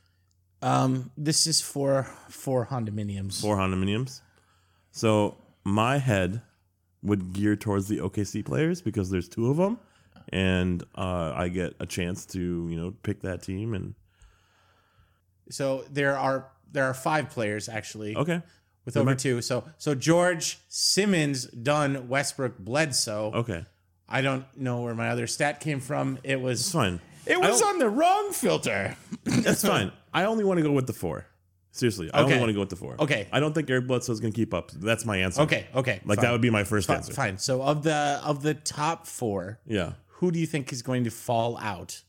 Um, 0.63 1.11
this 1.17 1.47
is 1.47 1.61
for 1.61 2.05
four 2.29 2.67
condominiums. 2.67 3.41
Four 3.41 3.57
condominiums. 3.59 4.23
So 4.91 5.37
my 5.63 5.99
head 5.99 6.43
would 7.03 7.33
gear 7.33 7.57
towards 7.57 7.89
the 7.89 7.99
OKC 7.99 8.45
players 8.45 8.83
because 8.83 9.11
there's 9.11 9.29
two 9.29 9.51
of 9.51 9.57
them, 9.57 9.79
and 10.31 10.83
uh, 10.95 11.33
I 11.35 11.49
get 11.49 11.75
a 11.81 11.87
chance 11.87 12.27
to 12.27 12.39
you 12.39 12.77
know 12.77 12.95
pick 13.03 13.23
that 13.23 13.43
team 13.43 13.75
and 13.75 13.95
So 15.51 15.85
there 15.91 16.17
are 16.17 16.49
there 16.73 16.85
are 16.85 16.95
five 16.95 17.31
players 17.31 17.69
actually 17.69 18.17
okay, 18.17 18.43
with 18.85 18.97
over 18.97 19.15
two. 19.15 19.43
So 19.43 19.65
so 19.79 19.95
George, 19.95 20.59
Simmons, 20.69 21.47
Dunn, 21.47 22.09
Westbrook, 22.09 22.59
Bledsoe. 22.59 23.33
okay, 23.35 23.65
I 24.09 24.21
don't 24.21 24.45
know 24.57 24.83
where 24.83 24.95
my 24.95 25.11
other 25.11 25.27
stat 25.27 25.61
came 25.61 25.81
from. 25.81 26.19
It 26.23 26.41
was 26.41 26.61
it's 26.61 26.73
fine. 26.73 27.01
It 27.27 27.39
was 27.39 27.63
on 27.63 27.79
the 27.79 27.89
wrong 27.89 28.33
filter. 28.33 28.97
That's 29.25 29.65
fine. 29.65 29.93
I 30.13 30.25
only 30.25 30.43
want 30.43 30.59
to 30.59 30.63
go 30.65 30.73
with 30.73 30.87
the 30.87 30.93
four. 30.93 31.27
Seriously, 31.73 32.11
I 32.13 32.23
only 32.23 32.37
want 32.39 32.49
to 32.49 32.53
go 32.53 32.61
with 32.61 32.69
the 32.69 32.77
four. 32.77 32.97
Okay. 32.99 33.29
I 33.31 33.39
don't 33.39 33.55
think 33.55 33.71
Eric 33.71 33.85
is 33.91 34.21
going 34.21 34.33
to 34.33 34.37
keep 34.37 34.53
up. 34.53 34.73
That's 34.73 35.05
my 35.05 35.19
answer. 35.19 35.43
Okay, 35.43 35.69
okay. 35.75 36.01
Like 36.05 36.21
that 36.21 36.33
would 36.33 36.41
be 36.41 36.51
my 36.51 36.65
first 36.65 36.89
Fi- 36.89 36.97
answer. 36.97 37.13
Fine. 37.13 37.39
So 37.39 37.63
of 37.63 37.85
the 37.85 38.21
of 38.25 38.43
the 38.43 38.55
top 38.55 39.07
four, 39.07 39.61
Yeah. 39.67 39.93
who 40.07 40.33
do 40.33 40.39
you 40.41 40.47
think 40.47 40.73
is 40.73 40.83
going 40.83 41.05
to 41.05 41.11
fall 41.11 41.57
out? 41.59 42.03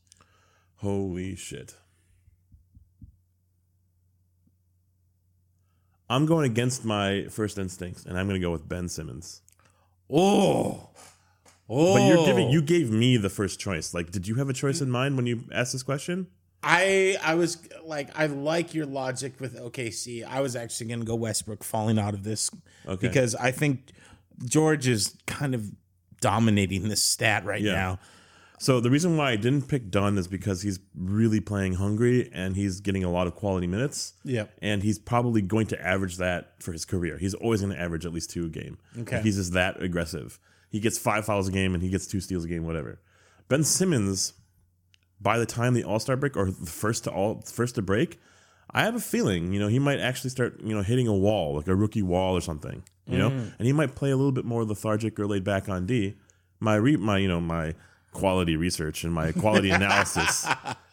Holy 0.77 1.35
shit. 1.35 1.75
I'm 6.09 6.25
going 6.25 6.49
against 6.49 6.83
my 6.83 7.27
first 7.29 7.57
instincts, 7.57 8.05
and 8.05 8.17
I'm 8.17 8.27
going 8.27 8.39
to 8.39 8.45
go 8.45 8.51
with 8.51 8.67
Ben 8.67 8.89
Simmons. 8.89 9.41
Oh, 10.09 10.89
oh. 11.69 11.93
But 11.93 12.07
you're 12.07 12.25
giving 12.25 12.47
oh. 12.47 12.51
you 12.51 12.61
gave 12.61 12.91
me 12.91 13.15
the 13.15 13.29
first 13.29 13.59
choice. 13.59 13.93
Like, 13.93 14.11
did 14.11 14.27
you 14.27 14.35
have 14.35 14.49
a 14.49 14.53
choice 14.53 14.81
in 14.81 14.91
mind 14.91 15.15
when 15.15 15.25
you 15.27 15.43
asked 15.53 15.71
this 15.71 15.83
question? 15.83 16.27
I 16.63 17.17
I 17.23 17.35
was 17.35 17.57
like 17.83 18.09
I 18.17 18.27
like 18.27 18.73
your 18.73 18.85
logic 18.85 19.39
with 19.39 19.57
OKC. 19.59 20.23
I 20.25 20.41
was 20.41 20.55
actually 20.55 20.87
going 20.87 20.99
to 20.99 21.05
go 21.05 21.15
Westbrook 21.15 21.63
falling 21.63 21.97
out 21.99 22.13
of 22.13 22.23
this 22.23 22.51
Okay. 22.87 23.07
because 23.07 23.35
I 23.35 23.51
think 23.51 23.91
George 24.45 24.87
is 24.87 25.15
kind 25.27 25.55
of 25.55 25.71
dominating 26.19 26.87
this 26.89 27.03
stat 27.03 27.45
right 27.45 27.61
Yeah. 27.61 27.73
now. 27.73 27.99
So 28.59 28.79
the 28.79 28.91
reason 28.91 29.17
why 29.17 29.31
I 29.31 29.37
didn't 29.37 29.67
pick 29.67 29.89
Dunn 29.89 30.19
is 30.19 30.27
because 30.27 30.61
he's 30.61 30.79
really 30.95 31.39
playing 31.39 31.73
hungry 31.73 32.29
and 32.31 32.55
he's 32.55 32.79
getting 32.79 33.03
a 33.03 33.09
lot 33.11 33.25
of 33.25 33.33
quality 33.33 33.65
minutes. 33.65 34.13
Yep. 34.23 34.51
And 34.61 34.83
he's 34.83 34.99
probably 34.99 35.41
going 35.41 35.65
to 35.67 35.81
average 35.83 36.17
that 36.17 36.53
for 36.59 36.71
his 36.71 36.85
career. 36.85 37.17
He's 37.17 37.33
always 37.33 37.61
going 37.61 37.73
to 37.73 37.79
average 37.81 38.05
at 38.05 38.13
least 38.13 38.29
two 38.29 38.45
a 38.45 38.49
game. 38.49 38.77
Okay. 38.99 39.15
Like, 39.15 39.25
he's 39.25 39.37
just 39.37 39.53
that 39.53 39.81
aggressive. 39.81 40.39
He 40.69 40.79
gets 40.79 40.99
five 40.99 41.25
fouls 41.25 41.47
a 41.47 41.51
game 41.51 41.73
and 41.73 41.81
he 41.81 41.89
gets 41.89 42.05
two 42.05 42.19
steals 42.19 42.45
a 42.45 42.47
game, 42.47 42.63
whatever. 42.63 42.99
Ben 43.47 43.63
Simmons, 43.63 44.33
by 45.21 45.37
the 45.37 45.45
time 45.45 45.73
the 45.73 45.83
All 45.83 45.99
Star 45.99 46.15
break 46.17 46.35
or 46.35 46.49
the 46.51 46.65
first 46.65 47.03
to 47.05 47.11
all 47.11 47.41
first 47.41 47.75
to 47.75 47.81
break, 47.81 48.19
I 48.71 48.83
have 48.83 48.95
a 48.95 48.99
feeling 48.99 49.53
you 49.53 49.59
know 49.59 49.67
he 49.67 49.79
might 49.79 49.99
actually 49.99 50.29
start 50.31 50.59
you 50.63 50.73
know 50.75 50.81
hitting 50.81 51.07
a 51.07 51.13
wall 51.15 51.55
like 51.57 51.67
a 51.67 51.75
rookie 51.75 52.01
wall 52.01 52.35
or 52.35 52.41
something. 52.41 52.83
You 53.07 53.17
know, 53.17 53.29
Mm. 53.31 53.53
and 53.59 53.65
he 53.67 53.73
might 53.73 53.93
play 53.95 54.11
a 54.11 54.15
little 54.15 54.31
bit 54.31 54.45
more 54.45 54.63
lethargic 54.63 55.19
or 55.19 55.27
laid 55.27 55.43
back 55.43 55.67
on 55.67 55.85
D. 55.85 56.15
My 56.59 56.75
re- 56.75 56.95
my 56.97 57.17
you 57.17 57.27
know 57.27 57.41
my 57.41 57.75
quality 58.13 58.55
research 58.55 59.03
and 59.03 59.13
my 59.13 59.31
quality 59.31 59.69
analysis 59.79 60.45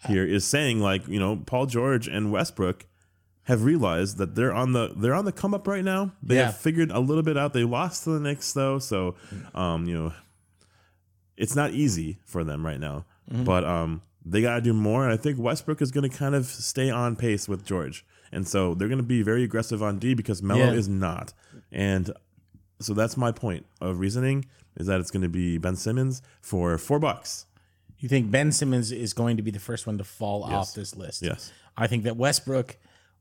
here 0.07 0.25
is 0.25 0.45
saying 0.45 0.81
like 0.81 1.07
you 1.09 1.19
know 1.21 1.37
Paul 1.47 1.67
George 1.67 2.09
and 2.09 2.33
Westbrook 2.33 2.87
have 3.45 3.63
realized 3.65 4.19
that 4.19 4.35
they're 4.35 4.53
on 4.55 4.73
the 4.73 4.93
they're 4.97 5.15
on 5.15 5.25
the 5.27 5.33
come 5.33 5.55
up 5.55 5.67
right 5.69 5.85
now. 5.85 6.13
They 6.23 6.37
Yeah. 6.37 6.47
have 6.47 6.57
figured 6.57 6.91
a 6.91 6.99
little 7.01 7.23
bit 7.23 7.37
out. 7.37 7.53
They 7.53 7.65
lost 7.65 8.05
to 8.05 8.11
the 8.11 8.21
Knicks 8.21 8.53
though, 8.53 8.79
so 8.79 9.15
um, 9.55 9.87
you 9.87 9.95
know 9.97 10.13
it's 11.37 11.55
not 11.55 11.71
easy 11.73 12.19
for 12.25 12.43
them 12.45 12.65
right 12.67 12.81
now. 12.81 13.05
Mm-hmm. 13.31 13.45
But 13.45 13.65
um, 13.65 14.03
they 14.25 14.43
got 14.43 14.57
to 14.57 14.61
do 14.61 14.73
more. 14.73 15.05
And 15.05 15.13
I 15.13 15.17
think 15.17 15.39
Westbrook 15.39 15.81
is 15.83 15.91
going 15.91 16.09
to 16.09 16.17
kind 16.17 16.35
of 16.35 16.47
stay 16.47 16.91
on 16.91 17.17
pace 17.17 17.49
with 17.49 17.65
George, 17.65 18.05
and 18.33 18.47
so 18.47 18.75
they're 18.75 18.89
going 18.89 18.99
to 18.99 19.03
be 19.05 19.23
very 19.23 19.43
aggressive 19.45 19.83
on 19.83 19.99
D 19.99 20.15
because 20.15 20.43
Melo 20.43 20.67
Yeah. 20.67 20.73
is 20.73 20.89
not. 20.89 21.33
And 21.73 22.11
so 22.81 22.95
that's 22.95 23.17
my 23.17 23.33
point 23.33 23.67
of 23.81 23.99
reasoning 23.99 24.45
is 24.77 24.87
that 24.87 25.01
it's 25.01 25.11
going 25.11 25.23
to 25.23 25.29
be 25.29 25.59
Ben 25.59 25.75
Simmons 25.77 26.23
for 26.41 26.79
four 26.79 26.99
bucks. 26.99 27.47
You 27.99 28.09
think 28.09 28.31
Ben 28.31 28.53
Simmons 28.53 28.93
is 28.93 29.13
going 29.13 29.37
to 29.39 29.43
be 29.43 29.51
the 29.51 29.59
first 29.59 29.87
one 29.87 29.99
to 29.99 30.05
fall 30.05 30.45
off 30.45 30.73
this 30.75 30.95
list? 30.97 31.21
Yes. 31.23 31.53
I 31.77 31.87
think 31.89 32.05
that 32.05 32.17
Westbrook 32.17 32.77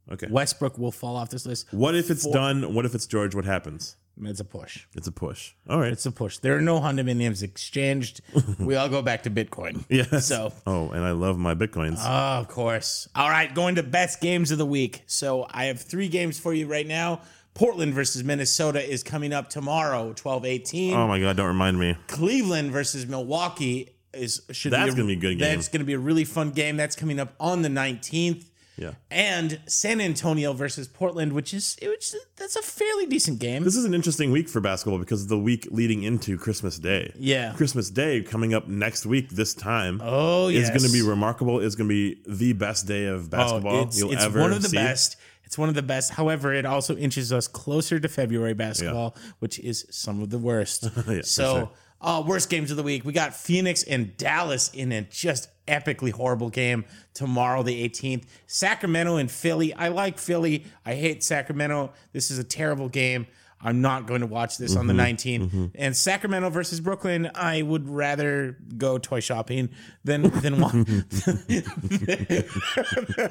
Okay. 0.09 0.27
Westbrook 0.29 0.77
will 0.77 0.91
fall 0.93 1.17
off 1.17 1.29
this 1.31 1.45
list. 1.45 1.65
What 1.73 1.93
if 1.95 2.09
it's 2.09 2.23
For- 2.23 2.31
Dunn? 2.33 2.73
What 2.73 2.85
if 2.85 2.95
it's 2.95 3.05
George? 3.05 3.35
What 3.35 3.43
happens? 3.43 3.97
It's 4.23 4.39
a 4.39 4.45
push. 4.45 4.85
It's 4.95 5.07
a 5.07 5.11
push. 5.11 5.53
All 5.69 5.79
right. 5.79 5.91
It's 5.91 6.05
a 6.05 6.11
push. 6.11 6.37
There 6.39 6.57
are 6.57 6.61
no 6.61 6.79
condominiums 6.79 7.43
exchanged. 7.43 8.21
we 8.59 8.75
all 8.75 8.89
go 8.89 9.01
back 9.01 9.23
to 9.23 9.29
Bitcoin. 9.29 9.83
yes. 9.89 10.25
So, 10.25 10.53
Oh, 10.65 10.89
and 10.89 11.03
I 11.03 11.11
love 11.11 11.37
my 11.37 11.53
bitcoins. 11.55 11.97
oh, 11.99 12.39
of 12.41 12.47
course. 12.47 13.07
All 13.15 13.29
right, 13.29 13.53
going 13.53 13.75
to 13.75 13.83
best 13.83 14.19
games 14.21 14.51
of 14.51 14.57
the 14.57 14.65
week. 14.65 15.03
So 15.07 15.45
I 15.51 15.65
have 15.65 15.79
three 15.79 16.07
games 16.07 16.39
for 16.39 16.53
you 16.53 16.67
right 16.67 16.87
now. 16.87 17.21
Portland 17.53 17.93
versus 17.93 18.23
Minnesota 18.23 18.83
is 18.87 19.01
coming 19.01 19.33
up 19.33 19.49
tomorrow, 19.49 20.13
12-18. 20.13 20.93
oh 20.93 21.07
my 21.07 21.19
god! 21.19 21.37
Don't 21.37 21.47
remind 21.47 21.79
me. 21.79 21.95
Cleveland 22.05 22.71
versus 22.71 23.07
Milwaukee 23.07 23.89
is 24.13 24.41
should 24.51 24.71
That's 24.71 24.91
be 24.93 24.97
gonna 25.01 25.07
be 25.07 25.13
a 25.13 25.15
good 25.15 25.39
game. 25.39 25.55
That's 25.55 25.67
going 25.67 25.79
to 25.79 25.85
be 25.85 25.93
a 25.93 25.99
really 25.99 26.23
fun 26.23 26.51
game. 26.51 26.77
That's 26.77 26.95
coming 26.95 27.19
up 27.19 27.33
on 27.39 27.63
the 27.63 27.69
19th. 27.69 28.45
Yeah. 28.77 28.91
and 29.09 29.59
San 29.65 29.99
Antonio 29.99 30.53
versus 30.53 30.87
Portland, 30.87 31.33
which 31.33 31.53
is 31.53 31.77
which 31.81 32.13
that's 32.35 32.55
a 32.55 32.61
fairly 32.61 33.07
decent 33.07 33.39
game. 33.39 33.63
This 33.63 33.75
is 33.75 33.85
an 33.85 33.93
interesting 33.93 34.31
week 34.31 34.47
for 34.47 34.61
basketball 34.61 34.99
because 34.99 35.23
of 35.23 35.29
the 35.29 35.37
week 35.37 35.67
leading 35.71 36.03
into 36.03 36.37
Christmas 36.37 36.77
Day. 36.77 37.11
Yeah. 37.17 37.53
Christmas 37.55 37.89
Day 37.89 38.21
coming 38.21 38.53
up 38.53 38.67
next 38.67 39.05
week 39.05 39.29
this 39.29 39.53
time. 39.55 39.99
Oh, 40.03 40.47
yes. 40.49 40.65
Is 40.65 40.69
going 40.69 40.91
to 40.91 40.91
be 40.91 41.07
remarkable. 41.07 41.59
Is 41.59 41.75
going 41.75 41.89
to 41.89 41.93
be 41.93 42.21
the 42.27 42.53
best 42.53 42.85
day 42.87 43.05
of 43.07 43.25
oh, 43.25 43.29
basketball 43.29 43.75
Oh, 43.75 43.81
it's, 43.83 43.99
you'll 43.99 44.11
it's 44.11 44.23
ever 44.23 44.41
one 44.41 44.53
of 44.53 44.61
the 44.61 44.69
see. 44.69 44.77
best. 44.77 45.17
It's 45.43 45.57
one 45.57 45.69
of 45.69 45.75
the 45.75 45.81
best. 45.81 46.11
However, 46.11 46.53
it 46.53 46.65
also 46.65 46.95
inches 46.97 47.31
us 47.31 47.47
closer 47.47 47.99
to 47.99 48.07
February 48.09 48.53
basketball, 48.53 49.15
which 49.39 49.59
is 49.59 49.87
some 49.89 50.21
of 50.21 50.29
the 50.29 50.37
worst. 50.37 50.89
for 50.91 51.23
so. 51.23 51.71
Uh, 52.01 52.23
worst 52.25 52.49
games 52.49 52.71
of 52.71 52.77
the 52.77 52.83
week. 52.83 53.05
We 53.05 53.13
got 53.13 53.33
Phoenix 53.35 53.83
and 53.83 54.15
Dallas 54.17 54.69
in 54.73 54.91
a 54.91 55.01
just 55.01 55.49
epically 55.67 56.11
horrible 56.11 56.49
game 56.49 56.85
tomorrow, 57.13 57.63
the 57.63 57.87
18th. 57.87 58.23
Sacramento 58.45 59.17
and 59.17 59.29
Philly. 59.29 59.73
I 59.73 59.89
like 59.89 60.17
Philly. 60.17 60.65
I 60.85 60.95
hate 60.95 61.23
Sacramento. 61.23 61.91
This 62.13 62.31
is 62.31 62.39
a 62.39 62.43
terrible 62.43 62.89
game. 62.89 63.27
I'm 63.59 63.81
not 63.81 64.05
going 64.05 64.21
to 64.21 64.27
watch 64.27 64.57
this 64.57 64.75
on 64.75 64.85
the 64.87 64.93
Mm-hmm, 64.93 65.43
19th. 65.63 65.71
And 65.75 65.97
Sacramento 65.97 66.49
versus 66.51 66.79
Brooklyn, 66.79 67.29
I 67.33 67.63
would 67.63 67.89
rather 67.89 68.55
go 68.77 68.97
toy 68.99 69.19
shopping 69.19 69.69
than 70.03 70.21
than 70.41 70.61
watch. 70.61 70.73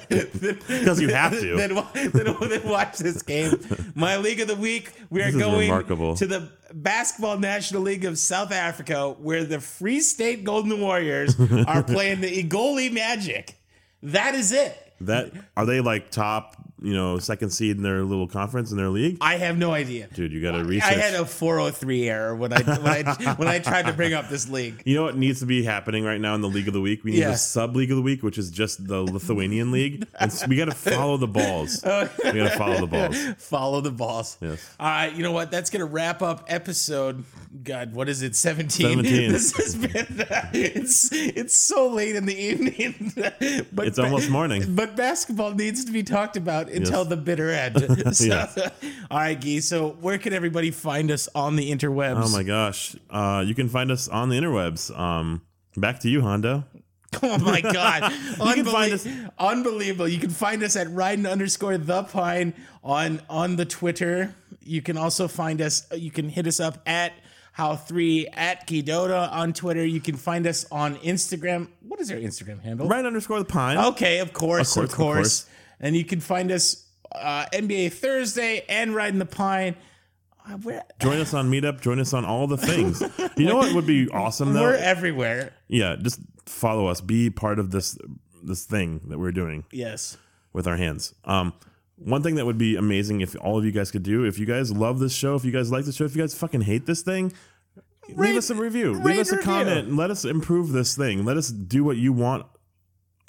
Because 0.08 1.00
you 1.00 1.08
have 1.08 1.32
to. 1.38 1.56
then, 1.56 1.74
wa- 1.74 1.86
then, 1.94 2.10
then 2.40 2.68
watch 2.68 2.98
this 2.98 3.22
game. 3.22 3.52
My 3.94 4.16
league 4.16 4.40
of 4.40 4.48
the 4.48 4.56
week, 4.56 4.92
we 5.10 5.22
are 5.22 5.30
going 5.32 5.68
remarkable. 5.70 6.16
to 6.16 6.26
the 6.26 6.50
Basketball 6.72 7.38
National 7.38 7.82
League 7.82 8.04
of 8.04 8.18
South 8.18 8.52
Africa, 8.52 9.10
where 9.18 9.44
the 9.44 9.60
Free 9.60 10.00
State 10.00 10.44
Golden 10.44 10.80
Warriors 10.80 11.36
are 11.66 11.82
playing 11.84 12.20
the 12.20 12.42
Egoli 12.42 12.92
Magic. 12.92 13.56
That 14.02 14.34
is 14.34 14.52
it. 14.52 14.82
That 15.02 15.30
are 15.56 15.66
they 15.66 15.80
like 15.80 16.10
top, 16.10 16.56
you 16.86 16.94
know, 16.94 17.18
second 17.18 17.50
seed 17.50 17.76
in 17.76 17.82
their 17.82 18.02
little 18.04 18.28
conference 18.28 18.70
in 18.70 18.76
their 18.76 18.88
league? 18.88 19.18
I 19.20 19.36
have 19.38 19.58
no 19.58 19.72
idea. 19.72 20.06
Dude, 20.14 20.30
you 20.32 20.40
got 20.40 20.52
to 20.52 20.64
research. 20.64 20.92
I 20.92 20.94
had 20.94 21.14
a 21.14 21.26
403 21.26 22.08
error 22.08 22.36
when 22.36 22.52
I 22.52 22.62
when 22.62 23.06
I 23.08 23.34
when 23.36 23.48
I 23.48 23.58
tried 23.58 23.86
to 23.86 23.92
bring 23.92 24.14
up 24.14 24.28
this 24.28 24.48
league. 24.48 24.82
you 24.84 24.94
know 24.94 25.02
what 25.02 25.16
needs 25.16 25.40
to 25.40 25.46
be 25.46 25.64
happening 25.64 26.04
right 26.04 26.20
now 26.20 26.34
in 26.36 26.40
the 26.42 26.48
league 26.48 26.68
of 26.68 26.74
the 26.74 26.80
week? 26.80 27.02
We 27.02 27.10
need 27.10 27.18
Yeah. 27.20 27.32
a 27.32 27.36
sub 27.36 27.74
league 27.74 27.90
of 27.90 27.96
the 27.96 28.02
week, 28.02 28.22
which 28.22 28.38
is 28.38 28.50
just 28.50 28.86
the 28.86 29.02
Lithuanian 29.02 29.72
league, 29.72 30.06
and 30.20 30.32
so 30.32 30.46
we 30.46 30.56
got 30.56 30.66
to 30.66 30.70
follow 30.76 31.16
the 31.16 31.26
balls. 31.26 31.82
Oh, 31.96 32.08
we 32.24 32.32
got 32.32 32.52
to 32.52 32.58
follow 32.58 32.80
the 32.80 32.86
balls. 32.86 33.16
Follow 33.38 33.80
the 33.80 33.90
balls. 33.90 34.36
Yes. 34.40 34.64
All 34.78 34.86
right, 34.88 35.12
you 35.14 35.22
know 35.22 35.32
what? 35.32 35.50
That's 35.50 35.70
gonna 35.70 35.84
wrap 35.86 36.22
up 36.22 36.44
episode. 36.48 37.24
God, 37.64 37.94
what 37.94 38.08
is 38.08 38.22
it? 38.22 38.36
Seventeen. 38.36 39.02
17. 39.02 39.32
This 39.32 39.56
has 39.56 39.74
been. 39.74 40.20
Uh, 40.20 40.50
it's 40.52 41.10
it's 41.12 41.54
so 41.56 41.88
late 41.88 42.16
in 42.16 42.26
the 42.26 42.36
evening, 42.36 43.12
but 43.72 43.86
It's 43.86 43.98
almost 43.98 44.30
morning. 44.30 44.74
But 44.74 44.94
basketball 44.96 45.52
needs 45.52 45.84
to 45.86 45.92
be 45.92 46.02
talked 46.02 46.36
about 46.36 46.68
until 46.76 47.00
Yes. 47.00 47.08
the 47.08 47.16
bitter 47.16 47.50
end. 47.50 47.76
So, 48.16 48.24
Yes. 48.24 48.58
All 49.10 49.18
right, 49.18 49.40
Guy. 49.40 49.58
So 49.60 49.90
where 50.00 50.18
can 50.18 50.32
everybody 50.32 50.70
find 50.70 51.10
us 51.10 51.28
on 51.34 51.56
the 51.56 51.70
interwebs? 51.70 52.22
Oh 52.24 52.28
my 52.30 52.42
gosh, 52.42 52.94
uh, 53.10 53.42
you 53.46 53.54
can 53.54 53.68
find 53.68 53.90
us 53.90 54.08
on 54.08 54.28
the 54.28 54.36
interwebs. 54.38 54.96
Um, 54.98 55.42
back 55.76 56.00
to 56.00 56.08
you, 56.10 56.22
Hondo. 56.22 56.64
Oh 57.22 57.38
my 57.38 57.60
god! 57.62 58.12
can 58.54 58.64
find 58.66 58.92
us- 58.92 59.06
Unbelievable. 59.38 60.08
You 60.08 60.18
can 60.18 60.30
find 60.30 60.62
us 60.62 60.76
at 60.76 60.90
Riding 60.92 61.24
underscore 61.26 61.78
the 61.78 62.02
pine 62.02 62.52
on 62.84 63.20
on 63.30 63.56
the 63.56 63.64
Twitter. 63.64 64.34
You 64.62 64.82
can 64.82 64.96
also 64.98 65.28
find 65.28 65.60
us. 65.62 65.86
You 65.94 66.10
can 66.10 66.28
hit 66.28 66.46
us 66.46 66.60
up 66.60 66.82
at 66.86 67.12
how 67.52 67.76
three 67.76 68.26
at 68.26 68.66
Kidota 68.66 69.32
on 69.32 69.52
Twitter. 69.54 69.84
You 69.84 70.00
can 70.00 70.16
find 70.16 70.46
us 70.46 70.66
on 70.70 70.96
Instagram. 70.96 71.68
What 71.88 72.00
is 72.00 72.10
your 72.10 72.20
Instagram 72.20 72.60
handle? 72.62 72.86
Right 72.88 73.04
underscore 73.04 73.38
the 73.38 73.44
pine. 73.46 73.78
Okay, 73.78 74.18
of 74.18 74.32
course, 74.34 74.76
Of 74.76 74.84
of 74.84 74.90
course, 74.90 74.96
course. 74.96 75.16
of 75.40 75.46
course. 75.46 75.46
And 75.80 75.94
you 75.96 76.04
can 76.04 76.20
find 76.20 76.50
us 76.50 76.86
uh, 77.14 77.46
NBA 77.52 77.92
Thursday 77.92 78.64
and 78.68 78.94
Riding 78.94 79.18
the 79.18 79.26
Pine. 79.26 79.76
Uh, 80.48 80.56
Join 81.00 81.18
us 81.20 81.34
on 81.34 81.50
Meetup. 81.50 81.80
Join 81.80 81.98
us 81.98 82.12
on 82.14 82.24
all 82.24 82.46
the 82.46 82.56
things. 82.56 83.02
You 83.36 83.44
know 83.46 83.56
what 83.56 83.74
would 83.74 83.86
be 83.86 84.08
awesome 84.08 84.54
though? 84.54 84.62
we're 84.62 84.76
everywhere. 84.76 85.52
yeah, 85.68 85.94
just 86.00 86.20
follow 86.46 86.86
us. 86.86 87.02
Be 87.02 87.28
part 87.28 87.58
of 87.58 87.70
this 87.70 87.98
this 88.42 88.64
thing 88.64 89.00
that 89.08 89.18
we're 89.18 89.32
doing 89.32 89.64
Yes. 89.70 90.16
with 90.54 90.66
our 90.66 90.76
hands. 90.78 91.14
Um, 91.26 91.52
one 91.96 92.22
thing 92.22 92.36
that 92.36 92.46
would 92.46 92.56
be 92.56 92.76
amazing 92.76 93.20
if 93.20 93.36
all 93.42 93.58
of 93.58 93.64
you 93.66 93.72
guys 93.72 93.90
could 93.90 94.02
do, 94.04 94.24
if 94.24 94.38
you 94.38 94.46
guys 94.46 94.72
love 94.72 95.00
this 95.00 95.12
show, 95.12 95.34
if 95.34 95.44
you 95.44 95.50
guys 95.52 95.70
like 95.70 95.84
this 95.84 95.96
show, 95.96 96.04
if 96.04 96.16
you 96.16 96.22
guys 96.22 96.34
fucking 96.34 96.62
hate 96.62 96.86
this 96.86 97.02
thing, 97.02 97.32
Rate- 98.08 98.28
leave 98.28 98.36
us 98.38 98.48
a 98.48 98.54
review. 98.54 98.94
Leave 98.94 99.18
us 99.18 99.32
a 99.32 99.36
review. 99.36 99.44
comment 99.44 99.88
and 99.88 99.96
let 99.98 100.10
us 100.10 100.24
improve 100.24 100.72
this 100.72 100.96
thing. 100.96 101.24
Let 101.26 101.36
us 101.36 101.48
do 101.50 101.84
what 101.84 101.96
you 101.98 102.12
want 102.14 102.46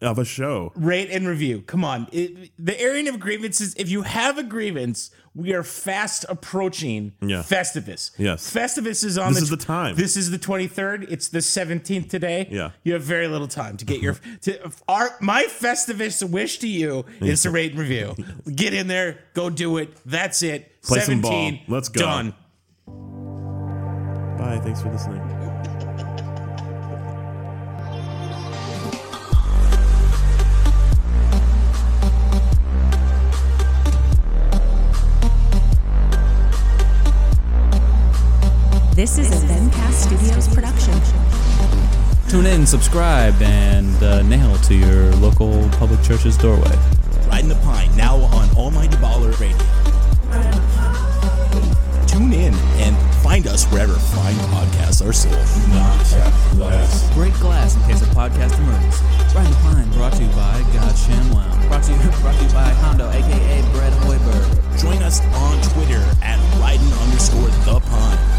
of 0.02 0.20
a 0.20 0.26
show. 0.26 0.72
rate 0.76 1.10
and 1.12 1.28
review. 1.28 1.62
Come 1.62 1.84
on. 1.84 2.08
It, 2.12 2.52
the 2.60 2.80
airing 2.80 3.08
of 3.08 3.20
grievances, 3.20 3.74
if 3.76 3.90
you 3.90 4.04
have 4.04 4.38
a 4.38 4.44
grievance, 4.44 5.10
we 5.34 5.54
are 5.54 5.64
fast 5.64 6.26
approaching 6.30 7.14
Yeah. 7.22 7.44
Festivus. 7.44 8.12
Yes. 8.18 8.52
Festivus 8.52 9.04
is 9.04 9.18
on 9.18 9.30
This 9.34 9.38
the 9.40 9.44
is 9.44 9.50
the 9.50 9.58
time. 9.58 9.96
This 9.96 10.18
is 10.18 10.32
the 10.32 10.40
23rd. 10.40 11.12
It's 11.12 11.30
the 11.30 11.40
17th 11.40 12.10
today. 12.10 12.48
Yeah. 12.50 12.72
You 12.84 12.94
have 12.94 13.04
very 13.04 13.28
little 13.28 13.48
time 13.48 13.78
to 13.78 13.86
get 13.86 14.02
your 14.02 14.16
to 14.42 14.72
our 14.88 15.10
my 15.22 15.44
Festivus 15.46 16.28
wish 16.28 16.60
to 16.60 16.68
you 16.68 17.06
is 17.22 17.42
to 17.44 17.52
rate 17.52 17.72
and 17.72 17.80
review. 17.80 18.16
Get 18.56 18.74
in 18.74 18.88
there, 18.88 19.20
go 19.34 19.50
do 19.50 19.78
it. 19.78 19.96
That's 20.06 20.42
it. 20.42 20.82
Play 20.82 21.00
some 21.02 21.22
17. 21.22 21.22
ball. 21.68 21.76
Let's 21.76 21.90
go. 21.90 22.02
Done. 22.02 22.34
Bye. 24.38 24.60
Thanks 24.64 24.82
for 24.82 24.92
listening. 24.92 25.37
This 38.98 39.20
is 39.20 39.28
a 39.32 39.46
Vencast 39.46 39.94
Studios 39.94 40.48
production. 40.48 40.96
Tune 42.30 42.48
in, 42.48 42.66
subscribe, 42.66 43.40
and 43.44 43.94
uh, 44.02 44.24
nail 44.24 44.58
to 44.64 44.74
your 44.74 45.12
local 45.18 45.70
public 45.74 46.02
church's 46.02 46.36
doorway. 46.36 46.76
Riding 47.28 47.50
the 47.50 47.62
Pine, 47.62 47.96
now 47.96 48.18
on 48.18 48.50
Almighty 48.58 48.98
Baller 48.98 49.40
Radio. 49.40 49.56
Tune 52.08 52.34
in 52.34 52.56
and 52.82 52.98
find 53.22 53.46
us 53.46 53.66
wherever 53.68 53.94
fine 53.94 54.34
podcasts 54.50 55.08
are 55.08 55.14
sold. 55.14 55.36
Not 55.70 56.58
glass. 56.58 57.14
Break 57.14 57.36
glass 57.36 57.76
in 57.76 57.84
case 57.84 58.02
a 58.02 58.06
podcast 58.06 58.58
emerges. 58.58 59.00
Riding 59.36 59.52
the 59.52 59.60
Pine, 59.62 59.92
brought 59.92 60.14
to 60.14 60.24
you 60.24 60.30
by 60.30 60.60
God 60.74 60.96
Shamwow. 60.96 61.68
Brought 61.68 61.84
to 61.84 61.92
you, 61.92 62.00
brought 62.22 62.36
to 62.36 62.44
you 62.44 62.50
by 62.50 62.72
Hondo, 62.82 63.08
aka 63.12 63.62
Fred 63.74 63.94
Hoiberg. 64.02 64.82
Join 64.82 65.04
us 65.04 65.22
on 65.36 65.62
Twitter 65.74 66.04
at 66.24 66.40
Riding 66.60 66.92
underscore 66.94 67.50
the 67.64 67.80
Pine. 67.80 68.37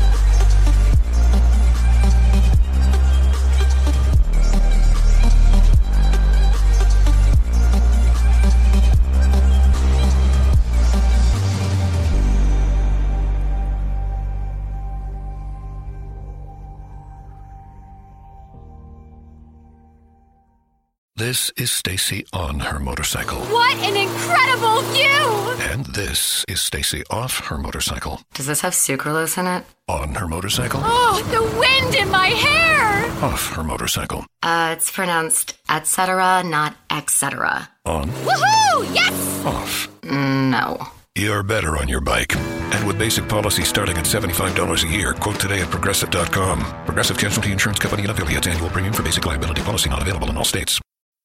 This 21.18 21.50
is 21.56 21.72
Stacy 21.72 22.24
on 22.32 22.60
her 22.60 22.78
motorcycle. 22.78 23.40
What 23.46 23.76
an 23.78 23.96
incredible 23.96 24.82
view! 24.92 25.66
And 25.72 25.84
this 25.86 26.44
is 26.46 26.60
Stacy 26.60 27.02
off 27.10 27.40
her 27.46 27.58
motorcycle. 27.58 28.20
Does 28.34 28.46
this 28.46 28.60
have 28.60 28.72
sucralose 28.72 29.36
in 29.36 29.48
it? 29.48 29.64
On 29.88 30.14
her 30.14 30.28
motorcycle. 30.28 30.78
Oh, 30.80 31.20
the 31.32 31.42
wind 31.58 31.96
in 31.96 32.08
my 32.12 32.28
hair! 32.28 33.04
Off 33.24 33.48
her 33.54 33.64
motorcycle. 33.64 34.26
Uh, 34.44 34.76
it's 34.76 34.92
pronounced 34.92 35.58
et 35.68 35.88
cetera, 35.88 36.44
not 36.44 36.76
et 36.88 37.10
cetera. 37.10 37.68
On. 37.84 38.08
Woohoo! 38.08 38.94
Yes! 38.94 39.44
Off. 39.44 39.88
No. 40.04 40.86
You're 41.16 41.42
better 41.42 41.76
on 41.78 41.88
your 41.88 42.00
bike. 42.00 42.36
And 42.36 42.86
with 42.86 42.96
basic 42.96 43.28
policy 43.28 43.64
starting 43.64 43.98
at 43.98 44.04
$75 44.04 44.84
a 44.84 44.86
year, 44.86 45.14
quote 45.14 45.40
today 45.40 45.62
at 45.62 45.70
progressive.com. 45.70 46.60
Progressive 46.84 47.18
Casualty 47.18 47.50
Insurance 47.50 47.80
Company 47.80 48.02
and 48.02 48.12
affiliates 48.12 48.46
annual 48.46 48.70
premium 48.70 48.94
for 48.94 49.02
basic 49.02 49.26
liability 49.26 49.62
policy 49.62 49.90
not 49.90 50.00
available 50.00 50.30
in 50.30 50.36
all 50.36 50.44
states. 50.44 50.80